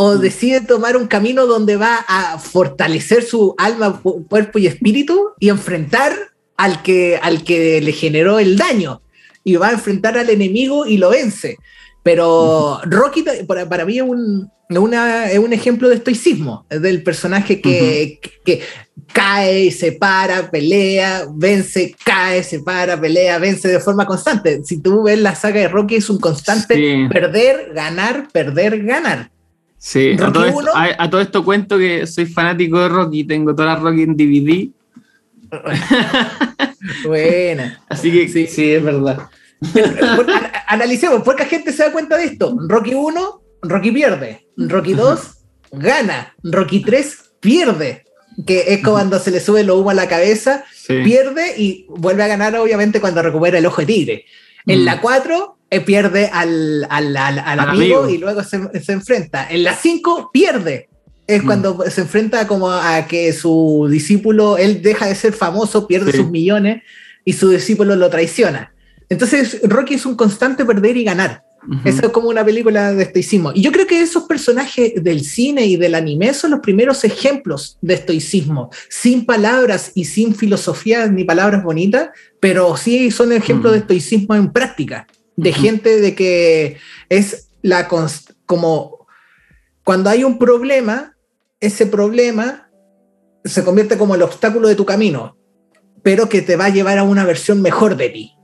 o 0.00 0.14
mm. 0.14 0.20
decide 0.20 0.60
tomar 0.60 0.96
un 0.96 1.08
camino 1.08 1.46
donde 1.46 1.76
va 1.76 2.04
a 2.06 2.38
fortalecer 2.38 3.24
su 3.24 3.56
alma, 3.58 4.00
cuerpo 4.28 4.60
y 4.60 4.68
espíritu 4.68 5.30
y 5.40 5.48
enfrentar 5.48 6.12
al 6.56 6.82
que, 6.82 7.18
al 7.20 7.42
que 7.42 7.80
le 7.80 7.92
generó 7.92 8.38
el 8.38 8.56
daño 8.56 9.02
y 9.42 9.56
va 9.56 9.68
a 9.68 9.72
enfrentar 9.72 10.16
al 10.16 10.30
enemigo 10.30 10.86
y 10.86 10.98
lo 10.98 11.10
vence. 11.10 11.56
Pero 12.04 12.80
Rocky 12.84 13.24
para, 13.48 13.84
mí 13.84 13.98
es 13.98 14.04
un, 14.04 14.48
es 14.68 15.38
un 15.38 15.52
ejemplo 15.52 15.88
de 15.88 15.96
estoicismo, 15.96 16.64
del 16.70 17.02
personaje 17.02 17.60
que, 17.60 18.20
que, 18.44 18.60
cae, 19.12 19.72
se 19.72 19.92
para, 19.92 20.48
pelea, 20.48 21.26
vence, 21.34 21.96
cae, 22.04 22.44
se 22.44 22.60
para, 22.60 23.00
pelea, 23.00 23.38
vence 23.38 23.66
de 23.66 23.80
forma 23.80 24.06
constante. 24.06 24.60
Si 24.62 24.80
tú 24.80 25.02
ves 25.02 25.18
la 25.18 25.34
saga 25.34 25.58
de 25.58 25.68
Rocky 25.68 25.96
es 25.96 26.08
un 26.08 26.20
constante 26.20 27.08
perder, 27.10 27.72
ganar, 27.74 28.28
perder, 28.30 28.84
ganar. 28.84 29.32
Sí, 29.78 30.16
a 30.20 30.32
todo, 31.08 31.20
esto, 31.20 31.44
cuento 31.44 31.78
que 31.78 32.06
soy 32.06 32.26
fanático 32.26 32.80
de 32.80 32.88
Rocky, 32.88 33.24
tengo 33.24 33.54
toda 33.54 33.74
la 33.74 33.76
Rocky 33.76 34.02
en 34.02 34.16
DVD. 34.16 34.68
Buena. 37.04 37.80
Así 37.88 38.10
que 38.10 38.28
sí, 38.28 38.48
sí 38.48 38.72
es 38.72 38.82
verdad. 38.82 39.28
Analicemos, 40.66 41.22
¿por 41.22 41.36
qué 41.36 41.44
gente 41.44 41.72
se 41.72 41.84
da 41.84 41.92
cuenta 41.92 42.16
de 42.16 42.24
esto? 42.24 42.56
Rocky 42.68 42.94
1, 42.94 43.42
Rocky 43.62 43.92
pierde. 43.92 44.48
Rocky 44.56 44.94
2, 44.94 45.20
gana. 45.72 46.34
Rocky 46.42 46.82
3, 46.82 47.32
pierde. 47.40 48.04
Que 48.46 48.74
es 48.74 48.84
cuando 48.84 49.18
se 49.18 49.32
le 49.32 49.40
sube 49.40 49.64
lo 49.64 49.78
humo 49.78 49.90
a 49.90 49.94
la 49.94 50.08
cabeza, 50.08 50.64
pierde 50.86 51.54
y 51.56 51.86
vuelve 51.88 52.22
a 52.22 52.28
ganar, 52.28 52.54
obviamente, 52.56 53.00
cuando 53.00 53.20
recupera 53.20 53.58
el 53.58 53.66
ojo 53.66 53.80
de 53.80 53.86
tigre. 53.86 54.24
En 54.66 54.84
la 54.84 55.00
4, 55.00 55.57
eh, 55.70 55.80
pierde 55.80 56.30
al, 56.32 56.86
al, 56.88 57.14
al, 57.16 57.60
amigo, 57.60 58.08
y 58.08 58.16
luego 58.16 58.42
se, 58.42 58.58
se, 58.80 58.92
enfrenta. 58.92 59.46
En 59.50 59.64
la 59.64 59.74
5 59.74 60.30
pierde. 60.32 60.88
Es 61.26 61.42
mm. 61.42 61.46
cuando 61.46 61.90
se 61.90 62.00
enfrenta 62.00 62.46
como 62.46 62.70
a 62.70 63.06
que 63.06 63.34
su 63.34 63.86
discípulo, 63.90 64.56
él 64.56 64.80
deja 64.80 65.06
de 65.06 65.14
ser 65.14 65.34
famoso, 65.34 65.86
pierde 65.86 66.12
sus 66.12 66.30
millones 66.30 66.82
y 67.22 67.34
su 67.34 67.50
discípulo 67.50 67.96
lo 67.96 68.08
traiciona. 68.08 68.72
Entonces 69.10 69.60
Rocky 69.62 69.94
es 69.94 70.06
un 70.06 70.16
constante 70.16 70.64
perder 70.64 70.96
y 70.96 71.04
ganar. 71.04 71.44
Eso 71.84 72.06
es 72.06 72.12
como 72.12 72.30
una 72.30 72.42
película 72.42 72.94
de 72.94 73.02
estoicismo. 73.02 73.52
Y 73.54 73.60
yo 73.60 73.72
creo 73.72 73.86
que 73.86 74.00
esos 74.00 74.22
personajes 74.22 74.92
del 75.02 75.22
cine 75.22 75.66
y 75.66 75.76
del 75.76 75.96
anime 75.96 76.32
son 76.32 76.52
los 76.52 76.60
primeros 76.60 77.04
ejemplos 77.04 77.76
de 77.82 77.94
estoicismo, 77.94 78.70
sin 78.88 79.26
palabras 79.26 79.90
y 79.94 80.06
sin 80.06 80.34
filosofía 80.34 81.06
ni 81.08 81.24
palabras 81.24 81.62
bonitas, 81.62 82.08
pero 82.40 82.74
sí 82.78 83.10
son 83.10 83.32
ejemplos 83.32 83.72
de 83.72 83.80
estoicismo 83.80 84.34
en 84.34 84.50
práctica 84.50 85.06
de 85.38 85.52
gente 85.52 86.00
de 86.00 86.16
que 86.16 86.78
es 87.08 87.50
la 87.62 87.86
como 87.86 89.06
cuando 89.84 90.10
hay 90.10 90.24
un 90.24 90.36
problema, 90.36 91.16
ese 91.60 91.86
problema 91.86 92.68
se 93.44 93.62
convierte 93.64 93.96
como 93.96 94.16
el 94.16 94.22
obstáculo 94.22 94.66
de 94.66 94.74
tu 94.74 94.84
camino, 94.84 95.38
pero 96.02 96.28
que 96.28 96.42
te 96.42 96.56
va 96.56 96.66
a 96.66 96.70
llevar 96.70 96.98
a 96.98 97.04
una 97.04 97.24
versión 97.24 97.62
mejor 97.62 97.96
de 97.96 98.08
ti. 98.08 98.34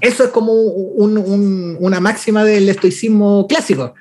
Eso 0.00 0.24
es 0.24 0.30
como 0.30 0.54
una 0.54 2.00
máxima 2.00 2.44
del 2.44 2.68
estoicismo 2.68 3.46
clásico, 3.46 3.94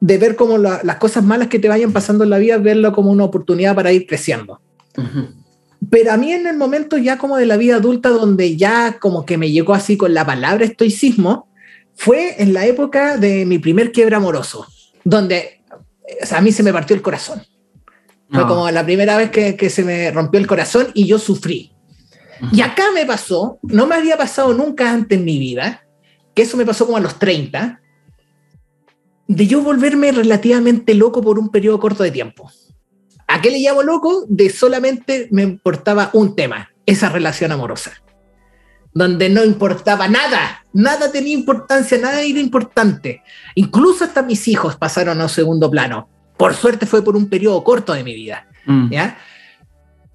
de 0.00 0.18
ver 0.18 0.34
como 0.34 0.58
las 0.58 0.96
cosas 0.96 1.22
malas 1.22 1.46
que 1.46 1.60
te 1.60 1.68
vayan 1.68 1.92
pasando 1.92 2.24
en 2.24 2.30
la 2.30 2.38
vida, 2.38 2.58
verlo 2.58 2.92
como 2.92 3.12
una 3.12 3.24
oportunidad 3.24 3.76
para 3.76 3.92
ir 3.92 4.06
creciendo. 4.06 4.60
Pero 5.90 6.12
a 6.12 6.16
mí 6.16 6.32
en 6.32 6.46
el 6.46 6.56
momento 6.56 6.96
ya 6.98 7.18
como 7.18 7.36
de 7.36 7.46
la 7.46 7.56
vida 7.56 7.76
adulta, 7.76 8.08
donde 8.08 8.56
ya 8.56 8.98
como 8.98 9.24
que 9.24 9.38
me 9.38 9.50
llegó 9.50 9.74
así 9.74 9.96
con 9.96 10.14
la 10.14 10.24
palabra 10.24 10.64
estoicismo, 10.64 11.48
fue 11.94 12.42
en 12.42 12.52
la 12.52 12.66
época 12.66 13.16
de 13.16 13.46
mi 13.46 13.58
primer 13.58 13.92
quiebra 13.92 14.18
amoroso, 14.18 14.66
donde 15.04 15.62
a 16.30 16.40
mí 16.40 16.52
se 16.52 16.62
me 16.62 16.72
partió 16.72 16.94
el 16.94 17.02
corazón. 17.02 17.42
Fue 18.30 18.46
como 18.46 18.68
la 18.70 18.84
primera 18.84 19.16
vez 19.16 19.30
que, 19.30 19.56
que, 19.56 19.70
se 19.70 19.84
me 19.84 20.10
rompió 20.10 20.40
el 20.40 20.48
corazón 20.48 20.88
y 20.94 21.06
yo 21.06 21.18
sufrí. 21.18 21.72
Y 22.52 22.60
acá 22.60 22.84
me 22.92 23.06
pasó, 23.06 23.58
no 23.62 23.86
me 23.86 23.94
había 23.94 24.16
pasado 24.16 24.52
nunca 24.52 24.90
antes 24.90 25.18
en 25.18 25.24
mi 25.24 25.38
vida, 25.38 25.86
que 26.34 26.42
eso 26.42 26.56
me 26.56 26.66
pasó 26.66 26.86
como 26.86 26.98
a 26.98 27.00
los 27.00 27.18
30, 27.18 27.80
de 29.28 29.46
yo 29.46 29.62
volverme 29.62 30.12
relativamente 30.12 30.94
loco 30.94 31.22
por 31.22 31.38
un 31.38 31.50
periodo 31.50 31.80
corto 31.80 32.02
de 32.02 32.10
tiempo. 32.10 32.50
¿A 33.26 33.40
qué 33.40 33.50
le 33.50 33.58
llamo 33.58 33.82
loco? 33.82 34.24
De 34.28 34.50
solamente 34.50 35.28
me 35.30 35.42
importaba 35.42 36.10
un 36.12 36.36
tema, 36.36 36.70
esa 36.86 37.08
relación 37.08 37.52
amorosa. 37.52 37.92
Donde 38.92 39.28
no 39.28 39.44
importaba 39.44 40.08
nada, 40.08 40.64
nada 40.72 41.12
tenía 41.12 41.34
importancia, 41.34 41.98
nada 41.98 42.22
era 42.22 42.38
importante. 42.38 43.22
Incluso 43.54 44.04
hasta 44.04 44.22
mis 44.22 44.48
hijos 44.48 44.76
pasaron 44.76 45.20
a 45.20 45.24
un 45.24 45.28
segundo 45.28 45.70
plano. 45.70 46.08
Por 46.36 46.54
suerte 46.54 46.86
fue 46.86 47.02
por 47.02 47.16
un 47.16 47.28
periodo 47.28 47.62
corto 47.62 47.92
de 47.92 48.04
mi 48.04 48.14
vida. 48.14 48.46
Mm. 48.64 48.90
¿ya? 48.90 49.18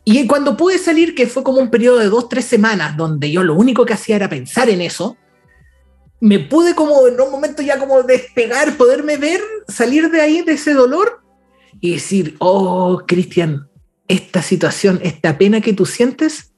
Y 0.03 0.25
cuando 0.25 0.57
pude 0.57 0.77
salir, 0.77 1.13
que 1.13 1.27
fue 1.27 1.43
como 1.43 1.59
un 1.59 1.69
periodo 1.69 1.99
de 1.99 2.09
dos, 2.09 2.27
tres 2.27 2.45
semanas, 2.45 2.97
donde 2.97 3.29
yo 3.29 3.43
lo 3.43 3.55
único 3.55 3.85
que 3.85 3.93
hacía 3.93 4.15
era 4.15 4.29
pensar 4.29 4.69
en 4.69 4.81
eso, 4.81 5.17
me 6.19 6.39
pude 6.39 6.75
como 6.75 7.07
en 7.07 7.19
un 7.19 7.31
momento 7.31 7.61
ya 7.61 7.77
como 7.77 8.01
despegar, 8.03 8.77
poderme 8.77 9.17
ver, 9.17 9.41
salir 9.67 10.09
de 10.09 10.21
ahí, 10.21 10.41
de 10.41 10.53
ese 10.53 10.73
dolor, 10.73 11.20
y 11.79 11.93
decir, 11.93 12.35
oh, 12.39 13.03
Cristian, 13.07 13.67
esta 14.07 14.41
situación, 14.41 14.99
esta 15.03 15.37
pena 15.37 15.61
que 15.61 15.73
tú 15.73 15.85
sientes, 15.85 16.53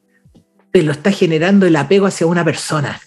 te 0.72 0.82
lo 0.82 0.92
está 0.92 1.12
generando 1.12 1.66
el 1.66 1.76
apego 1.76 2.08
hacia 2.08 2.26
una 2.26 2.44
persona. 2.44 3.00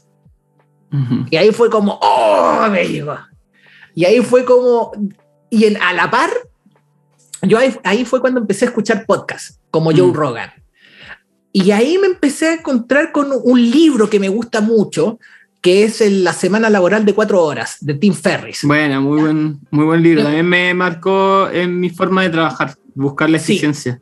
Y 1.30 1.36
ahí 1.36 1.50
fue 1.50 1.68
como, 1.68 1.98
oh, 2.00 2.68
me 2.70 2.86
llegó. 2.86 3.18
Y 3.94 4.04
ahí 4.04 4.20
fue 4.20 4.44
como, 4.44 4.92
y 5.50 5.64
en, 5.64 5.76
a 5.82 5.92
la 5.92 6.10
par, 6.10 6.30
yo 7.42 7.58
ahí, 7.58 8.04
fue 8.04 8.20
cuando 8.20 8.40
empecé 8.40 8.64
a 8.64 8.68
escuchar 8.68 9.04
podcasts, 9.06 9.60
como 9.70 9.90
Joe 9.90 10.08
mm. 10.08 10.14
Rogan. 10.14 10.50
Y 11.52 11.70
ahí 11.70 11.98
me 11.98 12.06
empecé 12.06 12.48
a 12.48 12.54
encontrar 12.54 13.12
con 13.12 13.28
un 13.42 13.70
libro 13.70 14.08
que 14.10 14.20
me 14.20 14.28
gusta 14.28 14.60
mucho, 14.60 15.18
que 15.60 15.84
es 15.84 16.00
La 16.00 16.32
Semana 16.32 16.70
Laboral 16.70 17.04
de 17.04 17.14
Cuatro 17.14 17.44
Horas, 17.44 17.78
de 17.80 17.94
Tim 17.94 18.14
Ferris. 18.14 18.60
Bueno, 18.62 19.00
muy 19.02 19.20
buen, 19.20 19.60
muy 19.70 19.84
buen 19.84 20.02
libro. 20.02 20.22
También 20.22 20.48
me 20.48 20.74
marcó 20.74 21.48
en 21.50 21.78
mi 21.78 21.90
forma 21.90 22.22
de 22.22 22.30
trabajar, 22.30 22.76
buscar 22.94 23.28
la 23.30 23.36
eficiencia. 23.38 24.00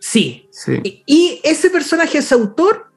Sí. 0.00 0.48
sí. 0.50 1.02
Y, 1.06 1.40
ese 1.42 1.70
personaje, 1.70 2.18
ese 2.18 2.34
autor, 2.34 2.92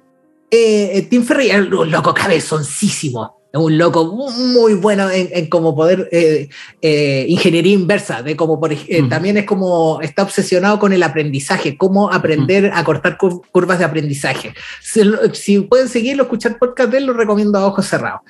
eh, 0.49 1.07
Tim 1.09 1.23
Ferris, 1.23 1.53
es 1.53 1.71
un 1.71 1.89
loco 1.89 2.13
cabezoncísimo 2.13 3.40
un 3.53 3.77
loco 3.77 4.05
muy 4.05 4.75
bueno 4.75 5.09
en, 5.09 5.47
como 5.47 5.75
poder 5.75 6.07
eh, 6.11 6.47
eh, 6.81 7.25
ingeniería 7.27 7.73
inversa, 7.73 8.21
de 8.23 8.35
como 8.35 8.59
por, 8.59 8.71
eh, 8.71 9.03
también 9.09 9.37
es 9.37 9.45
como 9.45 9.99
está 10.01 10.23
obsesionado 10.23 10.79
con 10.79 10.93
el 10.93 11.03
aprendizaje, 11.03 11.77
cómo 11.77 12.11
aprender 12.11 12.71
a 12.73 12.83
cortar 12.83 13.17
curvas 13.17 13.79
de 13.79 13.85
aprendizaje. 13.85 14.53
Si, 14.81 15.59
pueden 15.61 15.89
seguirlo, 15.89 16.23
escuchar 16.23 16.57
podcast 16.57 16.91
de 16.91 16.99
él, 16.99 17.05
lo 17.05 17.13
recomiendo 17.13 17.57
a 17.57 17.65
ojos 17.65 17.87
cerrados. 17.87 18.21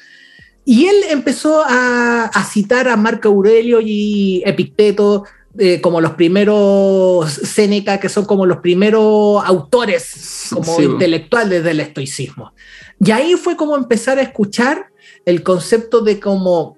Y 0.65 0.85
él 0.85 0.95
empezó 1.09 1.63
a, 1.67 2.29
citar 2.51 2.87
a 2.87 2.95
Marco 2.95 3.29
Aurelio 3.29 3.79
y 3.81 4.43
Epicteto 4.45 5.25
como 5.81 5.99
los 5.99 6.13
primeros 6.13 7.29
Séneca, 7.29 7.99
que 7.99 8.07
son 8.07 8.25
como 8.25 8.45
los 8.45 8.59
primeros 8.59 9.43
autores 9.43 10.47
como 10.49 10.79
intelectuales 10.81 11.63
del 11.63 11.81
estoicismo. 11.81 12.53
Y 13.03 13.11
ahí 13.11 13.33
fue 13.35 13.57
como 13.57 13.75
empezar 13.75 14.17
a 14.19 14.21
escuchar 14.21 14.90
el 15.25 15.43
concepto 15.43 16.01
de 16.01 16.19
cómo 16.19 16.77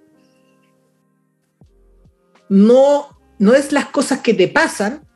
no, 2.50 3.08
no 3.40 3.54
es 3.54 3.72
las 3.72 3.88
cosas 3.88 4.20
que 4.20 4.34
te 4.34 4.48
pasan, 4.48 5.08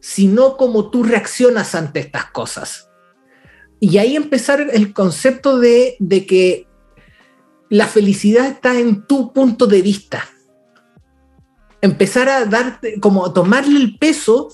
sino 0.00 0.56
cómo 0.56 0.90
tú 0.90 1.02
reaccionas 1.02 1.74
ante 1.74 2.00
estas 2.00 2.26
cosas. 2.30 2.88
Y 3.80 3.98
ahí 3.98 4.16
empezar 4.16 4.68
el 4.72 4.92
concepto 4.92 5.58
de, 5.58 5.96
de 5.98 6.26
que 6.26 6.66
la 7.68 7.86
felicidad 7.86 8.46
está 8.46 8.78
en 8.78 9.06
tu 9.06 9.32
punto 9.32 9.66
de 9.66 9.82
vista. 9.82 10.24
Empezar 11.80 12.28
a 12.28 12.44
darte, 12.44 12.98
como 13.00 13.32
tomarle 13.32 13.78
el 13.78 13.98
peso 13.98 14.48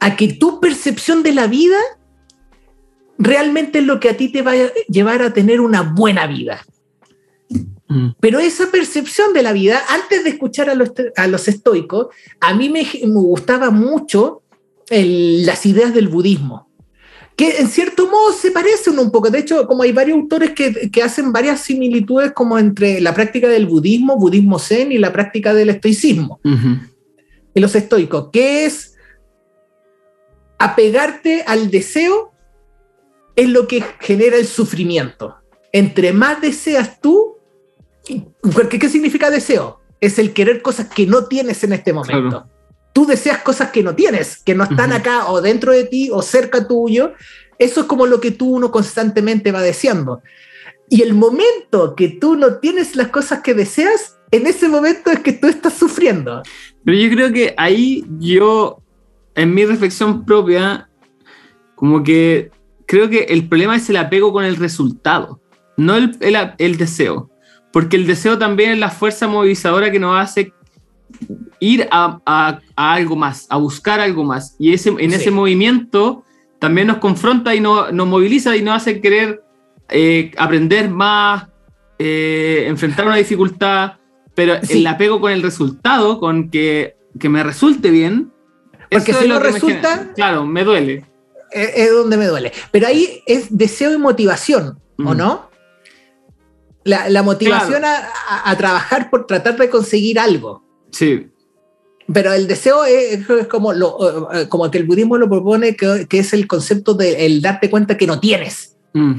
a 0.00 0.16
que 0.16 0.32
tu 0.34 0.60
percepción 0.60 1.22
de 1.22 1.32
la 1.32 1.46
vida 1.46 1.78
realmente 3.18 3.78
es 3.78 3.84
lo 3.84 4.00
que 4.00 4.10
a 4.10 4.16
ti 4.16 4.30
te 4.30 4.42
va 4.42 4.52
a 4.52 4.72
llevar 4.88 5.22
a 5.22 5.32
tener 5.32 5.60
una 5.60 5.82
buena 5.82 6.26
vida. 6.26 6.64
Mm. 7.90 8.12
Pero 8.20 8.38
esa 8.38 8.70
percepción 8.70 9.34
de 9.34 9.42
la 9.42 9.52
vida, 9.52 9.82
antes 9.88 10.24
de 10.24 10.30
escuchar 10.30 10.70
a 10.70 10.74
los, 10.74 10.92
a 11.16 11.26
los 11.26 11.48
estoicos, 11.48 12.06
a 12.40 12.54
mí 12.54 12.70
me, 12.70 12.82
me 12.82 13.20
gustaba 13.20 13.70
mucho 13.70 14.42
las 14.88 15.66
ideas 15.66 15.92
del 15.94 16.08
budismo 16.08 16.70
que 17.40 17.56
en 17.56 17.68
cierto 17.68 18.06
modo 18.06 18.34
se 18.34 18.50
parecen 18.50 18.98
un 18.98 19.10
poco. 19.10 19.30
De 19.30 19.38
hecho, 19.38 19.66
como 19.66 19.82
hay 19.82 19.92
varios 19.92 20.18
autores 20.18 20.50
que, 20.50 20.90
que, 20.90 21.02
hacen 21.02 21.32
varias 21.32 21.60
similitudes 21.60 22.32
como 22.32 22.58
entre 22.58 23.00
la 23.00 23.14
práctica 23.14 23.48
del 23.48 23.64
budismo, 23.64 24.18
budismo 24.18 24.58
zen 24.58 24.92
y 24.92 24.98
la 24.98 25.10
práctica 25.10 25.54
del 25.54 25.70
estoicismo. 25.70 26.38
Y 27.54 27.60
los 27.60 27.74
estoicos, 27.74 28.28
que 28.30 28.66
es 28.66 28.94
apegarte 30.58 31.42
al 31.46 31.70
deseo 31.70 32.34
es 33.36 33.48
lo 33.48 33.66
que 33.66 33.82
genera 34.00 34.36
el 34.36 34.46
sufrimiento. 34.46 35.36
Entre 35.72 36.12
más 36.12 36.42
deseas 36.42 37.00
tú, 37.00 37.38
¿qué, 38.68 38.78
qué 38.78 38.88
significa 38.88 39.30
deseo? 39.30 39.80
Es 40.00 40.18
el 40.18 40.32
querer 40.32 40.62
cosas 40.62 40.88
que 40.88 41.06
no 41.06 41.26
tienes 41.26 41.62
en 41.64 41.72
este 41.72 41.92
momento 41.92 42.46
tú 42.92 43.06
deseas 43.06 43.38
cosas 43.42 43.70
que 43.70 43.82
no 43.82 43.94
tienes, 43.94 44.38
que 44.38 44.54
no 44.54 44.64
están 44.64 44.92
acá 44.92 45.28
o 45.28 45.40
dentro 45.40 45.72
de 45.72 45.84
ti 45.84 46.10
o 46.12 46.22
cerca 46.22 46.66
tuyo. 46.66 47.12
Eso 47.58 47.80
es 47.80 47.86
como 47.86 48.06
lo 48.06 48.20
que 48.20 48.30
tú 48.30 48.56
uno 48.56 48.70
constantemente 48.70 49.52
va 49.52 49.62
deseando. 49.62 50.22
Y 50.88 51.02
el 51.02 51.14
momento 51.14 51.94
que 51.94 52.08
tú 52.08 52.36
no 52.36 52.56
tienes 52.56 52.96
las 52.96 53.08
cosas 53.08 53.40
que 53.40 53.54
deseas, 53.54 54.18
en 54.30 54.46
ese 54.46 54.68
momento 54.68 55.10
es 55.10 55.20
que 55.20 55.32
tú 55.32 55.46
estás 55.46 55.74
sufriendo. 55.74 56.42
Pero 56.84 56.98
yo 56.98 57.10
creo 57.10 57.32
que 57.32 57.54
ahí 57.56 58.04
yo, 58.18 58.82
en 59.34 59.54
mi 59.54 59.64
reflexión 59.64 60.24
propia, 60.24 60.88
como 61.76 62.02
que 62.02 62.50
creo 62.86 63.08
que 63.08 63.24
el 63.24 63.48
problema 63.48 63.76
es 63.76 63.88
el 63.88 63.96
apego 63.96 64.32
con 64.32 64.44
el 64.44 64.56
resultado, 64.56 65.40
no 65.76 65.96
el, 65.96 66.18
el 66.58 66.76
deseo. 66.76 67.29
Porque 67.72 67.96
el 67.96 68.06
deseo 68.06 68.38
también 68.38 68.72
es 68.72 68.78
la 68.78 68.90
fuerza 68.90 69.28
movilizadora 69.28 69.90
que 69.90 69.98
nos 69.98 70.20
hace 70.20 70.52
ir 71.60 71.88
a, 71.90 72.60
algo 72.76 73.16
más, 73.16 73.46
a 73.50 73.56
buscar 73.56 74.00
algo 74.00 74.24
más. 74.24 74.56
Y 74.58 74.72
ese, 74.72 74.90
en 74.90 75.12
ese 75.12 75.30
movimiento 75.30 76.24
también 76.58 76.86
nos 76.86 76.98
confronta 76.98 77.54
y 77.54 77.60
nos, 77.60 77.92
moviliza 77.92 78.56
y 78.56 78.62
nos 78.62 78.76
hace 78.76 79.00
querer 79.00 79.42
eh, 79.88 80.32
aprender 80.36 80.90
más, 80.90 81.46
eh, 81.98 82.64
enfrentar 82.66 83.06
una 83.06 83.16
dificultad, 83.16 83.94
pero 84.34 84.54
el 84.68 84.86
apego 84.86 85.20
con 85.20 85.32
el 85.32 85.42
resultado, 85.42 86.18
con 86.18 86.50
que, 86.50 86.96
me 87.22 87.42
resulte 87.42 87.90
bien. 87.90 88.32
Porque 88.90 89.12
si 89.12 89.28
no 89.28 89.38
resulta... 89.38 90.12
claro, 90.14 90.46
me 90.46 90.64
duele. 90.64 91.04
Es, 91.50 91.92
donde 91.92 92.16
me 92.16 92.26
duele. 92.26 92.52
Pero 92.70 92.86
ahí 92.86 93.22
es 93.26 93.56
deseo 93.56 93.92
y 93.92 93.98
motivación, 93.98 94.78
¿o 94.98 95.14
mm. 95.14 95.16
no? 95.16 95.49
La, 96.84 97.22
motivación 97.22 97.82
a, 97.84 98.56
trabajar 98.56 99.10
por 99.10 99.26
tratar 99.26 99.56
de 99.56 99.68
conseguir 99.68 100.18
algo. 100.18 100.64
Sí. 100.90 101.28
Pero 102.12 102.32
el 102.32 102.46
deseo 102.48 102.84
es, 102.84 103.26
como, 103.48 103.72
lo, 103.72 104.32
eh, 104.32 104.48
como 104.48 104.70
que 104.70 104.78
el 104.78 104.86
budismo 104.86 105.18
lo 105.18 105.28
propone, 105.28 105.76
que, 105.76 106.06
es 106.10 106.32
el 106.32 106.46
concepto 106.46 106.94
de 106.94 107.26
el 107.26 107.42
darte 107.42 107.70
cuenta 107.70 107.96
que 107.96 108.06
no 108.06 108.18
tienes. 108.18 108.76
Mm. 108.94 109.14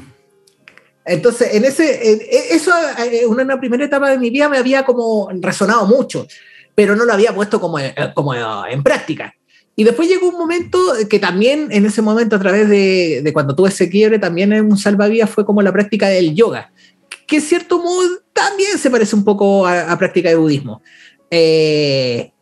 Entonces, 1.06 1.54
en 1.54 1.66
ese, 1.66 2.54
eso, 2.54 2.72
en 3.00 3.30
una 3.30 3.60
primera 3.60 3.86
etapa 3.86 4.10
de 4.10 4.18
mi 4.18 4.30
vida 4.30 4.50
me 4.50 4.58
había 4.58 4.84
como 4.84 5.30
resonado 5.40 5.86
mucho, 5.86 6.28
pero 6.76 6.96
no 6.96 7.06
lo 7.06 7.14
había 7.14 7.34
puesto 7.34 7.62
como, 7.62 7.80
eh, 7.80 7.94
como 8.14 8.34
en 8.36 8.84
práctica. 8.84 9.36
Y 9.76 9.84
después 9.84 10.10
llegó 10.10 10.30
un 10.30 10.38
momento 10.38 10.78
que 11.10 11.18
también, 11.18 11.70
en 11.72 11.86
ese 11.86 12.02
momento, 12.02 12.36
a 12.36 12.40
través 12.40 12.68
de, 12.68 13.22
de 13.24 13.34
cuando 13.34 13.56
tuve 13.56 13.70
ese 13.70 13.90
quiebre, 13.90 14.20
también 14.20 14.52
en 14.52 14.66
un 14.66 14.78
salvavidas 14.78 15.30
fue 15.30 15.46
como 15.46 15.62
la 15.62 15.72
práctica 15.72 16.10
del 16.10 16.36
yoga, 16.36 16.72
que 17.32 17.38
en 17.38 17.44
cierto 17.44 17.82
modo 17.82 18.10
también 18.34 18.78
se 18.78 18.92
parece 18.92 19.16
un 19.16 19.24
poco 19.24 19.66
a, 19.66 19.90
a 19.90 19.98
práctica 19.98 20.28
de 20.28 20.36
budismo. 20.36 20.82
Eh, 21.30 22.34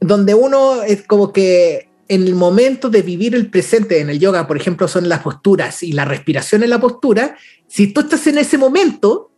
donde 0.00 0.34
uno 0.34 0.82
es 0.82 1.06
como 1.06 1.32
que 1.32 1.90
en 2.08 2.24
el 2.24 2.34
momento 2.34 2.90
de 2.90 3.02
vivir 3.02 3.36
el 3.36 3.48
presente 3.50 4.00
en 4.00 4.10
el 4.10 4.18
yoga, 4.18 4.48
por 4.48 4.56
ejemplo, 4.56 4.88
son 4.88 5.08
las 5.08 5.20
posturas 5.22 5.84
y 5.84 5.92
la 5.92 6.04
respiración 6.04 6.64
en 6.64 6.70
la 6.70 6.80
postura, 6.80 7.36
si 7.68 7.92
tú 7.92 8.00
estás 8.00 8.26
en 8.26 8.38
ese 8.38 8.58
momento, 8.58 9.30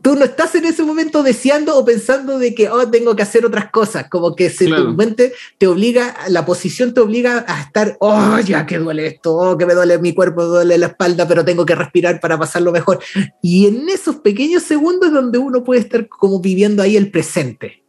tú 0.00 0.14
no 0.16 0.24
estás 0.24 0.54
en 0.54 0.64
ese 0.64 0.82
momento 0.82 1.22
deseando 1.22 1.76
o 1.76 1.84
pensando 1.84 2.38
de 2.38 2.54
que, 2.54 2.68
oh, 2.68 2.88
tengo 2.88 3.16
que 3.16 3.22
hacer 3.22 3.44
otras 3.44 3.70
cosas, 3.70 4.08
como 4.08 4.34
que 4.34 4.50
se 4.50 4.66
tu 4.66 4.94
mente 4.94 5.32
te 5.58 5.66
obliga, 5.66 6.14
la 6.28 6.46
posición 6.46 6.94
te 6.94 7.00
obliga 7.00 7.44
a 7.46 7.62
estar, 7.62 7.96
oh, 8.00 8.38
ya 8.40 8.64
que 8.66 8.78
duele 8.78 9.06
esto, 9.06 9.34
oh, 9.34 9.58
que 9.58 9.66
me 9.66 9.74
duele 9.74 9.98
mi 9.98 10.14
cuerpo, 10.14 10.42
me 10.42 10.46
duele 10.46 10.78
la 10.78 10.86
espalda, 10.86 11.26
pero 11.26 11.44
tengo 11.44 11.66
que 11.66 11.74
respirar 11.74 12.20
para 12.20 12.38
pasarlo 12.38 12.72
mejor. 12.72 13.00
Y 13.42 13.66
en 13.66 13.88
esos 13.88 14.16
pequeños 14.16 14.62
segundos 14.62 15.08
es 15.08 15.14
donde 15.14 15.38
uno 15.38 15.64
puede 15.64 15.80
estar 15.80 16.08
como 16.08 16.40
viviendo 16.40 16.82
ahí 16.82 16.96
el 16.96 17.10
presente. 17.10 17.82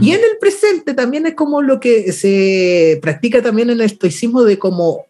Y 0.00 0.12
en 0.12 0.20
el 0.20 0.38
presente 0.40 0.94
también 0.94 1.26
es 1.26 1.34
como 1.34 1.60
lo 1.60 1.78
que 1.78 2.10
se 2.12 2.98
practica 3.02 3.42
también 3.42 3.68
en 3.68 3.76
el 3.76 3.82
estoicismo 3.82 4.42
de 4.42 4.58
como 4.58 5.04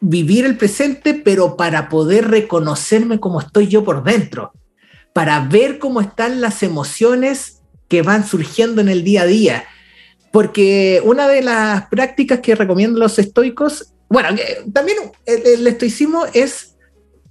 vivir 0.00 0.46
el 0.46 0.56
presente, 0.56 1.12
pero 1.12 1.54
para 1.54 1.90
poder 1.90 2.30
reconocerme 2.30 3.20
como 3.20 3.40
estoy 3.40 3.66
yo 3.66 3.84
por 3.84 4.02
dentro 4.02 4.52
para 5.16 5.40
ver 5.40 5.78
cómo 5.78 6.02
están 6.02 6.42
las 6.42 6.62
emociones 6.62 7.62
que 7.88 8.02
van 8.02 8.28
surgiendo 8.28 8.82
en 8.82 8.90
el 8.90 9.02
día 9.02 9.22
a 9.22 9.26
día. 9.26 9.64
Porque 10.30 11.00
una 11.06 11.26
de 11.26 11.40
las 11.40 11.86
prácticas 11.86 12.40
que 12.40 12.54
recomiendan 12.54 13.00
los 13.00 13.18
estoicos, 13.18 13.94
bueno, 14.10 14.28
también 14.74 14.98
el, 15.24 15.66
estoicismo 15.66 16.26
es, 16.34 16.76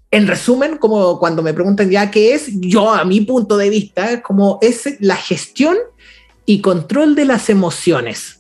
en 0.10 0.26
resumen, 0.26 0.78
como 0.78 1.20
cuando 1.20 1.44
me 1.44 1.54
preguntan 1.54 1.92
ya 1.92 2.10
qué 2.10 2.34
es, 2.34 2.48
yo 2.60 2.92
a 2.92 3.06
mi 3.06 3.22
punto 3.22 3.56
de 3.56 3.70
vista, 3.70 4.24
como 4.24 4.58
es 4.64 5.00
la 5.00 5.16
gestión 5.16 5.78
y 6.48 6.62
control 6.62 7.14
de 7.14 7.26
las 7.26 7.52
emociones. 7.52 8.40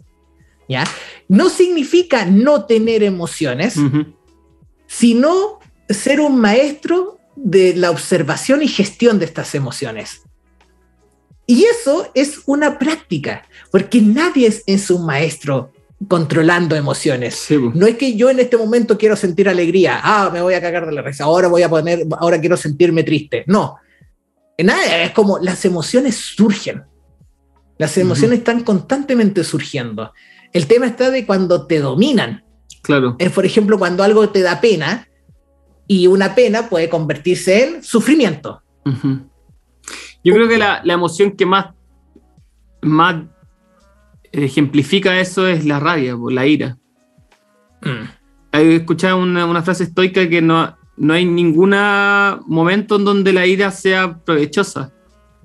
¿ya? 0.67 0.85
No 1.27 1.49
significa 1.49 2.25
no 2.25 2.65
tener 2.65 3.03
emociones, 3.03 3.75
sino 4.87 5.59
ser 5.87 6.19
un 6.19 6.41
maestro 6.41 7.19
de 7.35 7.75
la 7.75 7.91
observación 7.91 8.61
y 8.61 8.67
gestión 8.67 9.19
de 9.19 9.25
estas 9.25 9.55
emociones. 9.55 10.21
Y 11.47 11.65
eso 11.65 12.09
es 12.15 12.41
una 12.45 12.79
práctica, 12.79 13.43
porque 13.71 14.01
nadie 14.01 14.51
es, 14.65 14.89
un 14.89 15.05
maestro 15.05 15.71
controlando 16.07 16.75
emociones. 16.75 17.47
No 17.73 17.85
es 17.85 17.97
que 17.97 18.15
yo 18.15 18.29
en 18.29 18.39
este 18.39 18.57
momento 18.57 18.97
quiero 18.97 19.15
sentir 19.15 19.47
alegría, 19.47 19.99
ah, 20.03 20.29
me 20.33 20.41
voy 20.41 20.55
a 20.55 20.61
cagar 20.61 20.85
de 20.85 20.91
la 20.91 21.01
risa, 21.01 21.25
ahora 21.25 21.47
voy 21.47 21.61
a 21.61 21.69
poner, 21.69 22.05
ahora 22.19 22.39
quiero 22.39 22.57
sentirme 22.57 23.03
triste. 23.03 23.43
No, 23.47 23.77
nada, 24.57 25.03
es 25.03 25.11
como 25.11 25.37
las 25.39 25.63
emociones 25.65 26.15
surgen. 26.15 26.83
Las 27.77 27.97
emociones 27.97 28.39
están 28.39 28.63
constantemente 28.63 29.43
surgiendo. 29.43 30.13
El 30.53 30.65
tema 30.65 30.87
está 30.87 31.11
de 31.11 31.25
cuando 31.25 31.67
te 31.67 31.79
dominan. 31.79 32.45
Claro. 32.81 33.17
Es, 33.19 33.31
por 33.31 33.45
ejemplo, 33.45 33.77
cuando 33.77 34.01
algo 34.01 34.29
te 34.29 34.41
da 34.41 34.61
pena, 34.61 35.09
y 35.87 36.07
una 36.07 36.35
pena 36.35 36.69
puede 36.69 36.89
convertirse 36.89 37.63
en 37.63 37.83
sufrimiento. 37.83 38.61
Yo 40.23 40.33
creo 40.33 40.47
que 40.47 40.57
la, 40.57 40.81
emoción 40.85 41.31
que 41.31 41.45
más, 41.45 41.73
más 42.81 43.23
ejemplifica 44.31 45.19
eso 45.19 45.47
es 45.47 45.65
la 45.65 45.79
rabia, 45.79 46.15
la 46.29 46.45
ira. 46.45 46.77
Mm. 47.81 48.09
He 48.53 48.75
escuchado 48.75 49.17
una, 49.17 49.45
una, 49.45 49.61
frase 49.61 49.83
estoica 49.83 50.27
que 50.29 50.41
no, 50.41 50.75
no 50.97 51.13
hay 51.13 51.25
ningún 51.25 51.75
momento 52.47 52.95
en 52.95 53.05
donde 53.05 53.33
la 53.33 53.45
ira 53.45 53.69
sea 53.71 54.17
provechosa 54.17 54.93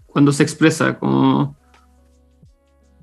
cuando 0.06 0.32
se 0.32 0.42
expresa. 0.42 0.98
Como, 0.98 1.56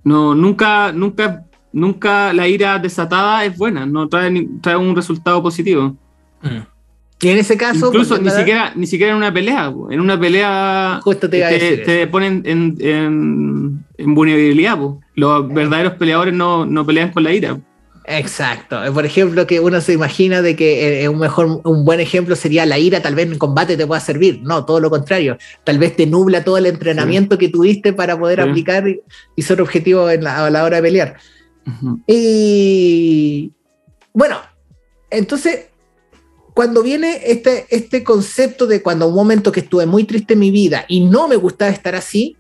no, 0.04 0.34
nunca, 0.34 0.92
nunca, 0.94 1.46
nunca 1.74 2.34
la 2.34 2.48
ira 2.48 2.80
desatada 2.80 3.44
es 3.46 3.58
buena, 3.58 3.86
no 3.86 4.08
trae, 4.08 4.48
trae 4.62 4.78
un 4.78 4.96
resultado 4.96 5.44
positivo. 5.44 5.96
Mm. 6.42 6.77
Y 7.20 7.30
en 7.30 7.38
ese 7.40 7.58
caso. 7.58 7.88
Incluso 7.88 8.18
ni 8.20 8.30
siquiera, 8.30 8.74
ni 8.76 8.86
siquiera 8.86 9.12
en 9.12 9.18
una 9.18 9.34
pelea. 9.34 9.74
En 9.90 10.00
una 10.00 10.20
pelea. 10.20 11.00
Justo 11.04 11.30
te, 11.30 11.84
te, 11.84 12.08
ponen 12.08 12.44
en, 12.46 12.78
en, 12.80 14.16
vulnerabilidad. 14.16 14.78
Los 15.16 15.44
eh. 15.44 15.48
verdaderos 15.52 15.94
peleadores 15.94 16.34
no, 16.34 16.66
no, 16.66 16.86
pelean 16.86 17.12
con 17.12 17.24
la 17.24 17.34
ira. 17.34 17.60
Exacto. 18.06 18.80
Por 18.94 19.06
ejemplo, 19.06 19.48
que 19.48 19.60
uno 19.60 19.82
se 19.82 19.94
imagina 19.94 20.42
de 20.42 20.56
que 20.56 21.04
eh, 21.04 21.10
un 21.10 21.18
mejor, 21.18 21.60
un 21.64 21.84
buen 21.84 22.00
ejemplo 22.00 22.36
sería 22.36 22.66
la 22.66 22.78
ira, 22.78 23.02
tal 23.02 23.16
vez 23.16 23.30
en 23.30 23.38
combate 23.38 23.76
te 23.76 23.88
pueda 23.88 24.00
servir. 24.00 24.42
No, 24.44 24.64
todo 24.64 24.80
lo 24.80 24.92
contrario. 24.92 25.38
Tal 25.64 25.80
vez 25.80 25.96
te 25.96 26.06
nubla 26.06 26.44
todo 26.44 26.58
el 26.58 26.68
entrenamiento 26.68 27.38
que 27.38 27.50
tuviste 27.50 27.94
para 27.94 28.18
poder 28.18 28.42
aplicar 28.42 28.86
y, 29.36 29.42
ser 29.42 29.60
objetivo 29.60 30.06
a 30.06 30.16
la 30.50 30.64
hora 30.64 30.78
de 30.78 30.82
pelear. 30.84 31.18
Y 32.06 33.52
bueno, 34.14 34.38
entonces 35.10 35.67
cuando 36.58 36.82
viene 36.82 37.22
este, 37.24 37.68
este 37.70 38.04
concepto 38.04 38.66
de 38.66 38.82
cuando 38.82 39.08
un 39.08 39.14
momento 39.14 39.52
que 39.52 39.60
estuve 39.60 39.86
muy 39.86 40.06
triste 40.06 40.34
en 40.34 40.40
mi 40.40 40.50
vida 40.50 40.86
y 40.88 41.02
no 41.02 41.28
me 41.28 41.36
gustaba 41.36 41.70
estar 41.70 41.94
así, 41.94 42.36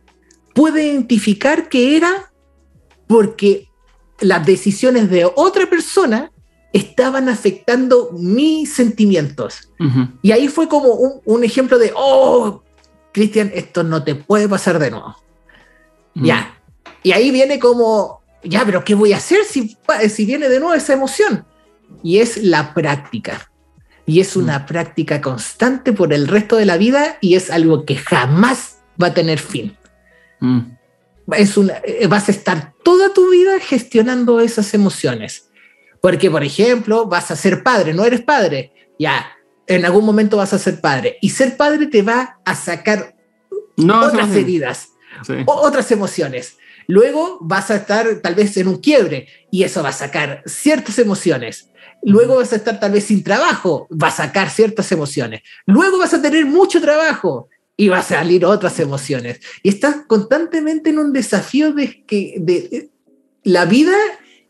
pude 0.55 0.87
identificar 0.87 1.69
que 1.69 1.95
era 1.95 2.31
porque 3.05 3.69
las 4.19 4.43
decisiones 4.43 5.11
de 5.11 5.31
otra 5.35 5.69
persona 5.69 6.31
estaban 6.73 7.29
afectando 7.29 8.09
mis 8.11 8.73
sentimientos. 8.73 9.69
Y 10.23 10.31
ahí 10.31 10.47
fue 10.47 10.67
como 10.67 10.93
un, 11.23 11.43
ejemplo 11.43 11.77
de, 11.77 11.93
oh, 11.95 12.63
Cristian, 13.11 13.51
esto 13.53 13.83
no 13.83 14.03
te 14.03 14.15
puede 14.15 14.49
pasar 14.49 14.79
de 14.79 14.89
nuevo. 14.89 15.15
Ya. 16.15 16.59
Y 17.03 17.11
ahí 17.11 17.29
viene 17.29 17.59
como, 17.59 18.23
ya, 18.43 18.65
pero 18.65 18.83
¿qué 18.83 18.95
voy 18.95 19.13
a 19.13 19.17
hacer 19.17 19.45
si, 19.45 19.77
si 20.09 20.25
viene 20.25 20.49
de 20.49 20.59
nuevo 20.59 20.73
esa 20.73 20.93
emoción? 20.93 21.45
Y 22.01 22.17
es 22.17 22.37
la 22.43 22.73
práctica. 22.73 23.51
Y 24.07 24.21
es 24.21 24.35
una 24.35 24.65
práctica 24.65 25.21
constante 25.21 25.93
por 25.93 26.13
el 26.13 26.27
resto 26.27 26.55
de 26.55 26.65
la 26.65 26.77
vida 26.77 27.17
y 27.21 27.35
es 27.35 27.51
algo 27.51 27.85
que 27.85 27.97
jamás 27.97 28.77
va 29.01 29.07
a 29.07 29.13
tener 29.13 29.37
fin. 29.37 29.77
Es 31.33 31.57
una, 31.57 31.73
eh, 31.83 32.07
vas 32.07 32.29
a 32.29 32.31
estar 32.31 32.73
toda 32.83 33.13
tu 33.13 33.29
vida 33.29 33.59
gestionando 33.59 34.39
esas 34.39 34.73
emociones. 34.73 35.49
Porque, 36.01 36.31
por 36.31 36.43
ejemplo, 36.43 37.05
vas 37.05 37.31
a 37.31 37.35
ser 37.35 37.63
padre, 37.63 37.93
no 37.93 38.05
eres 38.05 38.21
padre, 38.21 38.71
ya, 38.97 39.27
en 39.67 39.85
algún 39.85 40.05
momento 40.05 40.37
vas 40.37 40.53
a 40.53 40.59
ser 40.59 40.79
padre. 40.79 41.17
Y 41.21 41.31
ser 41.31 41.57
padre 41.57 41.87
te 41.87 42.01
va 42.01 42.39
a 42.45 42.55
sacar 42.55 43.13
otras 43.77 44.33
heridas, 44.33 44.93
otras 45.45 45.91
emociones. 45.91 46.57
Luego 46.87 47.39
vas 47.41 47.69
a 47.69 47.75
estar 47.75 48.07
tal 48.21 48.35
vez 48.35 48.55
en 48.55 48.69
un 48.69 48.77
quiebre 48.77 49.27
y 49.51 49.63
eso 49.63 49.83
va 49.83 49.89
a 49.89 49.93
sacar 49.93 50.43
ciertas 50.45 50.97
emociones. 50.99 51.69
Luego 52.03 52.37
vas 52.37 52.53
a 52.53 52.57
estar 52.57 52.79
tal 52.79 52.91
vez 52.91 53.05
sin 53.05 53.23
trabajo, 53.23 53.87
va 53.91 54.07
a 54.07 54.11
sacar 54.11 54.49
ciertas 54.49 54.91
emociones. 54.91 55.41
Luego 55.65 55.97
vas 55.97 56.13
a 56.13 56.21
tener 56.21 56.45
mucho 56.45 56.79
trabajo 56.79 57.49
y 57.75 57.89
va 57.89 57.99
a 57.99 58.03
salir 58.03 58.45
otras 58.45 58.79
emociones. 58.79 59.39
Y 59.61 59.69
estás 59.69 59.97
constantemente 60.07 60.89
en 60.89 60.99
un 60.99 61.13
desafío 61.13 61.73
de 61.73 62.05
que 62.05 62.35
de 62.39 62.89
la 63.43 63.65
vida 63.65 63.95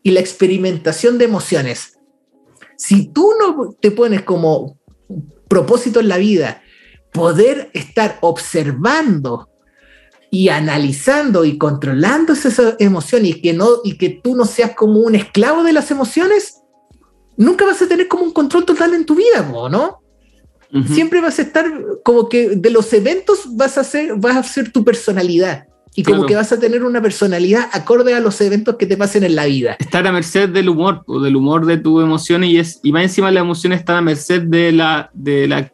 y 0.04 0.12
la 0.12 0.20
experimentación 0.20 1.18
de 1.18 1.26
emociones. 1.26 1.98
Si 2.78 3.08
tú 3.08 3.32
no 3.40 3.74
te 3.80 3.92
pones 3.92 4.22
como 4.22 4.80
propósito 5.48 6.00
en 6.00 6.08
la 6.08 6.18
vida 6.18 6.62
poder 7.12 7.70
estar 7.74 8.18
observando 8.22 9.50
y 10.30 10.50
analizando 10.50 11.46
y 11.46 11.58
controlando 11.58 12.34
esas 12.34 12.76
emociones 12.80 13.32
y 13.32 13.42
que, 13.42 13.54
no, 13.54 13.68
y 13.84 13.98
que 13.98 14.10
tú 14.10 14.36
no 14.36 14.46
seas 14.46 14.72
como 14.76 15.00
un 15.00 15.16
esclavo 15.16 15.64
de 15.64 15.74
las 15.74 15.90
emociones, 15.90 16.62
nunca 17.38 17.66
vas 17.66 17.82
a 17.82 17.88
tener 17.88 18.08
como 18.08 18.24
un 18.24 18.34
control 18.34 18.66
total 18.66 18.94
en 18.94 19.06
tu 19.06 19.16
vida, 19.16 19.48
¿no? 19.72 20.02
Siempre 20.94 21.22
vas 21.22 21.40
a 21.40 21.44
estar 21.44 21.66
como 22.04 22.28
que 22.28 22.50
de 22.50 22.70
los 22.70 22.92
eventos 22.92 23.56
vas 23.56 23.78
a 23.78 23.84
ser, 23.86 24.16
vas 24.18 24.36
a 24.36 24.44
ser 24.44 24.72
tu 24.72 24.84
personalidad. 24.84 25.66
Y 25.96 26.04
como 26.04 26.28
que 26.28 26.36
vas 26.36 26.52
a 26.52 26.60
tener 26.60 26.84
una 26.84 27.02
personalidad 27.02 27.70
acorde 27.72 28.14
a 28.14 28.20
los 28.20 28.40
eventos 28.42 28.76
que 28.76 28.86
te 28.86 28.98
pasen 28.98 29.24
en 29.24 29.36
la 29.36 29.46
vida. 29.46 29.78
Estar 29.80 30.06
a 30.06 30.12
merced 30.12 30.50
del 30.50 30.70
humor, 30.70 31.04
o 31.08 31.20
del 31.22 31.36
humor 31.36 31.66
de 31.66 31.78
tu 31.78 32.02
emoción 32.02 32.44
y 32.44 32.58
es 32.58 32.80
y 32.84 32.92
más 32.92 33.04
encima 33.04 33.32
la 33.32 33.40
emoción 33.40 33.74
está 33.74 33.98
a 33.98 34.02
merced 34.02 34.44
de 34.44 34.74
la 34.74 35.10
de 35.14 35.48
la 35.48 35.74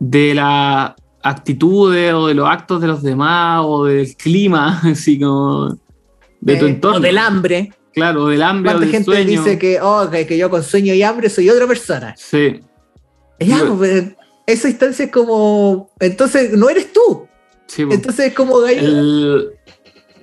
de 0.00 0.34
la 0.34 0.96
actitudes 1.22 2.14
o 2.14 2.26
de 2.26 2.34
los 2.34 2.48
actos 2.48 2.80
de 2.80 2.88
los 2.88 3.02
demás 3.02 3.60
o 3.64 3.84
del 3.84 4.16
clima, 4.16 4.80
así 4.84 5.20
como 5.20 5.76
de 6.40 6.56
tu 6.56 6.66
eh, 6.66 6.70
entorno. 6.70 6.98
O 6.98 7.00
del 7.00 7.18
hambre. 7.18 7.72
Claro, 7.96 8.26
del 8.26 8.42
hambre. 8.42 8.72
¿Cuánta 8.72 8.88
gente 8.88 9.24
dice 9.24 9.58
que, 9.58 9.80
oh, 9.80 10.10
que, 10.10 10.36
yo 10.36 10.50
con 10.50 10.62
sueño 10.62 10.92
y 10.92 11.02
hambre 11.02 11.30
soy 11.30 11.48
otra 11.48 11.66
persona? 11.66 12.14
Sí. 12.18 12.60
Ya, 13.40 13.58
esa 14.46 14.68
instancia 14.68 15.06
es 15.06 15.10
como. 15.10 15.90
Entonces, 15.98 16.52
no 16.52 16.68
eres 16.68 16.92
tú. 16.92 17.26
Sí. 17.66 17.82
Entonces 17.90 18.26
es 18.26 18.34
como. 18.34 18.58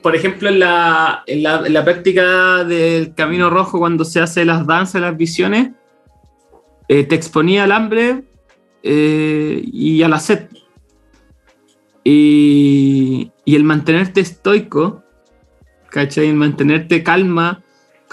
por 0.04 0.16
ejemplo, 0.16 0.50
en 0.50 0.60
la, 0.60 1.24
en, 1.26 1.42
la, 1.42 1.84
práctica 1.84 2.64
del 2.64 3.16
Camino 3.16 3.50
Rojo, 3.50 3.80
cuando 3.80 4.06
se 4.06 4.20
hace 4.20 4.46
las 4.46 4.68
danzas, 4.68 5.02
las 5.02 5.18
visiones, 5.18 5.72
eh, 6.90 7.06
te 7.06 7.16
exponía 7.16 7.64
al 7.64 7.72
hambre 7.72 8.24
eh, 8.84 9.64
y 9.66 10.04
a 10.04 10.10
la 10.10 10.20
sed. 10.20 10.48
Y, 12.04 13.32
y 13.46 13.56
el 13.56 13.64
mantenerte 13.64 14.22
estoico, 14.22 15.03
¿cachai? 15.94 16.34
Mantenerte 16.34 17.04
calma 17.04 17.64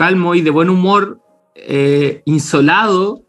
calmo 0.00 0.34
y 0.34 0.40
de 0.40 0.48
buen 0.48 0.70
humor, 0.70 1.20
eh, 1.54 2.22
insolado, 2.24 3.22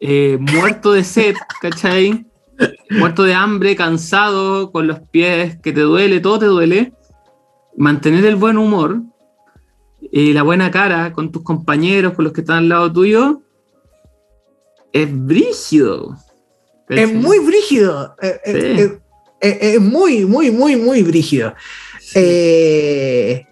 eh, 0.00 0.38
muerto 0.40 0.92
de 0.92 1.04
sed, 1.04 1.34
¿cachai? 1.60 2.24
Muerto 2.88 3.24
de 3.24 3.34
hambre, 3.34 3.76
cansado, 3.76 4.72
con 4.72 4.86
los 4.86 5.00
pies 5.10 5.58
que 5.60 5.70
te 5.70 5.82
duele, 5.82 6.20
todo 6.20 6.38
te 6.38 6.46
duele. 6.46 6.94
Mantener 7.76 8.24
el 8.24 8.36
buen 8.36 8.56
humor 8.56 9.02
y 10.00 10.32
la 10.32 10.42
buena 10.42 10.70
cara 10.70 11.12
con 11.12 11.30
tus 11.30 11.42
compañeros, 11.42 12.14
con 12.14 12.24
los 12.24 12.32
que 12.32 12.40
están 12.40 12.56
al 12.56 12.68
lado 12.70 12.90
tuyo, 12.90 13.42
es 14.94 15.08
brígido. 15.26 16.16
Es 16.88 17.12
muy 17.12 17.38
brígido. 17.38 18.16
Es, 18.20 19.78
muy, 19.78 20.24
muy, 20.24 20.50
muy, 20.50 20.76
muy 20.76 21.02
brígido. 21.02 21.54
Eh, 22.14 23.44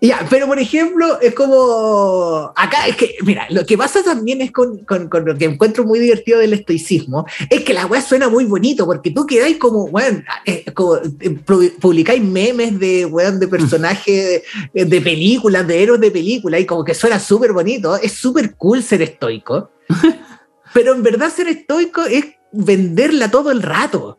ya, 0.00 0.26
pero 0.30 0.46
por 0.46 0.58
ejemplo, 0.58 1.20
es 1.20 1.34
como. 1.34 2.52
Acá 2.56 2.86
es 2.86 2.96
que, 2.96 3.16
mira, 3.22 3.46
lo 3.50 3.66
que 3.66 3.76
pasa 3.76 4.02
también 4.02 4.40
es 4.40 4.50
con, 4.50 4.78
con, 4.84 5.08
con 5.08 5.26
lo 5.26 5.36
que 5.36 5.44
encuentro 5.44 5.84
muy 5.84 5.98
divertido 5.98 6.38
del 6.38 6.54
estoicismo, 6.54 7.26
es 7.50 7.62
que 7.64 7.74
la 7.74 7.86
weá 7.86 8.00
suena 8.00 8.28
muy 8.28 8.46
bonito, 8.46 8.86
porque 8.86 9.10
tú 9.10 9.26
quedáis 9.26 9.58
como, 9.58 9.84
weón, 9.84 10.24
como, 10.72 10.96
eh, 10.96 11.38
publicáis 11.80 12.22
memes 12.22 12.78
de, 12.78 13.04
weón, 13.04 13.38
de 13.38 13.48
personajes 13.48 14.42
de, 14.72 14.84
de, 14.84 15.00
películas, 15.02 15.66
de 15.66 15.82
héroes 15.82 16.00
de 16.00 16.10
películas, 16.10 16.60
y 16.60 16.66
como 16.66 16.84
que 16.84 16.94
suena 16.94 17.20
súper 17.20 17.52
bonito. 17.52 17.96
Es 17.96 18.12
súper 18.12 18.54
cool 18.56 18.82
ser 18.82 19.02
estoico. 19.02 19.70
pero 20.72 20.94
en 20.94 21.02
verdad 21.02 21.30
ser 21.30 21.48
estoico 21.48 22.02
es 22.04 22.24
venderla 22.52 23.30
todo 23.30 23.50
el 23.50 23.62
rato, 23.62 24.18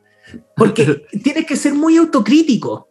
porque 0.55 1.05
tienes 1.23 1.45
que 1.45 1.55
ser 1.55 1.73
muy 1.73 1.97
autocrítico. 1.97 2.87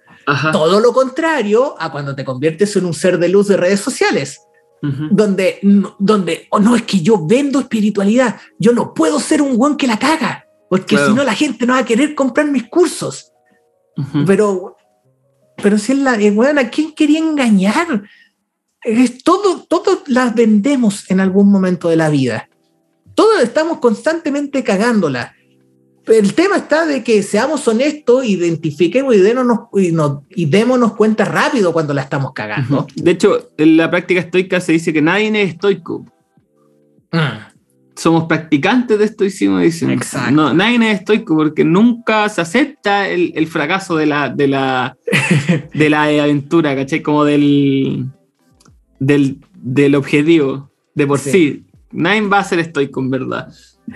Todo 0.53 0.81
lo 0.81 0.93
contrario 0.93 1.75
a 1.79 1.91
cuando 1.91 2.15
te 2.15 2.25
conviertes 2.25 2.77
en 2.77 2.85
un 2.85 2.95
ser 2.95 3.19
de 3.19 3.29
luz 3.29 3.49
de 3.49 3.57
redes 3.57 3.81
sociales. 3.81 4.41
Donde, 4.83 5.61
donde 5.99 6.47
oh, 6.49 6.59
no 6.59 6.75
es 6.75 6.83
que 6.85 7.03
yo 7.03 7.27
vendo 7.27 7.61
espiritualidad, 7.61 8.41
yo 8.59 8.73
no 8.73 8.95
puedo 8.95 9.21
ser 9.21 9.43
un 9.43 9.55
guan 9.55 9.77
que 9.77 9.87
la 9.87 9.99
caga, 9.99 10.47
porque 10.71 10.97
si 10.97 11.13
no 11.13 11.23
la 11.23 11.35
gente 11.35 11.67
no 11.67 11.75
va 11.75 11.81
a 11.81 11.85
querer 11.85 12.15
comprar 12.15 12.47
mis 12.47 12.67
cursos. 12.67 13.31
Pero, 14.25 14.79
pero 15.57 15.77
si 15.77 15.93
es 15.93 15.99
la, 15.99 16.15
eh, 16.19 16.35
¿a 16.57 16.71
quién 16.71 16.95
quería 16.95 17.19
engañar? 17.19 18.05
Es 18.83 19.23
todo, 19.23 19.67
todos 19.69 19.99
las 20.07 20.35
vendemos 20.35 21.11
en 21.11 21.21
algún 21.21 21.53
momento 21.53 21.91
de 21.91 21.97
la 21.97 22.09
vida. 22.09 22.49
Todos 23.15 23.43
estamos 23.43 23.81
constantemente 23.81 24.65
cagándola 24.65 25.35
el 26.07 26.35
tema 26.35 26.57
está 26.57 26.87
de 26.87 27.05
que 27.05 27.23
seamos 27.23 27.67
honestos, 27.69 28.25
identifiquemos 28.25 29.15
y, 29.15 29.19
y, 29.19 29.97
y, 30.31 30.47
démonos 30.47 30.93
cuenta 30.95 31.25
rápido 31.25 31.73
cuando 31.73 31.95
la 31.95 32.03
estamos 32.03 32.33
cagando. 32.33 32.87
De 32.95 33.11
hecho, 33.11 33.51
en 33.57 33.77
la 33.77 33.91
práctica 33.91 34.21
estoica 34.21 34.61
se 34.61 34.73
dice 34.73 34.93
que 34.93 35.03
nadie 35.03 35.29
es 35.43 35.51
estoico. 35.51 36.07
Mm. 37.13 37.51
Somos 37.95 38.25
practicantes 38.25 38.99
de 38.99 39.05
estoicismo, 39.05 39.59
dicen. 39.59 39.91
Exacto. 39.91 40.31
No, 40.31 40.55
nadie 40.55 40.91
es 40.91 41.01
estoico 41.01 41.37
porque 41.37 41.65
nunca 41.65 42.29
se 42.31 42.41
acepta 42.41 43.07
el, 43.09 43.47
fracaso 43.47 43.97
de 43.97 44.07
la, 44.07 44.31
de 44.31 44.49
la, 44.49 44.97
de 45.75 45.91
la 45.91 46.05
aventura, 46.05 46.75
¿cachai? 46.75 47.03
Como 47.03 47.25
del, 47.25 48.07
del, 48.99 49.95
objetivo 49.95 50.71
de 50.95 51.07
por 51.07 51.19
sí. 51.19 51.67
Nadie 51.93 52.23
va 52.23 52.39
a 52.39 52.45
ser 52.45 52.61
estoico, 52.61 53.01
en 53.01 53.11
verdad. 53.11 53.53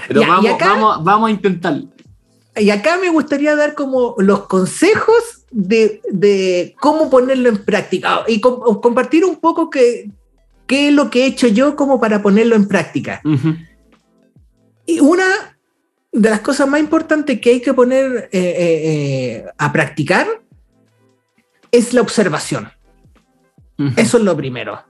Pero 0.08 0.20
vamos, 0.22 0.50
vamos, 0.60 1.04
vamos 1.04 1.28
a 1.28 1.30
intentarlo 1.30 1.93
y 2.56 2.70
acá 2.70 2.98
me 2.98 3.08
gustaría 3.08 3.56
dar 3.56 3.74
como 3.74 4.14
los 4.18 4.46
consejos 4.46 5.44
de, 5.50 6.74
cómo 6.80 7.10
ponerlo 7.10 7.48
en 7.48 7.64
práctica 7.64 8.22
y 8.28 8.40
compartir 8.40 9.24
un 9.24 9.36
poco 9.36 9.70
qué, 9.70 10.10
qué 10.66 10.88
es 10.88 10.94
lo 10.94 11.10
que 11.10 11.24
he 11.24 11.26
hecho 11.26 11.48
yo 11.48 11.74
como 11.74 12.00
para 12.00 12.22
ponerlo 12.22 12.54
en 12.54 12.68
práctica. 12.68 13.20
Y 14.86 15.00
una 15.00 15.24
de 16.12 16.30
las 16.30 16.40
cosas 16.40 16.68
más 16.68 16.80
importantes 16.80 17.40
que 17.40 17.50
hay 17.50 17.60
que 17.60 17.74
poner 17.74 18.28
eh, 18.30 18.40
eh, 18.40 18.82
eh, 18.84 19.44
a 19.58 19.72
practicar 19.72 20.26
es 21.72 21.92
la 21.92 22.02
observación. 22.02 22.70
Eso 23.96 24.18
es 24.18 24.24
lo 24.24 24.36
primero. 24.36 24.80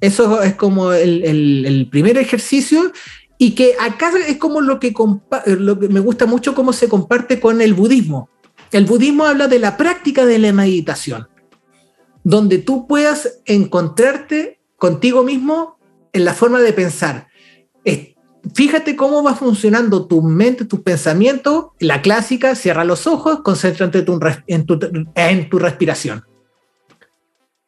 Eso 0.00 0.42
es 0.42 0.54
como 0.54 0.92
el, 0.92 1.22
el 1.24 1.88
primer 1.90 2.16
ejercicio 2.16 2.92
y 3.38 3.54
que 3.54 3.74
acá 3.80 4.12
es 4.26 4.36
como 4.38 4.60
lo 4.60 4.78
que, 4.80 4.94
lo 5.46 5.78
que 5.78 5.88
me 5.88 6.00
gusta 6.00 6.26
mucho 6.26 6.54
cómo 6.54 6.72
se 6.72 6.88
comparte 6.88 7.40
con 7.40 7.60
el 7.60 7.74
budismo. 7.74 8.28
El 8.70 8.86
budismo 8.86 9.24
habla 9.24 9.48
de 9.48 9.58
la 9.58 9.76
práctica 9.76 10.24
de 10.24 10.38
la 10.38 10.52
meditación, 10.52 11.28
donde 12.22 12.58
tú 12.58 12.86
puedas 12.86 13.40
encontrarte 13.44 14.60
contigo 14.76 15.22
mismo 15.22 15.78
en 16.12 16.24
la 16.24 16.34
forma 16.34 16.60
de 16.60 16.72
pensar. 16.72 17.28
Fíjate 18.52 18.94
cómo 18.94 19.22
va 19.22 19.34
funcionando 19.34 20.06
tu 20.06 20.20
mente, 20.20 20.66
tus 20.66 20.80
pensamientos. 20.80 21.68
La 21.80 22.02
clásica, 22.02 22.54
cierra 22.54 22.84
los 22.84 23.06
ojos, 23.06 23.40
concéntrate 23.42 24.04
en 24.46 24.66
tu, 24.66 24.78
en 25.14 25.48
tu 25.48 25.58
respiración. 25.58 26.24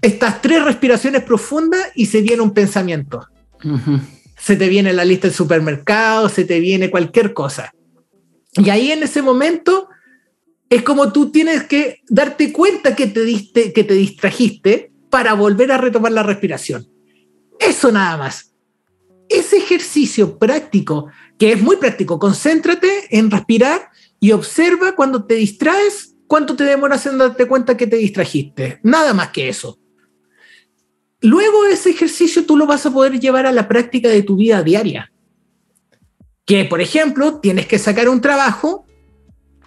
estas 0.02 0.42
tres 0.42 0.62
respiraciones 0.62 1.22
profundas 1.22 1.80
y 1.94 2.06
se 2.06 2.20
viene 2.20 2.42
un 2.42 2.52
pensamiento. 2.52 3.26
Se 4.36 4.56
te 4.56 4.68
viene 4.68 4.92
la 4.92 5.04
lista 5.04 5.28
del 5.28 5.36
supermercado, 5.36 6.28
se 6.28 6.44
te 6.44 6.60
viene 6.60 6.90
cualquier 6.90 7.32
cosa. 7.32 7.72
Y 8.52 8.70
ahí 8.70 8.92
en 8.92 9.02
ese 9.02 9.22
momento 9.22 9.88
es 10.68 10.82
como 10.82 11.12
tú 11.12 11.30
tienes 11.30 11.64
que 11.64 12.02
darte 12.08 12.52
cuenta 12.52 12.96
que 12.96 13.06
te, 13.06 13.24
diste, 13.24 13.72
que 13.72 13.84
te 13.84 13.94
distrajiste 13.94 14.92
para 15.10 15.34
volver 15.34 15.72
a 15.72 15.78
retomar 15.78 16.12
la 16.12 16.22
respiración. 16.22 16.86
Eso 17.58 17.92
nada 17.92 18.16
más. 18.16 18.52
Ese 19.28 19.56
ejercicio 19.56 20.38
práctico, 20.38 21.08
que 21.38 21.52
es 21.52 21.60
muy 21.60 21.76
práctico, 21.76 22.18
concéntrate 22.18 22.88
en 23.10 23.30
respirar 23.30 23.90
y 24.20 24.32
observa 24.32 24.94
cuando 24.94 25.24
te 25.24 25.34
distraes, 25.34 26.14
cuánto 26.26 26.56
te 26.56 26.64
demoras 26.64 27.06
en 27.06 27.18
darte 27.18 27.46
cuenta 27.46 27.76
que 27.76 27.86
te 27.86 27.96
distrajiste. 27.96 28.80
Nada 28.82 29.14
más 29.14 29.30
que 29.30 29.48
eso. 29.48 29.78
Luego 31.20 31.66
ese 31.66 31.90
ejercicio 31.90 32.44
tú 32.44 32.56
lo 32.56 32.66
vas 32.66 32.84
a 32.86 32.92
poder 32.92 33.18
llevar 33.18 33.46
a 33.46 33.52
la 33.52 33.68
práctica 33.68 34.08
de 34.08 34.22
tu 34.22 34.36
vida 34.36 34.62
diaria. 34.62 35.12
Que, 36.44 36.64
por 36.64 36.80
ejemplo, 36.80 37.40
tienes 37.40 37.66
que 37.66 37.78
sacar 37.78 38.08
un 38.08 38.20
trabajo, 38.20 38.86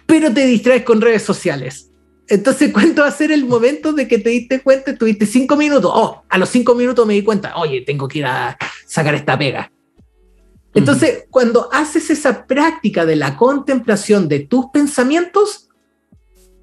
pero 0.06 0.32
te 0.32 0.46
distraes 0.46 0.84
con 0.84 1.00
redes 1.00 1.22
sociales. 1.22 1.90
Entonces, 2.28 2.70
¿cuánto 2.72 3.02
va 3.02 3.08
a 3.08 3.12
ser 3.12 3.32
el 3.32 3.44
momento 3.44 3.92
de 3.92 4.08
que 4.08 4.18
te 4.18 4.30
diste 4.30 4.60
cuenta? 4.60 4.96
Tuviste 4.96 5.26
cinco 5.26 5.56
minutos. 5.56 5.90
Oh, 5.94 6.22
a 6.28 6.38
los 6.38 6.48
cinco 6.48 6.74
minutos 6.74 7.06
me 7.06 7.14
di 7.14 7.22
cuenta, 7.22 7.56
oye, 7.56 7.82
tengo 7.82 8.08
que 8.08 8.20
ir 8.20 8.26
a 8.26 8.56
sacar 8.86 9.14
esta 9.14 9.38
pega. 9.38 9.70
Entonces, 10.72 11.24
cuando 11.30 11.68
haces 11.72 12.10
esa 12.10 12.46
práctica 12.46 13.04
de 13.04 13.16
la 13.16 13.36
contemplación 13.36 14.28
de 14.28 14.40
tus 14.40 14.66
pensamientos, 14.72 15.68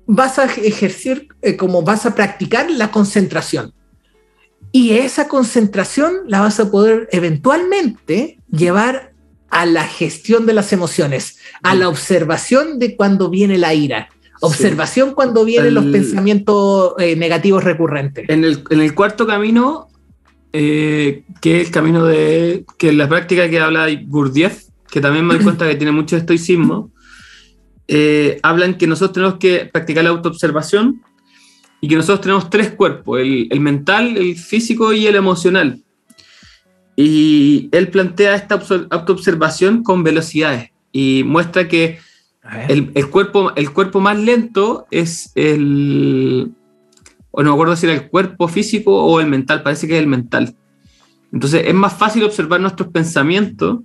vas 0.06 0.40
a 0.40 0.46
ejercer, 0.46 1.28
eh, 1.42 1.58
como 1.58 1.82
vas 1.82 2.06
a 2.06 2.16
practicar 2.16 2.72
la 2.72 2.90
concentración. 2.90 3.74
Y 4.72 4.92
esa 4.92 5.28
concentración 5.28 6.14
la 6.28 6.42
vas 6.42 6.60
a 6.60 6.70
poder 6.70 7.08
eventualmente 7.12 8.40
llevar 8.52 9.14
a 9.50 9.66
la 9.66 9.86
gestión 9.86 10.46
de 10.46 10.54
las 10.54 10.74
emociones, 10.74 11.40
a 11.64 11.74
la 11.74 11.90
observación 11.90 12.80
de 12.80 12.96
cuando 12.96 13.30
viene 13.30 13.58
la 13.58 13.74
ira, 13.74 14.10
observación 14.42 15.14
cuando 15.14 15.46
vienen 15.46 15.74
los 15.74 15.86
pensamientos 15.86 16.94
eh, 17.00 17.16
negativos 17.16 17.64
recurrentes. 17.64 18.30
En 18.30 18.44
el, 18.44 18.64
en 18.70 18.82
el 18.82 18.94
cuarto 18.94 19.26
camino, 19.26 19.88
eh, 20.54 21.24
que 21.42 21.62
es 21.62 21.68
el 21.68 21.74
camino 21.74 22.06
de 22.06 22.66
que 22.78 22.92
la 22.94 23.08
práctica 23.08 23.50
que 23.50 23.60
habla 23.60 23.88
Gurdjieff, 24.06 24.66
que 24.90 25.02
también 25.02 25.26
me 25.26 25.36
doy 25.36 25.44
cuenta 25.44 25.68
que 25.68 25.76
tiene 25.76 25.92
mucho 25.92 26.18
estoicismo, 26.18 26.92
eh, 27.88 28.40
hablan 28.44 28.78
que 28.78 28.86
nosotros 28.86 29.14
tenemos 29.14 29.40
que 29.40 29.70
practicar 29.72 30.04
la 30.04 30.10
autoobservación 30.10 31.02
y 31.82 31.88
que 31.88 31.96
nosotros 31.96 32.22
tenemos 32.22 32.50
tres 32.50 32.72
cuerpos, 32.72 33.20
el, 33.20 33.48
el 33.52 33.60
mental, 33.60 34.18
el 34.18 34.36
físico 34.36 34.94
y 34.94 35.08
el 35.08 35.16
emocional. 35.16 35.82
Y 36.96 37.70
él 37.72 37.90
plantea 37.90 38.36
esta 38.36 38.60
autoobservación 38.90 39.84
con 39.84 40.04
velocidades 40.04 40.72
y 40.92 41.24
muestra 41.26 41.68
que 41.68 42.00
el, 42.70 42.92
el, 42.96 43.10
cuerpo, 43.10 43.54
el 43.56 43.72
cuerpo 43.72 44.00
más 44.00 44.18
lento 44.18 44.88
es 44.90 45.32
el, 45.36 46.52
o 47.32 47.44
no 47.44 47.52
me 47.52 47.54
acuerdo 47.54 47.76
si 47.76 47.86
era 47.86 47.94
el 47.94 48.10
cuerpo 48.10 48.48
físico 48.48 48.96
o 48.96 49.20
el 49.20 49.28
mental, 49.28 49.62
parece 49.62 49.88
que 49.88 49.96
es 49.96 50.00
el 50.00 50.08
mental. 50.08 50.56
Entonces 51.32 51.64
es 51.68 51.74
más 51.74 51.94
fácil 51.94 52.24
observar 52.24 52.60
nuestros 52.62 52.90
pensamientos 52.90 53.82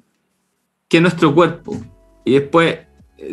que 0.88 1.00
nuestro 1.00 1.34
cuerpo. 1.34 1.78
Y 2.24 2.32
después 2.32 2.78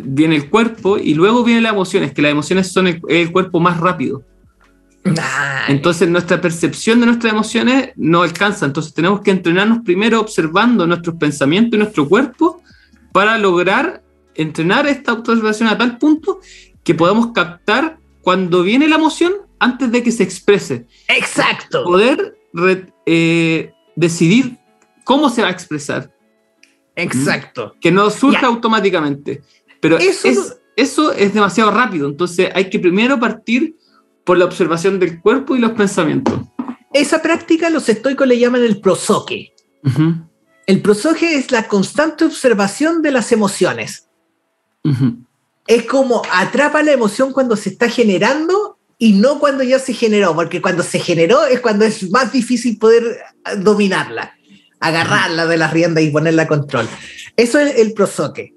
viene 0.02 0.36
el 0.36 0.50
cuerpo 0.50 0.98
y 0.98 1.14
luego 1.14 1.44
vienen 1.44 1.62
las 1.62 1.72
emociones, 1.72 2.12
que 2.12 2.22
las 2.22 2.32
emociones 2.32 2.70
son 2.70 2.86
el, 2.86 3.32
cuerpo 3.32 3.60
más 3.60 3.78
rápido. 3.78 4.22
Entonces 5.68 6.08
nuestra 6.08 6.40
percepción 6.40 7.00
de 7.00 7.06
nuestras 7.06 7.32
emociones 7.32 7.90
no 7.96 8.22
alcanza, 8.22 8.66
entonces 8.66 8.92
tenemos 8.92 9.22
que 9.22 9.30
entrenarnos 9.30 9.80
primero 9.84 10.20
observando 10.20 10.86
nuestros 10.86 11.16
pensamientos 11.16 11.74
y 11.74 11.78
nuestro 11.78 12.08
cuerpo 12.08 12.62
para 13.12 13.38
lograr 13.38 14.02
entrenar 14.34 14.86
esta 14.86 15.12
autoobservación 15.12 15.68
a 15.68 15.78
tal 15.78 15.98
punto 15.98 16.40
que 16.84 16.94
podamos 16.94 17.32
captar 17.32 17.98
cuando 18.22 18.62
viene 18.62 18.88
la 18.88 18.96
emoción 18.96 19.32
antes 19.58 19.90
de 19.90 20.02
que 20.02 20.12
se 20.12 20.22
exprese. 20.22 20.86
Exacto. 21.08 21.84
Poder 21.84 22.36
eh, 23.06 23.72
decidir 23.96 24.58
cómo 25.04 25.28
se 25.30 25.42
va 25.42 25.48
a 25.48 25.52
expresar. 25.52 26.10
Exacto. 26.96 27.74
Que 27.80 27.90
no 27.90 28.10
surja 28.10 28.46
automáticamente. 28.46 29.42
Pero 29.80 29.98
eso, 29.98 30.28
es, 30.28 30.60
eso 30.76 31.12
es 31.12 31.32
demasiado 31.32 31.70
rápido, 31.70 32.06
entonces 32.06 32.50
hay 32.54 32.68
que 32.68 32.78
primero 32.78 33.18
partir 33.18 33.76
por 34.24 34.38
la 34.38 34.44
observación 34.44 34.98
del 34.98 35.20
cuerpo 35.20 35.56
y 35.56 35.58
los 35.58 35.72
pensamientos. 35.72 36.40
Esa 36.92 37.22
práctica 37.22 37.70
los 37.70 37.88
estoicos 37.88 38.26
le 38.26 38.38
llaman 38.38 38.62
el 38.62 38.80
prosoque. 38.80 39.54
El 40.66 40.82
prosoque 40.82 41.36
es 41.36 41.50
la 41.50 41.68
constante 41.68 42.24
observación 42.24 43.02
de 43.02 43.12
las 43.12 43.32
emociones. 43.32 44.08
Es 45.66 45.84
como 45.84 46.22
atrapa 46.32 46.82
la 46.82 46.92
emoción 46.92 47.32
cuando 47.32 47.56
se 47.56 47.70
está 47.70 47.88
generando 47.88 48.78
y 48.98 49.14
no 49.14 49.38
cuando 49.38 49.62
ya 49.62 49.78
se 49.78 49.94
generó, 49.94 50.34
porque 50.34 50.60
cuando 50.60 50.82
se 50.82 50.98
generó 50.98 51.46
es 51.46 51.60
cuando 51.60 51.84
es 51.84 52.10
más 52.10 52.32
difícil 52.32 52.76
poder 52.78 53.18
dominarla, 53.58 54.34
agarrarla 54.78 55.46
de 55.46 55.56
la 55.56 55.68
rienda 55.68 56.00
y 56.00 56.10
ponerla 56.10 56.42
a 56.42 56.48
control. 56.48 56.88
Eso 57.36 57.58
es 57.58 57.76
el 57.76 57.94
prosoque. 57.94 58.54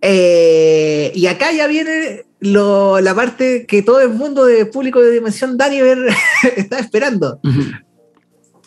Eh, 0.00 1.10
y 1.14 1.26
acá 1.26 1.52
ya 1.52 1.66
viene 1.66 2.24
la 2.40 3.14
parte 3.14 3.66
que 3.66 3.82
todo 3.82 4.00
el 4.00 4.10
mundo 4.10 4.44
de 4.44 4.66
público 4.66 5.00
de 5.00 5.12
dimensión 5.12 5.56
Daniver 5.56 5.98
está 6.56 6.78
esperando. 6.78 7.40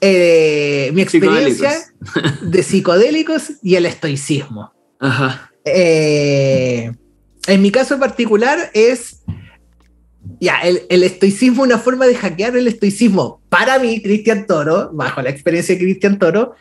Eh, 0.01 0.91
mi 0.93 1.01
experiencia 1.01 1.71
de 2.41 2.63
psicodélicos 2.63 3.51
y 3.61 3.75
el 3.75 3.85
estoicismo. 3.85 4.73
Eh, 5.63 6.91
en 7.47 7.61
mi 7.61 7.71
caso 7.71 7.93
en 7.93 7.99
particular 7.99 8.71
es 8.73 9.21
ya, 10.39 10.59
el, 10.61 10.81
el, 10.89 11.03
estoicismo, 11.03 11.63
una 11.63 11.77
forma 11.77 12.07
de 12.07 12.15
hackear 12.15 12.55
el 12.55 12.67
estoicismo. 12.67 13.41
Para 13.49 13.79
mí, 13.79 14.01
Cristian 14.01 14.45
Toro, 14.47 14.89
bajo 14.93 15.21
la 15.21 15.29
experiencia 15.29 15.75
de 15.75 15.81
Cristian 15.81 16.19
Toro, 16.19 16.55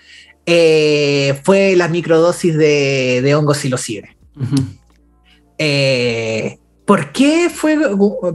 fue 0.46 1.74
la 1.76 1.88
microdosis 1.88 2.56
de, 2.56 3.20
de 3.22 3.34
hongos 3.34 3.58
psilocibe. 3.58 4.16
Eh, 5.62 6.59
¿Por 6.90 7.12
qué 7.12 7.48
fue 7.54 7.78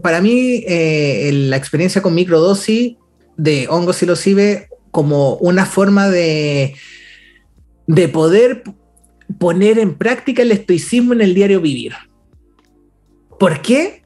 para 0.02 0.22
mí 0.22 0.64
eh, 0.66 1.30
la 1.34 1.58
experiencia 1.58 2.02
con 2.02 2.16
microdosis 2.16 2.96
de 3.36 3.68
hongos 3.68 3.98
psilocibe 3.98 4.70
como 4.92 5.36
una 5.36 5.66
forma 5.66 6.08
de, 6.08 6.74
de 7.86 8.08
poder 8.08 8.64
poner 9.40 9.78
en 9.78 9.96
práctica 9.96 10.42
el 10.42 10.54
estoicismo 10.54 11.12
en 11.12 11.20
el 11.20 11.36
diario 11.36 11.60
vivir? 11.60 11.96
¿Por 13.38 13.62
qué? 13.62 14.04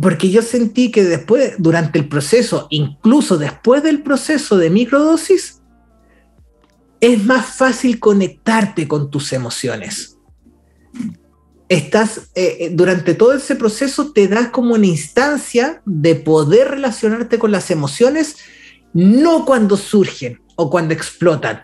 Porque 0.00 0.30
yo 0.30 0.42
sentí 0.42 0.92
que 0.92 1.02
después, 1.02 1.54
durante 1.58 1.98
el 1.98 2.08
proceso, 2.08 2.68
incluso 2.70 3.36
después 3.36 3.82
del 3.82 4.04
proceso 4.04 4.58
de 4.58 4.70
microdosis, 4.70 5.60
es 7.00 7.24
más 7.24 7.56
fácil 7.56 7.98
conectarte 7.98 8.86
con 8.86 9.10
tus 9.10 9.32
emociones 9.32 10.11
estás, 11.72 12.30
eh, 12.34 12.56
eh, 12.60 12.70
durante 12.72 13.14
todo 13.14 13.32
ese 13.32 13.56
proceso 13.56 14.12
te 14.12 14.28
das 14.28 14.48
como 14.48 14.74
una 14.74 14.86
instancia 14.86 15.80
de 15.86 16.14
poder 16.14 16.68
relacionarte 16.68 17.38
con 17.38 17.50
las 17.50 17.70
emociones, 17.70 18.36
no 18.92 19.46
cuando 19.46 19.78
surgen 19.78 20.40
o 20.56 20.68
cuando 20.68 20.92
explotan, 20.92 21.62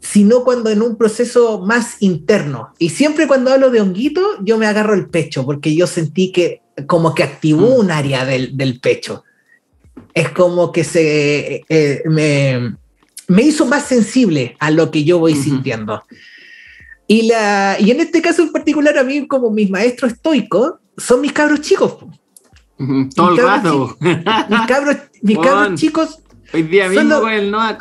sino 0.00 0.44
cuando 0.44 0.68
en 0.68 0.82
un 0.82 0.96
proceso 0.96 1.62
más 1.62 1.96
interno. 2.00 2.74
Y 2.78 2.90
siempre 2.90 3.26
cuando 3.26 3.52
hablo 3.52 3.70
de 3.70 3.80
honguito, 3.80 4.20
yo 4.42 4.58
me 4.58 4.66
agarro 4.66 4.92
el 4.92 5.08
pecho, 5.08 5.46
porque 5.46 5.74
yo 5.74 5.86
sentí 5.86 6.30
que 6.30 6.60
como 6.86 7.14
que 7.14 7.22
activó 7.22 7.68
mm. 7.68 7.78
un 7.78 7.90
área 7.90 8.26
del, 8.26 8.54
del, 8.54 8.80
pecho. 8.80 9.24
Es 10.12 10.28
como 10.28 10.72
que 10.72 10.84
se, 10.84 11.64
eh, 11.68 12.02
me, 12.04 12.76
me, 13.28 13.42
hizo 13.42 13.64
más 13.64 13.86
sensible 13.86 14.56
a 14.58 14.70
lo 14.70 14.90
que 14.90 15.04
yo 15.04 15.20
voy 15.20 15.34
sintiendo. 15.36 16.02
Y, 17.06 17.28
la, 17.28 17.76
y 17.78 17.90
en 17.90 18.00
este 18.00 18.22
caso 18.22 18.42
en 18.42 18.52
particular, 18.52 18.96
a 18.98 19.04
mí, 19.04 19.26
como 19.26 19.50
mis 19.50 19.70
maestros 19.70 20.12
estoicos, 20.12 20.74
son 20.96 21.20
mis 21.20 21.32
cabros 21.32 21.60
chicos. 21.60 21.96
Todo 23.14 23.30
el 23.30 23.36
rato. 23.38 23.96
mis 24.00 24.66
cabros, 24.66 24.96
mis 25.22 25.38
cabros 25.38 25.80
chicos. 25.80 26.18
Hoy 26.52 26.62
día 26.62 26.88
mismo 26.88 27.20
con 27.20 27.32
el 27.32 27.50
Noah, 27.50 27.76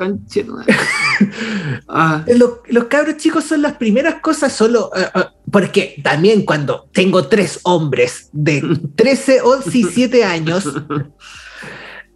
ah. 1.88 2.26
los, 2.28 2.52
los, 2.68 2.84
cabros 2.86 3.18
chicos 3.18 3.44
son 3.44 3.62
las 3.62 3.74
primeras 3.74 4.16
cosas, 4.16 4.52
solo. 4.52 4.90
Uh, 4.96 5.20
uh, 5.20 5.24
porque 5.52 6.02
también 6.04 6.44
cuando 6.44 6.88
tengo 6.92 7.28
tres 7.28 7.60
hombres 7.64 8.30
de 8.32 8.62
13, 8.96 9.42
11 9.42 9.78
y 9.78 9.84
7 9.84 10.24
años, 10.24 10.74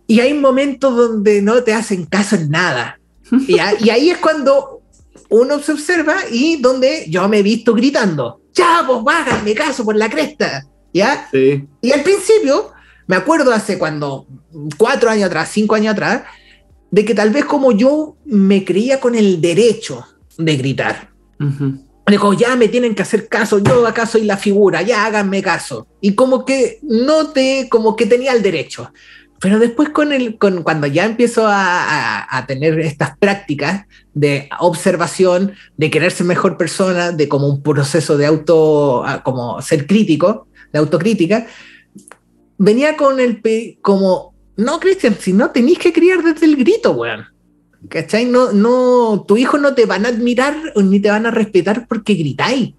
y 0.08 0.20
hay 0.20 0.34
momentos 0.34 0.96
donde 0.96 1.44
no 1.44 1.62
te 1.64 1.74
hacen 1.74 2.06
caso 2.06 2.36
en 2.36 2.50
nada. 2.50 3.00
Y, 3.48 3.58
y 3.58 3.90
ahí 3.90 4.10
es 4.10 4.18
cuando 4.18 4.77
uno 5.30 5.60
se 5.60 5.74
observa 5.74 6.16
y 6.32 6.58
donde 6.58 7.06
yo 7.10 7.28
me 7.28 7.40
he 7.40 7.44
visto 7.44 7.74
gritando, 7.74 8.42
ya, 8.54 8.84
pues 8.86 9.02
me 9.44 9.54
caso 9.54 9.84
por 9.86 9.96
la 9.96 10.10
cresta, 10.10 10.66
¿ya? 10.94 11.28
Sí. 11.32 11.66
Y 11.82 11.92
al 11.92 12.04
principio 12.04 12.72
me 13.08 13.16
acuerdo 13.16 13.52
hace 13.52 13.78
cuando, 13.78 14.28
cuatro 14.78 15.10
años 15.10 15.28
atrás, 15.28 15.50
cinco 15.52 15.76
años 15.76 15.94
atrás, 15.94 16.24
de 16.92 17.06
que 17.06 17.16
tal 17.16 17.32
vez 17.32 17.46
como 17.46 17.72
yo 17.72 18.18
me 18.26 18.64
creía 18.64 19.00
con 19.00 19.16
el 19.16 19.42
derecho 19.42 20.06
de 20.38 20.58
gritar. 20.58 21.12
Dijo, 22.08 22.34
ya 22.34 22.56
me 22.56 22.70
tienen 22.70 22.96
que 22.96 23.02
hacer 23.02 23.28
caso, 23.28 23.60
yo 23.60 23.86
acá 23.86 24.06
soy 24.06 24.24
la 24.24 24.38
figura, 24.38 24.82
ya 24.82 25.06
háganme 25.06 25.42
caso. 25.42 25.88
Y 26.00 26.16
como 26.16 26.46
que 26.46 26.80
no 26.82 27.32
te, 27.32 27.68
como 27.70 27.96
que 27.96 28.06
tenía 28.06 28.32
el 28.32 28.42
derecho. 28.42 28.92
Pero 29.40 29.60
después 29.60 29.90
con 29.90 30.12
el, 30.14 30.38
con, 30.38 30.64
cuando 30.64 30.88
ya 30.88 31.06
empiezo 31.06 31.46
a, 31.48 32.46
tener 32.48 32.80
estas 32.80 33.18
prácticas 33.18 33.86
de 34.14 34.50
observación, 34.60 35.54
de 35.76 35.92
querer 35.92 36.12
ser 36.12 36.26
mejor 36.26 36.58
persona, 36.58 37.12
de 37.12 37.28
como 37.28 37.48
un 37.48 37.62
proceso 37.62 38.18
de 38.18 38.26
auto, 38.26 39.04
como 39.24 39.62
ser 39.62 39.86
crítico, 39.86 40.48
de 40.74 40.80
autocrítica, 40.80 41.46
venía 42.58 42.98
con 42.98 43.20
el, 43.20 43.42
como, 43.82 44.34
no, 44.56 44.80
Cristian, 44.80 45.16
si 45.20 45.34
no 45.34 45.52
tenéis 45.52 45.80
que 45.80 45.94
criar 45.94 46.24
desde 46.24 46.46
el 46.46 46.56
grito, 46.56 46.92
weón. 46.92 47.26
¿Cachai? 47.90 48.26
No, 48.26 48.52
no, 48.52 49.24
tu 49.28 49.38
hijo 49.38 49.60
no 49.60 49.76
te 49.76 49.86
van 49.86 50.06
a 50.06 50.10
admirar 50.10 50.56
ni 50.76 51.00
te 51.00 51.12
van 51.12 51.28
a 51.28 51.32
respetar 51.32 51.88
porque 51.88 52.16
gritáis. 52.16 52.74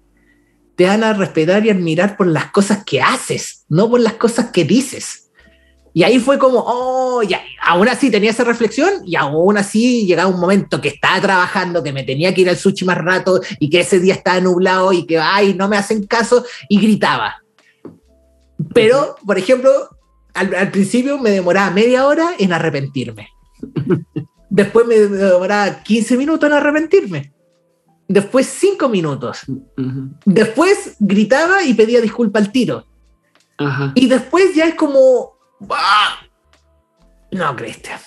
Te 0.75 0.85
van 0.85 1.03
a 1.03 1.13
respetar 1.13 1.65
y 1.65 1.69
admirar 1.69 2.17
por 2.17 2.27
las 2.27 2.51
cosas 2.51 2.83
que 2.83 3.01
haces, 3.01 3.65
no 3.69 3.89
por 3.89 4.01
las 4.01 4.13
cosas 4.13 4.51
que 4.51 4.65
dices. 4.65 5.28
Y 5.99 6.03
ahí 6.03 6.17
fue 6.17 6.39
como, 6.39 6.63
oh, 6.65 7.21
ya, 7.23 7.41
aún 7.61 7.89
así 7.89 8.09
tenía 8.09 8.29
esa 8.29 8.45
reflexión 8.45 8.89
y 9.05 9.17
aún 9.17 9.57
así 9.57 10.05
llegaba 10.05 10.29
un 10.29 10.39
momento 10.39 10.79
que 10.79 10.87
estaba 10.87 11.19
trabajando, 11.19 11.83
que 11.83 11.91
me 11.91 12.03
tenía 12.03 12.33
que 12.33 12.39
ir 12.39 12.49
al 12.49 12.55
sushi 12.55 12.85
más 12.85 12.97
rato 12.99 13.41
y 13.59 13.69
que 13.69 13.81
ese 13.81 13.99
día 13.99 14.13
estaba 14.13 14.39
nublado 14.39 14.93
y 14.93 15.05
que, 15.05 15.17
ay, 15.17 15.55
no 15.55 15.67
me 15.67 15.75
hacen 15.75 16.07
caso 16.07 16.45
y 16.69 16.79
gritaba. 16.79 17.43
Pero, 18.73 19.17
por 19.25 19.37
ejemplo, 19.37 19.69
al, 20.33 20.71
principio 20.71 21.17
me 21.17 21.31
demoraba 21.31 21.69
media 21.71 22.07
hora 22.07 22.29
en 22.39 22.53
arrepentirme. 22.53 23.27
Después 24.49 24.87
me 24.87 24.95
demoraba 24.95 25.83
15 25.83 26.15
minutos 26.15 26.49
en 26.49 26.55
arrepentirme. 26.55 27.33
Después 28.07 28.47
5 28.47 28.87
minutos. 28.87 29.41
Después 30.23 30.95
gritaba 30.97 31.61
y 31.65 31.73
pedía 31.73 31.99
disculpa 31.99 32.39
al 32.39 32.53
tiro. 32.53 32.85
Y 33.95 34.07
después 34.07 34.55
ya 34.55 34.65
es 34.65 34.75
como 34.75 35.38
no, 37.31 37.55
Cristian. 37.55 37.99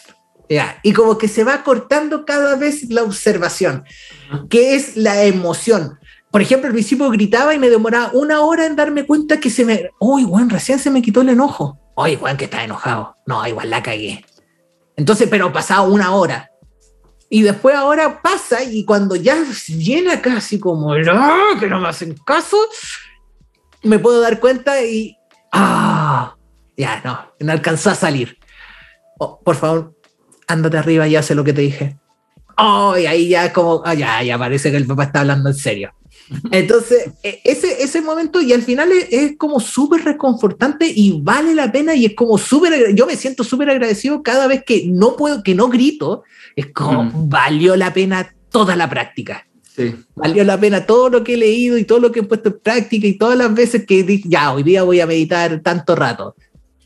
Ya. 0.49 0.79
Y 0.83 0.93
como 0.93 1.17
que 1.17 1.29
se 1.29 1.45
va 1.45 1.63
cortando 1.63 2.25
cada 2.25 2.57
vez 2.57 2.91
la 2.91 3.03
observación, 3.03 3.85
que 4.51 4.75
es 4.75 4.97
la 4.97 5.25
emoción. 5.25 5.99
Por 6.31 6.43
ejemplo, 6.43 6.67
al 6.67 6.73
principio 6.73 7.09
gritaba 7.11 7.55
y 7.55 7.59
me 7.59 7.71
demoraba 7.71 8.11
una 8.15 8.41
hora 8.41 8.67
en 8.67 8.77
darme 8.77 9.07
cuenta 9.07 9.39
que 9.39 9.51
se 9.51 9.65
me. 9.65 9.91
Uy, 9.99 10.27
oh, 10.29 10.41
recién 10.49 10.79
se 10.79 10.91
me 10.91 11.03
quitó 11.03 11.21
el 11.21 11.31
enojo. 11.31 11.79
Uy, 11.97 12.17
Juan, 12.17 12.37
que 12.37 12.45
está 12.45 12.65
enojado. 12.65 13.17
No, 13.27 13.47
igual 13.47 13.71
la 13.71 13.83
cagué. 13.83 14.25
Entonces, 14.97 15.29
pero 15.31 15.53
pasaba 15.53 15.83
una 15.83 16.15
hora. 16.15 16.51
Y 17.29 17.43
después 17.43 17.75
ahora 17.75 18.21
pasa 18.21 18.63
y 18.63 18.85
cuando 18.85 19.17
ya 19.17 19.43
llena 19.67 20.21
casi 20.21 20.61
como 20.61 20.93
¡Ah! 20.93 21.57
que 21.59 21.67
no 21.67 21.81
me 21.81 21.89
hacen 21.89 22.15
caso, 22.27 22.59
me 23.83 23.99
puedo 23.99 24.21
dar 24.21 24.39
cuenta 24.39 24.83
y 24.83 25.17
ah, 25.51 26.37
ya, 26.77 27.01
no, 27.05 27.33
no 27.41 27.53
alcanzó 27.53 27.91
a 27.91 27.95
salir. 27.95 28.39
Oh, 29.19 29.41
por 29.43 29.57
favor, 29.57 29.95
ándate 30.47 30.79
arriba 30.79 31.07
y 31.09 31.17
hace 31.17 31.35
lo 31.35 31.45
que 31.45 31.53
te 31.53 31.63
dije. 31.63 31.99
Oh, 32.57 32.97
y 32.97 33.07
ahí 33.07 33.29
ya 33.29 33.53
como, 33.53 33.83
ah, 33.85 33.95
ya, 33.95 34.23
ya 34.23 34.39
parece 34.39 34.71
que 34.71 34.77
el 34.77 34.87
papá 34.87 35.05
está 35.05 35.21
hablando 35.21 35.51
en 35.51 35.57
serio. 35.57 35.93
Entonces, 36.51 37.11
e, 37.23 37.41
ese, 37.45 37.83
ese 37.83 38.01
momento 38.01 38.41
y 38.41 38.53
al 38.53 38.63
final 38.63 38.91
es, 38.93 39.37
como 39.37 39.61
súper 39.61 40.05
reconfortante 40.05 40.91
y 40.95 41.21
vale 41.21 41.55
la 41.55 41.71
pena 41.73 41.95
y 41.95 42.07
es 42.07 42.15
como 42.15 42.39
súper, 42.39 42.95
yo 42.95 43.07
me 43.07 43.17
siento 43.17 43.45
súper 43.45 43.71
agradecido 43.71 44.23
cada 44.23 44.47
vez 44.47 44.63
que 44.65 44.87
no 44.87 45.17
puedo, 45.17 45.43
que 45.43 45.55
no 45.55 45.69
grito, 45.69 46.23
es 46.57 46.67
como 46.73 47.05
mm. 47.05 47.29
valió 47.29 47.77
la 47.77 47.93
pena 47.93 48.35
toda 48.51 48.77
la 48.77 48.89
práctica. 48.89 49.47
Valió 50.15 50.45
la 50.45 50.61
pena 50.61 50.85
todo 50.85 51.09
lo 51.09 51.25
que 51.25 51.35
he 51.35 51.37
leído 51.39 51.79
y 51.79 51.85
todo 51.85 51.99
lo 51.99 52.13
que 52.13 52.21
he 52.21 52.25
puesto 52.25 52.51
en 52.51 52.61
práctica 52.61 53.07
y 53.07 53.17
todas 53.17 53.39
las 53.39 53.55
veces 53.55 53.87
que 53.87 54.21
ya, 54.25 54.53
hoy 54.53 54.63
día 54.63 54.83
voy 54.83 55.01
a 55.01 55.07
meditar 55.07 55.61
tanto 55.61 55.97
rato. 55.97 56.37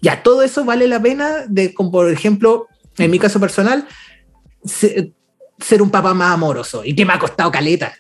Ya, 0.01 0.23
todo 0.23 0.43
eso 0.43 0.65
vale 0.65 0.87
la 0.87 1.01
pena 1.01 1.47
de, 1.49 1.75
como 1.75 1.91
por 1.91 2.11
ejemplo, 2.11 2.69
en 2.99 3.11
mi 3.11 3.19
caso 3.19 3.41
personal, 3.41 3.87
ser, 4.65 5.83
un 5.83 5.91
papá 5.91 6.15
más 6.15 6.35
amoroso 6.35 6.83
y 6.85 6.95
que 6.95 7.05
me 7.05 7.13
ha 7.13 7.19
costado 7.19 7.51
caleta. 7.51 7.95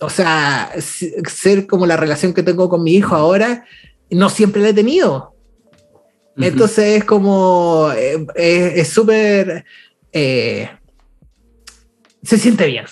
O 0.00 0.10
sea, 0.10 0.72
ser 0.78 1.66
como 1.66 1.86
la 1.86 1.96
relación 1.96 2.34
que 2.34 2.42
tengo 2.42 2.68
con 2.68 2.82
mi 2.82 2.94
hijo 2.94 3.14
ahora, 3.14 3.64
no 4.10 4.28
siempre 4.28 4.62
la 4.62 4.70
he 4.70 4.74
tenido. 4.74 5.34
Entonces 6.36 6.98
es 6.98 7.04
como, 7.04 7.90
eh, 7.96 8.24
es 8.36 8.88
súper, 8.88 9.64
eh, 10.12 10.70
se 12.22 12.38
siente 12.38 12.66
bien. 12.66 12.84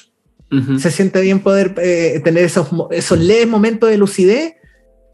Se 0.78 0.91
siente 0.91 1.20
bien 1.20 1.41
poder 1.41 1.74
eh, 1.78 2.20
tener 2.24 2.45
esos, 2.45 2.69
esos 2.91 3.19
leves 3.19 3.49
momentos 3.49 3.91
de 3.91 3.99
lucidez, 3.99 4.55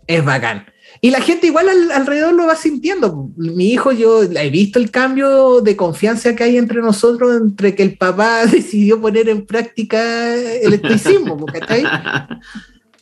es 0.07 0.25
bacán. 0.25 0.67
Y 1.01 1.11
la 1.11 1.21
gente 1.21 1.47
igual 1.47 1.69
alrededor 1.93 2.35
lo 2.35 2.47
va 2.47 2.55
sintiendo. 2.55 3.31
Mi 3.37 3.73
hijo, 3.73 3.93
yo 3.93 4.23
he 4.23 4.51
visto 4.51 4.79
el 4.79 4.91
cambio 4.91 5.61
de 5.61 5.77
confianza 5.77 6.37
que 6.37 6.45
hay 6.45 6.57
entre 6.57 6.81
nosotros, 6.81 7.41
entre 7.41 7.75
que 7.75 7.83
el 7.83 7.97
papá 7.97 8.47
decidió 8.51 9.01
poner 9.01 9.29
en 9.29 9.47
práctica 9.47 10.35
el 10.35 10.75
estoicismo, 10.75 11.47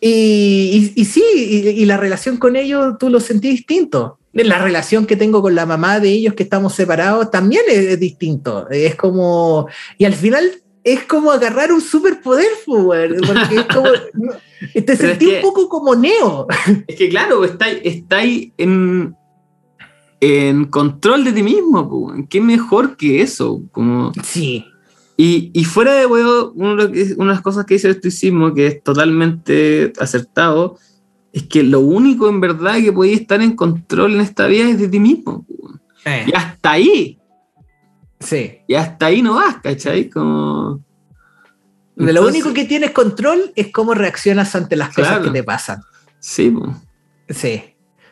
y, 0.03 0.93
y, 0.95 1.05
sí, 1.05 1.23
y, 1.35 1.85
la 1.85 1.99
relación 1.99 2.39
con 2.39 2.57
ellos 2.57 2.97
tú 2.99 3.11
lo 3.11 3.21
sentís 3.21 3.51
distinto. 3.51 4.19
La 4.33 4.59
relación 4.59 5.05
que 5.05 5.17
tengo 5.17 5.43
con 5.43 5.55
la 5.55 5.67
mamá 5.67 6.01
de 6.01 6.09
ellos 6.09 6.33
que 6.33 6.45
estamos 6.45 6.75
separados 6.75 7.31
también 7.31 7.65
es 7.69 8.01
distinto. 8.01 8.67
Es 8.71 8.95
como, 8.95 9.69
y 9.99 10.07
al 10.07 10.15
final 10.15 10.62
es 10.85 11.05
como 11.05 11.31
agarrar 11.31 11.73
un 11.73 11.81
superpoder, 11.81 12.47
porque 12.65 13.57
es 13.57 13.66
como, 13.66 13.90
te 14.86 14.97
sentí 14.97 15.27
un 15.27 15.43
poco 15.43 15.69
como 15.69 15.94
Neo. 15.94 16.47
Es 16.86 16.97
que 16.97 17.09
claro, 17.09 17.44
estáis 17.44 17.81
está 17.85 18.23
en, 18.23 19.15
en 20.20 20.65
control 20.66 21.24
de 21.24 21.32
ti 21.32 21.43
mismo, 21.43 22.15
¿qué 22.28 22.40
mejor 22.40 22.97
que 22.97 23.23
eso? 23.23 23.62
Como... 23.73 24.12
Sí. 24.23 24.65
Y, 25.16 25.51
y 25.52 25.65
fuera 25.65 25.93
de 25.93 26.07
huevo, 26.07 26.52
una 26.55 26.86
de 26.86 27.15
las 27.19 27.43
cosas 27.43 27.66
que 27.66 27.74
dice 27.74 27.89
el 27.89 27.97
estoicismo, 27.97 28.55
que 28.55 28.66
es 28.66 28.82
totalmente 28.82 29.93
acertado, 30.01 30.78
es 31.32 31.43
que 31.44 31.62
lo 31.62 31.81
único 31.81 32.28
en 32.28 32.40
verdad 32.40 32.81
que 32.81 32.93
podéis 32.93 33.20
estar 33.20 33.43
en 33.43 33.55
control 33.55 34.15
en 34.15 34.20
esta 34.23 34.47
vida 34.47 34.69
es 34.69 34.78
de 34.78 34.89
ti 34.89 34.98
mismo. 34.98 35.44
Eh. 36.07 36.24
Y 36.27 36.32
hasta 36.35 36.73
ahí, 36.73 37.20
Sí. 38.21 38.61
Y 38.67 38.75
hasta 38.75 39.07
ahí 39.07 39.23
no 39.23 39.35
vas, 39.35 39.57
¿cachai? 39.63 40.09
Como... 40.09 40.85
De 41.97 42.13
lo 42.13 42.27
único 42.27 42.55
que 42.55 42.65
tienes 42.65 42.93
control 42.93 43.53
es 43.57 43.73
cómo 43.73 43.93
reaccionas 43.93 44.55
ante 44.55 44.77
las 44.77 44.95
cosas 44.95 45.21
que 45.21 45.31
te 45.31 45.43
pasan. 45.43 45.83
Sí, 46.19 46.55
sí, 47.29 47.63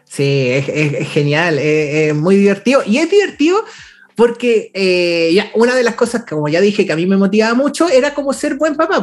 sí, 0.04 0.48
es, 0.50 1.08
genial, 1.08 1.58
es, 1.58 2.14
muy 2.14 2.36
divertido. 2.36 2.82
Y 2.84 2.98
es 2.98 3.10
divertido 3.10 3.64
porque 4.14 4.70
eh, 4.74 5.30
ya, 5.32 5.50
una 5.54 5.74
de 5.74 5.84
las 5.84 5.94
cosas, 5.94 6.24
como 6.28 6.48
ya 6.48 6.60
dije, 6.60 6.84
que 6.84 6.92
a 6.92 6.96
mí 6.96 7.06
me 7.06 7.16
motivaba 7.16 7.54
mucho, 7.54 7.88
era 7.88 8.12
como 8.12 8.34
ser 8.34 8.56
buen 8.56 8.74
papá. 8.74 9.02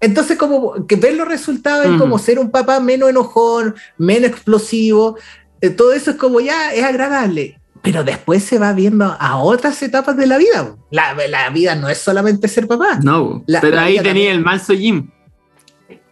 Entonces, 0.00 0.38
como 0.38 0.86
que 0.86 0.96
ver 0.96 1.14
los 1.14 1.28
resultados 1.28 1.84
es 1.86 1.98
como 1.98 2.18
ser 2.18 2.38
un 2.38 2.50
papá 2.50 2.80
menos 2.80 3.10
enojón, 3.10 3.74
menos 3.98 4.30
explosivo. 4.30 5.18
Eh, 5.60 5.70
todo 5.70 5.92
eso 5.92 6.12
es 6.12 6.16
como 6.16 6.40
ya 6.40 6.72
es 6.72 6.84
agradable 6.84 7.58
pero 7.84 8.02
después 8.02 8.42
se 8.42 8.58
va 8.58 8.72
viendo 8.72 9.04
a 9.04 9.36
otras 9.36 9.80
etapas 9.82 10.16
de 10.16 10.26
la 10.26 10.38
vida. 10.38 10.74
La, 10.90 11.14
la 11.28 11.50
vida 11.50 11.74
no 11.74 11.90
es 11.90 11.98
solamente 11.98 12.48
ser 12.48 12.66
papá. 12.66 12.98
No, 13.02 13.44
pero 13.60 13.78
ahí 13.78 14.00
tenía 14.00 14.32
el 14.32 14.40
manso 14.40 14.72
Jim. 14.72 15.10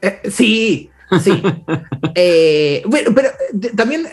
Eh, 0.03 0.21
sí, 0.31 0.91
sí. 1.23 1.43
Eh, 2.15 2.83
bueno, 2.85 3.13
pero 3.15 3.29
eh, 3.29 3.71
también 3.75 4.07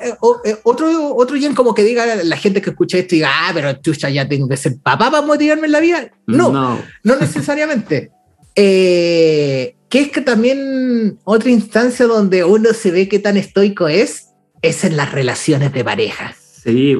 otro, 0.63 1.15
otro 1.17 1.35
Jim 1.35 1.53
como 1.53 1.73
que 1.73 1.83
diga 1.83 2.05
la 2.23 2.37
gente 2.37 2.61
que 2.61 2.69
escucha 2.69 2.97
esto 2.97 3.15
y 3.15 3.17
diga, 3.17 3.29
ah, 3.29 3.51
pero 3.53 3.73
chucha, 3.73 4.09
ya 4.09 4.25
tengo 4.29 4.47
que 4.47 4.55
ser 4.55 4.77
papá 4.81 5.11
para 5.11 5.25
motivarme 5.25 5.65
en 5.65 5.73
la 5.73 5.81
vida. 5.81 6.09
No, 6.27 6.49
no, 6.49 6.81
no 7.03 7.15
necesariamente. 7.17 8.11
que 8.55 9.75
es 9.91 10.11
que 10.11 10.21
también 10.21 11.19
otra 11.25 11.49
instancia 11.49 12.05
donde 12.05 12.45
uno 12.45 12.73
se 12.73 12.91
ve 12.91 13.09
qué 13.09 13.19
tan 13.19 13.35
estoico 13.35 13.89
es, 13.89 14.29
es 14.61 14.85
en 14.85 14.95
las 14.95 15.11
relaciones 15.11 15.73
de 15.73 15.83
pareja. 15.83 16.33
Sí. 16.63 16.97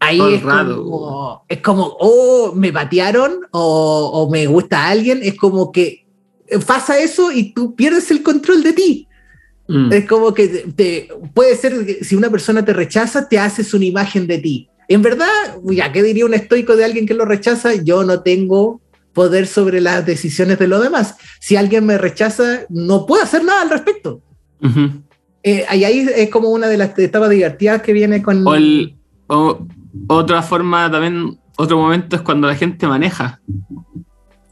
Ahí 0.00 0.20
es 0.34 0.42
como, 0.42 1.44
es 1.48 1.60
como, 1.60 1.96
oh, 1.98 2.52
me 2.54 2.72
patearon 2.72 3.40
o, 3.52 4.28
me 4.30 4.46
gusta 4.46 4.86
alguien. 4.88 5.20
Es 5.22 5.34
como 5.34 5.72
que 5.72 6.06
pasa 6.66 6.98
eso 6.98 7.32
y 7.32 7.54
tú 7.54 7.74
pierdes 7.74 8.10
el 8.10 8.22
control 8.22 8.62
de 8.62 8.72
ti. 8.72 9.08
Mm. 9.66 9.92
Es 9.92 10.06
como 10.06 10.34
que 10.34 10.48
te, 10.48 11.08
puede 11.32 11.56
ser 11.56 11.86
que 11.86 12.04
si 12.04 12.16
una 12.16 12.30
persona 12.30 12.64
te 12.64 12.72
rechaza, 12.72 13.28
te 13.28 13.38
haces 13.38 13.72
una 13.72 13.86
imagen 13.86 14.26
de 14.26 14.38
ti. 14.38 14.68
En 14.88 15.00
verdad, 15.00 15.28
ya, 15.64 15.90
¿qué 15.92 16.02
diría 16.02 16.26
un 16.26 16.34
estoico 16.34 16.76
de 16.76 16.84
alguien 16.84 17.06
que 17.06 17.14
lo 17.14 17.24
rechaza? 17.24 17.74
Yo 17.74 18.04
no 18.04 18.20
tengo 18.20 18.82
poder 19.14 19.46
sobre 19.46 19.80
las 19.80 20.04
decisiones 20.04 20.58
de 20.58 20.68
los 20.68 20.82
demás. 20.82 21.16
Si 21.40 21.56
alguien 21.56 21.86
me 21.86 21.96
rechaza, 21.96 22.66
no 22.68 23.06
puedo 23.06 23.22
hacer 23.22 23.42
nada 23.44 23.62
al 23.62 23.70
respecto. 23.70 24.20
Eh, 25.42 25.64
ahí, 25.68 26.06
es 26.14 26.30
como 26.30 26.50
una 26.50 26.66
de 26.68 26.76
las 26.76 26.98
etapas 26.98 27.30
divertidas 27.30 27.80
que 27.80 27.92
viene 27.92 28.22
con... 28.22 28.44
el, 28.54 28.96
otra 30.08 30.42
forma 30.42 30.90
también, 30.90 31.38
otro 31.56 31.78
momento 31.78 32.16
es 32.16 32.22
cuando 32.22 32.48
la 32.48 32.54
gente 32.54 32.86
maneja. 32.86 33.40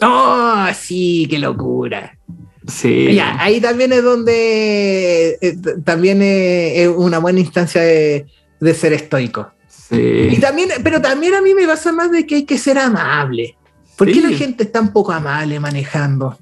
¡Oh, 0.00 0.66
sí! 0.74 1.26
¡Qué 1.28 1.38
locura! 1.38 2.18
Sí. 2.66 3.18
ahí 3.20 3.60
también 3.60 3.92
es 3.92 4.04
donde 4.04 5.36
eh, 5.40 5.56
también 5.84 6.20
es 6.22 6.88
una 6.88 7.18
buena 7.18 7.40
instancia 7.40 7.82
de, 7.82 8.26
ser 8.74 8.92
estoico. 8.92 9.50
Sí. 9.66 10.28
Y 10.30 10.38
también, 10.38 10.70
pero 10.82 11.00
también 11.00 11.34
a 11.34 11.42
mí 11.42 11.54
me 11.54 11.66
pasa 11.66 11.92
más 11.92 12.10
de 12.10 12.24
que 12.24 12.36
hay 12.36 12.44
que 12.44 12.58
ser 12.58 12.78
amable. 12.78 13.56
¿Por 13.96 14.10
qué 14.10 14.20
la 14.20 14.30
gente 14.30 14.64
es 14.64 14.72
tan 14.72 14.92
poco 14.92 15.12
amable 15.12 15.60
manejando? 15.60 16.38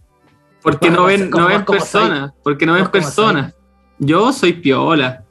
Porque 0.63 0.91
no 0.91 1.05
ven, 1.05 1.31
no 1.31 1.47
ven 1.47 1.65
personas. 1.65 2.33
Porque 2.43 2.67
no 2.67 2.75
ven 2.75 2.89
personas. 2.89 3.55
Yo 3.99 4.33
soy 4.33 4.55
piola. 4.55 5.25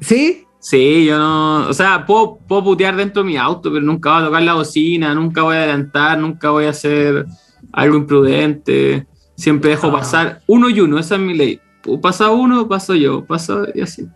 ¿Sí? 0.00 0.46
Sí, 0.62 1.06
yo 1.06 1.18
no. 1.18 1.68
O 1.68 1.74
sea, 1.74 2.06
puedo, 2.06 2.38
puedo 2.46 2.62
putear 2.62 2.94
dentro 2.94 3.24
de 3.24 3.26
mi 3.26 3.36
auto, 3.36 3.72
pero 3.72 3.84
nunca 3.84 4.12
voy 4.12 4.22
a 4.22 4.26
tocar 4.26 4.42
la 4.42 4.54
bocina, 4.54 5.12
nunca 5.12 5.42
voy 5.42 5.56
a 5.56 5.58
adelantar, 5.58 6.16
nunca 6.18 6.50
voy 6.50 6.66
a 6.66 6.70
hacer 6.70 7.26
algo 7.72 7.96
imprudente. 7.96 9.04
Siempre 9.34 9.70
dejo 9.70 9.88
ah. 9.88 9.92
pasar 9.92 10.42
uno 10.46 10.70
y 10.70 10.78
uno, 10.78 11.00
esa 11.00 11.16
es 11.16 11.20
mi 11.20 11.34
ley. 11.34 11.60
Pasa 12.00 12.30
uno, 12.30 12.68
paso 12.68 12.94
yo, 12.94 13.24
paso 13.24 13.66
y 13.74 13.80
así. 13.80 14.06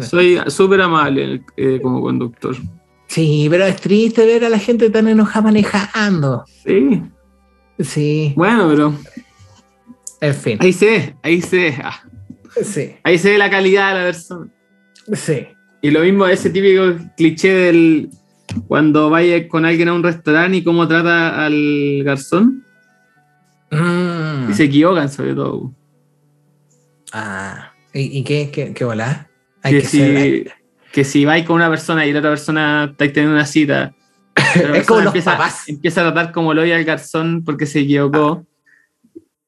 Soy 0.00 0.40
súper 0.46 0.80
amable 0.80 1.42
eh, 1.58 1.78
como 1.82 2.00
conductor. 2.00 2.56
Sí, 3.06 3.46
pero 3.50 3.66
es 3.66 3.76
triste 3.76 4.24
ver 4.24 4.46
a 4.46 4.48
la 4.48 4.58
gente 4.58 4.88
tan 4.88 5.08
enojada 5.08 5.42
manejando. 5.42 6.44
Sí. 6.64 7.02
Sí. 7.78 8.32
Bueno, 8.34 8.66
pero. 8.70 8.94
En 10.22 10.34
fin. 10.34 10.56
Ahí 10.62 10.72
se 10.72 10.86
ve, 10.86 11.16
ahí 11.22 11.42
se 11.42 11.56
ve. 11.56 11.78
Ah. 11.84 12.02
Sí. 12.62 12.94
Ahí 13.04 13.18
se 13.18 13.32
ve 13.32 13.36
la 13.36 13.50
calidad 13.50 13.92
de 13.92 13.98
la 13.98 14.04
persona. 14.06 14.53
Sí. 15.12 15.48
Y 15.82 15.90
lo 15.90 16.00
mismo, 16.00 16.26
ese 16.26 16.50
típico 16.50 16.96
cliché 17.16 17.52
del 17.52 18.10
cuando 18.66 19.10
vaya 19.10 19.48
con 19.48 19.64
alguien 19.64 19.88
a 19.88 19.94
un 19.94 20.02
restaurante 20.02 20.58
y 20.58 20.64
cómo 20.64 20.86
trata 20.86 21.44
al 21.44 22.02
garzón. 22.04 22.64
Mm. 23.70 24.50
Y 24.50 24.54
se 24.54 24.64
equivocan 24.64 25.08
sobre 25.08 25.34
todo. 25.34 25.72
Ah, 27.12 27.72
¿y, 27.92 28.22
qué, 28.24 28.50
qué, 28.52 28.72
qué 28.72 28.84
volá? 28.84 29.28
Hay 29.62 29.80
que, 29.80 29.84
si, 29.84 30.44
que 30.92 31.04
si 31.04 31.24
vais 31.24 31.44
con 31.46 31.56
una 31.56 31.70
persona 31.70 32.06
y 32.06 32.12
la 32.12 32.18
otra 32.18 32.30
persona 32.30 32.88
está 32.90 33.06
teniendo 33.06 33.34
una 33.34 33.46
cita, 33.46 33.94
es 34.74 34.86
como 34.86 35.00
los 35.00 35.08
empieza, 35.08 35.32
papás. 35.32 35.68
empieza 35.68 36.00
a 36.00 36.12
tratar 36.12 36.32
como 36.32 36.54
lo 36.54 36.62
oye 36.62 36.74
al 36.74 36.84
garzón 36.84 37.44
porque 37.44 37.66
se 37.66 37.80
equivocó. 37.80 38.44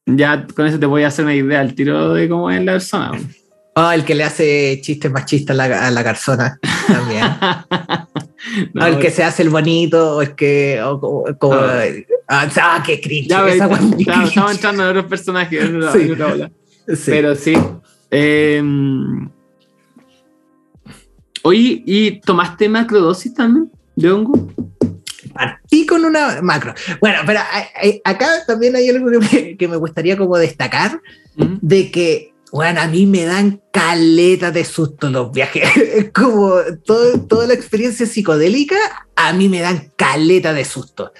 Ya 0.07 0.47
con 0.47 0.67
eso 0.67 0.79
te 0.79 0.87
voy 0.87 1.03
a 1.03 1.09
hacer 1.09 1.25
una 1.25 1.35
idea 1.35 1.61
al 1.61 1.75
tiro 1.75 2.15
de 2.15 2.29
cómo 2.29 2.51
es 2.51 2.65
la 2.65 2.73
persona. 2.73 3.13
Oh, 3.79 3.91
el 3.93 4.07
que 4.07 4.15
le 4.15 4.25
hace 4.25 4.81
chistes 4.81 5.13
machistas 5.13 5.55
a 5.55 5.69
la, 5.69 5.87
a 5.87 5.91
la 5.91 6.03
garzona 6.03 6.59
también. 6.87 7.27
no, 8.73 8.87
el 8.87 8.99
que 8.99 9.11
se 9.11 9.23
hace 9.23 9.43
el 9.43 9.51
bonito, 9.51 10.17
o 10.17 10.23
es 10.23 10.31
que. 10.31 10.81
Ah. 10.81 12.49
ah, 12.57 12.83
qué 12.87 12.99
cringe. 13.03 13.29
Ya, 13.29 13.47
estamos 13.47 13.79
entrando 14.51 14.83
en 14.83 14.89
otros 14.89 15.05
personajes. 15.05 15.69
sí. 15.93 17.05
Pero 17.05 17.35
sí. 17.35 17.55
Eh, 18.11 18.63
oye, 21.43 21.83
¿y 21.85 22.21
tomaste 22.21 22.71
macrodosis 22.71 23.35
también 23.35 23.71
de 23.95 24.11
hongo? 24.11 24.55
Partí 25.35 25.85
con 25.85 26.03
una 26.03 26.41
macro. 26.41 26.73
Bueno, 26.99 27.19
pero 27.27 27.41
eh, 27.41 27.89
eh, 27.89 28.01
acá 28.05 28.27
también 28.47 28.75
hay 28.75 28.89
algo 28.89 29.11
que 29.11 29.19
me, 29.19 29.57
que 29.59 29.69
me 29.69 29.77
gustaría 29.77 30.17
como 30.17 30.39
destacar, 30.39 30.99
de 31.37 31.91
que 31.91 32.33
bueno, 32.57 32.81
a 32.81 32.89
mí 32.89 33.05
me 33.05 33.27
dan 33.27 33.61
caleta 33.71 34.51
de 34.51 34.65
susto 34.65 35.11
los 35.11 35.31
viajes. 35.31 35.69
como 36.15 36.55
toda 36.87 37.47
la 37.47 37.53
experiencia 37.53 38.07
psicodélica, 38.07 38.77
a 39.15 39.35
mí 39.35 39.51
me 39.51 39.61
dan 39.61 39.93
caleta 39.95 40.55
de 40.55 40.65
susto. 40.65 41.13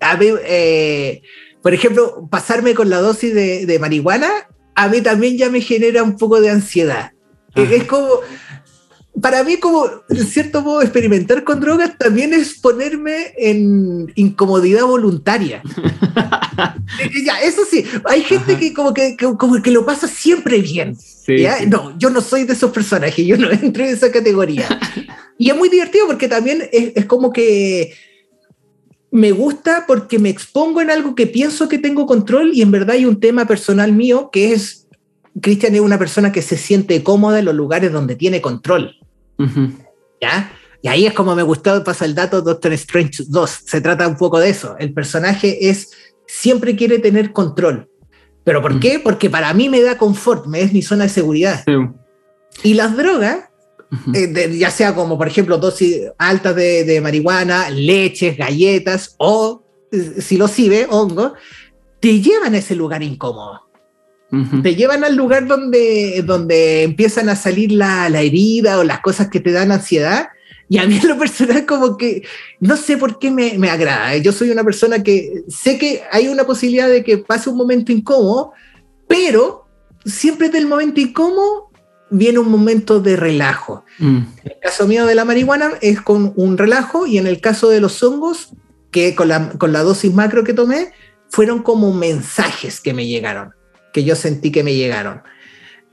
A 0.00 0.16
mí, 0.16 0.26
eh, 0.44 1.22
por 1.62 1.72
ejemplo, 1.72 2.26
pasarme 2.28 2.74
con 2.74 2.90
la 2.90 2.98
dosis 2.98 3.32
de, 3.32 3.78
marihuana, 3.80 4.28
a 4.74 4.88
mí 4.88 5.00
también 5.02 5.38
ya 5.38 5.50
me 5.50 5.60
genera 5.60 6.02
un 6.02 6.16
poco 6.16 6.40
de 6.40 6.50
ansiedad. 6.50 7.12
Es 7.54 7.84
como, 7.84 8.18
para 9.20 9.44
mí, 9.44 9.58
como 9.58 9.88
en 10.08 10.26
cierto 10.26 10.62
modo, 10.62 10.80
experimentar 10.80 11.44
con 11.44 11.60
drogas 11.60 11.98
también 11.98 12.32
es 12.32 12.54
ponerme 12.58 13.34
en 13.36 14.10
incomodidad 14.14 14.84
voluntaria. 14.84 15.62
ya, 17.24 17.40
eso 17.42 17.62
sí, 17.70 17.84
hay 18.06 18.22
gente 18.22 18.56
que 18.58 18.72
como 18.72 18.94
que, 18.94 19.16
como 19.16 19.60
que 19.60 19.70
lo 19.70 19.84
pasa 19.84 20.08
siempre 20.08 20.60
bien. 20.60 20.96
No, 21.68 21.96
yo 21.98 22.08
no 22.08 22.20
soy 22.20 22.44
de 22.44 22.54
esos 22.54 22.70
personajes, 22.72 23.26
yo 23.26 23.36
no 23.36 23.50
entro 23.50 23.84
en 23.84 23.90
esa 23.90 24.10
categoría. 24.10 24.66
y 25.38 25.50
es 25.50 25.56
muy 25.56 25.68
divertido 25.68 26.06
porque 26.06 26.28
también 26.28 26.68
es, 26.72 26.92
es 26.96 27.04
como 27.04 27.32
que 27.32 27.92
me 29.10 29.30
gusta 29.30 29.84
porque 29.86 30.18
me 30.18 30.30
expongo 30.30 30.80
en 30.80 30.90
algo 30.90 31.14
que 31.14 31.26
pienso 31.26 31.68
que 31.68 31.78
tengo 31.78 32.06
control 32.06 32.52
y 32.54 32.62
en 32.62 32.70
verdad 32.70 32.96
hay 32.96 33.04
un 33.04 33.20
tema 33.20 33.44
personal 33.44 33.92
mío 33.92 34.30
que 34.32 34.54
es, 34.54 34.88
Cristian 35.42 35.74
es 35.74 35.82
una 35.82 35.98
persona 35.98 36.32
que 36.32 36.40
se 36.40 36.56
siente 36.56 37.02
cómoda 37.02 37.38
en 37.38 37.44
los 37.44 37.54
lugares 37.54 37.92
donde 37.92 38.16
tiene 38.16 38.40
control. 38.40 38.96
¿Ya? 40.20 40.52
Y 40.82 40.88
ahí 40.88 41.06
es 41.06 41.12
como 41.12 41.36
me 41.36 41.42
gustó, 41.42 41.82
pasa 41.84 42.04
el 42.04 42.14
dato, 42.14 42.42
Doctor 42.42 42.72
Strange 42.72 43.24
2, 43.28 43.50
se 43.66 43.80
trata 43.80 44.08
un 44.08 44.16
poco 44.16 44.40
de 44.40 44.50
eso. 44.50 44.76
El 44.78 44.92
personaje 44.92 45.70
es, 45.70 45.90
siempre 46.26 46.74
quiere 46.74 46.98
tener 46.98 47.32
control. 47.32 47.88
¿Pero 48.44 48.60
por 48.60 48.80
qué? 48.80 48.98
Porque 48.98 49.30
para 49.30 49.54
mí 49.54 49.68
me 49.68 49.80
da 49.80 49.96
confort, 49.96 50.46
me 50.46 50.60
es 50.62 50.72
mi 50.72 50.82
zona 50.82 51.04
de 51.04 51.10
seguridad. 51.10 51.64
Y 52.64 52.74
las 52.74 52.96
drogas, 52.96 53.48
eh, 54.12 54.56
ya 54.58 54.70
sea 54.70 54.94
como 54.94 55.16
por 55.16 55.28
ejemplo 55.28 55.58
dosis 55.58 56.02
altas 56.18 56.56
de, 56.56 57.00
marihuana, 57.00 57.70
leches, 57.70 58.36
galletas 58.36 59.14
o 59.18 59.62
eh, 59.92 60.20
si 60.20 60.36
lo 60.36 60.48
sigue, 60.48 60.86
hongo, 60.90 61.34
te 62.00 62.20
llevan 62.20 62.54
a 62.54 62.58
ese 62.58 62.74
lugar 62.74 63.04
incómodo. 63.04 63.62
Te 64.62 64.74
llevan 64.74 65.04
al 65.04 65.14
lugar 65.14 65.46
donde, 65.46 66.22
donde 66.24 66.84
empiezan 66.84 67.28
a 67.28 67.36
salir 67.36 67.70
la, 67.70 68.08
la, 68.08 68.22
herida 68.22 68.78
o 68.78 68.84
las 68.84 69.00
cosas 69.00 69.28
que 69.28 69.40
te 69.40 69.52
dan 69.52 69.70
ansiedad. 69.70 70.30
Y 70.70 70.78
a 70.78 70.86
mí 70.86 70.96
en 71.02 71.06
lo 71.06 71.18
personal 71.18 71.66
como 71.66 71.98
que 71.98 72.22
no 72.58 72.78
sé 72.78 72.96
por 72.96 73.18
qué 73.18 73.30
me, 73.30 73.58
me 73.58 73.68
agrada. 73.68 74.16
Yo 74.16 74.32
soy 74.32 74.48
una 74.50 74.64
persona 74.64 75.02
que 75.02 75.44
sé 75.48 75.76
que 75.76 76.02
hay 76.10 76.28
una 76.28 76.44
posibilidad 76.44 76.88
de 76.88 77.04
que 77.04 77.18
pase 77.18 77.50
un 77.50 77.58
momento 77.58 77.92
incómodo, 77.92 78.52
pero 79.06 79.66
siempre 80.06 80.48
del 80.48 80.66
momento 80.66 80.98
incómodo 80.98 81.70
viene 82.08 82.38
un 82.38 82.50
momento 82.50 83.00
de 83.00 83.16
relajo. 83.16 83.84
Mm. 83.98 84.16
En 84.16 84.52
el 84.52 84.56
caso 84.62 84.88
mío 84.88 85.04
de 85.04 85.14
la 85.14 85.26
marihuana 85.26 85.72
es 85.82 86.00
con 86.00 86.32
un 86.36 86.56
relajo 86.56 87.06
y 87.06 87.18
en 87.18 87.26
el 87.26 87.42
caso 87.42 87.68
de 87.68 87.82
los 87.82 88.02
hongos, 88.02 88.54
que 88.90 89.14
con 89.14 89.28
la, 89.28 89.50
con 89.58 89.74
la 89.74 89.82
dosis 89.82 90.14
macro 90.14 90.42
que 90.42 90.54
tomé, 90.54 90.92
fueron 91.28 91.62
como 91.62 91.92
mensajes 91.92 92.80
que 92.80 92.94
me 92.94 93.06
llegaron 93.06 93.52
que 93.92 94.04
yo 94.04 94.16
sentí 94.16 94.50
que 94.50 94.64
me 94.64 94.74
llegaron. 94.74 95.22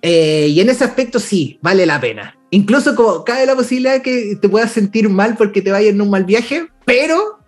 Eh, 0.01 0.47
y 0.49 0.59
en 0.61 0.69
ese 0.69 0.83
aspecto 0.83 1.19
sí, 1.19 1.59
vale 1.61 1.85
la 1.85 1.99
pena. 1.99 2.37
Incluso 2.51 2.95
como 2.95 3.23
cabe 3.23 3.45
la 3.45 3.55
posibilidad 3.55 3.93
de 3.93 4.01
que 4.01 4.37
te 4.39 4.49
puedas 4.49 4.71
sentir 4.71 5.09
mal 5.09 5.35
porque 5.37 5.61
te 5.61 5.71
vayas 5.71 5.93
en 5.93 6.01
un 6.01 6.09
mal 6.09 6.25
viaje, 6.25 6.67
pero 6.85 7.39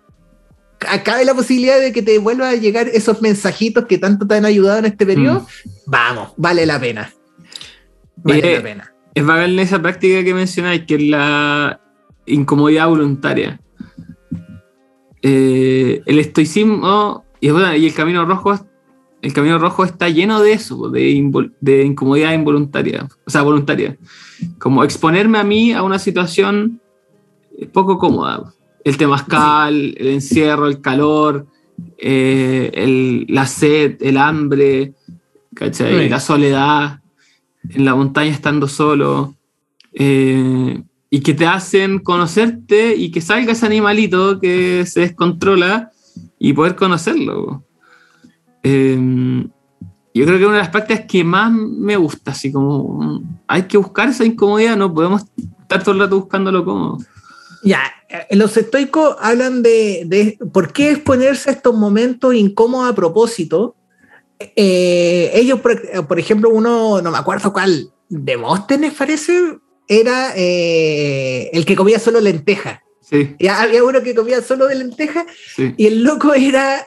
cabe 1.04 1.24
la 1.24 1.34
posibilidad 1.34 1.80
de 1.80 1.92
que 1.92 2.02
te 2.02 2.18
vuelvan 2.18 2.48
a 2.48 2.56
llegar 2.56 2.88
esos 2.88 3.22
mensajitos 3.22 3.86
que 3.86 3.98
tanto 3.98 4.26
te 4.26 4.34
han 4.34 4.44
ayudado 4.44 4.78
en 4.80 4.86
este 4.86 5.06
periodo. 5.06 5.40
Mm. 5.40 5.70
Vamos, 5.86 6.32
vale 6.36 6.66
la 6.66 6.78
pena. 6.78 7.12
Vale 8.16 8.56
la 8.56 8.62
pena. 8.62 8.94
Es 9.14 9.24
en 9.28 9.58
esa 9.58 9.80
práctica 9.80 10.24
que 10.24 10.34
mencionáis, 10.34 10.84
que 10.86 10.94
es 10.94 11.02
la 11.02 11.80
incomodidad 12.26 12.88
voluntaria. 12.88 13.60
Eh, 15.22 16.02
el 16.06 16.18
estoicismo 16.18 17.24
y, 17.40 17.48
y 17.48 17.86
el 17.86 17.94
camino 17.94 18.24
rojo 18.24 18.52
el 19.22 19.32
camino 19.32 19.58
rojo 19.58 19.84
está 19.84 20.08
lleno 20.08 20.40
de 20.40 20.52
eso, 20.52 20.90
de, 20.90 21.30
de, 21.60 21.84
incomodidad 21.84 22.32
involuntaria, 22.32 23.08
o 23.24 23.30
sea, 23.30 23.42
voluntaria. 23.42 23.96
Como 24.58 24.82
exponerme 24.82 25.38
a 25.38 25.44
mí 25.44 25.72
a 25.72 25.84
una 25.84 26.00
situación 26.00 26.80
poco 27.72 27.98
cómoda. 27.98 28.52
El 28.84 28.96
temazcal, 28.96 29.94
el 29.96 30.08
encierro, 30.08 30.66
el 30.66 30.80
calor, 30.80 31.46
eh, 31.98 33.24
la 33.28 33.46
sed, 33.46 33.96
el 34.00 34.16
hambre, 34.16 34.94
la 35.52 36.20
soledad, 36.20 37.00
en 37.68 37.84
la 37.84 37.94
montaña 37.94 38.32
estando 38.32 38.66
solo. 38.66 39.36
Eh, 39.94 40.82
y 41.10 41.20
que 41.20 41.34
te 41.34 41.46
hacen 41.46 41.98
conocerte 41.98 42.96
y 42.96 43.10
que 43.10 43.20
salga 43.20 43.52
ese 43.52 43.66
animalito 43.66 44.40
que 44.40 44.84
se 44.86 45.00
descontrola 45.00 45.92
y 46.38 46.54
poder 46.54 46.74
conocerlo. 46.74 47.62
Em, 48.62 49.48
yo 50.14 50.26
creo 50.26 50.38
que 50.38 50.46
una 50.46 50.56
de 50.56 50.62
las 50.62 50.68
prácticas 50.68 51.06
que 51.06 51.24
más 51.24 51.52
me 51.52 51.96
gusta, 51.96 52.32
así 52.32 52.52
como 52.52 53.22
hay 53.46 53.62
que 53.62 53.78
buscar 53.78 54.08
esa 54.08 54.24
incomodidad, 54.24 54.76
no 54.76 54.92
podemos 54.92 55.22
estar 55.62 55.82
todo 55.82 55.94
el 55.94 56.00
rato 56.00 56.20
buscándolo 56.20 56.64
cómodo. 56.64 56.98
Ya, 57.64 57.82
eh, 58.08 58.36
los 58.36 58.56
estoicos 58.56 59.16
hablan 59.20 59.62
de, 59.62 60.04
de 60.06 60.38
por 60.52 60.72
qué 60.72 60.90
exponerse 60.90 61.50
a 61.50 61.52
estos 61.54 61.74
momentos 61.74 62.34
incómodos 62.34 62.90
a 62.90 62.94
propósito. 62.94 63.74
Eh, 64.56 65.30
ellos, 65.34 65.60
por, 65.60 66.18
ejemplo, 66.18 66.50
uno, 66.50 67.00
no 67.00 67.10
me 67.10 67.18
acuerdo 67.18 67.52
cuál, 67.52 67.90
Demóstenes 68.08 68.92
parece, 68.92 69.58
era 69.88 70.32
eh, 70.36 71.50
el 71.52 71.64
que 71.64 71.76
comía 71.76 71.98
solo 71.98 72.20
lenteja. 72.20 72.82
Sí. 73.00 73.34
Y 73.38 73.46
había 73.46 73.84
uno 73.84 74.02
que 74.02 74.14
comía 74.14 74.42
solo 74.42 74.66
de 74.66 74.76
lenteja 74.76 75.26
y 75.56 75.86
el 75.86 76.02
loco 76.02 76.34
era, 76.34 76.86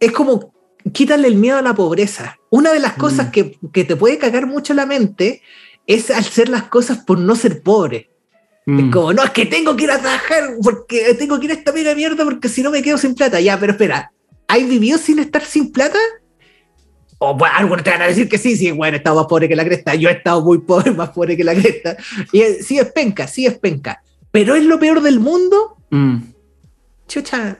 es 0.00 0.12
como 0.12 0.53
quítale 0.92 1.28
el 1.28 1.36
miedo 1.36 1.58
a 1.58 1.62
la 1.62 1.74
pobreza. 1.74 2.38
Una 2.50 2.72
de 2.72 2.80
las 2.80 2.94
cosas 2.94 3.28
mm. 3.28 3.30
que, 3.30 3.58
que, 3.72 3.84
te 3.84 3.96
puede 3.96 4.18
cagar 4.18 4.46
mucho 4.46 4.74
la 4.74 4.86
mente 4.86 5.42
es 5.86 6.10
hacer 6.10 6.48
las 6.48 6.64
cosas 6.64 6.98
por 6.98 7.18
no 7.18 7.36
ser 7.36 7.62
pobre. 7.62 8.10
Es 8.66 8.72
mm. 8.72 8.90
como, 8.90 9.12
no, 9.12 9.22
es 9.22 9.30
que 9.30 9.46
tengo 9.46 9.76
que 9.76 9.84
ir 9.84 9.90
a 9.90 9.98
trabajar 9.98 10.54
porque 10.62 11.14
tengo 11.14 11.38
que 11.38 11.46
ir 11.46 11.50
a 11.50 11.54
esta 11.54 11.72
mega 11.72 11.94
mierda 11.94 12.24
porque 12.24 12.48
si 12.48 12.62
no 12.62 12.70
me 12.70 12.82
quedo 12.82 12.98
sin 12.98 13.14
plata. 13.14 13.40
Ya, 13.40 13.58
pero 13.58 13.72
espera, 13.72 14.12
¿hay 14.48 14.64
vivido 14.64 14.98
sin 14.98 15.18
estar 15.18 15.44
sin 15.44 15.70
plata? 15.70 15.98
O 17.18 17.34
bueno, 17.34 17.54
algunos 17.56 17.84
te 17.84 17.90
van 17.90 18.02
a 18.02 18.06
decir 18.06 18.28
que 18.28 18.38
sí, 18.38 18.56
sí, 18.56 18.70
bueno, 18.70 18.96
he 18.96 18.98
estado 18.98 19.16
más 19.16 19.26
pobre 19.26 19.48
que 19.48 19.56
la 19.56 19.64
cresta. 19.64 19.94
Yo 19.94 20.08
he 20.08 20.12
estado 20.12 20.42
muy 20.42 20.58
pobre, 20.58 20.90
más 20.92 21.10
pobre 21.10 21.36
que 21.36 21.44
la 21.44 21.54
cresta. 21.54 21.96
Y 22.32 22.42
sí 22.62 22.78
es 22.78 22.90
penca, 22.92 23.26
sí 23.26 23.46
es 23.46 23.58
penca. 23.58 24.02
Pero 24.30 24.54
es 24.54 24.64
lo 24.64 24.78
peor 24.78 25.00
del 25.00 25.20
mundo. 25.20 25.76
Mm. 25.90 26.18
Chucha. 27.06 27.58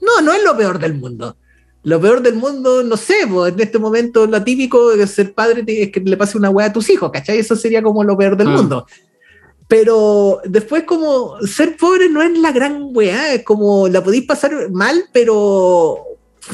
No, 0.00 0.20
no 0.22 0.32
es 0.32 0.42
lo 0.42 0.56
peor 0.56 0.78
del 0.78 0.94
mundo. 0.94 1.36
Lo 1.84 2.00
peor 2.00 2.22
del 2.22 2.34
mundo, 2.36 2.82
no 2.82 2.96
sé, 2.96 3.26
pues 3.28 3.52
en 3.52 3.60
este 3.60 3.78
momento 3.78 4.26
lo 4.26 4.42
típico 4.44 4.96
de 4.96 5.06
ser 5.06 5.34
padre 5.34 5.64
es 5.66 5.90
que 5.90 6.00
le 6.00 6.16
pase 6.16 6.38
una 6.38 6.50
weá 6.50 6.66
a 6.66 6.72
tus 6.72 6.88
hijos, 6.90 7.10
¿cachai? 7.10 7.38
Eso 7.38 7.56
sería 7.56 7.82
como 7.82 8.04
lo 8.04 8.16
peor 8.16 8.36
del 8.36 8.48
mundo. 8.48 8.86
Pero 9.66 10.40
después 10.44 10.84
como 10.84 11.40
ser 11.46 11.76
pobre 11.76 12.08
no 12.08 12.22
es 12.22 12.38
la 12.38 12.52
gran 12.52 12.90
weá, 12.92 13.34
es 13.34 13.42
como 13.42 13.88
la 13.88 14.04
podéis 14.04 14.26
pasar 14.26 14.70
mal, 14.70 15.04
pero 15.12 16.04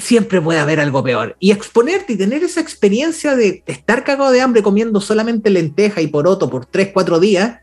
siempre 0.01 0.41
puede 0.41 0.61
haber 0.61 0.81
algo 0.81 1.03
peor. 1.03 1.37
Y 1.41 1.51
exponerte 1.51 2.15
y 2.15 2.17
tener 2.17 2.43
esa 2.43 2.61
experiencia 2.61 3.37
de 3.37 3.63
estar 3.67 4.05
cagado 4.05 4.31
de 4.31 4.41
hambre 4.41 4.63
comiendo 4.63 5.01
solamente 5.01 5.51
lenteja 5.51 6.01
y 6.01 6.07
poroto 6.07 6.49
por 6.49 6.67
3, 6.67 6.91
4 6.93 7.21
días, 7.21 7.61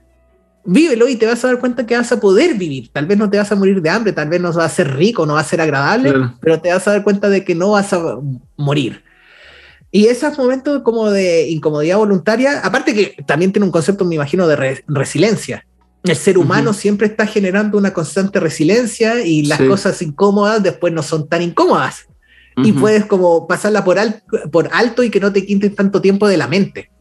vívelo 0.65 1.07
y 1.07 1.15
te 1.15 1.25
vas 1.25 1.43
a 1.43 1.47
dar 1.47 1.59
cuenta 1.59 1.85
que 1.85 1.95
vas 1.95 2.11
a 2.11 2.19
poder 2.19 2.55
vivir. 2.55 2.89
Tal 2.91 3.05
vez 3.05 3.17
no 3.17 3.29
te 3.29 3.37
vas 3.37 3.51
a 3.51 3.55
morir 3.55 3.81
de 3.81 3.89
hambre, 3.89 4.13
tal 4.13 4.27
vez 4.27 4.41
no 4.41 4.51
va 4.51 4.65
a 4.65 4.69
ser 4.69 4.95
rico, 4.95 5.25
no 5.25 5.33
va 5.35 5.39
a 5.39 5.45
ser 5.45 5.61
agradable, 5.61 6.13
pero 6.41 6.59
te 6.59 6.73
vas 6.73 6.87
a 6.87 6.91
dar 6.91 7.03
cuenta 7.03 7.29
de 7.29 7.45
que 7.45 7.55
no 7.55 7.71
vas 7.71 7.93
a 7.93 8.17
morir. 8.57 9.03
Y 9.91 10.07
esos 10.07 10.37
momentos 10.37 10.81
como 10.83 11.09
de 11.09 11.47
incomodidad 11.49 11.97
voluntaria, 11.97 12.59
aparte 12.59 12.93
que 12.93 13.23
también 13.23 13.53
tiene 13.53 13.65
un 13.65 13.71
concepto, 13.71 14.03
me 14.03 14.15
imagino, 14.15 14.47
de 14.47 14.83
resiliencia. 14.87 15.65
El 16.03 16.15
ser 16.15 16.37
humano 16.37 16.73
siempre 16.73 17.07
está 17.07 17.25
generando 17.25 17.77
una 17.77 17.93
constante 17.93 18.39
resiliencia 18.39 19.25
y 19.25 19.43
las 19.43 19.61
cosas 19.61 20.01
incómodas 20.01 20.61
después 20.61 20.93
no 20.93 21.01
son 21.01 21.27
tan 21.27 21.41
incómodas. 21.41 22.07
Y 22.57 22.73
puedes 22.73 23.05
como 23.05 23.47
pasarla 23.47 23.83
por, 23.83 23.97
por 24.51 24.69
alto 24.71 25.03
y 25.03 25.09
que 25.09 25.19
no 25.19 25.31
te 25.31 25.45
quiten 25.45 25.75
tanto 25.75 26.01
tiempo 26.01 26.27
de 26.27 26.37
la 26.37 26.47
mente. 26.47 26.91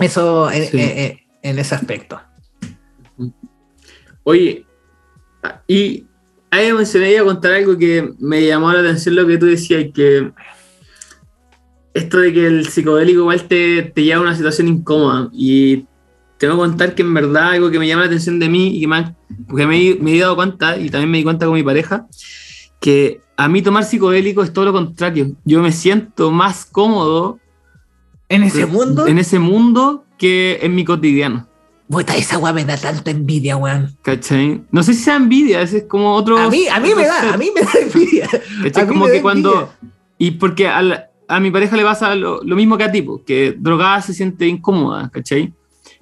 Eso 0.00 0.50
en 0.50 1.58
ese 1.58 1.74
aspecto. 1.74 2.20
Oye, 4.24 4.66
y 5.66 6.06
ahí 6.50 6.72
me 6.72 7.12
iba 7.12 7.22
a 7.22 7.24
contar 7.24 7.52
algo 7.52 7.76
que 7.76 8.12
me 8.18 8.46
llamó 8.46 8.72
la 8.72 8.80
atención 8.80 9.14
lo 9.14 9.26
que 9.26 9.38
tú 9.38 9.46
decías, 9.46 9.86
que 9.94 10.32
esto 11.94 12.18
de 12.18 12.32
que 12.32 12.46
el 12.46 12.66
psicodélico 12.66 13.20
igual 13.20 13.42
te, 13.44 13.82
te 13.82 14.02
lleva 14.02 14.20
a 14.20 14.22
una 14.22 14.36
situación 14.36 14.68
incómoda. 14.68 15.28
Y 15.32 15.86
tengo 16.38 16.54
que 16.54 16.60
contar 16.60 16.94
que 16.94 17.02
en 17.02 17.14
verdad 17.14 17.50
algo 17.50 17.70
que 17.70 17.78
me 17.78 17.86
llama 17.86 18.02
la 18.02 18.06
atención 18.06 18.38
de 18.38 18.48
mí 18.48 18.76
y 18.76 18.80
que 18.80 18.86
me, 18.86 19.16
porque 19.48 19.66
me, 19.66 19.96
me, 20.00 20.16
he 20.16 20.20
dado 20.20 20.36
cuenta, 20.36 20.78
y 20.78 20.90
también 20.90 21.10
me 21.10 21.18
di 21.18 21.24
cuenta 21.24 21.46
con 21.46 21.54
mi 21.54 21.62
pareja, 21.62 22.06
que 22.80 23.20
a 23.36 23.48
mí 23.48 23.62
tomar 23.62 23.84
psicodélico 23.84 24.42
es 24.42 24.52
todo 24.52 24.66
lo 24.66 24.72
contrario. 24.72 25.36
Yo 25.44 25.60
me 25.60 25.72
siento 25.72 26.30
más 26.30 26.64
cómodo. 26.64 27.38
¿En 28.28 28.42
ese 28.42 28.66
mundo? 28.66 29.06
En 29.06 29.18
ese 29.18 29.38
mundo 29.38 30.04
que 30.18 30.58
en 30.62 30.74
mi 30.74 30.84
cotidiano. 30.84 31.47
Puta, 31.88 32.16
esa 32.16 32.38
weá 32.38 32.52
me 32.52 32.64
da 32.64 32.76
tanta 32.76 33.10
envidia, 33.10 33.56
weón. 33.56 33.96
¿Cachai? 34.02 34.62
No 34.70 34.82
sé 34.82 34.92
si 34.92 35.04
sea 35.04 35.16
envidia, 35.16 35.62
es 35.62 35.84
como 35.88 36.14
otro. 36.14 36.36
A 36.36 36.50
mí, 36.50 36.68
a 36.68 36.78
mí 36.80 36.94
me 36.94 37.06
da, 37.06 37.32
a 37.32 37.36
mí 37.38 37.50
me 37.54 37.62
da 37.62 37.72
envidia. 37.80 38.28
¿Cachai? 38.62 38.86
Como 38.86 39.06
que 39.06 39.22
cuando. 39.22 39.72
Y 40.18 40.32
porque 40.32 40.68
a 40.68 41.40
mi 41.40 41.50
pareja 41.50 41.76
le 41.76 41.84
pasa 41.84 42.14
lo, 42.14 42.42
mismo 42.42 42.76
que 42.76 42.84
a 42.84 42.92
ti, 42.92 43.06
que 43.26 43.54
drogada 43.56 44.02
se 44.02 44.12
siente 44.12 44.46
incómoda, 44.46 45.08
¿cachai? 45.10 45.52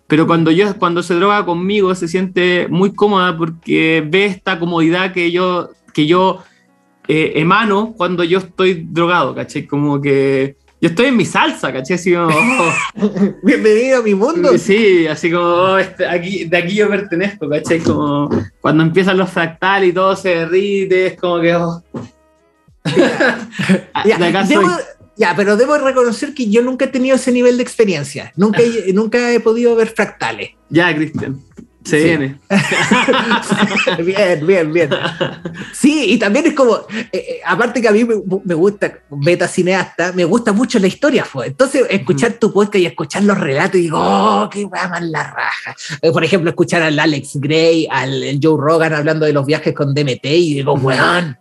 Pero 0.06 0.26
cuando, 0.26 0.50
yo, 0.50 0.76
cuando 0.78 1.02
se 1.02 1.14
droga 1.14 1.44
conmigo 1.44 1.94
se 1.94 2.06
siente 2.06 2.68
muy 2.68 2.92
cómoda 2.92 3.36
porque 3.36 4.04
ve 4.08 4.26
esta 4.26 4.58
comodidad 4.58 5.12
que 5.12 5.32
yo, 5.32 5.70
que 5.92 6.06
yo 6.06 6.42
eh, 7.08 7.32
emano 7.36 7.92
cuando 7.96 8.22
yo 8.22 8.38
estoy 8.38 8.86
drogado, 8.88 9.34
¿cachai? 9.34 9.66
Como 9.66 10.00
que 10.00 10.56
yo 10.80 10.90
estoy 10.90 11.06
en 11.06 11.16
mi 11.16 11.24
salsa, 11.24 11.72
¿cachai? 11.72 11.94
Así 11.94 12.12
como, 12.12 12.28
oh. 12.28 12.72
Bienvenido 13.42 14.00
a 14.00 14.02
mi 14.02 14.14
mundo. 14.14 14.56
Sí, 14.58 15.06
así 15.06 15.30
como, 15.30 15.46
oh, 15.46 15.78
este, 15.78 16.06
aquí, 16.06 16.44
de 16.44 16.56
aquí 16.56 16.74
yo 16.74 16.88
pertenezco, 16.88 17.48
¿cachai? 17.48 17.80
Como 17.80 18.28
cuando 18.60 18.82
empiezan 18.82 19.16
los 19.16 19.30
fractales 19.30 19.90
y 19.90 19.92
todo 19.92 20.14
se 20.14 20.28
derrite, 20.30 21.06
es 21.06 21.18
como 21.18 21.40
que... 21.40 21.54
Oh. 21.54 21.82
ya, 25.16 25.34
pero 25.34 25.56
debo 25.56 25.78
reconocer 25.78 26.34
que 26.34 26.50
yo 26.50 26.60
nunca 26.62 26.84
he 26.84 26.88
tenido 26.88 27.16
ese 27.16 27.32
nivel 27.32 27.56
de 27.56 27.62
experiencia. 27.62 28.32
Nunca, 28.36 28.60
nunca 28.92 29.32
he 29.32 29.40
podido 29.40 29.74
ver 29.76 29.88
fractales. 29.88 30.50
Ya, 30.68 30.94
Cristian. 30.94 31.40
Se 31.86 32.02
viene. 32.02 32.38
bien, 34.04 34.44
bien, 34.44 34.72
bien. 34.72 34.90
Sí, 35.72 36.06
y 36.08 36.18
también 36.18 36.46
es 36.46 36.54
como, 36.54 36.74
eh, 36.76 37.08
eh, 37.12 37.40
aparte 37.46 37.80
que 37.80 37.86
a 37.86 37.92
mí 37.92 38.04
me, 38.04 38.54
gusta, 38.54 38.98
beta 39.08 39.46
cineasta, 39.46 40.12
me 40.12 40.24
gusta 40.24 40.52
mucho 40.52 40.80
la 40.80 40.88
historia. 40.88 41.24
Fue. 41.24 41.46
Entonces, 41.46 41.86
escuchar 41.88 42.32
tu 42.34 42.52
podcast 42.52 42.76
y 42.82 42.86
escuchar 42.86 43.22
los 43.22 43.38
relatos 43.38 43.76
y 43.76 43.82
digo, 43.82 43.98
oh, 44.00 44.48
qué 44.50 44.66
más 44.66 45.00
la 45.02 45.22
raja. 45.22 45.76
Eh, 46.02 46.10
por 46.10 46.24
ejemplo, 46.24 46.50
escuchar 46.50 46.82
al 46.82 46.98
Alex 46.98 47.32
Gray, 47.34 47.86
al 47.88 48.40
Joe 48.42 48.60
Rogan 48.60 48.92
hablando 48.92 49.24
de 49.24 49.32
los 49.32 49.46
viajes 49.46 49.72
con 49.72 49.94
DMT 49.94 50.24
y 50.24 50.54
digo, 50.54 50.74
weón. 50.74 51.38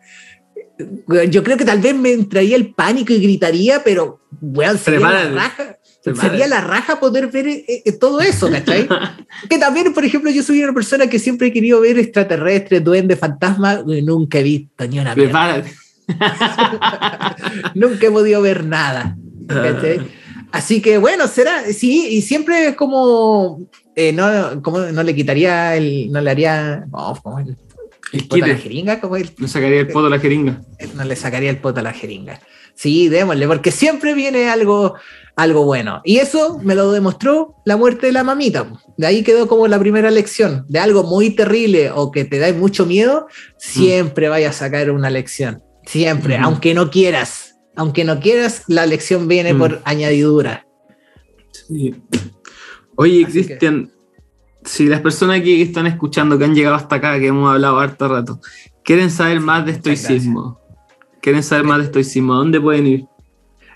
Yo 1.29 1.43
creo 1.43 1.57
que 1.57 1.65
tal 1.65 1.79
vez 1.79 1.95
me 1.95 2.11
entraría 2.11 2.55
el 2.55 2.73
pánico 2.73 3.13
y 3.13 3.19
gritaría, 3.19 3.83
pero 3.83 4.19
weón, 4.41 4.77
sería 4.77 5.09
la 5.09 5.29
raja 5.29 5.77
Sería 6.13 6.47
la 6.47 6.61
raja 6.61 6.99
poder 6.99 7.27
ver 7.31 7.47
eh, 7.47 7.65
eh, 7.83 7.91
todo 7.93 8.21
eso, 8.21 8.49
¿cachai? 8.51 8.87
que 9.49 9.57
también, 9.57 9.91
por 9.93 10.05
ejemplo, 10.05 10.29
yo 10.29 10.43
soy 10.43 10.63
una 10.63 10.73
persona 10.73 11.07
que 11.07 11.17
siempre 11.17 11.47
he 11.47 11.53
querido 11.53 11.81
ver 11.81 11.97
extraterrestres, 11.97 12.83
duendes, 12.83 13.17
fantasmas, 13.17 13.83
nunca 13.85 14.39
he 14.39 14.43
visto 14.43 14.87
ni 14.87 14.99
una 14.99 15.15
mierda. 15.15 15.63
nunca 17.73 18.05
he 18.05 18.11
podido 18.11 18.41
ver 18.41 18.63
nada, 18.63 19.17
¿cachai? 19.47 20.01
Así 20.51 20.79
que 20.79 20.99
bueno, 20.99 21.27
será, 21.27 21.63
sí, 21.73 22.07
y 22.11 22.21
siempre 22.21 22.67
es 22.67 22.75
como, 22.75 23.67
eh, 23.95 24.13
no, 24.13 24.61
como 24.61 24.79
no 24.79 25.01
le 25.01 25.15
quitaría 25.15 25.75
el, 25.75 26.11
no 26.11 26.21
le 26.21 26.29
haría, 26.29 26.85
el, 28.11 28.27
poto 28.27 28.45
a 28.45 28.47
la 28.47 28.55
jeringa, 28.55 29.01
como 29.01 29.15
el, 29.15 29.31
no 29.37 29.47
sacaría 29.47 29.79
el 29.79 29.87
poto 29.87 30.07
a 30.07 30.09
la 30.09 30.19
jeringa. 30.19 30.61
No 30.95 31.03
le 31.03 31.15
sacaría 31.15 31.49
el 31.49 31.57
poto 31.57 31.79
a 31.79 31.83
la 31.83 31.93
jeringa. 31.93 32.39
Sí, 32.75 33.07
démosle, 33.07 33.47
porque 33.47 33.71
siempre 33.71 34.13
viene 34.13 34.49
algo, 34.49 34.95
algo 35.35 35.63
bueno. 35.63 36.01
Y 36.03 36.17
eso 36.17 36.59
me 36.61 36.75
lo 36.75 36.91
demostró 36.91 37.55
la 37.65 37.77
muerte 37.77 38.07
de 38.07 38.11
la 38.11 38.23
mamita. 38.23 38.67
De 38.97 39.07
ahí 39.07 39.23
quedó 39.23 39.47
como 39.47 39.67
la 39.67 39.79
primera 39.79 40.11
lección. 40.11 40.65
De 40.67 40.79
algo 40.79 41.03
muy 41.03 41.31
terrible 41.31 41.91
o 41.91 42.11
que 42.11 42.25
te 42.25 42.37
da 42.37 42.51
mucho 42.53 42.85
miedo, 42.85 43.27
siempre 43.57 44.27
vaya 44.27 44.49
a 44.49 44.53
sacar 44.53 44.91
una 44.91 45.09
lección. 45.09 45.63
Siempre, 45.85 46.37
aunque 46.37 46.73
no 46.73 46.91
quieras. 46.91 47.55
Aunque 47.77 48.03
no 48.03 48.19
quieras, 48.19 48.63
la 48.67 48.85
lección 48.85 49.27
viene 49.27 49.53
mm. 49.53 49.57
por 49.57 49.81
añadidura. 49.85 50.65
Sí. 51.51 51.95
Oye, 52.95 53.25
Cristian, 53.25 53.91
si 54.65 54.85
las 54.87 55.01
personas 55.01 55.41
que 55.41 55.61
están 55.61 55.87
escuchando, 55.87 56.37
que 56.37 56.45
han 56.45 56.55
llegado 56.55 56.75
hasta 56.75 56.97
acá, 56.97 57.19
que 57.19 57.27
hemos 57.27 57.51
hablado 57.51 57.79
harto 57.79 58.07
rato, 58.07 58.39
quieren 58.83 59.09
saber 59.09 59.39
más 59.39 59.65
de 59.65 59.71
estoicismo, 59.73 60.59
quieren 61.21 61.43
saber 61.43 61.65
más 61.65 61.79
de 61.79 61.85
estoicismo, 61.85 62.35
¿dónde 62.35 62.59
pueden 62.59 62.87
ir? 62.87 63.05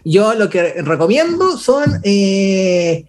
Yo 0.03 0.33
lo 0.33 0.49
que 0.49 0.81
recomiendo 0.81 1.57
son. 1.57 1.99
Eh, 2.03 3.05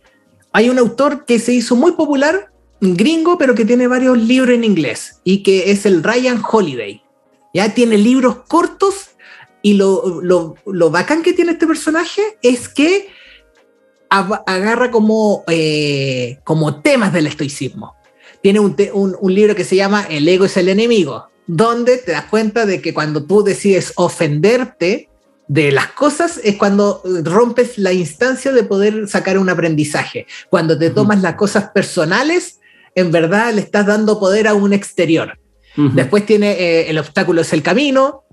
hay 0.53 0.69
un 0.69 0.79
autor 0.79 1.25
que 1.25 1.39
se 1.39 1.53
hizo 1.53 1.77
muy 1.77 1.93
popular, 1.93 2.53
gringo, 2.81 3.39
pero 3.39 3.55
que 3.55 3.65
tiene 3.65 3.87
varios 3.87 4.19
libros 4.19 4.55
en 4.55 4.65
inglés, 4.65 5.21
y 5.25 5.43
que 5.43 5.71
es 5.71 5.87
el 5.87 6.03
Ryan 6.03 6.43
Holiday. 6.49 7.03
Ya 7.55 7.75
tiene 7.75 7.99
libros 7.99 8.37
cortos, 8.49 9.11
y 9.63 9.75
lo, 9.75 10.21
lo, 10.23 10.91
bacán 10.91 11.23
que 11.23 11.33
tiene 11.33 11.53
este 11.53 11.67
personaje 11.67 12.23
es 12.43 12.69
que 12.69 13.09
agarra 14.11 14.91
como, 14.91 15.45
eh, 15.49 16.39
como 16.45 16.81
temas 16.83 17.13
del 17.13 17.29
estoicismo. 17.29 17.95
Tiene 18.43 18.61
un, 18.61 18.77
un 18.93 19.35
libro 19.35 19.55
que 19.55 19.65
se 19.65 19.77
llama 19.77 20.07
El 20.09 20.27
ego 20.29 20.47
es 20.47 20.57
el 20.57 20.69
enemigo, 20.69 21.27
donde 21.47 21.99
te 21.99 22.13
das 22.13 22.25
cuenta 22.25 22.67
de 22.67 22.81
que 22.81 22.93
cuando 22.93 23.25
tú 23.25 23.43
decides 23.43 23.93
ofenderte 23.97 25.09
de 25.47 25.73
las 25.73 25.89
cosas 25.89 26.41
es 26.45 26.57
cuando 26.57 27.03
rompes 27.25 27.77
la 27.77 27.93
instancia 27.93 28.53
de 28.53 28.63
poder 28.63 29.09
sacar 29.09 29.37
un 29.37 29.49
aprendizaje. 29.49 30.27
Cuando 30.49 30.79
te 30.79 30.91
tomas 30.91 31.23
las 31.23 31.35
cosas 31.35 31.71
personales, 31.71 32.61
en 32.95 33.11
verdad 33.11 33.53
le 33.53 33.61
estás 33.61 33.87
dando 33.87 34.21
poder 34.21 34.47
a 34.47 34.55
un 34.55 34.73
exterior. 34.73 35.39
Después 35.77 36.27
tiene 36.27 36.53
eh, 36.53 36.91
El 36.91 36.99
obstáculo 36.99 37.41
es 37.41 37.53
el 37.53 37.63
camino. 37.63 38.25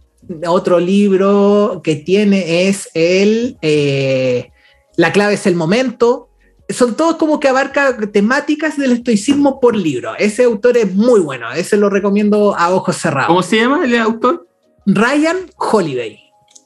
Otro 0.45 0.79
libro 0.79 1.81
que 1.83 1.95
tiene 1.95 2.67
es 2.67 2.89
el 2.93 3.57
eh, 3.61 4.49
La 4.97 5.13
clave 5.13 5.35
es 5.35 5.47
el 5.47 5.55
momento. 5.55 6.29
son 6.69 6.95
todos 6.95 7.15
como 7.15 7.39
que 7.39 7.47
abarca 7.47 7.95
temáticas 8.11 8.77
del 8.77 8.91
estoicismo 8.91 9.61
por 9.61 9.75
libro. 9.75 10.15
Ese 10.17 10.43
autor 10.43 10.75
es 10.75 10.93
muy 10.93 11.21
bueno, 11.21 11.49
ese 11.53 11.77
lo 11.77 11.89
recomiendo 11.89 12.57
a 12.57 12.73
ojos 12.73 12.97
cerrados. 12.97 13.27
¿Cómo 13.27 13.43
se 13.43 13.57
llama 13.57 13.85
el 13.85 13.95
autor? 13.97 14.45
Ryan 14.85 15.37
Holiday. 15.55 16.19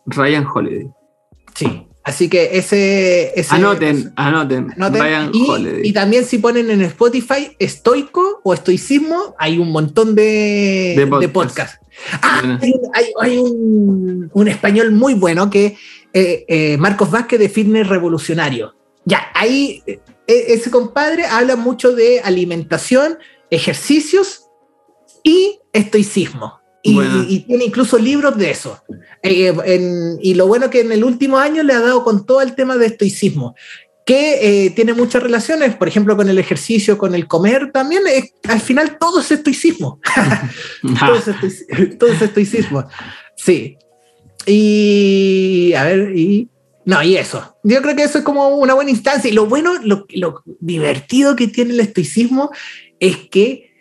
Ryan 0.08 0.48
Holiday. 0.52 0.90
Sí. 1.54 1.88
Así 2.04 2.30
que 2.30 2.58
ese. 2.58 3.32
anoten, 3.50 4.12
anoten, 4.16 4.74
Ryan 4.76 5.30
y, 5.34 5.48
Holiday. 5.48 5.82
y, 5.84 5.94
también 5.94 6.26
si 6.26 6.40
ponen 6.40 6.72
en 6.72 6.82
Spotify 6.82 7.56
estoico 7.60 8.42
o 8.44 8.56
estoicismo, 8.56 9.36
hay 9.38 9.60
un 9.60 9.72
montón 9.72 10.16
de, 10.16 10.96
de 11.20 11.30
podcasts. 11.30 11.80
Ah, 12.22 12.58
hay, 13.22 13.38
un, 13.38 14.48
español 14.48 14.92
muy 14.94 15.14
bueno 15.14 15.50
que 15.50 15.78
eh, 16.14 16.46
eh, 16.48 16.78
Marcos 16.78 17.10
Vázquez 17.10 17.40
de 17.40 17.50
Fitness 17.50 17.88
Revolucionario. 17.88 18.76
Ya, 19.06 19.28
ahí 19.34 19.82
e, 19.88 20.00
ese 20.28 20.70
compadre 20.70 21.26
habla 21.26 21.56
mucho 21.56 21.94
de 21.94 22.22
alimentación, 22.22 23.18
ejercicios 23.50 24.46
y 25.24 25.60
estoicismo. 25.74 26.60
Y, 26.84 27.40
tiene 27.42 27.66
incluso 27.66 27.98
libros 28.00 28.38
de 28.38 28.50
eso. 28.50 28.82
Eh, 29.22 29.54
y 30.20 30.34
lo 30.34 30.48
bueno 30.48 30.70
que 30.70 30.82
en 30.82 30.92
el 30.92 31.04
último 31.04 31.38
año 31.38 31.62
le 31.62 31.74
ha 31.74 31.80
dado 31.80 32.04
con 32.04 32.26
todo 32.26 32.42
el 32.42 32.56
tema 32.56 32.76
de 32.76 32.88
estoicismo, 32.88 33.56
que 34.04 34.66
eh, 34.66 34.70
tiene 34.72 34.94
muchas 34.94 35.22
relaciones, 35.22 35.76
por 35.76 35.88
ejemplo, 35.88 36.18
con 36.18 36.28
el 36.28 36.40
ejercicio, 36.40 36.98
con 36.98 37.14
el 37.14 37.28
comer, 37.28 37.72
también 37.72 38.04
al 38.48 38.62
final 38.62 38.98
todo 39.00 39.22
es 39.22 39.32
estoicismo. 39.32 40.00
todo, 41.00 41.16
es 41.16 41.28
estoicismo. 41.28 41.98
todo 42.00 42.10
es 42.12 42.22
estoicismo. 42.22 42.88
Sí. 43.36 43.78
Y 44.46 45.74
a 45.76 45.84
ver, 45.84 46.16
y 46.16 46.50
no, 46.86 47.02
y 47.04 47.16
eso. 47.16 47.58
Yo 47.64 47.82
creo 47.82 47.96
que 47.96 48.04
eso 48.04 48.20
es 48.20 48.24
como 48.24 48.50
una 48.50 48.74
buena 48.74 48.92
instancia. 48.92 49.30
Y 49.30 49.34
lo 49.34 49.46
bueno, 49.46 49.74
lo, 49.84 50.44
divertido 50.60 51.36
que 51.36 51.48
tiene 51.48 51.74
el 51.74 51.80
estoicismo 51.80 52.52
es 53.00 53.18
que 53.30 53.72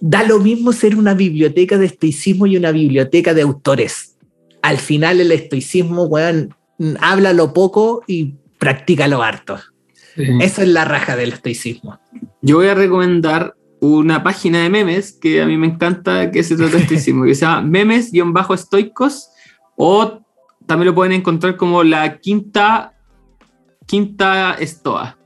da 0.00 0.22
lo 0.22 0.38
mismo 0.38 0.72
ser 0.72 0.96
una 0.96 1.14
biblioteca 1.14 1.78
de 1.78 1.86
estoicismo 1.86 2.46
y 2.46 2.56
una 2.56 2.72
biblioteca 2.72 3.34
de 3.34 3.42
autores. 3.42 4.16
Al 4.62 4.78
final 4.78 5.20
el 5.20 5.32
estoicismo, 5.32 6.04
weón, 6.04 6.54
habla 7.00 7.32
lo 7.32 7.52
poco 7.52 8.02
y 8.06 8.34
practica 8.58 9.06
lo 9.08 9.22
harto. 9.22 9.58
Eso 10.16 10.62
es 10.62 10.68
la 10.68 10.86
raja 10.86 11.14
del 11.14 11.34
estoicismo. 11.34 12.00
Yo 12.40 12.56
voy 12.56 12.68
a 12.68 12.74
recomendar 12.74 13.54
una 13.80 14.22
página 14.22 14.62
de 14.62 14.70
memes 14.70 15.12
que 15.12 15.42
a 15.42 15.46
mí 15.46 15.58
me 15.58 15.66
encanta 15.66 16.30
que 16.30 16.42
se 16.42 16.56
trata 16.56 16.76
de 16.76 16.82
estoicismo, 16.82 17.24
que 17.24 17.34
se 17.34 17.42
llama 17.42 17.60
memes-estoicos 17.60 19.28
o 19.76 20.20
también 20.66 20.86
lo 20.86 20.94
pueden 20.94 21.12
encontrar 21.12 21.56
como 21.56 21.84
la 21.84 22.18
quinta, 22.18 22.94
quinta 23.86 24.54
estoa. 24.54 25.18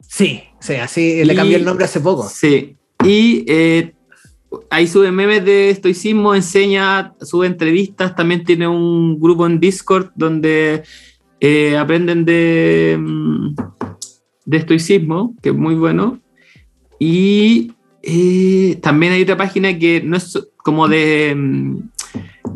Sí, 0.00 0.42
sí, 0.60 0.74
así 0.74 1.24
le 1.24 1.34
cambió 1.34 1.56
el 1.56 1.64
nombre 1.64 1.86
hace 1.86 2.00
poco. 2.00 2.28
Sí, 2.28 2.76
y 3.04 3.44
eh, 3.48 3.94
ahí 4.70 4.86
sube 4.86 5.10
memes 5.10 5.44
de 5.44 5.70
estoicismo, 5.70 6.34
enseña, 6.34 7.14
sube 7.20 7.46
entrevistas, 7.46 8.14
también 8.14 8.44
tiene 8.44 8.68
un 8.68 9.18
grupo 9.18 9.46
en 9.46 9.58
Discord 9.58 10.10
donde 10.14 10.82
eh, 11.40 11.76
aprenden 11.76 12.24
de, 12.24 12.96
mm, 13.00 13.54
de 14.44 14.56
estoicismo, 14.56 15.34
que 15.42 15.50
es 15.50 15.54
muy 15.54 15.74
bueno. 15.74 16.20
Y 16.98 17.72
eh, 18.02 18.78
también 18.82 19.12
hay 19.12 19.22
otra 19.22 19.36
página 19.36 19.78
que 19.78 20.02
no 20.02 20.16
es 20.16 20.38
como 20.56 20.88
de 20.88 21.34
mm, 21.36 21.78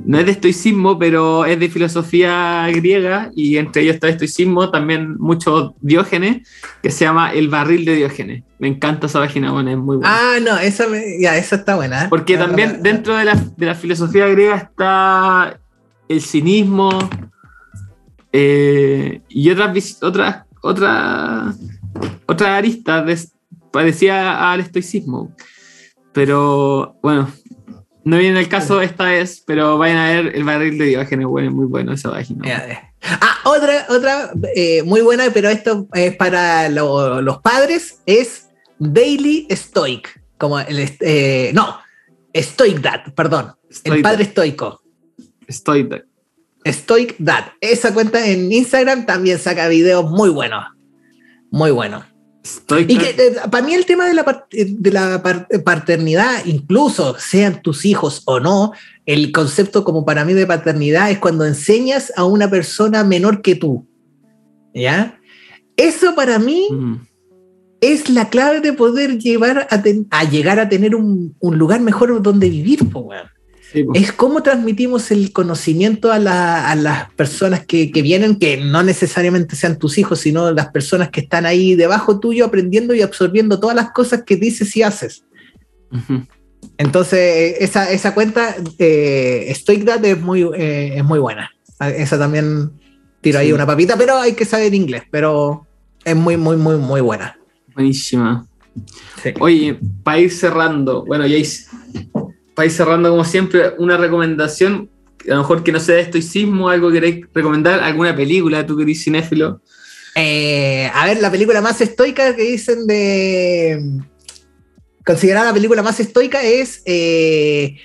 no 0.06 0.18
es 0.18 0.27
de 0.27 0.32
estoicismo, 0.32 0.98
pero 0.98 1.44
es 1.44 1.59
de 1.59 1.68
filosofía 1.68 2.68
griega 2.68 3.31
y 3.35 3.56
entre 3.56 3.82
ellos 3.82 3.94
está 3.94 4.09
estoicismo, 4.09 4.70
también 4.70 5.16
mucho 5.18 5.74
Diógenes, 5.81 6.48
que 6.82 6.90
se 6.90 7.05
llama 7.05 7.32
El 7.32 7.48
Barril 7.48 7.85
de 7.85 7.97
Diógenes. 7.97 8.44
Me 8.59 8.68
encanta 8.68 9.06
esa 9.06 9.18
página, 9.18 9.51
bueno, 9.51 9.70
es 9.70 9.77
muy 9.77 9.97
buena. 9.97 10.12
Ah, 10.12 10.39
no, 10.40 10.59
esa, 10.59 10.86
ya, 11.20 11.36
esa 11.36 11.56
está 11.56 11.74
buena. 11.77 12.05
¿eh? 12.05 12.06
Porque 12.09 12.36
también 12.36 12.82
dentro 12.82 13.16
de 13.16 13.24
la, 13.24 13.35
de 13.35 13.66
la, 13.66 13.74
filosofía 13.74 14.28
griega 14.28 14.56
está 14.56 15.59
el 16.09 16.20
cinismo 16.20 16.90
eh, 18.32 19.23
y 19.28 19.51
otras, 19.51 19.98
otras, 20.02 20.44
otras, 20.62 21.56
otras 22.27 22.51
aristas 22.51 23.32
parecía 23.76 24.50
al 24.50 24.60
estoicismo. 24.60 25.36
Pero 26.14 26.96
bueno, 27.02 27.30
no 28.04 28.16
viene 28.16 28.40
el 28.40 28.48
caso 28.48 28.80
esta 28.80 29.04
vez, 29.04 29.42
pero 29.46 29.76
vayan 29.76 29.98
a 29.98 30.08
ver 30.08 30.34
el 30.34 30.44
barril 30.44 30.78
de 30.78 30.86
Diógenes, 30.86 31.26
bueno, 31.26 31.50
muy 31.50 31.66
bueno 31.66 31.92
esa 31.92 32.10
página. 32.10 32.42
Ah, 33.02 33.36
otra, 33.44 33.86
otra 33.90 34.30
eh, 34.54 34.82
muy 34.82 35.02
buena, 35.02 35.24
pero 35.32 35.50
esto 35.50 35.86
es 35.92 36.16
para 36.16 36.70
los 36.70 37.38
padres, 37.42 38.00
es 38.06 38.48
Daily 38.78 39.46
Stoic. 39.50 40.22
Como 40.38 40.58
el, 40.58 40.90
eh, 41.00 41.50
no, 41.54 41.78
Stoic 42.34 42.80
Dad, 42.80 43.12
perdón. 43.14 43.52
el 43.84 44.00
padre 44.00 44.22
estoico. 44.24 44.80
Stoic 45.50 45.88
Dad. 45.88 46.02
Stoic 46.66 47.14
Dad. 47.18 47.52
Esa 47.60 47.92
cuenta 47.92 48.26
en 48.26 48.50
Instagram 48.50 49.04
también 49.04 49.38
saca 49.38 49.68
videos 49.68 50.10
muy 50.10 50.30
buenos. 50.30 50.64
Muy 51.50 51.70
buenos 51.70 52.15
y 52.89 52.98
que 52.98 53.10
eh, 53.10 53.36
para 53.51 53.66
mí 53.66 53.74
el 53.74 53.86
tema 53.86 54.06
de 54.06 54.14
la, 54.14 54.47
de 54.51 54.90
la 54.90 55.23
paternidad, 55.64 56.44
incluso 56.44 57.16
sean 57.18 57.62
tus 57.62 57.85
hijos 57.85 58.23
o 58.27 58.40
no, 58.40 58.73
el 59.06 59.32
concepto 59.32 59.85
como 59.85 60.05
para 60.05 60.24
mí 60.24 60.35
de 60.35 60.47
paternidad 60.47 61.10
es 61.10 61.18
cuando 61.18 61.44
enseñas 61.44 62.12
a 62.16 62.24
una 62.24 62.51
persona 62.51 63.05
menor 63.05 63.43
que 63.43 63.55
tú. 63.55 63.86
¿Ya? 64.74 65.18
Eso 65.77 66.14
para 66.14 66.39
mí 66.39 66.68
mm. 66.70 66.94
es 67.81 68.09
la 68.10 68.28
clave 68.28 68.60
de 68.60 68.73
poder 68.73 69.18
llevar 69.18 69.68
a, 69.70 70.24
llegar 70.24 70.59
a 70.59 70.68
tener 70.68 70.94
un, 70.94 71.35
lugar 71.40 71.81
mejor 71.81 72.23
donde 72.23 72.51
vivir, 72.51 72.81
es 73.94 74.12
cómo 74.12 74.42
transmitimos 74.42 75.10
el 75.10 75.32
conocimiento 75.32 76.10
a, 76.10 76.18
las 76.18 77.10
personas 77.12 77.64
que, 77.66 77.90
vienen, 78.02 78.38
que 78.38 78.56
no 78.56 78.82
necesariamente 78.82 79.56
sean 79.56 79.78
tus 79.78 79.98
hijos, 79.98 80.20
sino 80.20 80.50
las 80.52 80.68
personas 80.68 81.10
que 81.10 81.20
están 81.20 81.46
ahí 81.46 81.74
debajo 81.74 82.18
tuyo 82.20 82.46
aprendiendo 82.46 82.94
y 82.94 83.02
absorbiendo 83.02 83.60
todas 83.60 83.76
las 83.76 83.90
cosas 83.90 84.22
que 84.24 84.36
dices 84.36 84.76
y 84.76 84.82
haces. 84.82 85.24
Entonces, 86.78 87.56
esa, 87.60 87.90
esa 87.90 88.14
cuenta, 88.14 88.56
eh, 88.78 89.52
Stoic 89.54 89.88
es 90.04 90.20
muy, 90.20 90.42
eh, 90.56 90.94
es 90.96 91.04
muy 91.04 91.18
buena. 91.18 91.50
Esa 91.80 92.18
también 92.18 92.70
tiro 93.20 93.38
ahí 93.38 93.52
una 93.52 93.66
papita, 93.66 93.96
pero 93.96 94.16
hay 94.18 94.32
que 94.32 94.44
saber 94.44 94.74
inglés, 94.74 95.02
pero 95.10 95.66
es 96.04 96.16
muy, 96.16 96.36
muy, 96.36 96.56
muy, 96.56 96.76
muy 96.76 97.00
buena. 97.00 97.38
Buenísima. 97.74 98.46
Oye, 99.40 99.78
para 100.02 100.20
ir 100.20 100.30
cerrando, 100.30 101.04
bueno, 101.04 101.26
ya 101.26 101.36
para 102.56 102.66
ir 102.66 102.72
cerrando 102.72 103.10
como 103.10 103.22
siempre, 103.22 103.74
una 103.76 103.98
recomendación, 103.98 104.88
a 105.26 105.34
lo 105.34 105.40
mejor 105.40 105.62
que 105.62 105.72
no 105.72 105.78
sea 105.78 105.96
de 105.96 106.00
estoicismo, 106.00 106.70
algo 106.70 106.88
que 106.88 106.94
queréis 106.94 107.26
recomendar, 107.34 107.80
alguna 107.80 108.16
película, 108.16 108.64
tú 108.66 108.78
querés 108.78 109.04
cinéfilo. 109.04 109.60
Eh, 110.14 110.90
a 110.94 111.04
ver, 111.04 111.20
la 111.20 111.30
película 111.30 111.60
más 111.60 111.82
estoica 111.82 112.34
que 112.34 112.42
dicen 112.42 112.86
de... 112.86 114.00
Considerada 115.04 115.48
la 115.48 115.52
película 115.52 115.82
más 115.82 116.00
estoica 116.00 116.42
es 116.42 116.80
eh, 116.86 117.76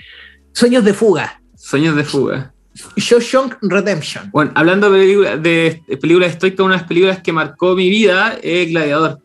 Sueños 0.53 0.85
de 0.85 0.93
Fuga. 0.93 1.41
Sueños 1.57 1.98
de 1.98 2.06
Fuga. 2.06 2.53
Shawshank 2.95 3.57
Redemption. 3.61 4.31
Bueno, 4.31 4.53
hablando 4.56 4.89
de, 4.89 4.99
películas 5.02 5.43
de 5.43 5.98
películas 5.99 6.31
estoicas, 6.31 6.65
una 6.65 6.76
de 6.76 6.80
las 6.80 6.88
películas 6.88 7.22
que 7.22 7.34
marcó 7.34 7.76
mi 7.76 7.89
vida 7.89 8.39
es 8.41 8.69
Gladiador 8.69 9.19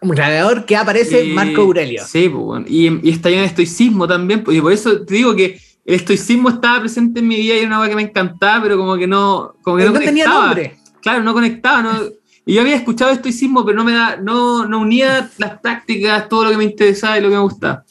un 0.00 0.10
gladiador 0.10 0.64
que 0.64 0.76
aparece 0.76 1.24
Marco 1.24 1.62
Aurelio. 1.62 2.02
Sí, 2.06 2.28
pues, 2.28 2.64
y, 2.68 3.06
y, 3.06 3.10
está 3.10 3.28
lleno 3.28 3.42
de 3.42 3.48
estoicismo 3.48 4.08
también, 4.08 4.42
pues, 4.42 4.56
y 4.56 4.60
por 4.60 4.72
eso 4.72 5.02
te 5.04 5.14
digo 5.14 5.34
que 5.34 5.60
el 5.84 5.94
estoicismo 5.94 6.48
estaba 6.48 6.80
presente 6.80 7.20
en 7.20 7.28
mi 7.28 7.36
vida 7.36 7.54
y 7.54 7.58
era 7.58 7.66
una 7.68 7.76
cosa 7.76 7.88
que 7.90 7.96
me 7.96 8.02
encantaba, 8.02 8.62
pero 8.62 8.76
como 8.76 8.96
que 8.96 9.06
no, 9.06 9.54
como 9.62 9.76
que 9.76 9.84
no, 9.84 9.92
tenía 9.92 10.26
nombre. 10.26 10.76
Claro, 11.02 11.22
no 11.22 11.32
conectaba, 11.32 11.82
no, 11.82 11.92
y 12.46 12.54
yo 12.54 12.62
había 12.62 12.76
escuchado 12.76 13.10
estoicismo, 13.10 13.64
pero 13.64 13.76
no 13.76 13.84
me 13.84 13.92
da, 13.92 14.16
no, 14.16 14.66
no 14.66 14.80
unía 14.80 15.30
las 15.38 15.60
prácticas, 15.60 16.28
todo 16.28 16.44
lo 16.44 16.50
que 16.50 16.56
me 16.56 16.64
interesaba 16.64 17.18
y 17.18 17.20
lo 17.20 17.28
que 17.28 17.34
me 17.34 17.42
gustaba. 17.42 17.84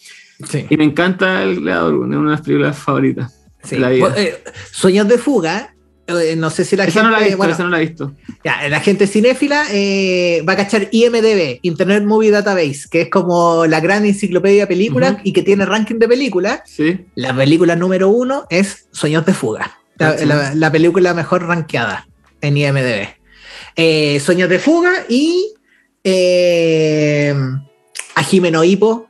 Sí. 0.48 0.66
Y 0.70 0.78
me 0.78 0.86
encanta 0.86 1.44
el 1.44 1.62
gladiador, 1.62 1.94
es 1.94 2.00
una 2.00 2.18
de 2.18 2.32
las 2.32 2.42
películas 2.42 2.78
favoritas. 2.78 3.36
Sí. 3.64 3.76
Eh, 3.78 4.44
Sueños 4.72 5.08
de 5.08 5.18
fuga 5.18 5.76
eh, 6.10 6.36
no 6.36 6.50
sé 6.50 6.66
si 6.66 6.76
la 6.76 6.86
gente. 6.86 7.04
No 7.04 7.12
la 7.12 7.20
visto, 7.20 7.44
esa 7.44 7.64
no 7.64 7.70
la 7.70 7.82
he 7.82 7.86
visto. 7.86 8.14
Ya, 8.44 8.68
la 8.70 8.80
gente 8.80 9.08
cinéfila 9.08 9.66
eh, 9.72 10.44
va 10.48 10.54
a 10.54 10.58
cachar 10.58 10.88
IMDB, 10.92 11.60
Internet 11.62 12.04
Movie 12.04 12.32
Database, 12.32 12.88
que 12.90 13.02
es 13.02 13.10
como 13.10 13.66
la 13.66 13.80
gran 13.80 14.06
enciclopedia 14.06 14.64
de 14.64 14.68
películas 14.68 15.18
y 15.24 15.34
que 15.34 15.44
tiene 15.44 15.66
ranking 15.66 15.96
de 15.96 16.08
películas. 16.08 16.62
Sí. 16.66 17.06
La 17.16 17.36
película 17.36 17.76
número 17.76 18.10
uno 18.10 18.46
es 18.50 18.88
Sueños 18.92 19.26
de 19.26 19.34
Fuga, 19.34 19.80
la, 19.98 20.72
película 20.72 21.14
mejor 21.14 21.46
rankeada 21.46 22.08
en 22.42 22.58
IMDB. 22.58 23.08
Eh, 23.76 24.20
Sueños 24.20 24.50
de 24.50 24.60
Fuga 24.60 24.92
y 25.08 25.54
a 28.16 28.24
Jimeno 28.24 28.64
Hipo 28.64 29.10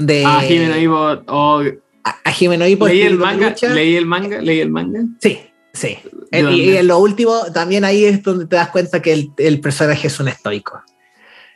de. 0.00 0.24
A 0.24 0.40
Jimeno 0.40 0.76
Hipo. 0.76 1.22
Oh. 1.26 1.62
A, 2.02 2.32
Jimeno 2.32 2.66
Hipo. 2.66 2.88
Leí 2.88 3.02
el 3.02 3.18
manga. 3.18 3.54
Leí 3.74 3.96
el 3.96 4.06
manga. 4.06 4.40
Leí 4.40 4.60
el 4.60 4.70
manga. 4.70 5.00
Sí, 5.20 5.38
Sí. 5.80 5.98
y, 6.30 6.76
en 6.76 6.86
lo 6.86 6.98
último, 6.98 7.44
también 7.54 7.84
ahí 7.84 8.04
es 8.04 8.22
donde 8.22 8.46
te 8.46 8.56
das 8.56 8.68
cuenta 8.68 9.00
que 9.00 9.30
el, 9.36 9.60
personaje 9.60 10.08
es 10.08 10.20
un 10.20 10.28
estoico. 10.28 10.82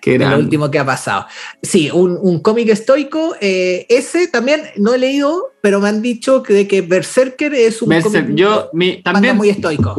lo 0.03 0.39
último 0.39 0.71
que 0.71 0.79
ha 0.79 0.87
pasado. 0.87 1.27
Sí, 1.63 1.91
un, 1.93 2.41
cómic 2.41 2.71
estoico. 2.71 3.37
Eh, 3.41 3.85
ese 3.91 4.29
también 4.29 4.63
no 4.77 4.95
he 4.95 4.99
leído, 4.99 5.53
pero 5.61 5.79
me 5.79 5.89
han 5.89 6.01
dicho 6.01 6.43
que, 6.43 6.55
de 6.55 6.67
que 6.67 6.81
Berserker 6.81 7.53
es 7.53 7.83
un 7.83 8.01
cómic 8.01 8.35
yo, 8.35 8.71
mi, 8.73 9.03
también, 9.03 9.37
muy 9.37 9.51
estoico. 9.51 9.95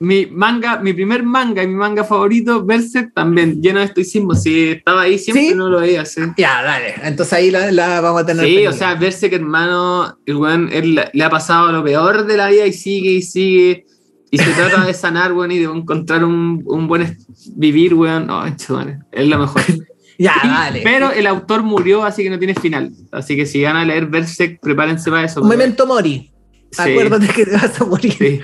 Mi 0.00 0.26
manga, 0.26 0.78
mi 0.78 0.92
primer 0.92 1.24
manga 1.24 1.62
y 1.62 1.66
mi 1.66 1.74
manga 1.74 2.04
favorito, 2.04 2.64
Berserk, 2.64 3.12
también 3.14 3.60
lleno 3.60 3.80
de 3.80 3.86
estoicismo. 3.86 4.34
Si 4.34 4.70
estaba 4.70 5.02
ahí 5.02 5.18
siempre 5.18 5.54
no 5.56 5.68
lo 5.68 5.80
veía. 5.80 6.04
¿sí? 6.04 6.20
Ya, 6.36 6.62
dale. 6.62 6.94
Entonces 7.02 7.32
ahí 7.32 7.50
la, 7.50 8.00
vamos 8.00 8.22
a 8.22 8.26
tener. 8.26 8.46
Sí, 8.46 8.66
o 8.66 8.72
sea, 8.72 8.94
Berserk, 8.94 9.32
hermano, 9.32 10.18
el 10.24 10.36
weón, 10.36 10.68
él, 10.72 11.00
le 11.12 11.24
ha 11.24 11.30
pasado 11.30 11.72
lo 11.72 11.82
peor 11.82 12.26
de 12.26 12.36
la 12.36 12.48
vida 12.48 12.66
y 12.66 12.72
sigue 12.72 13.10
y 13.10 13.22
sigue 13.22 13.86
y 14.30 14.38
se 14.38 14.50
trata 14.52 14.84
de 14.84 14.94
sanar, 14.94 15.32
weón, 15.32 15.50
y 15.50 15.58
de 15.58 15.64
encontrar 15.64 16.22
un, 16.22 16.62
un 16.64 16.86
buen 16.86 17.16
vivir, 17.56 17.94
weón. 17.94 18.28
No, 18.28 18.46
es 18.46 18.68
lo 18.68 19.38
mejor. 19.38 19.62
ya, 20.18 20.36
vale. 20.44 20.82
Pero 20.84 21.10
el 21.10 21.26
autor 21.26 21.64
murió, 21.64 22.04
así 22.04 22.22
que 22.22 22.30
no 22.30 22.38
tiene 22.38 22.54
final. 22.54 22.92
Así 23.10 23.34
que 23.34 23.46
si 23.46 23.64
van 23.64 23.76
a 23.76 23.84
leer 23.84 24.06
Berserk, 24.06 24.60
prepárense 24.60 25.10
para 25.10 25.24
eso. 25.24 25.42
Un 25.42 25.48
memento 25.48 25.86
mori. 25.88 26.30
Acuérdate 26.76 27.26
que 27.28 27.46
te 27.46 27.52
vas 27.52 27.80
a 27.80 27.84
morir. 27.84 28.12
Sí. 28.12 28.40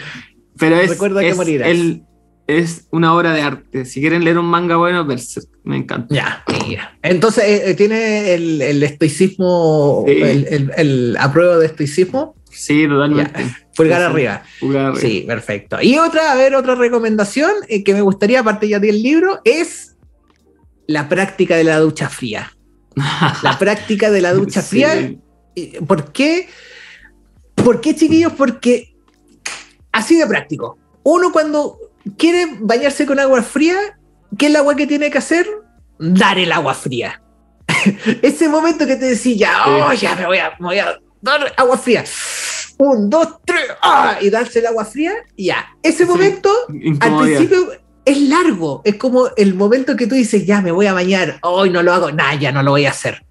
Pero 0.58 0.76
es, 0.76 0.90
Recuerda 0.90 1.20
que 1.20 1.34
morirás. 1.34 1.68
es 2.46 2.86
una 2.90 3.14
obra 3.14 3.32
de 3.32 3.42
arte. 3.42 3.84
Si 3.84 4.00
quieren 4.00 4.24
leer 4.24 4.38
un 4.38 4.46
manga 4.46 4.76
bueno, 4.76 5.04
Berserk. 5.04 5.48
Me 5.64 5.76
encanta. 5.78 6.14
Ya, 6.14 6.44
Entonces, 7.02 7.44
eh, 7.44 7.70
eh, 7.70 7.74
¿tiene 7.74 8.34
el, 8.34 8.60
el 8.60 8.82
estoicismo, 8.82 10.04
el, 10.06 10.46
el, 10.48 10.72
el 10.76 11.16
apruebo 11.18 11.58
de 11.58 11.66
estoicismo? 11.66 12.34
Sí, 12.50 12.86
totalmente. 12.86 13.44
Pulgar, 13.74 14.02
arriba. 14.02 14.42
Sí, 15.00 15.24
perfecto. 15.26 15.78
Y 15.82 15.98
otra, 15.98 16.32
a 16.32 16.36
ver, 16.36 16.54
otra 16.54 16.74
recomendación 16.76 17.50
eh, 17.68 17.82
que 17.82 17.94
me 17.94 18.02
gustaría, 18.02 18.40
aparte 18.40 18.68
ya 18.68 18.78
del 18.78 19.02
libro, 19.02 19.40
es 19.44 19.96
la 20.86 21.08
práctica 21.08 21.56
de 21.56 21.64
la 21.64 21.78
ducha 21.78 22.08
fría. 22.08 22.52
la 23.42 23.56
práctica 23.58 24.10
de 24.10 24.20
la 24.20 24.32
ducha 24.32 24.62
fría. 24.62 25.14
¿Por 25.86 26.12
qué? 26.12 26.48
¿Por 27.56 27.80
qué, 27.80 27.96
chiquillos? 27.96 28.32
Porque 28.34 28.93
así 29.94 30.18
de 30.18 30.26
práctico. 30.26 30.76
Uno 31.02 31.32
cuando 31.32 31.78
quiere 32.18 32.46
bañarse 32.60 33.06
con 33.06 33.18
agua 33.18 33.42
fría, 33.42 33.76
¿qué 34.36 34.46
es 34.46 34.50
el 34.50 34.56
agua 34.56 34.76
que 34.76 34.86
tiene 34.86 35.10
que 35.10 35.18
hacer? 35.18 35.46
Dar 35.98 36.38
el 36.38 36.52
agua 36.52 36.74
fría. 36.74 37.22
Ese 38.22 38.48
momento 38.48 38.86
que 38.86 38.96
te 38.96 39.06
decía, 39.06 39.36
ya, 39.36 39.64
oh, 39.66 39.92
ya 39.92 40.14
me 40.14 40.26
voy 40.26 40.38
a, 40.38 40.50
me 40.58 40.66
voy 40.66 40.78
a 40.78 40.98
dar 41.22 41.52
agua 41.56 41.78
fría 41.78 42.04
un, 42.78 43.10
dos, 43.10 43.28
tres, 43.44 43.62
¡ah! 43.82 44.18
y 44.20 44.30
darse 44.30 44.58
el 44.58 44.66
agua 44.66 44.84
fría, 44.84 45.12
ya. 45.36 45.66
Ese 45.82 46.06
momento, 46.06 46.50
al 47.00 47.18
principio, 47.18 47.72
es 48.04 48.20
largo. 48.22 48.82
Es 48.84 48.96
como 48.96 49.28
el 49.36 49.54
momento 49.54 49.96
que 49.96 50.06
tú 50.06 50.14
dices, 50.14 50.46
ya 50.46 50.60
me 50.60 50.72
voy 50.72 50.86
a 50.86 50.92
bañar, 50.92 51.38
hoy 51.42 51.70
no 51.70 51.82
lo 51.82 51.92
hago, 51.92 52.10
nada, 52.12 52.34
ya 52.34 52.52
no 52.52 52.62
lo 52.62 52.72
voy 52.72 52.86
a 52.86 52.90
hacer. 52.90 53.24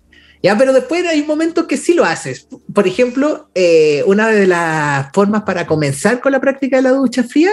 Ya, 0.43 0.57
pero 0.57 0.73
después 0.73 1.07
hay 1.07 1.23
momentos 1.23 1.67
que 1.67 1.77
sí 1.77 1.93
lo 1.93 2.03
haces. 2.03 2.49
Por 2.73 2.85
ejemplo, 2.85 3.49
eh, 3.55 4.03
una 4.05 4.27
de 4.27 4.45
las 4.45 5.09
formas 5.13 5.43
para 5.43 5.65
comenzar 5.65 6.19
con 6.19 6.33
la 6.33 6.41
práctica 6.41 6.75
de 6.75 6.83
la 6.83 6.91
ducha 6.91 7.23
fría, 7.23 7.51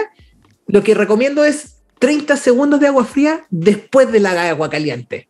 lo 0.67 0.83
que 0.83 0.93
recomiendo 0.93 1.45
es 1.45 1.77
30 1.99 2.35
segundos 2.35 2.81
de 2.81 2.87
agua 2.87 3.05
fría 3.05 3.45
después 3.49 4.11
de 4.11 4.19
la 4.19 4.49
agua 4.49 4.69
caliente. 4.69 5.29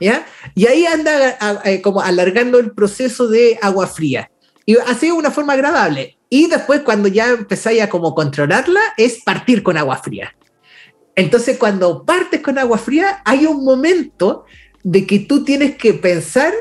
¿Ya? 0.00 0.26
Y 0.54 0.66
ahí 0.66 0.86
anda 0.86 1.60
eh, 1.64 1.82
como 1.82 2.00
alargando 2.00 2.58
el 2.58 2.72
proceso 2.72 3.28
de 3.28 3.58
agua 3.60 3.86
fría. 3.86 4.30
Y 4.64 4.76
así 4.78 5.06
de 5.06 5.12
una 5.12 5.30
forma 5.30 5.52
agradable. 5.52 6.16
Y 6.30 6.48
después, 6.48 6.80
cuando 6.80 7.06
ya 7.06 7.28
empezáis 7.28 7.82
a 7.82 7.90
como 7.90 8.14
controlarla, 8.14 8.80
es 8.96 9.22
partir 9.22 9.62
con 9.62 9.76
agua 9.76 9.98
fría. 9.98 10.34
Entonces, 11.14 11.58
cuando 11.58 12.04
partes 12.04 12.40
con 12.40 12.58
agua 12.58 12.78
fría, 12.78 13.20
hay 13.24 13.44
un 13.44 13.62
momento 13.62 14.46
de 14.82 15.06
que 15.06 15.20
tú 15.20 15.44
tienes 15.44 15.76
que 15.76 15.94
pensar 15.94 16.52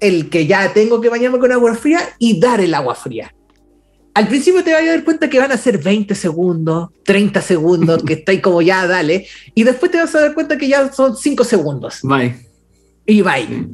el 0.00 0.28
que 0.30 0.46
ya 0.46 0.72
tengo 0.72 1.00
que 1.00 1.08
bañarme 1.08 1.38
con 1.38 1.52
agua 1.52 1.74
fría 1.74 2.00
y 2.18 2.40
dar 2.40 2.60
el 2.60 2.74
agua 2.74 2.94
fría. 2.94 3.34
Al 4.14 4.28
principio 4.28 4.62
te 4.62 4.72
vas 4.72 4.82
a 4.82 4.86
dar 4.86 5.04
cuenta 5.04 5.30
que 5.30 5.38
van 5.38 5.52
a 5.52 5.56
ser 5.56 5.78
20 5.78 6.14
segundos, 6.14 6.90
30 7.04 7.40
segundos, 7.40 8.02
que 8.02 8.14
estáis 8.14 8.42
como 8.42 8.60
ya, 8.60 8.86
dale. 8.86 9.26
Y 9.54 9.62
después 9.62 9.90
te 9.90 9.98
vas 9.98 10.14
a 10.14 10.20
dar 10.20 10.34
cuenta 10.34 10.58
que 10.58 10.68
ya 10.68 10.92
son 10.92 11.16
5 11.16 11.44
segundos. 11.44 12.00
Bye. 12.02 12.36
Y 13.06 13.22
bye. 13.22 13.68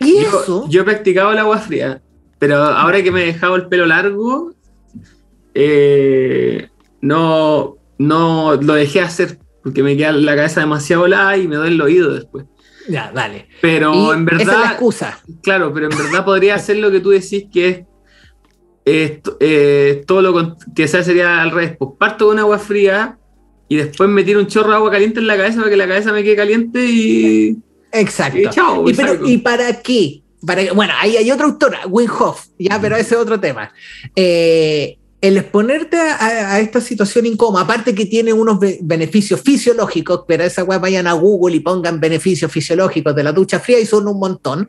Y 0.00 0.18
eso. 0.18 0.68
Yo 0.68 0.82
he 0.82 0.84
practicado 0.84 1.32
el 1.32 1.38
agua 1.38 1.58
fría 1.58 2.02
pero 2.40 2.56
ahora 2.56 3.02
que 3.02 3.12
me 3.12 3.22
he 3.22 3.26
dejado 3.26 3.54
el 3.54 3.66
pelo 3.66 3.84
largo, 3.84 4.54
eh, 5.52 6.70
no, 7.02 7.76
no 7.98 8.56
lo 8.56 8.74
dejé 8.74 9.02
hacer 9.02 9.38
porque 9.62 9.82
me 9.82 9.94
queda 9.94 10.12
la 10.12 10.34
cabeza 10.34 10.60
demasiado 10.60 11.04
helada 11.04 11.36
y 11.36 11.46
me 11.46 11.56
duele 11.56 11.74
el 11.74 11.82
oído 11.82 12.14
después. 12.14 12.46
Ya, 12.88 13.10
dale. 13.14 13.48
Pero 13.60 14.14
en 14.14 14.24
verdad. 14.24 14.42
Esa 14.42 14.52
es 14.52 14.58
la 14.60 14.70
excusa. 14.72 15.20
Claro, 15.42 15.72
pero 15.72 15.90
en 15.90 15.96
verdad 15.96 16.24
podría 16.24 16.54
hacer 16.54 16.76
lo 16.78 16.90
que 16.90 17.00
tú 17.00 17.10
decís 17.10 17.46
que 17.52 17.68
es. 17.68 17.80
Eh, 18.86 20.02
todo 20.06 20.22
lo 20.22 20.56
que 20.74 20.88
sea 20.88 21.02
sería 21.02 21.42
al 21.42 21.50
revés. 21.50 21.76
Pues 21.78 21.92
parto 21.98 22.26
con 22.26 22.38
agua 22.38 22.58
fría 22.58 23.18
y 23.68 23.76
después 23.76 24.10
me 24.10 24.24
tiro 24.24 24.40
un 24.40 24.46
chorro 24.46 24.70
de 24.70 24.76
agua 24.76 24.90
caliente 24.90 25.20
en 25.20 25.26
la 25.26 25.36
cabeza 25.36 25.58
para 25.58 25.70
que 25.70 25.76
la 25.76 25.86
cabeza 25.86 26.12
me 26.12 26.24
quede 26.24 26.36
caliente 26.36 26.84
y. 26.84 27.56
Exacto. 27.92 28.38
¿Y 29.24 29.38
para 29.38 29.80
qué? 29.80 30.22
bueno, 30.74 30.92
ahí 30.98 31.16
hay 31.16 31.30
otra 31.30 31.46
autora, 31.46 31.86
Winhoff, 31.86 32.46
ya, 32.58 32.80
pero 32.80 32.96
ese 32.96 33.14
es 33.14 33.20
otro 33.20 33.38
tema. 33.38 33.72
Eh, 34.16 34.98
el 35.20 35.36
exponerte 35.36 35.98
a, 35.98 36.58
esta 36.60 36.80
situación 36.80 37.26
incómoda, 37.26 37.64
aparte 37.64 37.94
que 37.94 38.06
tiene 38.06 38.32
unos 38.32 38.58
beneficios 38.80 39.42
fisiológicos, 39.42 40.24
pero 40.26 40.44
esa 40.44 40.64
web 40.64 40.80
vayan 40.80 41.06
a 41.06 41.12
Google 41.12 41.56
y 41.56 41.60
pongan 41.60 42.00
beneficios 42.00 42.50
fisiológicos 42.50 43.14
de 43.14 43.22
la 43.22 43.32
ducha 43.32 43.60
fría 43.60 43.78
y 43.78 43.86
son 43.86 44.08
un 44.08 44.18
montón, 44.18 44.68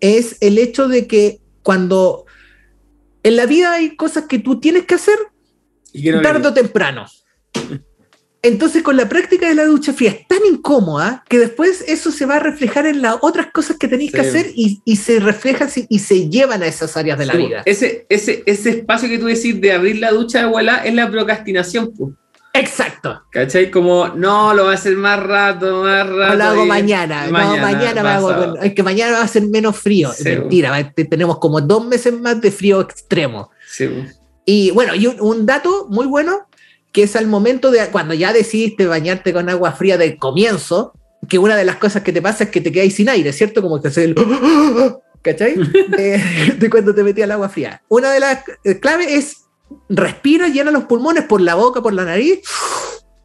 es 0.00 0.36
el 0.40 0.58
hecho 0.58 0.88
de 0.88 1.06
que 1.06 1.40
cuando 1.62 2.26
en 3.22 3.36
la 3.36 3.46
vida 3.46 3.72
hay 3.72 3.96
cosas 3.96 4.24
que 4.26 4.38
tú 4.38 4.60
tienes 4.60 4.84
que 4.84 4.96
hacer 4.96 5.18
tarde 6.22 6.48
o 6.48 6.54
temprano. 6.54 7.06
Entonces, 8.42 8.82
con 8.82 8.96
la 8.96 9.08
práctica 9.08 9.48
de 9.48 9.54
la 9.54 9.64
ducha 9.64 9.92
fría 9.92 10.10
es 10.10 10.28
tan 10.28 10.38
incómoda 10.48 11.24
que 11.28 11.38
después 11.38 11.84
eso 11.88 12.12
se 12.12 12.26
va 12.26 12.36
a 12.36 12.38
reflejar 12.38 12.86
en 12.86 13.02
las 13.02 13.16
otras 13.20 13.48
cosas 13.52 13.76
que 13.76 13.88
tenéis 13.88 14.12
que 14.12 14.20
hacer 14.20 14.52
y, 14.54 14.96
se 14.96 15.18
reflejan 15.18 15.68
y 15.88 15.98
se 15.98 16.28
llevan 16.28 16.62
a 16.62 16.66
esas 16.66 16.96
áreas 16.96 17.18
de 17.18 17.26
la 17.26 17.34
vida. 17.34 17.62
Ese, 17.64 18.06
ese, 18.08 18.42
ese 18.46 18.70
espacio 18.70 19.08
que 19.08 19.18
tú 19.18 19.26
decís 19.26 19.60
de 19.60 19.72
abrir 19.72 19.98
la 19.98 20.12
ducha 20.12 20.38
de 20.38 20.44
abuela 20.44 20.84
es 20.84 20.94
la 20.94 21.10
procrastinación. 21.10 21.92
Exacto. 22.60 23.22
¿Cachai? 23.30 23.70
Como, 23.70 24.08
no, 24.08 24.54
lo 24.54 24.66
va 24.66 24.72
a 24.72 24.74
hacer 24.74 24.96
más 24.96 25.22
rato, 25.22 25.82
más 25.82 26.08
rato. 26.08 26.36
lo 26.36 26.44
hago 26.44 26.66
mañana. 26.66 27.26
mañana. 27.30 27.56
No, 27.56 27.62
mañana 27.62 28.16
hago. 28.16 28.56
Es 28.62 28.74
que 28.74 28.82
mañana 28.82 29.18
va 29.18 29.24
a 29.24 29.28
ser 29.28 29.46
menos 29.46 29.76
frío. 29.76 30.10
Mentira, 30.24 30.92
tenemos 30.94 31.38
como 31.38 31.60
dos 31.60 31.84
meses 31.84 32.12
más 32.12 32.40
de 32.40 32.50
frío 32.50 32.80
extremo. 32.80 33.50
Sí. 33.68 33.88
Y 34.44 34.70
bueno, 34.70 34.94
y 34.94 35.06
un 35.06 35.44
dato 35.44 35.88
muy 35.90 36.06
bueno 36.06 36.46
que 36.96 37.02
es 37.02 37.14
al 37.14 37.26
momento 37.26 37.70
de 37.70 37.86
cuando 37.88 38.14
ya 38.14 38.32
decidiste 38.32 38.86
bañarte 38.86 39.34
con 39.34 39.50
agua 39.50 39.72
fría 39.72 39.98
del 39.98 40.16
comienzo, 40.16 40.94
que 41.28 41.38
una 41.38 41.54
de 41.54 41.66
las 41.66 41.76
cosas 41.76 42.02
que 42.02 42.10
te 42.10 42.22
pasa 42.22 42.44
es 42.44 42.50
que 42.50 42.62
te 42.62 42.72
quedas 42.72 42.94
sin 42.94 43.10
aire, 43.10 43.34
¿cierto? 43.34 43.60
Como 43.60 43.82
que 43.82 43.88
haces 43.88 44.04
el... 44.06 44.14
¿Cachai? 45.22 45.56
De, 46.58 46.70
cuando 46.70 46.94
te 46.94 47.02
metías 47.02 47.26
al 47.26 47.32
agua 47.32 47.50
fría. 47.50 47.82
Una 47.90 48.10
de 48.12 48.20
las 48.20 48.44
claves 48.80 49.08
es 49.10 49.36
respira, 49.90 50.48
llena 50.48 50.70
los 50.70 50.84
pulmones 50.84 51.24
por 51.24 51.42
la 51.42 51.54
boca, 51.54 51.82
por 51.82 51.92
la 51.92 52.06
nariz, 52.06 52.40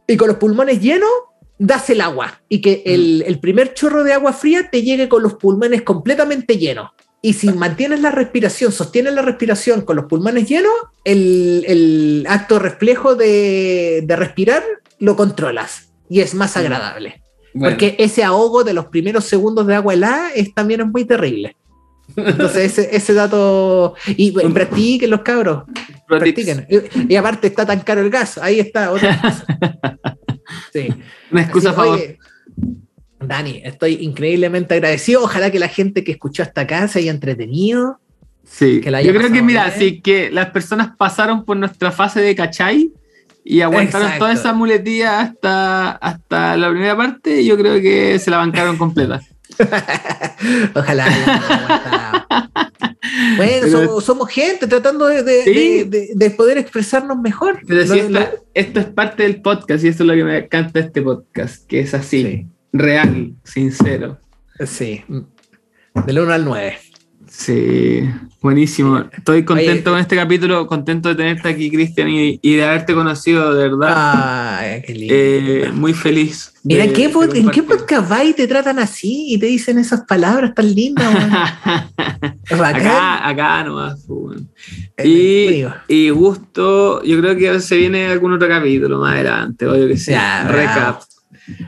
y 0.06 0.18
con 0.18 0.27
los 0.27 0.35
pulmones 0.35 0.81
llenos, 0.81 1.10
das 1.57 1.89
el 1.91 2.02
agua. 2.02 2.41
Y 2.49 2.60
que 2.60 2.84
el, 2.85 3.23
el 3.26 3.39
primer 3.39 3.73
chorro 3.73 4.03
de 4.03 4.11
agua 4.11 4.34
fría 4.34 4.69
te 4.69 4.81
llegue 4.81 5.07
con 5.07 5.23
los 5.23 5.35
pulmones 5.35 5.84
completamente 5.84 6.57
llenos. 6.57 6.91
Y 7.23 7.34
si 7.34 7.52
mantienes 7.53 8.02
la 8.02 8.10
respiración, 8.10 8.72
sostienes 8.72 9.14
la 9.14 9.22
respiración 9.22 9.81
con 9.81 9.95
los 9.95 10.06
pulmones 10.06 10.49
llenos, 10.49 10.73
el, 11.03 12.26
acto 12.27 12.57
reflejo 12.57 13.15
de, 13.15 14.03
respirar 14.10 14.64
lo 14.98 15.15
controlas 15.15 15.91
y 16.10 16.22
es 16.22 16.34
más 16.34 16.57
agradable. 16.57 17.22
Porque 17.53 17.95
ese 17.99 18.23
ahogo 18.23 18.64
de 18.64 18.73
los 18.73 18.85
primeros 18.85 19.26
segundos 19.26 19.68
de 19.68 19.76
agua 19.76 19.93
helada 19.93 20.31
es, 20.34 20.53
también 20.53 20.81
es 20.81 20.88
muy 20.88 21.06
terrible. 21.06 21.56
Entonces, 22.15 22.77
ese, 22.77 23.14
dato. 23.14 23.95
Y 24.07 24.31
practiquen 24.53 25.10
los 25.10 25.22
cabros. 25.22 25.64
Practiquen. 26.07 26.68
Y, 27.07 27.15
aparte, 27.15 27.48
está 27.48 27.65
tan 27.65 27.81
caro 27.81 28.02
el 28.02 28.10
gas. 28.10 28.38
Ahí 28.38 28.60
está, 28.60 28.91
otra 28.91 29.19
Sí. 30.73 30.93
Una 31.31 31.43
excusa 31.43 31.69
a 31.69 31.73
favor. 31.73 31.99
Dani, 33.22 33.61
estoy 33.64 33.95
increíblemente 34.02 34.73
agradecido. 34.73 35.23
Ojalá 35.23 35.52
que 35.52 35.60
la 35.60 35.68
gente 35.68 36.03
que 36.03 36.11
escuchó 36.14 36.43
hasta 36.43 36.61
acá 36.61 36.88
se 36.88 36.99
haya 36.99 37.11
entretenido. 37.11 37.99
Sí, 38.43 38.81
yo 38.81 39.14
creo 39.14 39.31
que, 39.31 39.41
mira, 39.41 39.72
sí, 39.72 40.02
que 40.02 40.30
las 40.30 40.49
personas 40.49 40.89
pasaron 40.98 41.45
por 41.45 41.56
nuestra 41.56 41.91
fase 41.91 42.19
de 42.19 42.35
cachai 42.35 42.91
y 43.45 43.61
aguantaron 43.61 44.11
toda 44.19 44.34
esa 44.34 44.52
muletilla 44.53 45.22
hasta, 45.22 45.91
hasta 45.91 46.57
la 46.57 46.69
primera 46.69 46.98
parte, 46.98 47.45
yo 47.45 47.57
creo 47.57 47.81
que 47.81 48.19
se 48.19 48.30
la 48.30 48.38
bancaron 48.38 48.77
completa. 48.77 49.22
Ojalá. 50.76 51.06
bueno, 53.38 54.02
somos, 54.02 54.30
gente 54.30 54.68
tratando 54.68 55.07
de, 55.07 56.34
poder 56.35 56.57
expresarnos 56.57 57.18
mejor. 57.19 57.60
Pero 57.65 57.81
esto, 58.53 58.80
es 58.80 58.85
parte 58.88 59.23
del 59.23 59.41
podcast 59.41 59.84
y 59.84 59.89
eso 59.89 60.03
es 60.03 60.07
lo 60.07 60.14
que 60.14 60.23
me 60.23 60.38
encanta 60.39 60.80
de 60.80 60.85
este 60.88 61.02
podcast, 61.02 61.65
que 61.68 61.80
es 61.80 61.93
así. 61.93 62.48
Real, 62.73 63.34
sincero. 63.43 64.19
Sí, 64.65 65.03
del 66.06 66.19
1 66.19 66.34
al 66.34 66.45
9. 66.45 66.77
Sí, 67.31 68.10
buenísimo. 68.41 69.06
Estoy 69.11 69.45
contento 69.45 69.91
con 69.91 69.99
este 70.02 70.18
capítulo, 70.18 70.68
contento 70.68 71.07
de 71.07 71.15
tenerte 71.15 71.48
aquí, 71.48 71.72
Cristian, 71.72 72.10
y, 72.10 72.38
de 72.43 72.64
haberte 72.64 72.93
conocido, 72.93 73.56
de 73.56 73.69
verdad. 73.69 74.57
Ay, 74.60 74.81
qué 74.85 74.93
lindo. 74.93 75.15
Eh, 75.18 75.72
muy 75.73 75.93
feliz. 75.93 76.53
Mira, 76.64 76.84
¿en 76.84 76.91
qué 76.93 77.07
podcast 77.64 78.11
va 78.11 78.23
y 78.26 78.34
te 78.34 78.48
tratan 78.48 78.80
así 78.80 79.27
y 79.30 79.39
te 79.39 79.45
dicen 79.45 79.80
esas 79.80 80.02
palabras 80.02 80.53
tan 80.53 80.76
lindas? 80.76 81.07
acá, 82.49 83.27
acá 83.27 83.64
nomás. 83.64 84.06
Y, 85.03 85.64
y, 85.88 86.10
gusto, 86.10 87.02
yo 87.03 87.18
creo 87.22 87.38
que 87.38 87.60
se 87.61 87.77
viene 87.77 88.07
algún 88.07 88.34
otro 88.34 88.49
capítulo 88.49 88.99
más 88.99 89.14
adelante, 89.14 89.68
obvio 89.68 89.88
que 89.88 89.98
sí. 89.98 90.11
Recap. 90.11 91.02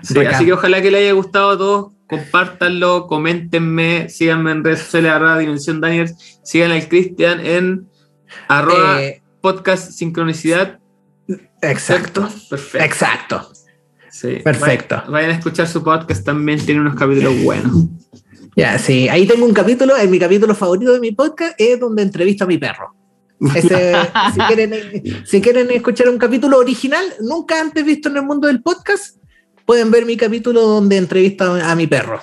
Así 0.01 0.45
que 0.45 0.53
ojalá 0.53 0.81
que 0.81 0.91
le 0.91 0.99
haya 0.99 1.11
gustado 1.13 1.51
a 1.51 1.57
todos 1.57 1.93
compártanlo, 2.07 3.07
coméntenme, 3.07 4.09
síganme 4.09 4.51
en 4.51 4.63
redes 4.63 4.79
sociales, 4.79 5.11
arroba 5.11 5.39
Dimensión 5.39 5.81
Daniels, 5.81 6.39
sigan 6.43 6.71
al 6.71 6.87
Cristian 6.87 7.39
en 7.45 7.87
arroba 8.47 9.01
eh, 9.01 9.21
podcast 9.41 9.91
sincronicidad. 9.91 10.79
Exacto. 11.61 12.29
Perfecto. 12.49 12.85
Exacto. 12.85 13.51
Perfecto. 14.43 15.03
Vayan, 15.09 15.31
a 15.31 15.33
escuchar 15.33 15.67
su 15.67 15.83
podcast, 15.83 16.23
también 16.23 16.63
tiene 16.63 16.81
unos 16.81 16.95
capítulos 16.95 17.41
buenos. 17.43 17.87
Ya, 18.55 18.77
sí, 18.77 19.09
ahí 19.09 19.25
tengo 19.25 19.45
un 19.45 19.53
capítulo, 19.53 19.97
en 19.97 20.11
mi 20.11 20.19
capítulo 20.19 20.53
favorito 20.53 20.93
de 20.93 20.99
mi 20.99 21.11
podcast 21.11 21.55
es 21.57 21.79
donde 21.79 22.03
entrevisto 22.03 22.43
a 22.43 22.47
mi 22.47 22.59
perro. 22.59 22.93
si, 23.61 24.39
quieren, 24.47 24.73
si 25.25 25.41
quieren 25.41 25.71
escuchar 25.71 26.07
un 26.07 26.17
capítulo 26.17 26.59
original, 26.59 27.03
nunca 27.21 27.59
antes 27.59 27.83
visto 27.83 28.09
en 28.09 28.17
el 28.17 28.23
mundo 28.23 28.47
del 28.47 28.61
podcast, 28.61 29.17
pueden 29.65 29.91
ver 29.91 30.05
mi 30.05 30.17
capítulo 30.17 30.61
donde 30.61 30.97
entrevista 30.97 31.71
a 31.71 31.75
mi 31.75 31.87
perro. 31.87 32.21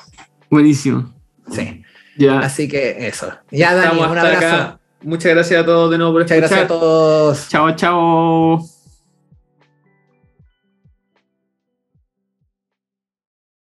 Buenísimo. 0.51 1.13
Sí. 1.51 1.83
Ya. 2.17 2.41
Así 2.41 2.69
que 2.69 3.07
eso. 3.07 3.33
Ya, 3.51 3.75
Dani, 3.75 3.99
un 3.99 4.19
abrazo. 4.19 4.79
Muchas 5.03 5.33
gracias 5.33 5.63
a 5.63 5.65
todos 5.65 5.91
de 5.91 5.99
nuevo 5.99 6.13
por 6.13 6.23
Muchas 6.23 6.39
gracias 6.39 6.61
a 6.61 6.67
todos. 6.67 7.49
Chao, 7.49 7.75
chao. 7.77 8.80